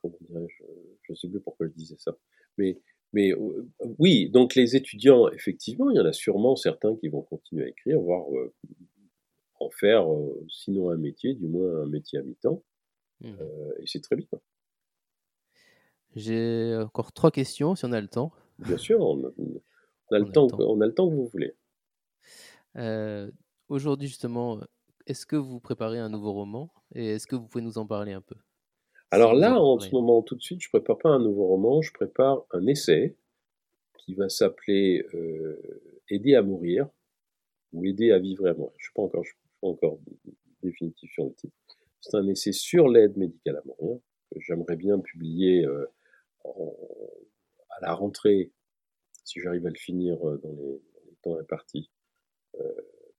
Comment 0.00 0.16
dirais-je 0.20 0.64
Je 1.02 1.12
ne 1.12 1.16
sais 1.16 1.28
plus 1.28 1.40
pourquoi 1.40 1.66
je 1.66 1.72
disais 1.72 1.96
ça. 1.98 2.16
Mais, 2.56 2.78
mais 3.12 3.32
euh, 3.32 3.68
oui, 3.98 4.30
donc 4.30 4.54
les 4.54 4.76
étudiants, 4.76 5.28
effectivement, 5.30 5.90
il 5.90 5.96
y 5.96 6.00
en 6.00 6.06
a 6.06 6.12
sûrement 6.12 6.54
certains 6.54 6.94
qui 6.96 7.08
vont 7.08 7.22
continuer 7.22 7.64
à 7.64 7.68
écrire, 7.68 8.00
voire 8.00 8.26
en 9.60 9.70
faire, 9.70 10.06
sinon 10.48 10.90
un 10.90 10.96
métier, 10.96 11.34
du 11.34 11.46
moins 11.46 11.82
un 11.82 11.86
métier 11.86 12.18
à 12.18 12.22
mi-temps. 12.22 12.62
Mmh. 13.20 13.34
et 13.80 13.86
c'est 13.86 14.00
très 14.00 14.16
bien. 14.16 14.26
J'ai 16.16 16.76
encore 16.76 17.12
trois 17.12 17.30
questions, 17.30 17.74
si 17.76 17.84
on 17.84 17.92
a 17.92 18.00
le 18.00 18.08
temps. 18.08 18.32
Bien 18.58 18.78
sûr, 18.78 19.00
on 19.00 19.24
a, 19.24 20.18
le, 20.18 20.32
temps, 20.32 20.48
on 20.58 20.80
a 20.80 20.86
le 20.86 20.94
temps 20.94 21.08
que 21.08 21.14
vous 21.14 21.26
voulez. 21.26 21.54
Euh, 22.76 23.30
aujourd'hui, 23.68 24.08
justement, 24.08 24.60
est-ce 25.06 25.24
que 25.24 25.36
vous 25.36 25.60
préparez 25.60 25.98
un 25.98 26.08
nouveau 26.08 26.32
roman 26.32 26.72
et 26.94 27.12
est-ce 27.12 27.26
que 27.26 27.36
vous 27.36 27.46
pouvez 27.46 27.62
nous 27.62 27.78
en 27.78 27.86
parler 27.86 28.12
un 28.12 28.20
peu? 28.20 28.36
Alors 29.12 29.34
là, 29.34 29.60
en 29.60 29.78
ce 29.78 29.90
moment, 29.90 30.22
tout 30.22 30.36
de 30.36 30.42
suite, 30.42 30.60
je 30.60 30.68
ne 30.68 30.78
prépare 30.78 30.98
pas 30.98 31.08
un 31.08 31.18
nouveau 31.18 31.46
roman, 31.46 31.82
je 31.82 31.92
prépare 31.92 32.44
un 32.52 32.66
essai 32.66 33.16
qui 33.98 34.14
va 34.14 34.28
s'appeler 34.28 35.04
euh, 35.14 36.02
Aider 36.08 36.34
à 36.34 36.42
mourir 36.42 36.88
ou 37.72 37.84
Aider 37.84 38.12
à 38.12 38.18
vivre 38.18 38.46
et 38.46 38.50
à 38.50 38.54
mourir. 38.54 38.72
Je 38.76 38.82
ne 38.82 38.86
suis 38.86 38.94
pas 38.94 39.02
encore, 39.02 39.24
je 39.24 39.32
encore 39.62 39.98
définitif 40.62 41.10
sur 41.12 41.24
le 41.24 41.34
titre. 41.34 41.54
C'est 42.00 42.16
un 42.16 42.26
essai 42.28 42.52
sur 42.52 42.88
l'aide 42.88 43.16
médicale 43.16 43.56
à 43.56 43.62
mourir 43.64 44.00
que 44.32 44.40
j'aimerais 44.40 44.76
bien 44.76 44.98
publier 44.98 45.66
euh, 45.66 45.86
à 46.44 47.80
la 47.82 47.94
rentrée, 47.94 48.52
si 49.24 49.40
j'arrive 49.40 49.66
à 49.66 49.70
le 49.70 49.78
finir 49.78 50.16
euh, 50.26 50.38
dans 50.42 50.52
les, 50.52 50.80
temps 51.22 51.38
impartis. 51.38 51.90
Euh, 52.58 52.72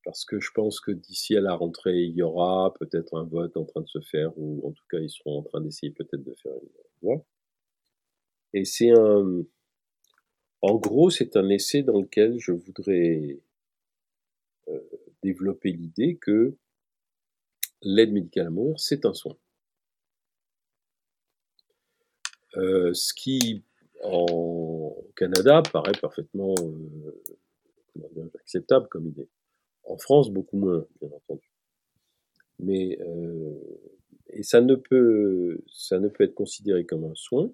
parce 0.03 0.26
que 0.26 0.39
je 0.39 0.49
pense 0.51 0.80
que 0.80 0.91
d'ici 0.91 1.38
à 1.38 1.41
la 1.41 1.53
rentrée, 1.53 1.99
il 1.99 2.15
y 2.15 2.23
aura 2.23 2.73
peut-être 2.80 3.15
un 3.15 3.23
vote 3.23 3.55
en 3.57 3.65
train 3.65 3.81
de 3.81 3.88
se 3.88 4.01
faire, 4.01 4.35
ou 4.38 4.68
en 4.68 4.72
tout 4.72 4.84
cas, 4.89 4.97
ils 4.97 5.11
seront 5.11 5.39
en 5.39 5.43
train 5.43 5.61
d'essayer 5.61 5.91
peut-être 5.91 6.23
de 6.23 6.34
faire 6.41 6.53
une 6.53 6.69
loi. 7.03 7.26
Et 8.53 8.65
c'est 8.65 8.89
un. 8.89 9.43
En 10.63 10.76
gros, 10.76 11.11
c'est 11.11 11.35
un 11.38 11.49
essai 11.49 11.84
dans 11.84 12.01
lequel 12.01 12.39
je 12.39 12.51
voudrais 12.51 13.39
développer 15.23 15.72
l'idée 15.72 16.18
que 16.18 16.56
l'aide 17.81 18.14
médicale 18.14 18.48
à 18.48 18.49
mourir, 18.49 18.80
c'est 18.80 19.06
un 19.06 19.14
soin. 19.14 19.38
ce 22.53 23.14
qui 23.14 23.64
en 24.03 24.95
Canada 25.15 25.61
paraît 25.72 25.98
parfaitement 25.99 26.56
euh, 26.60 28.31
acceptable 28.39 28.88
comme 28.89 29.07
idée. 29.07 29.30
En 29.84 29.98
France, 29.98 30.31
beaucoup 30.31 30.57
moins, 30.57 30.85
bien 30.99 31.10
entendu. 31.11 31.52
Mais 32.60 32.99
euh, 33.02 33.60
et 34.30 34.43
ça 34.43 34.61
ne 34.61 34.76
peut 34.76 35.64
ça 35.72 35.99
ne 35.99 36.07
peut 36.07 36.23
être 36.23 36.35
considéré 36.35 36.85
comme 36.85 37.03
un 37.06 37.15
soin 37.15 37.52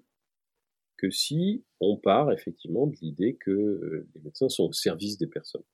que 0.96 1.10
si 1.10 1.64
on 1.80 1.96
part 1.96 2.32
effectivement 2.32 2.86
de 2.86 2.96
l'idée 3.00 3.36
que 3.36 3.50
euh, 3.50 4.06
les 4.14 4.20
médecins 4.20 4.48
sont 4.48 4.64
au 4.64 4.72
service 4.72 5.16
des 5.16 5.26
personnes 5.26 5.64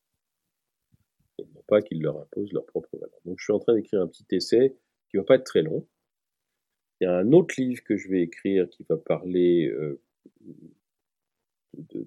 pas 1.66 1.82
qu'ils 1.82 2.02
leur 2.02 2.20
imposent 2.20 2.52
leur 2.52 2.66
propre 2.66 2.88
valeur. 2.92 3.18
Donc 3.24 3.38
je 3.38 3.44
suis 3.44 3.52
en 3.52 3.58
train 3.58 3.74
d'écrire 3.74 4.00
un 4.00 4.06
petit 4.06 4.26
essai 4.32 4.76
qui 5.08 5.16
va 5.16 5.24
pas 5.24 5.36
être 5.36 5.44
très 5.44 5.62
long. 5.62 5.86
Il 7.00 7.04
y 7.04 7.06
a 7.06 7.16
un 7.16 7.32
autre 7.32 7.54
livre 7.58 7.82
que 7.82 7.96
je 7.96 8.08
vais 8.08 8.22
écrire 8.22 8.68
qui 8.68 8.84
va 8.88 8.96
parler 8.96 9.68
euh, 9.68 10.00
de, 11.74 12.06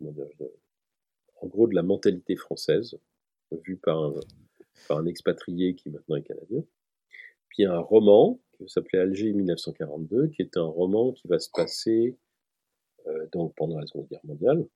en 0.00 1.46
gros 1.46 1.66
de 1.66 1.74
la 1.74 1.82
mentalité 1.82 2.36
française, 2.36 2.98
vue 3.64 3.76
par 3.76 3.98
un, 4.02 4.14
par 4.88 4.98
un 4.98 5.06
expatrié 5.06 5.74
qui 5.74 5.90
maintenant 5.90 6.16
est 6.16 6.22
canadien. 6.22 6.64
Puis 7.48 7.62
il 7.62 7.62
y 7.62 7.66
a 7.66 7.74
un 7.74 7.80
roman 7.80 8.40
qui 8.56 8.68
s'appelait 8.68 8.98
Alger 8.98 9.32
1942, 9.32 10.28
qui 10.28 10.42
est 10.42 10.56
un 10.56 10.64
roman 10.64 11.12
qui 11.12 11.28
va 11.28 11.38
se 11.38 11.50
passer 11.52 12.16
euh, 13.06 13.26
donc 13.32 13.54
pendant 13.54 13.78
la 13.78 13.86
Seconde 13.86 14.08
Guerre 14.08 14.24
mondiale 14.24 14.66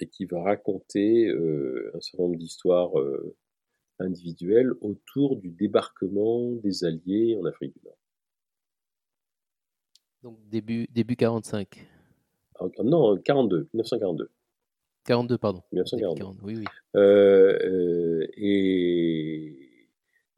et 0.00 0.08
qui 0.08 0.24
va 0.26 0.42
raconter 0.42 1.28
euh, 1.28 1.90
un 1.94 2.00
certain 2.00 2.24
nombre 2.24 2.36
d'histoires 2.36 2.98
euh, 2.98 3.36
individuelles 3.98 4.72
autour 4.80 5.36
du 5.36 5.50
débarquement 5.50 6.52
des 6.52 6.84
Alliés 6.84 7.36
en 7.40 7.44
Afrique 7.46 7.72
du 7.72 7.80
Nord. 7.84 7.98
Donc 10.22 10.38
début, 10.48 10.86
début 10.90 11.16
45. 11.16 11.86
Ah, 12.58 12.64
non, 12.82 13.16
42, 13.18 13.68
1942. 13.74 14.30
42, 15.04 15.38
pardon. 15.38 15.62
1942. 15.72 16.40
oui, 16.42 16.56
oui. 16.56 16.64
Euh, 16.96 17.58
euh, 17.64 18.26
et, 18.36 19.86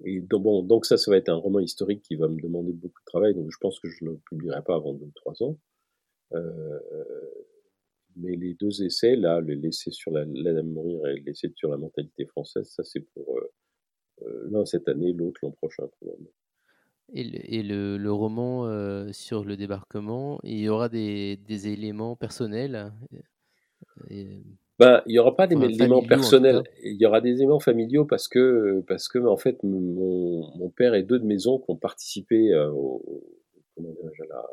et 0.04 0.20
donc, 0.20 0.42
bon, 0.42 0.62
donc 0.62 0.84
ça, 0.84 0.98
ça 0.98 1.10
va 1.10 1.16
être 1.16 1.30
un 1.30 1.36
roman 1.36 1.60
historique 1.60 2.02
qui 2.02 2.16
va 2.16 2.28
me 2.28 2.40
demander 2.40 2.72
beaucoup 2.72 3.00
de 3.00 3.06
travail, 3.06 3.34
donc 3.34 3.50
je 3.50 3.58
pense 3.60 3.80
que 3.80 3.88
je 3.88 4.04
ne 4.04 4.10
le 4.10 4.20
publierai 4.28 4.62
pas 4.62 4.76
avant 4.76 4.92
2 4.92 5.04
ou 5.04 5.12
3 5.14 5.42
ans. 5.42 5.58
Euh, 6.34 6.78
mais 8.18 8.36
les 8.36 8.54
deux 8.54 8.82
essais, 8.82 9.16
là, 9.16 9.40
l'essai 9.40 9.90
sur 9.90 10.10
l'aide 10.12 10.56
à 10.56 10.62
mourir 10.62 11.06
et 11.06 11.20
l'essai 11.20 11.52
sur 11.56 11.70
la 11.70 11.76
mentalité 11.76 12.26
française, 12.26 12.68
ça 12.68 12.84
c'est 12.84 13.00
pour 13.14 13.40
l'un 14.50 14.64
cette 14.64 14.88
année, 14.88 15.12
l'autre 15.12 15.40
l'an 15.42 15.52
prochain 15.52 15.86
probablement. 16.00 16.30
Et 17.14 17.62
le, 17.62 18.10
roman 18.10 18.66
euh, 18.66 19.10
sur 19.12 19.44
le 19.44 19.56
débarquement, 19.56 20.40
il 20.44 20.58
y 20.58 20.68
aura 20.68 20.90
des, 20.90 21.38
éléments 21.48 22.16
personnels 22.16 22.92
ben, 24.78 25.02
il 25.06 25.12
n'y 25.12 25.18
aura 25.18 25.34
pas 25.34 25.46
des 25.46 25.56
éléments 25.56 26.02
personnels, 26.02 26.62
il 26.84 27.00
y 27.00 27.06
aura 27.06 27.20
des 27.20 27.30
éléments 27.30 27.58
familiaux 27.58 28.04
parce 28.04 28.28
que, 28.28 28.84
parce 28.86 29.08
que 29.08 29.18
en 29.18 29.36
fait, 29.36 29.62
mon, 29.64 30.70
père 30.76 30.94
et 30.94 31.02
deux 31.02 31.18
de 31.18 31.24
mes 31.24 31.46
oncles 31.46 31.64
ont 31.68 31.76
participé 31.76 32.52
euh, 32.52 32.70
à 34.30 34.46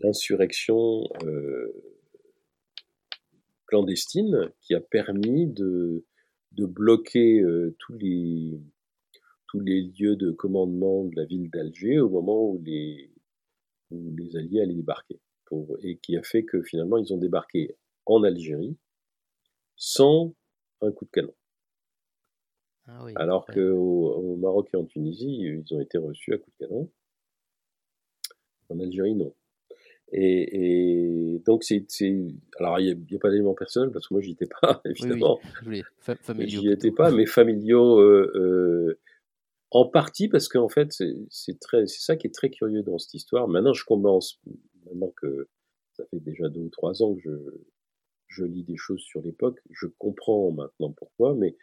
l'insurrection 0.00 1.04
euh, 1.24 1.72
clandestine 3.66 4.50
qui 4.60 4.74
a 4.74 4.80
permis 4.80 5.46
de, 5.46 6.04
de 6.52 6.66
bloquer 6.66 7.42
tous 7.78 7.94
les 7.94 8.60
les 9.60 9.82
lieux 9.82 10.16
de 10.16 10.30
commandement 10.30 11.04
de 11.04 11.16
la 11.16 11.24
ville 11.24 11.50
d'Alger 11.50 11.98
au 12.00 12.08
moment 12.08 12.50
où 12.50 12.60
les, 12.62 13.10
les 13.90 14.36
Alliés 14.36 14.60
allaient 14.60 14.74
débarquer. 14.74 15.20
Pour, 15.46 15.76
et 15.82 15.98
qui 15.98 16.16
a 16.16 16.22
fait 16.22 16.44
que 16.44 16.62
finalement 16.62 16.96
ils 16.96 17.12
ont 17.12 17.18
débarqué 17.18 17.76
en 18.06 18.22
Algérie 18.22 18.78
sans 19.76 20.34
un 20.80 20.90
coup 20.90 21.04
de 21.04 21.10
canon. 21.10 21.34
Ah 22.86 23.04
Alors 23.16 23.46
qu'au 23.46 24.12
au 24.14 24.36
Maroc 24.36 24.70
et 24.72 24.76
en 24.76 24.84
Tunisie, 24.84 25.38
ils 25.38 25.74
ont 25.74 25.80
été 25.80 25.98
reçus 25.98 26.32
à 26.32 26.38
coup 26.38 26.50
de 26.50 26.66
canon. 26.66 26.90
En 28.70 28.80
Algérie, 28.80 29.14
non. 29.14 29.34
Et, 30.16 31.42
donc, 31.44 31.64
c'est. 31.64 31.84
Alors, 32.58 32.78
il 32.78 32.96
n'y 33.10 33.16
a, 33.16 33.18
pas 33.18 33.30
d'élément 33.30 33.54
personnel 33.54 33.90
parce 33.90 34.08
que 34.08 34.14
moi, 34.14 34.20
j'y 34.20 34.32
étais 34.32 34.48
pas, 34.60 34.80
évidemment. 34.84 35.40
Oui, 35.66 35.82
oui. 36.06 36.48
J'y 36.48 36.70
étais 36.70 36.92
pas, 36.92 37.10
mais 37.10 37.26
familiaux. 37.26 38.00
Euh, 38.00 38.32
euh, 38.36 38.98
en 39.70 39.86
partie 39.86 40.28
parce 40.28 40.46
qu'en 40.46 40.68
fait, 40.68 40.92
c'est 41.30 41.58
très, 41.58 41.86
c'est 41.86 42.00
ça 42.00 42.14
qui 42.14 42.28
est 42.28 42.34
très 42.34 42.48
curieux 42.48 42.84
dans 42.84 42.98
cette 42.98 43.14
histoire. 43.14 43.48
Maintenant, 43.48 43.72
je 43.72 43.84
commence, 43.84 44.40
maintenant 44.86 45.12
que 45.16 45.48
ça 45.94 46.04
fait 46.06 46.20
déjà 46.20 46.48
deux 46.48 46.60
ou 46.60 46.68
trois 46.68 47.02
ans 47.02 47.14
que 47.16 47.20
je, 47.20 47.30
je 48.28 48.44
lis 48.44 48.62
des 48.62 48.76
choses 48.76 49.00
sur 49.00 49.20
l'époque, 49.20 49.60
je 49.70 49.88
comprends 49.98 50.52
maintenant 50.52 50.92
pourquoi, 50.92 51.34
mais 51.34 51.56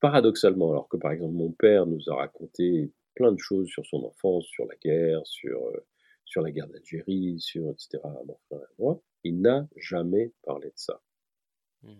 paradoxalement, 0.00 0.70
alors 0.70 0.88
que 0.88 0.96
par 0.96 1.12
exemple 1.12 1.34
mon 1.34 1.52
père 1.52 1.86
nous 1.86 2.08
a 2.08 2.16
raconté 2.16 2.92
plein 3.14 3.32
de 3.32 3.38
choses 3.38 3.68
sur 3.68 3.84
son 3.86 4.04
enfance, 4.04 4.44
sur 4.46 4.66
la 4.66 4.74
guerre, 4.76 5.26
sur, 5.26 5.66
euh, 5.68 5.84
sur 6.24 6.42
la 6.42 6.50
guerre 6.50 6.68
d'Algérie, 6.68 7.40
sur 7.40 7.70
etc. 7.70 7.98
Mon 8.26 8.38
frère 8.46 8.60
et 8.60 8.82
moi, 8.82 9.02
il 9.24 9.40
n'a 9.40 9.68
jamais 9.76 10.32
parlé 10.42 10.68
de 10.68 10.76
ça. 10.76 11.02
Mmh. 11.82 11.94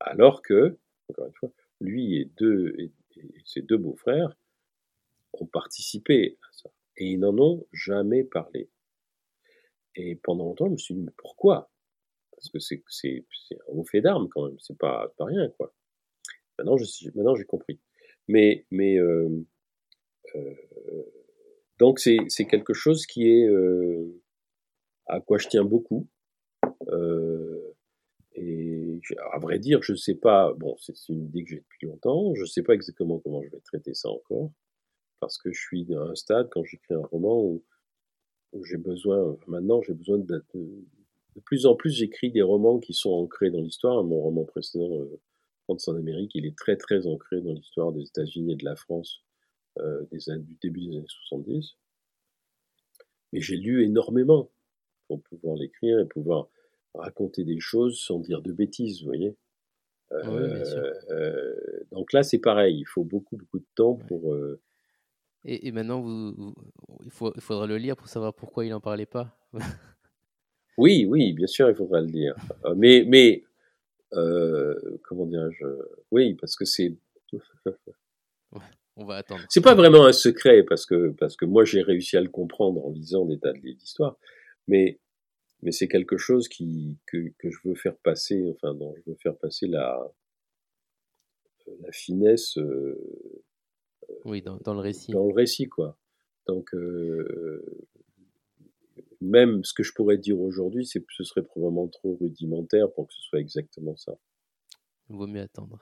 Alors 0.00 0.42
que, 0.42 0.78
encore 1.08 1.26
une 1.26 1.34
fois, 1.34 1.52
lui 1.80 2.16
et 2.16 2.24
deux, 2.36 2.74
et 2.78 2.92
et 3.16 3.42
ses 3.44 3.62
deux 3.62 3.78
beaux-frères 3.78 4.36
ont 5.34 5.46
participé 5.46 6.38
à 6.42 6.52
ça. 6.52 6.70
Et 6.96 7.06
ils 7.12 7.18
n'en 7.18 7.36
ont 7.38 7.66
jamais 7.72 8.24
parlé. 8.24 8.70
Et 9.94 10.16
pendant 10.16 10.44
longtemps, 10.44 10.66
je 10.66 10.72
me 10.72 10.76
suis 10.76 10.94
dit, 10.94 11.02
mais 11.02 11.12
pourquoi? 11.16 11.70
Parce 12.32 12.48
que 12.48 12.58
c'est, 12.58 12.82
c'est, 12.88 13.26
c'est 13.48 13.56
un 13.56 13.72
haut 13.72 13.84
fait 13.84 14.00
d'armes 14.00 14.28
quand 14.28 14.46
même, 14.46 14.58
c'est 14.58 14.76
pas, 14.76 15.12
pas 15.16 15.26
rien, 15.26 15.48
quoi. 15.50 15.74
Maintenant, 16.58 16.76
je, 16.76 16.84
maintenant 17.14 17.34
j'ai 17.34 17.44
compris. 17.44 17.80
Mais, 18.28 18.66
mais 18.70 18.98
euh, 18.98 19.44
donc 21.82 21.98
c'est 21.98 22.44
quelque 22.48 22.74
chose 22.74 23.06
qui 23.06 23.26
est 23.26 23.48
à 25.06 25.18
quoi 25.20 25.38
je 25.38 25.48
tiens 25.48 25.64
beaucoup. 25.64 26.06
et 28.36 29.00
à 29.32 29.38
vrai 29.40 29.58
dire, 29.58 29.82
je 29.82 29.94
sais 29.96 30.14
pas. 30.14 30.52
Bon, 30.54 30.76
c'est 30.78 30.94
une 31.08 31.24
idée 31.24 31.42
que 31.42 31.50
j'ai 31.50 31.56
depuis 31.56 31.88
longtemps. 31.88 32.36
Je 32.36 32.44
sais 32.44 32.62
pas 32.62 32.74
exactement 32.74 33.18
comment 33.18 33.42
je 33.42 33.50
vais 33.50 33.60
traiter 33.64 33.94
ça 33.94 34.08
encore, 34.10 34.52
parce 35.18 35.38
que 35.38 35.50
je 35.52 35.60
suis 35.60 35.92
à 35.92 36.02
un 36.02 36.14
stade 36.14 36.48
quand 36.52 36.62
j'écris 36.62 36.94
un 36.94 37.04
roman 37.04 37.42
où, 37.42 37.64
j'ai 38.64 38.76
besoin. 38.76 39.36
Maintenant, 39.48 39.82
j'ai 39.82 39.94
besoin 39.94 40.18
de, 40.18 40.44
de, 40.54 41.40
plus 41.44 41.66
en 41.66 41.74
plus. 41.74 41.90
J'écris 41.90 42.30
des 42.30 42.42
romans 42.42 42.78
qui 42.78 42.94
sont 42.94 43.10
ancrés 43.10 43.50
dans 43.50 43.60
l'histoire. 43.60 44.04
Mon 44.04 44.20
roman 44.20 44.44
précédent, 44.44 44.88
France 45.64 45.88
en 45.88 45.96
Amérique, 45.96 46.30
il 46.36 46.46
est 46.46 46.56
très 46.56 46.76
très 46.76 47.08
ancré 47.08 47.40
dans 47.40 47.54
l'histoire 47.54 47.90
des 47.90 48.04
États-Unis 48.04 48.52
et 48.52 48.56
de 48.56 48.64
la 48.64 48.76
France 48.76 49.24
euh, 49.78 50.04
des, 50.10 50.18
du 50.36 50.54
début 50.60 50.80
des 50.86 50.96
années 50.98 51.06
70. 51.08 51.76
Mais 53.32 53.40
j'ai 53.40 53.56
lu 53.56 53.82
énormément 53.82 54.50
pour 55.08 55.22
pouvoir 55.22 55.56
l'écrire 55.56 55.98
et 55.98 56.04
pouvoir 56.04 56.48
raconter 56.94 57.44
des 57.44 57.58
choses 57.58 57.98
sans 57.98 58.18
dire 58.18 58.42
de 58.42 58.52
bêtises, 58.52 59.00
vous 59.00 59.06
voyez. 59.06 59.34
Euh, 60.12 60.62
euh, 61.10 61.54
donc 61.90 62.12
là, 62.12 62.22
c'est 62.22 62.38
pareil, 62.38 62.80
il 62.80 62.84
faut 62.84 63.02
beaucoup, 63.02 63.38
beaucoup 63.38 63.60
de 63.60 63.66
temps 63.74 63.94
pour. 63.94 64.36
Et, 65.46 65.72
maintenant, 65.72 66.02
vous, 66.02 66.54
il, 67.02 67.10
faut, 67.10 67.32
il 67.34 67.40
faudra 67.40 67.66
le 67.66 67.78
lire 67.78 67.96
pour 67.96 68.08
savoir 68.08 68.34
pourquoi 68.34 68.66
il 68.66 68.70
n'en 68.70 68.80
parlait 68.80 69.06
pas. 69.06 69.34
oui, 70.76 71.06
oui, 71.08 71.32
bien 71.32 71.46
sûr, 71.46 71.70
il 71.70 71.74
faudra 71.74 72.02
le 72.02 72.08
lire. 72.08 72.36
mais, 72.76 73.04
mais 73.08 73.42
comment 74.10 75.24
dirais-je? 75.24 75.64
Oui, 76.10 76.34
parce 76.34 76.56
que 76.56 76.66
c'est. 76.66 76.94
On 78.96 79.04
va 79.04 79.16
attendre. 79.16 79.42
C'est 79.48 79.62
pas 79.62 79.74
vraiment 79.74 80.04
un 80.04 80.12
secret 80.12 80.64
parce 80.64 80.84
que 80.84 81.10
parce 81.18 81.36
que 81.36 81.44
moi 81.44 81.64
j'ai 81.64 81.82
réussi 81.82 82.16
à 82.16 82.20
le 82.20 82.28
comprendre 82.28 82.84
en 82.84 82.90
lisant 82.90 83.24
des 83.24 83.38
tas 83.38 83.52
d'histoires, 83.52 84.18
mais 84.68 85.00
mais 85.62 85.72
c'est 85.72 85.88
quelque 85.88 86.18
chose 86.18 86.48
qui 86.48 86.98
que, 87.06 87.32
que 87.38 87.50
je 87.50 87.58
veux 87.64 87.74
faire 87.74 87.96
passer, 87.96 88.52
enfin 88.54 88.74
dont 88.74 88.94
je 88.96 89.10
veux 89.10 89.16
faire 89.16 89.36
passer 89.36 89.66
la 89.66 89.98
la 91.80 91.92
finesse. 91.92 92.58
Euh, 92.58 92.98
oui, 94.24 94.42
dans, 94.42 94.58
dans, 94.58 94.74
le 94.74 94.80
récit. 94.80 95.12
Dans 95.12 95.26
le 95.26 95.34
récit, 95.34 95.68
quoi. 95.68 95.96
Donc 96.46 96.74
euh, 96.74 97.64
même 99.20 99.64
ce 99.64 99.72
que 99.72 99.82
je 99.82 99.92
pourrais 99.94 100.18
dire 100.18 100.40
aujourd'hui, 100.40 100.84
c'est 100.84 101.04
ce 101.10 101.24
serait 101.24 101.44
probablement 101.44 101.88
trop 101.88 102.16
rudimentaire 102.20 102.92
pour 102.92 103.06
que 103.06 103.14
ce 103.14 103.22
soit 103.22 103.40
exactement 103.40 103.96
ça. 103.96 104.18
Il 105.08 105.16
vaut 105.16 105.26
mieux 105.26 105.40
attendre. 105.40 105.78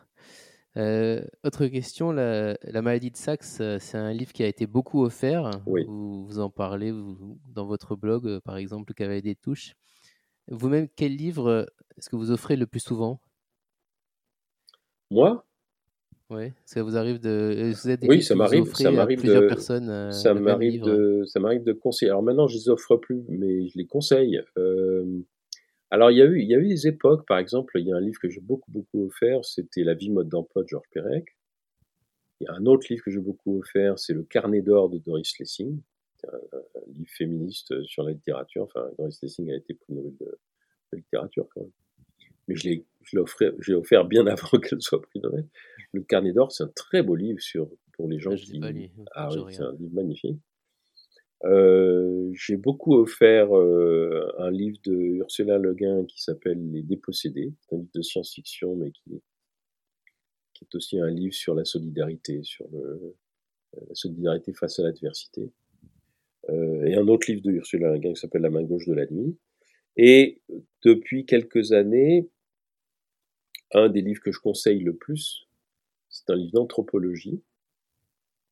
Euh, 0.77 1.23
autre 1.43 1.67
question, 1.67 2.13
la, 2.13 2.57
maladie 2.83 3.11
de 3.11 3.17
Saxe, 3.17 3.59
euh, 3.61 3.79
c'est 3.81 3.99
un 3.99 4.13
livre 4.13 4.33
qui 4.33 4.43
a 4.43 4.47
été 4.47 4.67
beaucoup 4.67 5.03
offert. 5.03 5.51
Vous, 5.67 6.27
vous 6.27 6.39
en 6.39 6.49
parlez 6.49 6.93
dans 7.49 7.67
votre 7.67 7.97
blog, 7.97 8.27
euh, 8.27 8.41
par 8.41 8.57
exemple, 8.57 8.95
Cavalier 8.95 9.23
des 9.23 9.35
touches. 9.35 9.75
Vous-même, 10.49 10.89
quel 10.97 11.17
livre 11.17 11.67
est-ce 11.97 12.09
que 12.09 12.17
vous 12.17 12.31
offrez 12.31 12.57
le 12.57 12.67
plus 12.67 12.81
souvent? 12.81 13.21
Moi? 15.11 15.45
Oui, 16.31 16.53
ça 16.65 16.85
vous 16.85 16.97
arrive 16.97 17.19
de. 17.19 17.73
Vous 17.73 17.91
êtes 17.91 18.05
oui, 18.07 18.23
ça 18.23 18.37
m'arrive. 18.37 18.73
Ça 18.75 18.93
m'arrive 18.93 19.25
de. 19.25 19.41
Personnes, 19.49 20.13
ça 20.13 20.33
m'arrive 20.33 20.83
de. 20.83 21.25
Ça 21.27 21.41
m'arrive 21.41 21.65
de 21.65 21.73
conseiller. 21.73 22.11
Alors 22.11 22.23
maintenant, 22.23 22.47
je 22.47 22.55
les 22.57 22.69
offre 22.69 22.97
plus, 22.97 23.25
mais 23.29 23.67
je 23.67 23.77
les 23.77 23.87
conseille. 23.87 24.41
Alors, 25.91 26.11
il 26.11 26.19
y, 26.19 26.23
a 26.23 26.25
eu, 26.25 26.41
il 26.41 26.49
y 26.49 26.55
a 26.55 26.59
eu 26.59 26.69
des 26.69 26.87
époques, 26.87 27.27
par 27.27 27.39
exemple, 27.39 27.79
il 27.79 27.87
y 27.87 27.93
a 27.93 27.97
un 27.97 28.01
livre 28.01 28.21
que 28.21 28.31
j'ai 28.31 28.41
beaucoup, 28.41 28.71
beaucoup 28.71 29.07
offert, 29.07 29.45
c'était 29.45 29.83
La 29.83 29.95
vie 29.95 30.11
mode 30.11 30.29
d'emploi 30.29 30.63
de 30.63 30.69
Georges 30.69 30.89
Perec. 30.93 31.37
Il 32.41 32.45
y 32.45 32.47
a 32.47 32.55
un 32.55 32.65
autre 32.67 32.87
livre 32.89 33.03
que 33.05 33.11
j'ai 33.11 33.21
beaucoup 33.21 33.59
offert, 33.59 33.99
c'est 33.99 34.15
Le 34.15 34.23
carnet 34.23 34.63
d'or 34.63 34.89
de 34.89 34.99
Doris 34.99 35.39
Lessing, 35.39 35.81
un, 36.25 36.37
un, 36.37 36.93
livre 36.95 37.11
féministe 37.11 37.83
sur 37.87 38.05
la 38.05 38.13
littérature. 38.13 38.63
Enfin, 38.63 38.89
Doris 38.99 39.21
Lessing 39.21 39.51
a 39.51 39.57
été 39.57 39.75
prix 39.75 39.93
Nobel 39.93 40.17
de, 40.21 40.39
littérature 40.93 41.49
quand 41.53 41.61
même. 41.61 41.71
Mais 42.47 42.55
je 42.57 42.69
l'ai, 42.69 42.87
je 43.03 43.17
l'ai 43.17 43.23
offert, 43.23 43.53
j'ai 43.61 43.75
offert 43.75 44.05
bien 44.05 44.27
avant 44.27 44.59
qu'elle 44.59 44.81
soit 44.81 45.03
prix 45.03 45.19
Nobel. 45.21 45.49
Le 45.93 46.03
carnet 46.03 46.33
d'or, 46.33 46.53
c'est 46.53 46.63
un 46.63 46.69
très 46.69 47.03
beau 47.03 47.17
livre 47.17 47.41
sur, 47.41 47.69
pour 47.95 48.09
les 48.09 48.21
gens 48.21 48.31
ah, 48.33 48.37
qui. 48.37 48.61
Ah 49.13 49.29
oui, 49.33 49.53
c'est 49.53 49.63
un 49.63 49.73
livre 49.73 49.95
magnifique. 49.95 50.39
Euh, 51.45 52.31
j'ai 52.35 52.57
beaucoup 52.57 52.95
offert 52.95 53.57
euh, 53.57 54.31
un 54.39 54.51
livre 54.51 54.79
de 54.85 54.93
Ursula 54.93 55.57
Le 55.59 55.73
Guin 55.75 56.05
qui 56.05 56.23
s'appelle 56.23 56.71
Les 56.71 56.83
Dépossédés, 56.83 57.55
un 57.73 57.77
livre 57.77 57.91
de 57.95 58.03
science-fiction, 58.03 58.77
mais 58.77 58.91
qui, 58.91 59.23
qui, 60.53 60.65
est 60.65 60.75
aussi 60.75 61.01
un 61.01 61.09
livre 61.09 61.35
sur 61.35 61.55
la 61.55 61.65
solidarité, 61.65 62.43
sur 62.43 62.69
le, 62.71 63.17
la 63.75 63.95
solidarité 63.95 64.53
face 64.53 64.79
à 64.81 64.83
l'adversité. 64.83 65.51
Euh, 66.51 66.85
et 66.85 66.95
un 66.95 67.09
autre 67.09 67.31
livre 67.31 67.43
de 67.43 67.53
Ursula 67.53 67.91
Le 67.93 67.99
Guin 67.99 68.13
qui 68.13 68.21
s'appelle 68.21 68.43
La 68.43 68.51
main 68.51 68.63
gauche 68.63 68.87
de 68.87 68.95
la 68.95 69.07
nuit. 69.07 69.39
Et 69.97 70.43
depuis 70.85 71.25
quelques 71.25 71.73
années, 71.73 72.29
un 73.73 73.89
des 73.89 74.03
livres 74.03 74.21
que 74.23 74.33
je 74.33 74.41
conseille 74.41 74.81
le 74.81 74.95
plus, 74.95 75.49
c'est 76.09 76.29
un 76.31 76.37
livre 76.37 76.53
d'anthropologie 76.53 77.43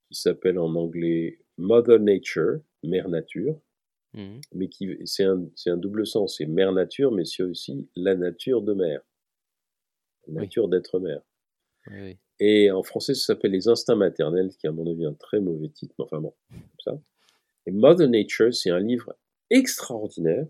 qui 0.08 0.20
s'appelle 0.20 0.58
en 0.58 0.74
anglais 0.74 1.40
Mother 1.56 1.98
Nature, 2.00 2.60
Mère 2.82 3.08
Nature, 3.08 3.60
mmh. 4.14 4.40
mais 4.54 4.68
qui 4.68 4.96
c'est 5.04 5.24
un, 5.24 5.48
un, 5.66 5.76
double 5.76 6.06
sens, 6.06 6.36
c'est 6.38 6.46
Mère 6.46 6.72
Nature, 6.72 7.12
mais 7.12 7.24
c'est 7.24 7.42
aussi 7.42 7.88
la 7.96 8.14
nature 8.14 8.62
de 8.62 8.74
mère, 8.74 9.00
la 10.26 10.42
nature 10.42 10.68
d'être 10.68 10.98
mère. 10.98 11.22
Et 12.40 12.70
en 12.70 12.82
français, 12.82 13.14
ça 13.14 13.26
s'appelle 13.26 13.52
Les 13.52 13.68
instincts 13.68 13.96
maternels, 13.96 14.50
qui 14.56 14.66
à 14.66 14.72
mon 14.72 14.86
avis 14.86 15.06
un 15.06 15.14
très 15.14 15.40
mauvais 15.40 15.70
titre, 15.70 15.94
mais 15.98 16.04
enfin 16.04 16.20
bon, 16.20 16.34
comme 16.50 16.60
ça. 16.84 17.00
Et 17.66 17.70
Mother 17.70 18.08
Nature, 18.08 18.54
c'est 18.54 18.70
un 18.70 18.78
livre 18.78 19.16
extraordinaire 19.50 20.46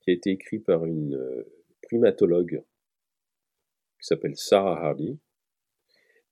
qui 0.00 0.10
a 0.10 0.14
été 0.14 0.30
écrit 0.30 0.58
par 0.58 0.84
une 0.84 1.14
euh, 1.14 1.44
primatologue 1.82 2.64
qui 4.00 4.06
s'appelle 4.06 4.36
Sarah 4.36 4.84
Hardy. 4.84 5.18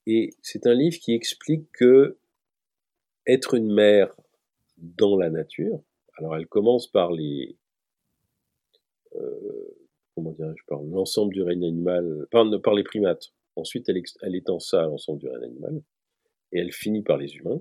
Et 0.07 0.31
c'est 0.43 0.67
un 0.67 0.75
livre 0.75 0.99
qui 0.99 1.13
explique 1.13 1.71
que 1.73 2.19
être 3.27 3.55
une 3.55 3.73
mère 3.73 4.15
dans 4.77 5.17
la 5.17 5.31
nature, 5.31 5.83
alors 6.17 6.37
elle 6.37 6.47
commence 6.47 6.87
par 6.87 7.13
les, 7.13 7.57
euh, 9.17 9.77
comment 10.15 10.33
dirais-je, 10.33 10.65
par 10.67 10.83
l'ensemble 10.83 11.35
du 11.35 11.43
règne 11.43 11.65
animal, 11.65 12.27
par, 12.31 12.75
les 12.75 12.85
primates. 12.85 13.33
Ensuite, 13.57 13.89
elle, 13.89 14.01
elle 14.23 14.37
étend 14.37 14.61
ça 14.61 14.85
à 14.85 14.87
l'ensemble 14.87 15.19
du 15.19 15.29
règne 15.29 15.45
animal, 15.45 15.83
et 16.53 16.61
elle 16.61 16.73
finit 16.73 17.03
par 17.03 17.17
les 17.17 17.35
humains. 17.35 17.61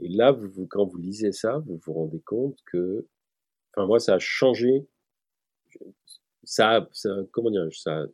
Et 0.00 0.08
là, 0.08 0.36
quand 0.70 0.86
vous 0.86 0.98
lisez 0.98 1.32
ça, 1.32 1.58
vous 1.58 1.78
vous 1.84 1.92
rendez 1.92 2.20
compte 2.20 2.58
que, 2.66 3.06
enfin 3.72 3.86
moi, 3.86 4.00
ça 4.00 4.14
a 4.14 4.18
changé, 4.18 4.86
ça, 6.42 6.88
comment 7.30 7.50
dirais-je, 7.50 7.78
ça 7.78 8.06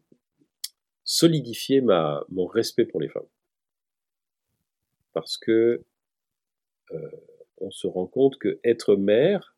solidifié 1.10 1.80
ma, 1.80 2.24
mon 2.28 2.46
respect 2.46 2.84
pour 2.84 3.00
les 3.00 3.08
femmes. 3.08 3.26
Parce 5.12 5.36
que 5.36 5.84
euh, 6.92 7.10
on 7.56 7.72
se 7.72 7.88
rend 7.88 8.06
compte 8.06 8.38
que 8.38 8.60
être 8.62 8.94
mère, 8.94 9.56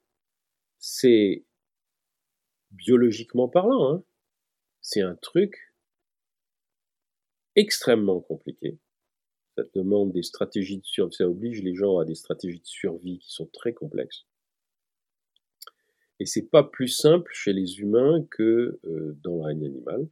c'est 0.79 1.45
biologiquement 2.71 3.49
parlant, 3.49 3.93
hein, 3.93 4.05
c'est 4.81 5.03
un 5.03 5.15
truc 5.15 5.75
extrêmement 7.55 8.23
compliqué. 8.23 8.79
Ça 9.55 9.65
demande 9.75 10.11
des 10.13 10.23
stratégies 10.23 10.79
de 10.79 10.87
survie, 10.87 11.15
ça 11.15 11.29
oblige 11.29 11.63
les 11.63 11.75
gens 11.75 11.99
à 11.99 12.07
des 12.07 12.15
stratégies 12.15 12.61
de 12.61 12.67
survie 12.67 13.19
qui 13.19 13.31
sont 13.31 13.51
très 13.53 13.75
complexes. 13.75 14.25
Et 16.19 16.25
c'est 16.25 16.49
pas 16.49 16.65
plus 16.65 16.89
simple 16.89 17.31
chez 17.35 17.53
les 17.53 17.81
humains 17.81 18.27
que 18.31 18.81
euh, 18.85 19.19
dans 19.23 19.37
le 19.37 19.43
règne 19.43 19.67
animal. 19.67 20.09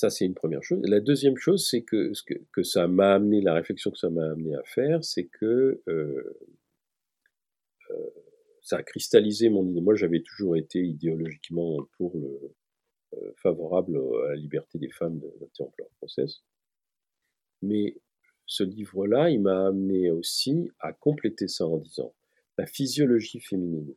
Ça, 0.00 0.08
c'est 0.08 0.24
une 0.24 0.32
première 0.32 0.62
chose. 0.62 0.80
La 0.84 1.00
deuxième 1.00 1.36
chose, 1.36 1.68
c'est 1.68 1.82
que, 1.82 2.10
que, 2.24 2.32
que, 2.54 2.62
ça 2.62 2.88
m'a 2.88 3.12
amené, 3.16 3.42
la 3.42 3.52
réflexion 3.52 3.90
que 3.90 3.98
ça 3.98 4.08
m'a 4.08 4.30
amené 4.30 4.54
à 4.54 4.62
faire, 4.64 5.04
c'est 5.04 5.26
que 5.26 5.82
euh, 5.88 6.38
euh, 7.90 8.10
ça 8.62 8.78
a 8.78 8.82
cristallisé 8.82 9.50
mon 9.50 9.68
idée. 9.68 9.82
Moi, 9.82 9.94
j'avais 9.96 10.22
toujours 10.22 10.56
été 10.56 10.78
idéologiquement 10.82 11.86
pour 11.98 12.16
le 12.16 12.54
euh, 13.12 13.32
favorable 13.42 13.98
à 14.24 14.28
la 14.30 14.36
liberté 14.36 14.78
des 14.78 14.88
femmes 14.88 15.18
d'interrompre 15.18 15.74
leur 15.78 15.90
process. 15.98 16.44
Mais 17.60 17.94
ce 18.46 18.62
livre-là, 18.62 19.28
il 19.28 19.42
m'a 19.42 19.66
amené 19.66 20.10
aussi 20.10 20.70
à 20.78 20.94
compléter 20.94 21.46
ça 21.46 21.66
en 21.66 21.76
disant 21.76 22.14
la 22.56 22.64
physiologie 22.64 23.40
féminine. 23.40 23.94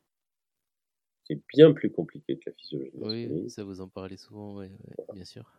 C'est 1.25 1.41
bien 1.53 1.71
plus 1.71 1.91
compliqué 1.91 2.37
que 2.37 2.49
la 2.49 2.55
physiologie 2.55 2.91
Oui, 2.95 3.49
ça 3.49 3.63
vous 3.63 3.81
en 3.81 3.87
parlez 3.87 4.17
souvent, 4.17 4.57
oui, 4.57 4.67
bien 5.13 5.25
sûr. 5.25 5.49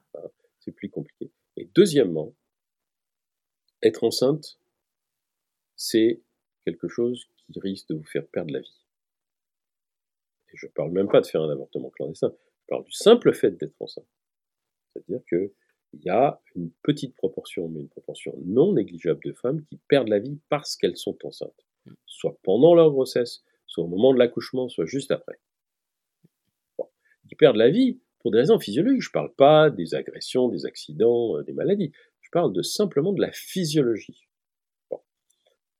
C'est 0.60 0.72
plus 0.72 0.90
compliqué. 0.90 1.30
Et 1.56 1.68
deuxièmement, 1.74 2.34
être 3.82 4.04
enceinte, 4.04 4.58
c'est 5.76 6.20
quelque 6.64 6.88
chose 6.88 7.26
qui 7.38 7.60
risque 7.60 7.88
de 7.88 7.94
vous 7.94 8.04
faire 8.04 8.26
perdre 8.26 8.52
la 8.52 8.60
vie. 8.60 8.84
Et 10.52 10.56
je 10.56 10.66
ne 10.66 10.72
parle 10.72 10.92
même 10.92 11.08
pas 11.08 11.20
de 11.20 11.26
faire 11.26 11.42
un 11.42 11.50
avortement 11.50 11.90
clandestin, 11.90 12.32
je 12.60 12.66
parle 12.68 12.84
du 12.84 12.92
simple 12.92 13.34
fait 13.34 13.50
d'être 13.52 13.74
enceinte. 13.80 14.06
C'est-à-dire 14.92 15.22
que 15.26 15.52
il 15.92 16.02
y 16.04 16.10
a 16.10 16.40
une 16.56 16.70
petite 16.82 17.14
proportion, 17.14 17.68
mais 17.68 17.80
une 17.80 17.88
proportion 17.88 18.34
non 18.44 18.72
négligeable 18.72 19.20
de 19.24 19.32
femmes 19.32 19.62
qui 19.64 19.76
perdent 19.88 20.08
la 20.08 20.18
vie 20.18 20.40
parce 20.48 20.76
qu'elles 20.76 20.96
sont 20.96 21.16
enceintes, 21.24 21.66
soit 22.06 22.36
pendant 22.42 22.74
leur 22.74 22.90
grossesse, 22.90 23.44
soit 23.66 23.84
au 23.84 23.86
moment 23.86 24.12
de 24.12 24.18
l'accouchement, 24.18 24.68
soit 24.68 24.86
juste 24.86 25.12
après. 25.12 25.38
Qui 27.28 27.34
perdent 27.34 27.56
la 27.56 27.70
vie 27.70 28.00
pour 28.20 28.30
des 28.30 28.38
raisons 28.38 28.58
physiologiques. 28.58 29.02
Je 29.02 29.08
ne 29.08 29.12
parle 29.12 29.34
pas 29.34 29.70
des 29.70 29.94
agressions, 29.94 30.48
des 30.48 30.66
accidents, 30.66 31.38
euh, 31.38 31.42
des 31.42 31.52
maladies. 31.52 31.92
Je 32.20 32.30
parle 32.30 32.52
de 32.52 32.62
simplement 32.62 33.12
de 33.12 33.20
la 33.20 33.32
physiologie. 33.32 34.28
Bon. 34.90 35.00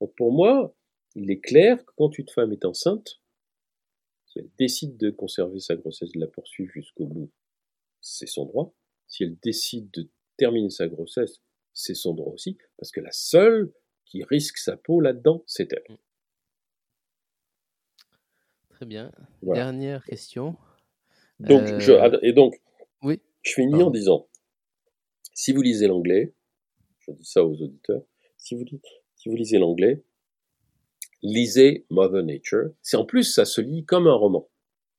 Donc 0.01 0.15
pour 0.17 0.33
moi, 0.33 0.75
il 1.15 1.31
est 1.31 1.41
clair 1.41 1.85
que 1.85 1.93
quand 1.97 2.19
une 2.19 2.29
femme 2.29 2.53
est 2.53 2.65
enceinte, 2.65 3.21
si 4.27 4.41
elle 4.41 4.51
décide 4.59 4.97
de 4.97 5.11
conserver 5.11 5.61
sa 5.61 5.77
grossesse, 5.77 6.13
de 6.13 6.21
la 6.21 6.27
poursuivre 6.27 6.73
jusqu'au 6.73 7.07
bout, 7.07 7.31
c'est 8.01 8.27
son 8.27 8.45
droit. 8.47 8.75
Si 9.07 9.23
elle 9.23 9.37
décide 9.39 9.91
de 9.93 10.09
terminer 10.37 10.71
sa 10.71 10.89
grossesse, 10.89 11.41
c'est 11.73 11.95
son 11.95 12.15
droit 12.15 12.33
aussi, 12.33 12.59
parce 12.77 12.91
que 12.91 13.01
la 13.01 13.13
seule 13.13 13.73
qui 14.05 14.23
risque 14.25 14.59
sa 14.59 14.77
peau 14.77 15.01
là-dedans, 15.01 15.43
c'est 15.47 15.73
elle. 15.73 15.99
Très 18.71 18.87
bien. 18.87 19.13
Dernière 19.43 20.05
question. 20.05 20.57
Donc, 21.41 21.67
je, 21.79 21.93
euh, 21.93 22.19
et 22.23 22.33
donc, 22.33 22.61
oui. 23.03 23.21
je 23.43 23.53
finis 23.55 23.83
en 23.83 23.91
disant, 23.91 24.29
si 25.35 25.53
vous 25.53 25.63
lisez 25.63 25.87
l'anglais, 25.87 26.35
je 27.01 27.13
dis 27.13 27.25
ça 27.25 27.45
aux 27.45 27.61
auditeurs, 27.61 28.03
si 28.37 28.55
vous, 28.55 28.65
si 29.17 29.29
vous 29.29 29.37
lisez 29.37 29.59
l'anglais, 29.59 30.03
lisez 31.23 31.87
Mother 31.91 32.23
Nature. 32.23 32.71
C'est 32.83 32.97
en 32.97 33.05
plus, 33.05 33.25
ça 33.25 33.45
se 33.45 33.61
lit 33.61 33.85
comme 33.85 34.07
un 34.07 34.15
roman. 34.15 34.49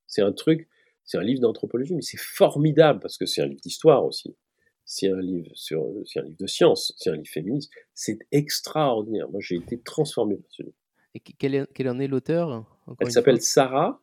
C'est 0.07 0.21
un 0.21 0.33
truc, 0.33 0.67
c'est 1.03 1.17
un 1.17 1.23
livre 1.23 1.41
d'anthropologie, 1.41 1.95
mais 1.95 2.01
c'est 2.01 2.19
formidable 2.19 2.99
parce 2.99 3.17
que 3.17 3.25
c'est 3.25 3.41
un 3.41 3.47
livre 3.47 3.61
d'histoire 3.61 4.05
aussi. 4.05 4.35
C'est 4.83 5.09
un 5.09 5.19
livre 5.19 5.49
sur, 5.55 5.83
c'est 6.05 6.19
un 6.19 6.23
livre 6.23 6.37
de 6.37 6.47
science, 6.47 6.93
c'est 6.97 7.09
un 7.09 7.15
livre 7.15 7.29
féministe. 7.29 7.71
C'est 7.93 8.19
extraordinaire. 8.31 9.29
Moi, 9.29 9.39
j'ai 9.41 9.55
été 9.55 9.79
transformé 9.79 10.35
par 10.35 10.51
ce 10.51 10.63
livre. 10.63 10.75
Et 11.15 11.19
quel, 11.19 11.67
quel 11.73 11.89
en 11.89 11.99
est 11.99 12.07
l'auteur 12.07 12.65
Elle 12.99 13.11
s'appelle 13.11 13.41
Sarah 13.41 14.01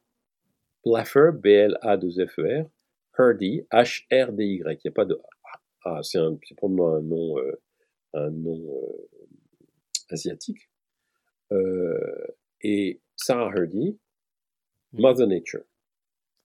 Blaffer, 0.84 1.30
B-L-A-2-F-E-R, 1.32 2.66
Hardy, 3.16 3.66
H-R-D-Y. 3.70 4.62
Il 4.62 4.80
n'y 4.84 4.88
a 4.88 4.92
pas 4.92 5.04
de 5.04 5.20
Ah, 5.84 6.00
c'est 6.02 6.20
probablement 6.56 6.94
un 6.94 7.02
nom, 7.02 7.38
euh, 7.38 7.60
un 8.14 8.30
nom 8.30 8.82
euh, 8.82 9.09
asiatique. 10.10 10.68
Euh, 11.52 12.26
et 12.62 13.00
Sarah 13.16 13.52
Hardy, 13.54 13.98
hmm. 14.92 15.00
Mother 15.00 15.26
Nature. 15.26 15.64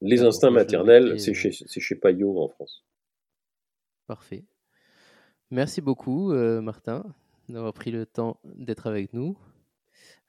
Les 0.01 0.21
instincts 0.21 0.51
maternels, 0.51 1.19
c'est 1.19 1.33
chez, 1.33 1.51
chez 1.51 1.95
Payot 1.95 2.39
en 2.39 2.47
France. 2.49 2.85
Parfait. 4.05 4.45
Merci 5.49 5.81
beaucoup, 5.81 6.31
Martin, 6.61 7.03
d'avoir 7.49 7.73
pris 7.73 7.89
le 7.89 8.05
temps 8.05 8.39
d'être 8.43 8.85
avec 8.85 9.11
nous. 9.13 9.39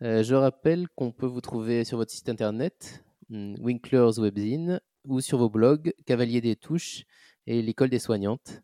je 0.00 0.34
rappelle 0.34 0.88
qu'on 0.96 1.12
peut 1.12 1.26
vous 1.26 1.42
trouver 1.42 1.84
sur 1.84 1.98
votre 1.98 2.12
site 2.12 2.30
internet 2.30 3.04
Winkler's 3.30 4.18
Webzine 4.18 4.80
ou 5.04 5.20
sur 5.20 5.38
vos 5.38 5.50
blogs 5.50 5.92
Cavalier 6.06 6.40
des 6.40 6.56
Touches 6.56 7.04
et 7.46 7.62
l'École 7.62 7.90
des 7.90 7.98
Soignantes. 7.98 8.62